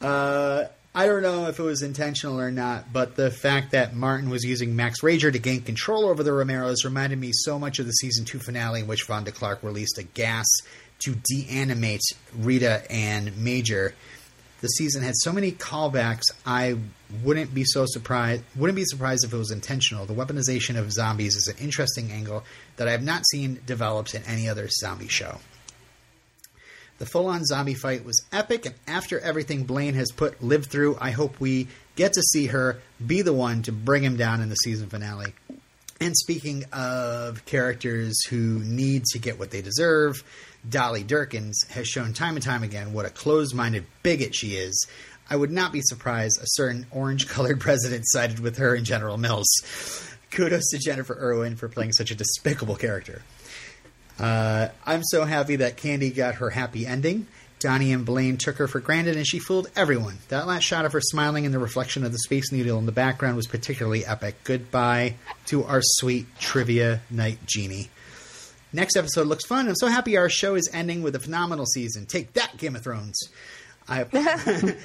uh, 0.02 0.64
I 0.94 1.06
don't 1.06 1.22
know 1.22 1.46
if 1.46 1.58
it 1.58 1.62
was 1.62 1.80
intentional 1.80 2.38
or 2.38 2.50
not, 2.50 2.92
but 2.92 3.16
the 3.16 3.30
fact 3.30 3.70
that 3.70 3.94
Martin 3.94 4.28
was 4.28 4.44
using 4.44 4.76
Max 4.76 5.00
Rager 5.00 5.32
to 5.32 5.38
gain 5.38 5.62
control 5.62 6.04
over 6.04 6.22
the 6.22 6.32
Romeros 6.32 6.84
reminded 6.84 7.18
me 7.18 7.30
so 7.32 7.58
much 7.58 7.78
of 7.78 7.86
the 7.86 7.92
season 7.92 8.26
two 8.26 8.38
finale 8.38 8.80
in 8.80 8.86
which 8.86 9.04
Vaughn 9.04 9.24
Du 9.24 9.32
Clark 9.32 9.62
released 9.62 9.96
a 9.96 10.02
gas 10.02 10.46
to 11.04 11.14
deanimate 11.14 12.02
Rita 12.36 12.84
and 12.90 13.36
Major. 13.38 13.94
The 14.60 14.68
season 14.68 15.02
had 15.02 15.14
so 15.16 15.32
many 15.32 15.50
callbacks. 15.50 16.22
I 16.46 16.76
wouldn't 17.24 17.52
be 17.52 17.64
so 17.64 17.84
surprised. 17.86 18.44
Wouldn't 18.54 18.76
be 18.76 18.84
surprised 18.84 19.24
if 19.24 19.32
it 19.32 19.36
was 19.36 19.50
intentional. 19.50 20.06
The 20.06 20.14
weaponization 20.14 20.78
of 20.78 20.92
zombies 20.92 21.34
is 21.34 21.48
an 21.48 21.56
interesting 21.58 22.12
angle 22.12 22.44
that 22.76 22.86
I 22.86 22.92
have 22.92 23.02
not 23.02 23.26
seen 23.26 23.60
developed 23.66 24.14
in 24.14 24.22
any 24.24 24.48
other 24.48 24.68
zombie 24.68 25.08
show. 25.08 25.38
The 26.98 27.06
full 27.06 27.26
on 27.26 27.44
zombie 27.44 27.74
fight 27.74 28.04
was 28.04 28.24
epic, 28.32 28.64
and 28.64 28.76
after 28.86 29.18
everything 29.18 29.64
Blaine 29.64 29.94
has 29.94 30.12
put 30.12 30.40
lived 30.40 30.70
through, 30.70 30.96
I 31.00 31.10
hope 31.10 31.40
we 31.40 31.66
get 31.96 32.12
to 32.12 32.22
see 32.22 32.46
her 32.46 32.78
be 33.04 33.22
the 33.22 33.32
one 33.32 33.62
to 33.62 33.72
bring 33.72 34.04
him 34.04 34.16
down 34.16 34.40
in 34.40 34.48
the 34.48 34.54
season 34.54 34.88
finale. 34.88 35.34
And 36.00 36.16
speaking 36.16 36.64
of 36.72 37.44
characters 37.44 38.24
who 38.28 38.60
need 38.60 39.04
to 39.06 39.18
get 39.18 39.38
what 39.38 39.50
they 39.50 39.62
deserve, 39.62 40.22
Dolly 40.68 41.04
Durkins 41.04 41.68
has 41.70 41.88
shown 41.88 42.12
time 42.12 42.36
and 42.36 42.44
time 42.44 42.62
again 42.62 42.92
what 42.92 43.06
a 43.06 43.10
closed 43.10 43.54
minded 43.54 43.84
bigot 44.02 44.34
she 44.34 44.56
is. 44.56 44.86
I 45.28 45.36
would 45.36 45.50
not 45.50 45.72
be 45.72 45.80
surprised 45.82 46.38
a 46.40 46.46
certain 46.46 46.86
orange 46.90 47.28
colored 47.28 47.60
president 47.60 48.04
sided 48.06 48.38
with 48.38 48.58
her 48.58 48.74
and 48.74 48.86
General 48.86 49.18
Mills. 49.18 49.48
Kudos 50.30 50.70
to 50.70 50.78
Jennifer 50.78 51.14
Irwin 51.14 51.56
for 51.56 51.68
playing 51.68 51.92
such 51.92 52.10
a 52.10 52.14
despicable 52.14 52.76
character. 52.76 53.22
Uh, 54.18 54.68
I'm 54.86 55.02
so 55.04 55.24
happy 55.24 55.56
that 55.56 55.76
Candy 55.76 56.10
got 56.10 56.36
her 56.36 56.50
happy 56.50 56.86
ending. 56.86 57.26
Donnie 57.58 57.92
and 57.92 58.04
Blaine 58.04 58.38
took 58.38 58.56
her 58.56 58.66
for 58.66 58.80
granted, 58.80 59.16
and 59.16 59.26
she 59.26 59.38
fooled 59.38 59.70
everyone. 59.76 60.18
That 60.28 60.48
last 60.48 60.64
shot 60.64 60.84
of 60.84 60.92
her 60.92 61.00
smiling 61.00 61.44
in 61.44 61.52
the 61.52 61.60
reflection 61.60 62.04
of 62.04 62.10
the 62.10 62.18
Space 62.18 62.50
Needle 62.50 62.78
in 62.78 62.86
the 62.86 62.92
background 62.92 63.36
was 63.36 63.46
particularly 63.46 64.04
epic. 64.04 64.34
Goodbye 64.42 65.14
to 65.46 65.64
our 65.64 65.80
sweet 65.80 66.26
trivia 66.40 67.02
night 67.08 67.38
genie. 67.46 67.88
Next 68.72 68.96
episode 68.96 69.26
looks 69.26 69.44
fun. 69.44 69.68
I'm 69.68 69.74
so 69.74 69.86
happy 69.86 70.16
our 70.16 70.28
show 70.28 70.54
is 70.54 70.68
ending 70.72 71.02
with 71.02 71.14
a 71.14 71.20
phenomenal 71.20 71.66
season. 71.66 72.06
Take 72.06 72.32
that, 72.34 72.56
Game 72.56 72.74
of 72.74 72.82
Thrones. 72.82 73.18
I, 73.88 74.06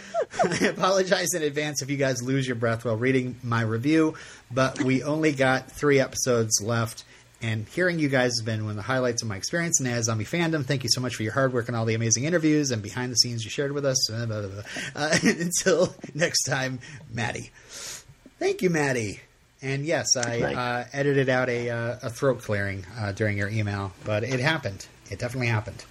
I 0.43 0.65
apologize 0.65 1.34
in 1.34 1.43
advance 1.43 1.81
if 1.81 1.89
you 1.89 1.97
guys 1.97 2.22
lose 2.22 2.47
your 2.47 2.55
breath 2.55 2.84
while 2.84 2.95
reading 2.95 3.38
my 3.43 3.61
review, 3.61 4.15
but 4.51 4.81
we 4.81 5.03
only 5.03 5.31
got 5.31 5.72
three 5.72 5.99
episodes 5.99 6.61
left. 6.61 7.05
And 7.39 7.68
hearing 7.68 7.99
you 7.99 8.09
guys 8.09 8.31
has 8.31 8.41
been 8.41 8.64
one 8.64 8.72
of 8.72 8.77
the 8.77 8.81
highlights 8.81 9.22
of 9.22 9.27
my 9.27 9.35
experience 9.38 9.80
in 9.80 9.85
the 9.85 10.01
Zombie 10.01 10.26
fandom. 10.26 10.65
Thank 10.65 10.84
you 10.84 10.89
so 10.91 11.01
much 11.01 11.15
for 11.15 11.22
your 11.22 11.34
hard 11.34 11.53
work 11.53 11.68
and 11.68 11.77
all 11.77 11.85
the 11.85 11.93
amazing 11.93 12.23
interviews 12.23 12.72
and 12.72 12.81
behind 12.81 13.11
the 13.11 13.15
scenes 13.15 13.43
you 13.43 13.51
shared 13.51 13.73
with 13.73 13.85
us. 13.85 14.09
Uh, 14.11 14.64
until 15.23 15.93
next 16.15 16.43
time, 16.45 16.80
Maddie. 17.14 17.51
Thank 18.39 18.64
you, 18.64 18.72
Maddie. 18.72 19.22
And 19.61 19.85
yes, 19.85 20.15
I 20.15 20.41
uh, 20.41 20.85
edited 20.93 21.29
out 21.29 21.49
a, 21.49 21.69
uh, 21.69 21.97
a 22.03 22.09
throat 22.09 22.41
clearing 22.41 22.85
uh, 22.99 23.11
during 23.11 23.38
your 23.38 23.49
email, 23.49 23.91
but 24.05 24.23
it 24.23 24.39
happened. 24.39 24.85
It 25.09 25.19
definitely 25.19 25.47
happened. 25.47 25.84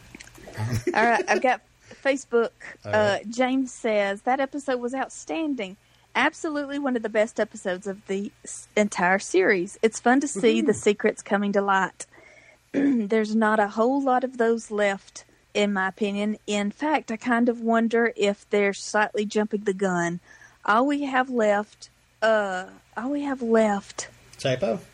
All 0.95 1.05
right, 1.05 1.25
I've 1.29 1.43
got 1.43 1.61
Facebook. 2.05 2.51
All 2.85 2.95
Uh, 2.95 2.99
right. 2.99 3.29
James 3.31 3.73
says 3.73 4.23
that 4.23 4.41
episode 4.41 4.81
was 4.81 4.95
outstanding. 4.95 5.77
Absolutely 6.15 6.79
one 6.79 6.97
of 6.97 7.03
the 7.03 7.09
best 7.11 7.39
episodes 7.41 7.87
of 7.87 8.07
the 8.07 8.31
s- 8.45 8.69
entire 8.77 9.19
series. 9.19 9.79
It's 9.83 10.01
fun 10.01 10.21
to 10.21 10.29
see 10.29 10.61
the 10.63 10.73
secrets 10.73 11.21
coming 11.23 11.53
to 11.53 11.61
light. 11.61 12.07
There's 12.73 13.35
not 13.35 13.59
a 13.61 13.69
whole 13.69 14.03
lot 14.03 14.25
of 14.25 14.39
those 14.39 14.71
left, 14.71 15.25
in 15.55 15.73
my 15.73 15.89
opinion. 15.89 16.39
In 16.47 16.71
fact, 16.71 17.11
I 17.11 17.17
kind 17.17 17.49
of 17.49 17.61
wonder 17.61 18.13
if 18.17 18.49
they're 18.49 18.73
slightly 18.73 19.27
jumping 19.27 19.65
the 19.65 19.75
gun. 19.75 20.21
All 20.65 20.87
we 20.87 21.03
have 21.03 21.29
left, 21.31 21.91
uh, 22.23 22.67
all 22.97 23.11
we 23.11 23.23
have 23.23 23.43
left 23.43 24.09
Typo? 24.39 24.81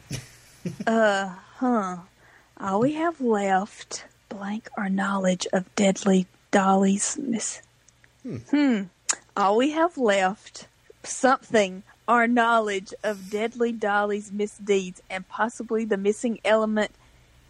Uh, 0.86 1.34
huh. 1.56 1.96
All 2.56 2.78
we 2.78 2.92
have 2.92 3.20
left, 3.20 4.04
blank 4.28 4.68
our 4.78 4.88
knowledge 4.88 5.44
of 5.52 5.74
deadly 5.74 6.28
Dolly's 6.52 7.18
miss. 7.18 7.62
Hmm. 8.22 8.82
All 9.36 9.56
we 9.56 9.72
have 9.72 9.98
left, 9.98 10.68
something, 11.02 11.82
our 12.06 12.28
knowledge 12.28 12.94
of 13.02 13.28
deadly 13.28 13.72
Dolly's 13.72 14.30
misdeeds 14.30 15.02
and 15.10 15.28
possibly 15.28 15.84
the 15.84 15.96
missing 15.96 16.38
element 16.44 16.92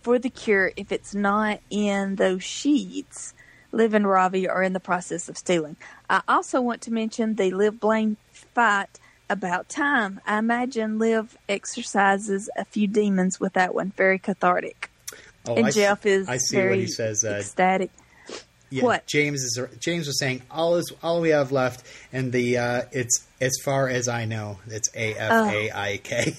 for 0.01 0.19
the 0.19 0.31
cure 0.31 0.73
if 0.75 0.91
it's 0.91 1.15
not 1.15 1.61
in 1.69 2.17
those 2.17 2.43
sheets. 2.43 3.35
Liv 3.73 3.93
and 3.93 4.09
Ravi 4.09 4.49
are 4.49 4.63
in 4.63 4.73
the 4.73 4.81
process 4.81 5.29
of 5.29 5.37
stealing. 5.37 5.77
I 6.09 6.23
also 6.27 6.63
want 6.63 6.81
to 6.83 6.93
mention 6.93 7.35
the 7.35 7.51
Liv 7.51 7.79
Blaine 7.79 8.17
fight 8.33 8.99
about 9.33 9.69
time. 9.69 10.21
I 10.27 10.39
imagine 10.39 10.99
Liv 10.99 11.37
exercises 11.49 12.49
a 12.57 12.65
few 12.65 12.87
demons 12.87 13.41
with 13.41 13.55
that 13.55 13.75
one. 13.75 13.91
Very 13.97 14.19
cathartic. 14.19 14.91
Oh, 15.47 15.57
and 15.57 15.67
I 15.67 15.71
see- 15.71 15.81
Jeff 15.81 16.07
is 16.07 16.29
I 16.29 16.37
see 16.37 16.57
very 16.57 16.69
what 16.71 16.79
he 16.79 16.87
says. 16.87 17.25
Uh, 17.25 17.37
ecstatic. 17.41 17.91
Yeah, 18.71 18.85
What? 18.85 19.07
James 19.07 19.43
is 19.43 19.61
James 19.81 20.07
was 20.07 20.19
saying 20.19 20.41
all 20.51 20.77
is 20.77 20.91
all 21.03 21.21
we 21.21 21.29
have 21.31 21.53
left, 21.53 21.85
and 22.11 22.33
the 22.33 22.57
uh, 22.57 22.83
it's 22.91 23.27
as 23.41 23.53
far 23.65 23.87
as 23.89 24.09
I 24.09 24.25
know, 24.25 24.61
it's 24.67 24.89
A 24.95 25.15
F 25.15 25.53
A 25.53 25.71
I 25.73 25.97
K. 26.03 26.37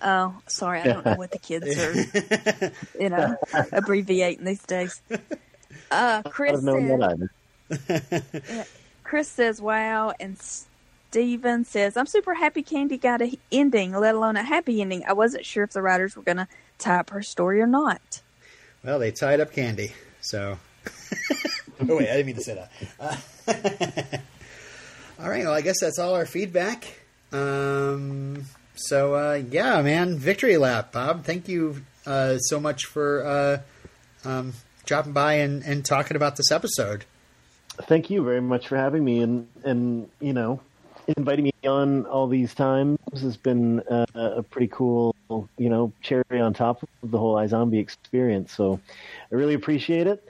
Oh, 0.00 0.36
sorry, 0.46 0.80
I 0.82 0.84
don't 0.84 1.04
know 1.04 1.14
what 1.16 1.32
the 1.32 1.38
kids 1.40 1.76
are, 1.76 2.72
you 3.02 3.08
know, 3.08 3.36
abbreviating 3.72 4.44
these 4.44 4.62
days. 4.62 5.00
Uh, 5.10 6.22
I'd 6.24 6.30
Chris 6.30 6.52
have 6.52 6.62
known 6.62 7.28
said, 7.68 7.88
that. 7.88 8.66
Chris 9.02 9.26
says, 9.28 9.60
"Wow," 9.60 10.12
and 10.20 10.36
Steven 11.10 11.64
says, 11.64 11.96
"I'm 11.96 12.06
super 12.06 12.34
happy 12.34 12.62
Candy 12.62 12.98
got 12.98 13.22
a 13.22 13.38
ending, 13.50 13.92
let 13.92 14.14
alone 14.14 14.36
a 14.36 14.42
happy 14.42 14.80
ending. 14.82 15.04
I 15.06 15.14
wasn't 15.14 15.46
sure 15.46 15.64
if 15.64 15.70
the 15.70 15.80
writers 15.80 16.16
were 16.16 16.22
going 16.22 16.36
to 16.36 16.48
tie 16.78 16.96
up 16.96 17.10
her 17.10 17.22
story 17.22 17.60
or 17.60 17.66
not." 17.66 18.20
Well, 18.84 18.98
they 18.98 19.10
tied 19.10 19.40
up 19.40 19.52
Candy, 19.52 19.92
so. 20.20 20.58
oh 20.86 20.90
wait, 21.96 22.08
I 22.10 22.16
didn't 22.16 22.26
mean 22.26 22.36
to 22.36 22.42
say 22.42 22.54
that. 22.54 22.70
Uh, 23.00 24.18
all 25.22 25.30
right, 25.30 25.44
well, 25.44 25.54
I 25.54 25.62
guess 25.62 25.80
that's 25.80 25.98
all 25.98 26.14
our 26.14 26.26
feedback. 26.26 27.00
Um, 27.32 28.44
so 28.74 29.14
uh, 29.14 29.42
yeah, 29.50 29.80
man, 29.82 30.18
victory 30.18 30.56
lap, 30.58 30.92
Bob. 30.92 31.24
Thank 31.24 31.48
you 31.48 31.82
uh, 32.06 32.38
so 32.38 32.60
much 32.60 32.84
for 32.84 33.24
uh, 33.26 34.28
um, 34.28 34.52
dropping 34.84 35.12
by 35.12 35.34
and, 35.34 35.62
and 35.64 35.84
talking 35.84 36.16
about 36.16 36.36
this 36.36 36.52
episode. 36.52 37.04
Thank 37.82 38.10
you 38.10 38.24
very 38.24 38.40
much 38.40 38.68
for 38.68 38.76
having 38.76 39.04
me 39.04 39.22
and 39.22 39.48
and 39.64 40.10
you 40.20 40.32
know 40.32 40.60
inviting 41.16 41.44
me 41.46 41.52
on 41.68 42.06
all 42.06 42.26
these 42.26 42.54
times 42.54 42.98
has 43.12 43.36
been 43.36 43.80
uh, 43.80 44.06
a 44.14 44.42
pretty 44.42 44.68
cool 44.68 45.14
you 45.56 45.68
know 45.68 45.92
cherry 46.02 46.40
on 46.40 46.52
top 46.54 46.82
of 47.02 47.10
the 47.10 47.18
whole 47.18 47.34
iZombie 47.36 47.80
experience. 47.80 48.52
So 48.52 48.80
I 49.30 49.34
really 49.34 49.54
appreciate 49.54 50.06
it. 50.06 50.22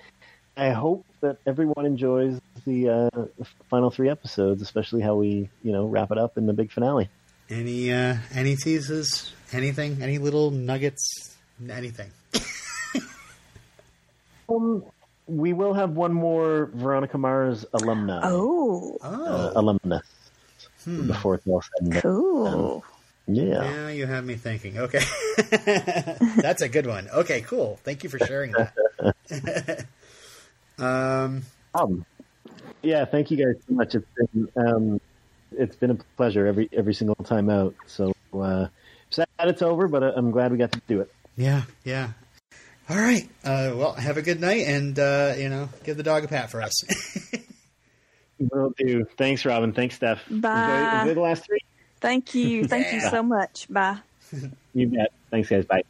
I 0.57 0.71
hope 0.71 1.05
that 1.21 1.39
everyone 1.47 1.87
enjoys 1.87 2.41
the 2.67 2.89
uh, 2.89 3.25
final 3.71 3.91
three 3.91 4.09
episodes, 4.09 4.61
especially 4.63 5.03
how 5.03 5.15
we 5.17 5.49
you 5.63 5.73
know 5.73 5.87
wrap 5.87 6.11
it 6.11 6.19
up 6.19 6.37
in 6.39 6.47
the 6.47 6.53
big 6.53 6.71
finale. 6.71 7.09
Any 7.51 7.93
uh, 7.93 8.17
any 8.35 8.57
teases? 8.57 9.33
Anything? 9.53 10.03
Any 10.03 10.19
little 10.19 10.51
nuggets? 10.51 11.37
Anything? 11.69 12.11
Um, 14.51 14.83
we 15.27 15.53
will 15.53 15.75
have 15.75 15.91
one 15.91 16.15
more 16.15 16.71
Veronica 16.73 17.19
Mars 17.19 17.67
alumna. 17.75 18.21
Oh, 18.25 18.97
Oh, 19.03 19.27
uh, 19.27 19.53
alumnus 19.57 20.03
before 21.07 21.35
it's 21.37 21.47
all 21.47 21.63
said 21.63 21.71
and 21.81 21.93
done. 21.93 22.03
cool. 22.03 22.85
Yeah. 23.27 23.61
Now 23.71 23.89
you 23.89 24.07
have 24.07 24.25
me 24.25 24.37
thinking. 24.37 24.79
Okay, 24.79 25.03
that's 26.37 26.63
a 26.63 26.69
good 26.69 26.87
one. 26.87 27.09
Okay, 27.11 27.43
cool. 27.43 27.79
Thank 27.85 28.03
you 28.03 28.09
for 28.11 28.19
sharing 28.19 28.53
that. 28.53 29.85
um, 30.79 31.43
Um, 31.75 32.07
yeah, 32.83 33.05
thank 33.05 33.31
you 33.31 33.37
guys 33.37 33.61
so 33.69 33.75
much. 33.75 33.95
It's 33.95 34.07
been 34.17 34.49
um, 34.57 35.01
it's 35.53 35.77
been 35.77 35.91
a 35.91 35.97
pleasure 36.17 36.47
every 36.47 36.69
every 36.73 36.95
single 36.95 37.17
time 37.17 37.51
out. 37.51 37.75
So 37.87 38.15
uh, 38.33 38.69
sad 39.11 39.27
it's 39.41 39.63
over, 39.63 39.89
but 39.89 40.03
I'm 40.03 40.31
glad 40.31 40.51
we 40.53 40.59
got 40.59 40.73
to 40.73 40.81
do 40.89 41.01
it. 41.03 41.13
yeah, 41.37 41.63
yeah. 41.85 42.11
All 42.89 42.97
right. 42.97 43.29
Uh, 43.45 43.73
well, 43.75 43.93
have 43.93 44.17
a 44.17 44.23
good 44.23 44.41
night, 44.41 44.67
and 44.67 44.99
uh, 44.99 45.35
you 45.37 45.51
know, 45.51 45.69
give 45.85 45.99
the 45.99 46.03
dog 46.03 46.25
a 46.25 46.29
pat 46.29 46.51
for 46.51 46.63
us. 46.63 46.73
Will 48.39 48.73
do. 48.79 49.05
Thanks, 49.17 49.45
Robin. 49.45 49.73
Thanks, 49.73 49.97
Steph. 49.97 50.23
Bye. 50.31 50.61
Enjoy, 50.61 51.01
enjoy 51.01 51.15
the 51.15 51.21
last 51.21 51.45
three. 51.47 51.61
Thank 52.01 52.35
you, 52.35 52.65
thank 52.69 52.93
you 52.93 53.01
so 53.01 53.23
much. 53.23 53.67
Bye. 53.69 53.99
You 54.75 54.89
bet. 54.89 55.13
Thanks, 55.31 55.49
guys. 55.49 55.65
Bye. 55.65 55.83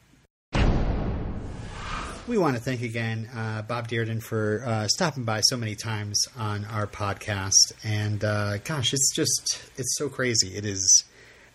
we 2.27 2.37
want 2.39 2.57
to 2.57 2.63
thank 2.63 2.83
again 2.83 3.29
uh, 3.35 3.63
Bob 3.63 3.89
Dearden 3.89 4.23
for 4.23 4.63
uh, 4.65 4.87
stopping 4.89 5.25
by 5.25 5.41
so 5.41 5.57
many 5.57 5.75
times 5.75 6.27
on 6.37 6.65
our 6.67 6.87
podcast. 6.87 7.73
And 7.85 8.23
uh, 8.25 8.59
gosh, 8.59 8.93
it's 8.93 9.15
just 9.15 9.71
it's 9.77 9.97
so 9.97 10.09
crazy. 10.09 10.57
It 10.57 10.65
is 10.65 11.05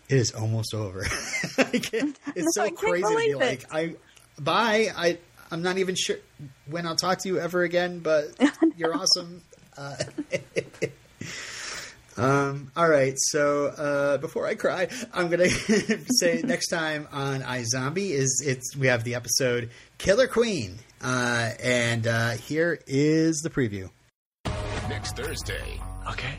it 0.10 0.18
is 0.18 0.32
almost 0.32 0.74
over. 0.74 1.02
I 1.58 1.70
it's 2.36 2.58
No, 2.58 2.66
so 2.66 2.70
crazy 2.72 3.04
to 3.04 3.08
be 3.10 3.14
believe 3.14 3.36
like 3.38 3.64
it. 3.64 3.68
I 3.72 3.96
bye. 4.40 4.88
I 4.96 5.18
I'm 5.52 5.62
not 5.62 5.78
even 5.78 5.96
sure 5.96 6.18
when 6.66 6.88
I'll 6.88 6.96
talk 6.96 7.20
to 7.20 7.28
you 7.28 7.40
ever 7.40 7.62
again, 7.64 8.00
but 8.00 8.26
you're 8.76 8.96
awesome. 8.96 9.42
Uh, 9.78 9.96
um, 12.22 12.72
all 12.76 12.88
right, 12.88 13.14
so 13.18 13.68
uh, 13.68 14.18
before 14.18 14.48
I 14.48 14.56
cry, 14.56 14.88
I'm 15.14 15.30
gonna 15.30 15.50
say 16.08 16.42
next 16.44 16.68
time 16.68 17.08
on 17.12 17.42
iZombie 17.42 18.12
is 18.12 18.44
it's 18.46 18.76
we 18.76 18.88
have 18.88 19.04
the 19.04 19.16
episode 19.16 19.70
Killer 19.98 20.28
Queen, 20.28 20.80
uh, 21.02 21.52
and 21.64 22.08
uh, 22.08 22.32
here 22.32 22.80
is 22.88 23.38
the 23.38 23.50
preview. 23.50 23.90
Next 24.90 25.16
Thursday. 25.16 25.80
Okay, 26.10 26.36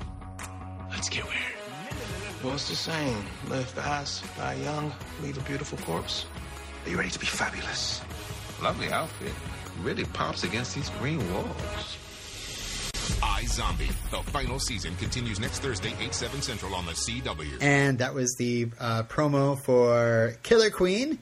let's 0.90 1.08
get 1.08 1.24
weird. 1.24 1.54
What's 2.42 2.68
the 2.68 2.76
saying? 2.76 3.24
Live 3.48 3.70
fast, 3.70 4.22
die 4.36 4.54
young, 4.54 4.92
leave 5.22 5.38
a 5.38 5.40
beautiful 5.42 5.78
corpse. 5.78 6.26
Are 6.84 6.90
you 6.90 6.98
ready 6.98 7.08
to 7.08 7.18
be 7.18 7.24
fabulous? 7.24 8.02
Lovely 8.62 8.92
outfit. 8.92 9.32
Really 9.82 10.04
pops 10.04 10.44
against 10.44 10.74
these 10.74 10.90
green 10.90 11.32
walls. 11.32 11.96
iZombie. 13.20 13.88
The 14.10 14.30
final 14.30 14.58
season 14.58 14.94
continues 14.96 15.38
next 15.40 15.60
Thursday, 15.60 15.92
8, 16.00 16.14
7 16.14 16.42
Central 16.42 16.74
on 16.74 16.86
the 16.86 16.92
CW. 16.92 17.62
And 17.62 17.98
that 17.98 18.14
was 18.14 18.34
the 18.38 18.68
uh, 18.80 19.02
promo 19.04 19.58
for 19.58 20.36
Killer 20.42 20.70
Queen, 20.70 21.18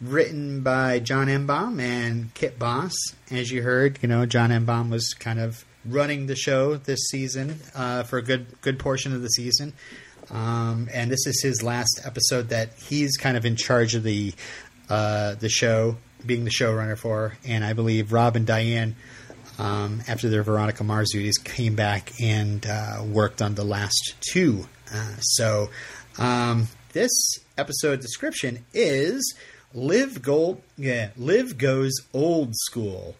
written 0.00 0.62
by 0.62 0.98
John 0.98 1.26
Enbom 1.28 1.80
and 1.80 2.32
Kit 2.34 2.58
Boss. 2.58 2.94
As 3.30 3.50
you 3.50 3.62
heard, 3.62 3.98
you 4.02 4.08
know, 4.08 4.26
John 4.26 4.50
Enbom 4.50 4.90
was 4.90 5.14
kind 5.14 5.38
of 5.38 5.64
running 5.84 6.26
the 6.26 6.36
show 6.36 6.76
this 6.76 7.08
season 7.08 7.60
uh, 7.74 8.02
for 8.02 8.18
a 8.18 8.22
good 8.22 8.46
good 8.60 8.78
portion 8.78 9.14
of 9.14 9.22
the 9.22 9.28
season. 9.28 9.72
Um, 10.30 10.88
and 10.92 11.10
this 11.10 11.26
is 11.26 11.42
his 11.42 11.62
last 11.62 12.00
episode 12.04 12.50
that 12.50 12.70
he's 12.74 13.16
kind 13.16 13.36
of 13.36 13.44
in 13.44 13.56
charge 13.56 13.94
of 13.94 14.02
the 14.02 14.32
uh, 14.88 15.34
the 15.34 15.48
show, 15.48 15.96
being 16.24 16.44
the 16.44 16.50
showrunner 16.50 16.96
for. 16.96 17.36
And 17.44 17.64
I 17.64 17.72
believe 17.72 18.12
Rob 18.12 18.36
and 18.36 18.46
Diane 18.46 18.96
um, 19.60 20.00
after 20.08 20.30
their 20.30 20.42
Veronica 20.42 20.82
Mars 20.82 21.10
duties, 21.12 21.36
came 21.36 21.76
back 21.76 22.12
and 22.20 22.66
uh, 22.66 23.02
worked 23.06 23.42
on 23.42 23.54
the 23.54 23.64
last 23.64 24.14
two. 24.20 24.66
Uh, 24.92 25.16
so, 25.20 25.68
um, 26.18 26.68
this 26.92 27.10
episode 27.58 28.00
description 28.00 28.64
is 28.72 29.34
Liv 29.74 30.22
Gold. 30.22 30.62
Yeah, 30.78 31.10
goes 31.58 31.92
old 32.14 32.56
school. 32.56 33.16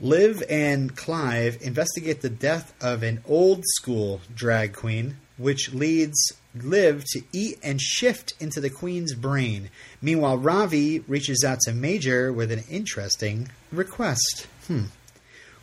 Liv 0.00 0.42
and 0.50 0.94
Clive 0.96 1.58
investigate 1.62 2.20
the 2.20 2.28
death 2.28 2.74
of 2.82 3.04
an 3.04 3.22
old 3.26 3.62
school 3.76 4.20
drag 4.34 4.72
queen, 4.72 5.16
which 5.38 5.72
leads 5.72 6.32
Liv 6.54 7.04
to 7.12 7.22
eat 7.32 7.58
and 7.62 7.80
shift 7.80 8.34
into 8.40 8.60
the 8.60 8.68
queen's 8.68 9.14
brain. 9.14 9.70
Meanwhile, 10.02 10.38
Ravi 10.38 10.98
reaches 11.00 11.44
out 11.44 11.60
to 11.60 11.72
Major 11.72 12.32
with 12.32 12.50
an 12.50 12.64
interesting 12.68 13.48
request. 13.70 14.48
Hmm. 14.66 14.86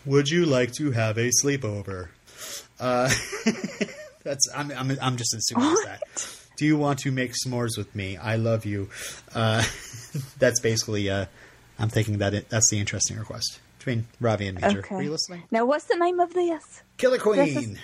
Would 0.05 0.29
you 0.29 0.45
like 0.45 0.71
to 0.73 0.91
have 0.91 1.17
a 1.17 1.29
sleepover? 1.43 2.09
Uh, 2.79 3.11
that's 4.23 4.47
I'm, 4.55 4.71
I'm 4.71 4.97
I'm 5.01 5.17
just 5.17 5.33
assuming 5.33 5.75
that. 5.85 6.01
Do 6.57 6.65
you 6.65 6.77
want 6.77 6.99
to 6.99 7.11
make 7.11 7.33
s'mores 7.33 7.77
with 7.77 7.93
me? 7.95 8.17
I 8.17 8.35
love 8.35 8.65
you. 8.65 8.89
Uh, 9.33 9.63
that's 10.39 10.59
basically. 10.59 11.09
Uh, 11.09 11.25
I'm 11.79 11.89
thinking 11.89 12.19
that 12.19 12.33
it, 12.33 12.49
that's 12.49 12.69
the 12.69 12.79
interesting 12.79 13.17
request 13.17 13.59
between 13.79 14.05
Ravi 14.19 14.47
and 14.47 14.61
Major. 14.61 14.79
Okay. 14.79 14.95
Were 14.95 15.01
you 15.01 15.11
listening? 15.11 15.43
Now, 15.49 15.65
what's 15.65 15.85
the 15.85 15.95
name 15.95 16.19
of 16.19 16.33
this? 16.33 16.83
Killer 16.97 17.17
This 17.17 17.23
Queen. 17.23 17.47
is- 17.73 17.77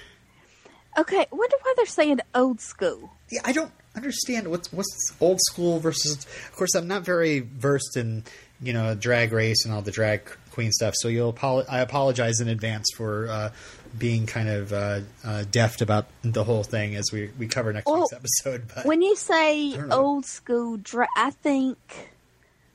Okay, 0.99 1.27
wonder 1.31 1.55
why 1.61 1.73
they're 1.77 1.85
saying 1.85 2.21
old 2.33 2.59
school. 2.59 3.11
Yeah, 3.29 3.41
I 3.45 3.51
don't 3.51 3.71
understand 3.95 4.47
what's 4.47 4.73
what's 4.73 5.13
old 5.21 5.39
school 5.41 5.79
versus. 5.79 6.25
Of 6.25 6.53
course, 6.55 6.73
I'm 6.73 6.87
not 6.87 7.03
very 7.03 7.39
versed 7.41 7.95
in 7.97 8.23
you 8.59 8.73
know 8.73 8.95
drag 8.95 9.31
race 9.31 9.63
and 9.63 9.71
all 9.75 9.83
the 9.83 9.91
drag 9.91 10.21
queen 10.57 10.71
stuff. 10.71 10.95
So 10.97 11.07
you'll 11.07 11.31
apolo- 11.33 11.65
I 11.69 11.81
apologize 11.81 12.39
in 12.41 12.47
advance 12.47 12.87
for 12.95 13.27
uh, 13.29 13.51
being 13.95 14.25
kind 14.25 14.49
of 14.49 14.73
uh, 14.73 15.01
uh, 15.23 15.43
deft 15.51 15.83
about 15.83 16.07
the 16.23 16.43
whole 16.43 16.63
thing 16.63 16.95
as 16.95 17.11
we 17.11 17.29
we 17.37 17.45
cover 17.47 17.71
next 17.71 17.85
Well, 17.85 18.01
week's 18.11 18.13
episode. 18.13 18.67
But 18.73 18.85
When 18.87 19.03
you 19.03 19.15
say 19.15 19.79
old 19.91 20.25
school, 20.25 20.77
dra- 20.77 21.07
I 21.15 21.29
think 21.29 21.77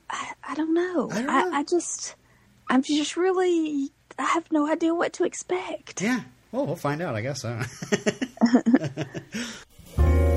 I, 0.09 0.31
I 0.47 0.55
don't 0.55 0.73
know. 0.73 1.09
I 1.11 1.15
don't 1.21 1.29
I, 1.29 1.41
know. 1.43 1.51
I 1.57 1.63
just, 1.63 2.15
I'm 2.69 2.83
just 2.83 3.17
really, 3.17 3.89
I 4.17 4.23
have 4.23 4.49
no 4.49 4.71
idea 4.71 4.93
what 4.95 5.11
to 5.13 5.25
expect. 5.25 6.01
yeah, 6.01 6.21
well, 6.53 6.65
we'll 6.65 6.77
find 6.77 7.01
out. 7.01 7.15
I 7.15 7.21
guess. 7.21 7.43
I 7.43 7.65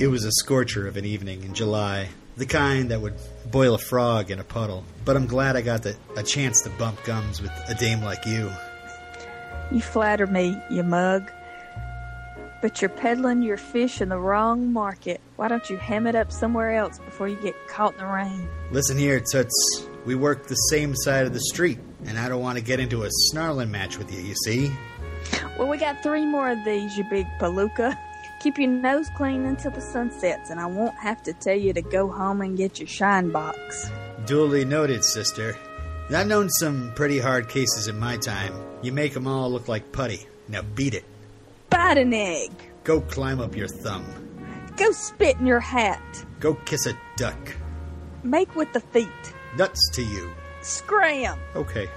It 0.00 0.06
was 0.06 0.24
a 0.24 0.30
scorcher 0.30 0.86
of 0.86 0.96
an 0.96 1.04
evening 1.04 1.42
in 1.42 1.54
July, 1.54 2.08
the 2.36 2.46
kind 2.46 2.92
that 2.92 3.00
would 3.00 3.14
boil 3.50 3.74
a 3.74 3.78
frog 3.78 4.30
in 4.30 4.38
a 4.38 4.44
puddle. 4.44 4.84
But 5.04 5.16
I'm 5.16 5.26
glad 5.26 5.56
I 5.56 5.60
got 5.60 5.82
the, 5.82 5.96
a 6.16 6.22
chance 6.22 6.62
to 6.62 6.70
bump 6.70 7.02
gums 7.02 7.42
with 7.42 7.50
a 7.68 7.74
dame 7.74 8.04
like 8.04 8.24
you. 8.24 8.48
You 9.72 9.80
flatter 9.80 10.28
me, 10.28 10.56
you 10.70 10.84
mug. 10.84 11.32
But 12.62 12.80
you're 12.80 12.90
peddling 12.90 13.42
your 13.42 13.56
fish 13.56 14.00
in 14.00 14.10
the 14.10 14.20
wrong 14.20 14.72
market. 14.72 15.20
Why 15.34 15.48
don't 15.48 15.68
you 15.68 15.76
ham 15.76 16.06
it 16.06 16.14
up 16.14 16.30
somewhere 16.30 16.74
else 16.74 17.00
before 17.00 17.26
you 17.26 17.34
get 17.34 17.56
caught 17.66 17.94
in 17.94 17.98
the 17.98 18.06
rain? 18.06 18.48
Listen 18.70 18.96
here, 18.96 19.18
Toots. 19.18 19.88
We 20.06 20.14
work 20.14 20.46
the 20.46 20.54
same 20.54 20.94
side 20.94 21.26
of 21.26 21.32
the 21.34 21.40
street, 21.40 21.80
and 22.04 22.16
I 22.16 22.28
don't 22.28 22.40
want 22.40 22.56
to 22.56 22.62
get 22.62 22.78
into 22.78 23.02
a 23.02 23.08
snarling 23.10 23.72
match 23.72 23.98
with 23.98 24.12
you, 24.14 24.20
you 24.20 24.36
see? 24.44 24.70
Well, 25.58 25.66
we 25.66 25.76
got 25.76 26.04
three 26.04 26.24
more 26.24 26.50
of 26.50 26.64
these, 26.64 26.96
you 26.96 27.02
big 27.10 27.26
palooka. 27.40 27.98
Keep 28.40 28.58
your 28.58 28.70
nose 28.70 29.08
clean 29.16 29.46
until 29.46 29.72
the 29.72 29.80
sun 29.80 30.10
sets, 30.12 30.50
and 30.50 30.60
I 30.60 30.66
won't 30.66 30.96
have 30.96 31.22
to 31.24 31.32
tell 31.32 31.56
you 31.56 31.72
to 31.72 31.82
go 31.82 32.08
home 32.08 32.40
and 32.40 32.56
get 32.56 32.78
your 32.78 32.86
shine 32.86 33.30
box. 33.30 33.90
Duly 34.26 34.64
noted, 34.64 35.04
sister. 35.04 35.56
I've 36.10 36.26
known 36.26 36.48
some 36.48 36.92
pretty 36.94 37.18
hard 37.18 37.48
cases 37.48 37.88
in 37.88 37.98
my 37.98 38.16
time. 38.16 38.54
You 38.80 38.92
make 38.92 39.16
'em 39.16 39.26
all 39.26 39.50
look 39.50 39.68
like 39.68 39.92
putty. 39.92 40.26
Now 40.48 40.62
beat 40.62 40.94
it. 40.94 41.04
Bite 41.68 41.98
an 41.98 42.14
egg. 42.14 42.52
Go 42.84 43.00
climb 43.00 43.40
up 43.40 43.56
your 43.56 43.68
thumb. 43.68 44.06
Go 44.76 44.92
spit 44.92 45.36
in 45.38 45.46
your 45.46 45.60
hat. 45.60 46.24
Go 46.40 46.54
kiss 46.54 46.86
a 46.86 46.94
duck. 47.16 47.56
Make 48.22 48.54
with 48.54 48.72
the 48.72 48.80
feet. 48.80 49.34
Nuts 49.56 49.80
to 49.94 50.02
you. 50.02 50.30
Scram. 50.62 51.38
Okay. 51.56 51.88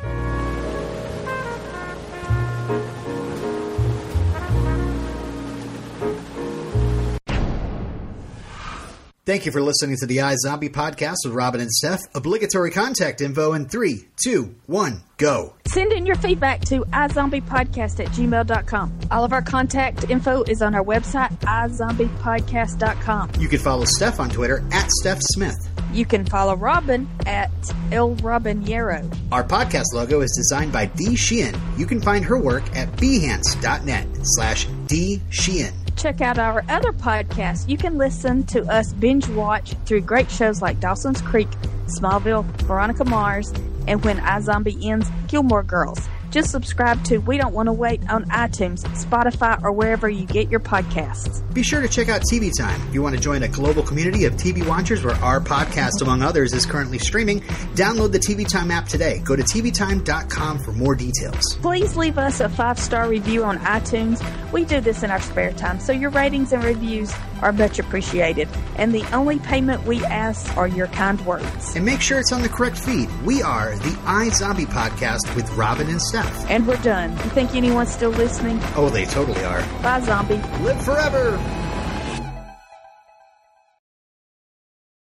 Thank 9.24 9.46
you 9.46 9.52
for 9.52 9.62
listening 9.62 9.98
to 9.98 10.08
the 10.08 10.18
iZombie 10.18 10.72
podcast 10.72 11.18
with 11.26 11.34
Robin 11.36 11.62
and 11.62 11.70
Steph. 11.70 12.00
Obligatory 12.16 12.72
contact 12.72 13.22
info 13.22 13.54
in 13.54 13.70
three, 13.70 14.08
two, 14.16 14.56
one, 14.66 15.04
go. 15.18 15.56
Send 15.68 15.94
in 15.94 16.08
your 16.08 16.16
feedback 16.16 16.62
to 16.62 16.80
izombiepodcast 16.86 18.00
at 18.00 18.08
gmail.com. 18.08 19.00
All 19.12 19.24
of 19.24 19.32
our 19.32 19.44
contact 19.44 20.10
info 20.10 20.42
is 20.44 20.64
on 20.64 20.74
our 20.74 20.84
website, 20.84 21.30
izombiepodcast.com. 21.42 23.32
You 23.40 23.48
can 23.48 23.60
follow 23.60 23.86
Steph 23.86 24.20
on 24.20 24.32
Twitter 24.32 24.64
at 24.72 24.90
Steph 24.90 25.20
Smith. 25.22 25.70
You 25.94 26.06
can 26.06 26.26
follow 26.26 26.56
Robin 26.56 27.08
at 27.28 27.52
El 27.92 28.16
Robinero. 28.16 29.16
Our 29.32 29.44
podcast 29.44 29.94
logo 29.94 30.22
is 30.22 30.32
designed 30.36 30.74
by 30.74 30.88
Dee 30.88 31.16
Sheehan. 31.16 31.54
You 31.78 31.86
can 31.86 32.02
find 32.02 32.26
her 32.26 32.40
work 32.40 32.64
at 32.76 32.92
behance.net 32.94 34.08
slash 34.24 34.66
D 34.88 35.22
Sheehan. 35.30 35.76
Check 36.02 36.20
out 36.20 36.40
our 36.40 36.66
other 36.68 36.94
podcasts. 36.94 37.70
You 37.70 37.78
can 37.78 38.00
listen 38.00 38.42
to 38.48 38.64
us 38.64 38.92
binge 38.92 39.28
watch 39.28 39.76
through 39.86 40.02
great 40.02 40.32
shows 40.32 40.60
like 40.60 40.80
Dawson's 40.80 41.22
Creek, 41.22 41.48
Smallville, 41.86 42.44
Veronica 42.64 43.06
Mars, 43.06 43.54
and 43.88 44.04
When 44.04 44.18
iZombie 44.18 44.84
Ends, 44.84 45.08
Gilmore 45.28 45.62
Girls. 45.62 46.00
Just 46.32 46.50
subscribe 46.50 47.04
to 47.06 47.18
We 47.18 47.38
Don't 47.38 47.54
Want 47.54 47.68
to 47.68 47.74
Wait 47.74 48.10
on 48.10 48.24
iTunes, 48.30 48.84
Spotify, 49.06 49.62
or 49.62 49.74
wherever 49.74 50.10
you 50.10 50.26
get 50.26 50.50
your 50.50 50.62
podcasts. 50.62 51.42
Be 51.54 51.62
sure 51.62 51.82
to 51.82 51.90
check 51.90 52.08
out 52.08 52.22
TV 52.22 52.52
Time. 52.58 52.82
If 52.88 52.94
you 52.94 53.02
want 53.02 53.16
to 53.16 53.22
join 53.22 53.44
a 53.44 53.50
global 53.50 53.84
community 53.84 54.24
of 54.24 54.34
TV 54.36 54.66
watchers 54.66 55.04
where 55.04 55.16
our 55.16 55.42
podcast, 55.42 56.02
among 56.02 56.22
others, 56.22 56.54
is 56.54 56.66
currently 56.66 57.00
streaming, 57.00 57.42
download 57.76 58.14
the 58.14 58.20
TV 58.20 58.48
Time 58.48 58.72
app 58.72 58.88
today. 58.88 59.20
Go 59.26 59.36
to 59.36 59.44
tvtime.com 59.44 60.60
for 60.60 60.72
more 60.72 60.96
details. 60.96 61.56
Please 61.62 61.98
leave 61.98 62.18
us 62.18 62.40
a 62.40 62.48
five 62.48 62.80
star 62.80 63.10
review 63.10 63.44
on 63.44 63.58
iTunes. 63.60 64.22
We 64.54 64.64
do 64.64 64.80
this 64.80 65.04
in 65.04 65.12
our 65.12 65.20
spare 65.20 65.52
time, 65.52 65.82
so 65.82 65.92
your 65.92 66.12
ratings 66.12 66.54
and 66.54 66.64
reviews 66.64 67.14
are 67.42 67.52
much 67.52 67.78
appreciated. 67.80 68.48
And 68.78 68.94
the 68.94 69.04
only 69.14 69.40
payment 69.40 69.86
we 69.86 70.04
ask 70.06 70.56
are 70.56 70.68
your 70.68 70.88
kind 70.88 71.20
words. 71.26 71.76
And 71.76 71.86
make 71.86 72.00
sure 72.00 72.20
it's 72.20 72.32
on 72.32 72.42
the 72.42 72.50
correct 72.50 72.78
feed. 72.78 73.10
We 73.26 73.42
are 73.42 73.76
the 73.76 73.96
iZombie 74.06 74.68
podcast 74.68 75.36
with 75.36 75.50
Robin 75.58 75.90
and 75.90 76.02
Steph. 76.02 76.21
And 76.50 76.68
we're 76.68 76.78
done. 76.78 77.12
You 77.12 77.30
think 77.32 77.56
anyone's 77.56 77.92
still 77.92 78.12
listening? 78.12 78.60
Oh, 78.76 78.90
they 78.90 79.06
totally 79.06 79.44
are. 79.44 79.62
Bye, 79.82 80.02
zombie. 80.02 80.42
Live 80.64 80.84
forever! 80.84 81.38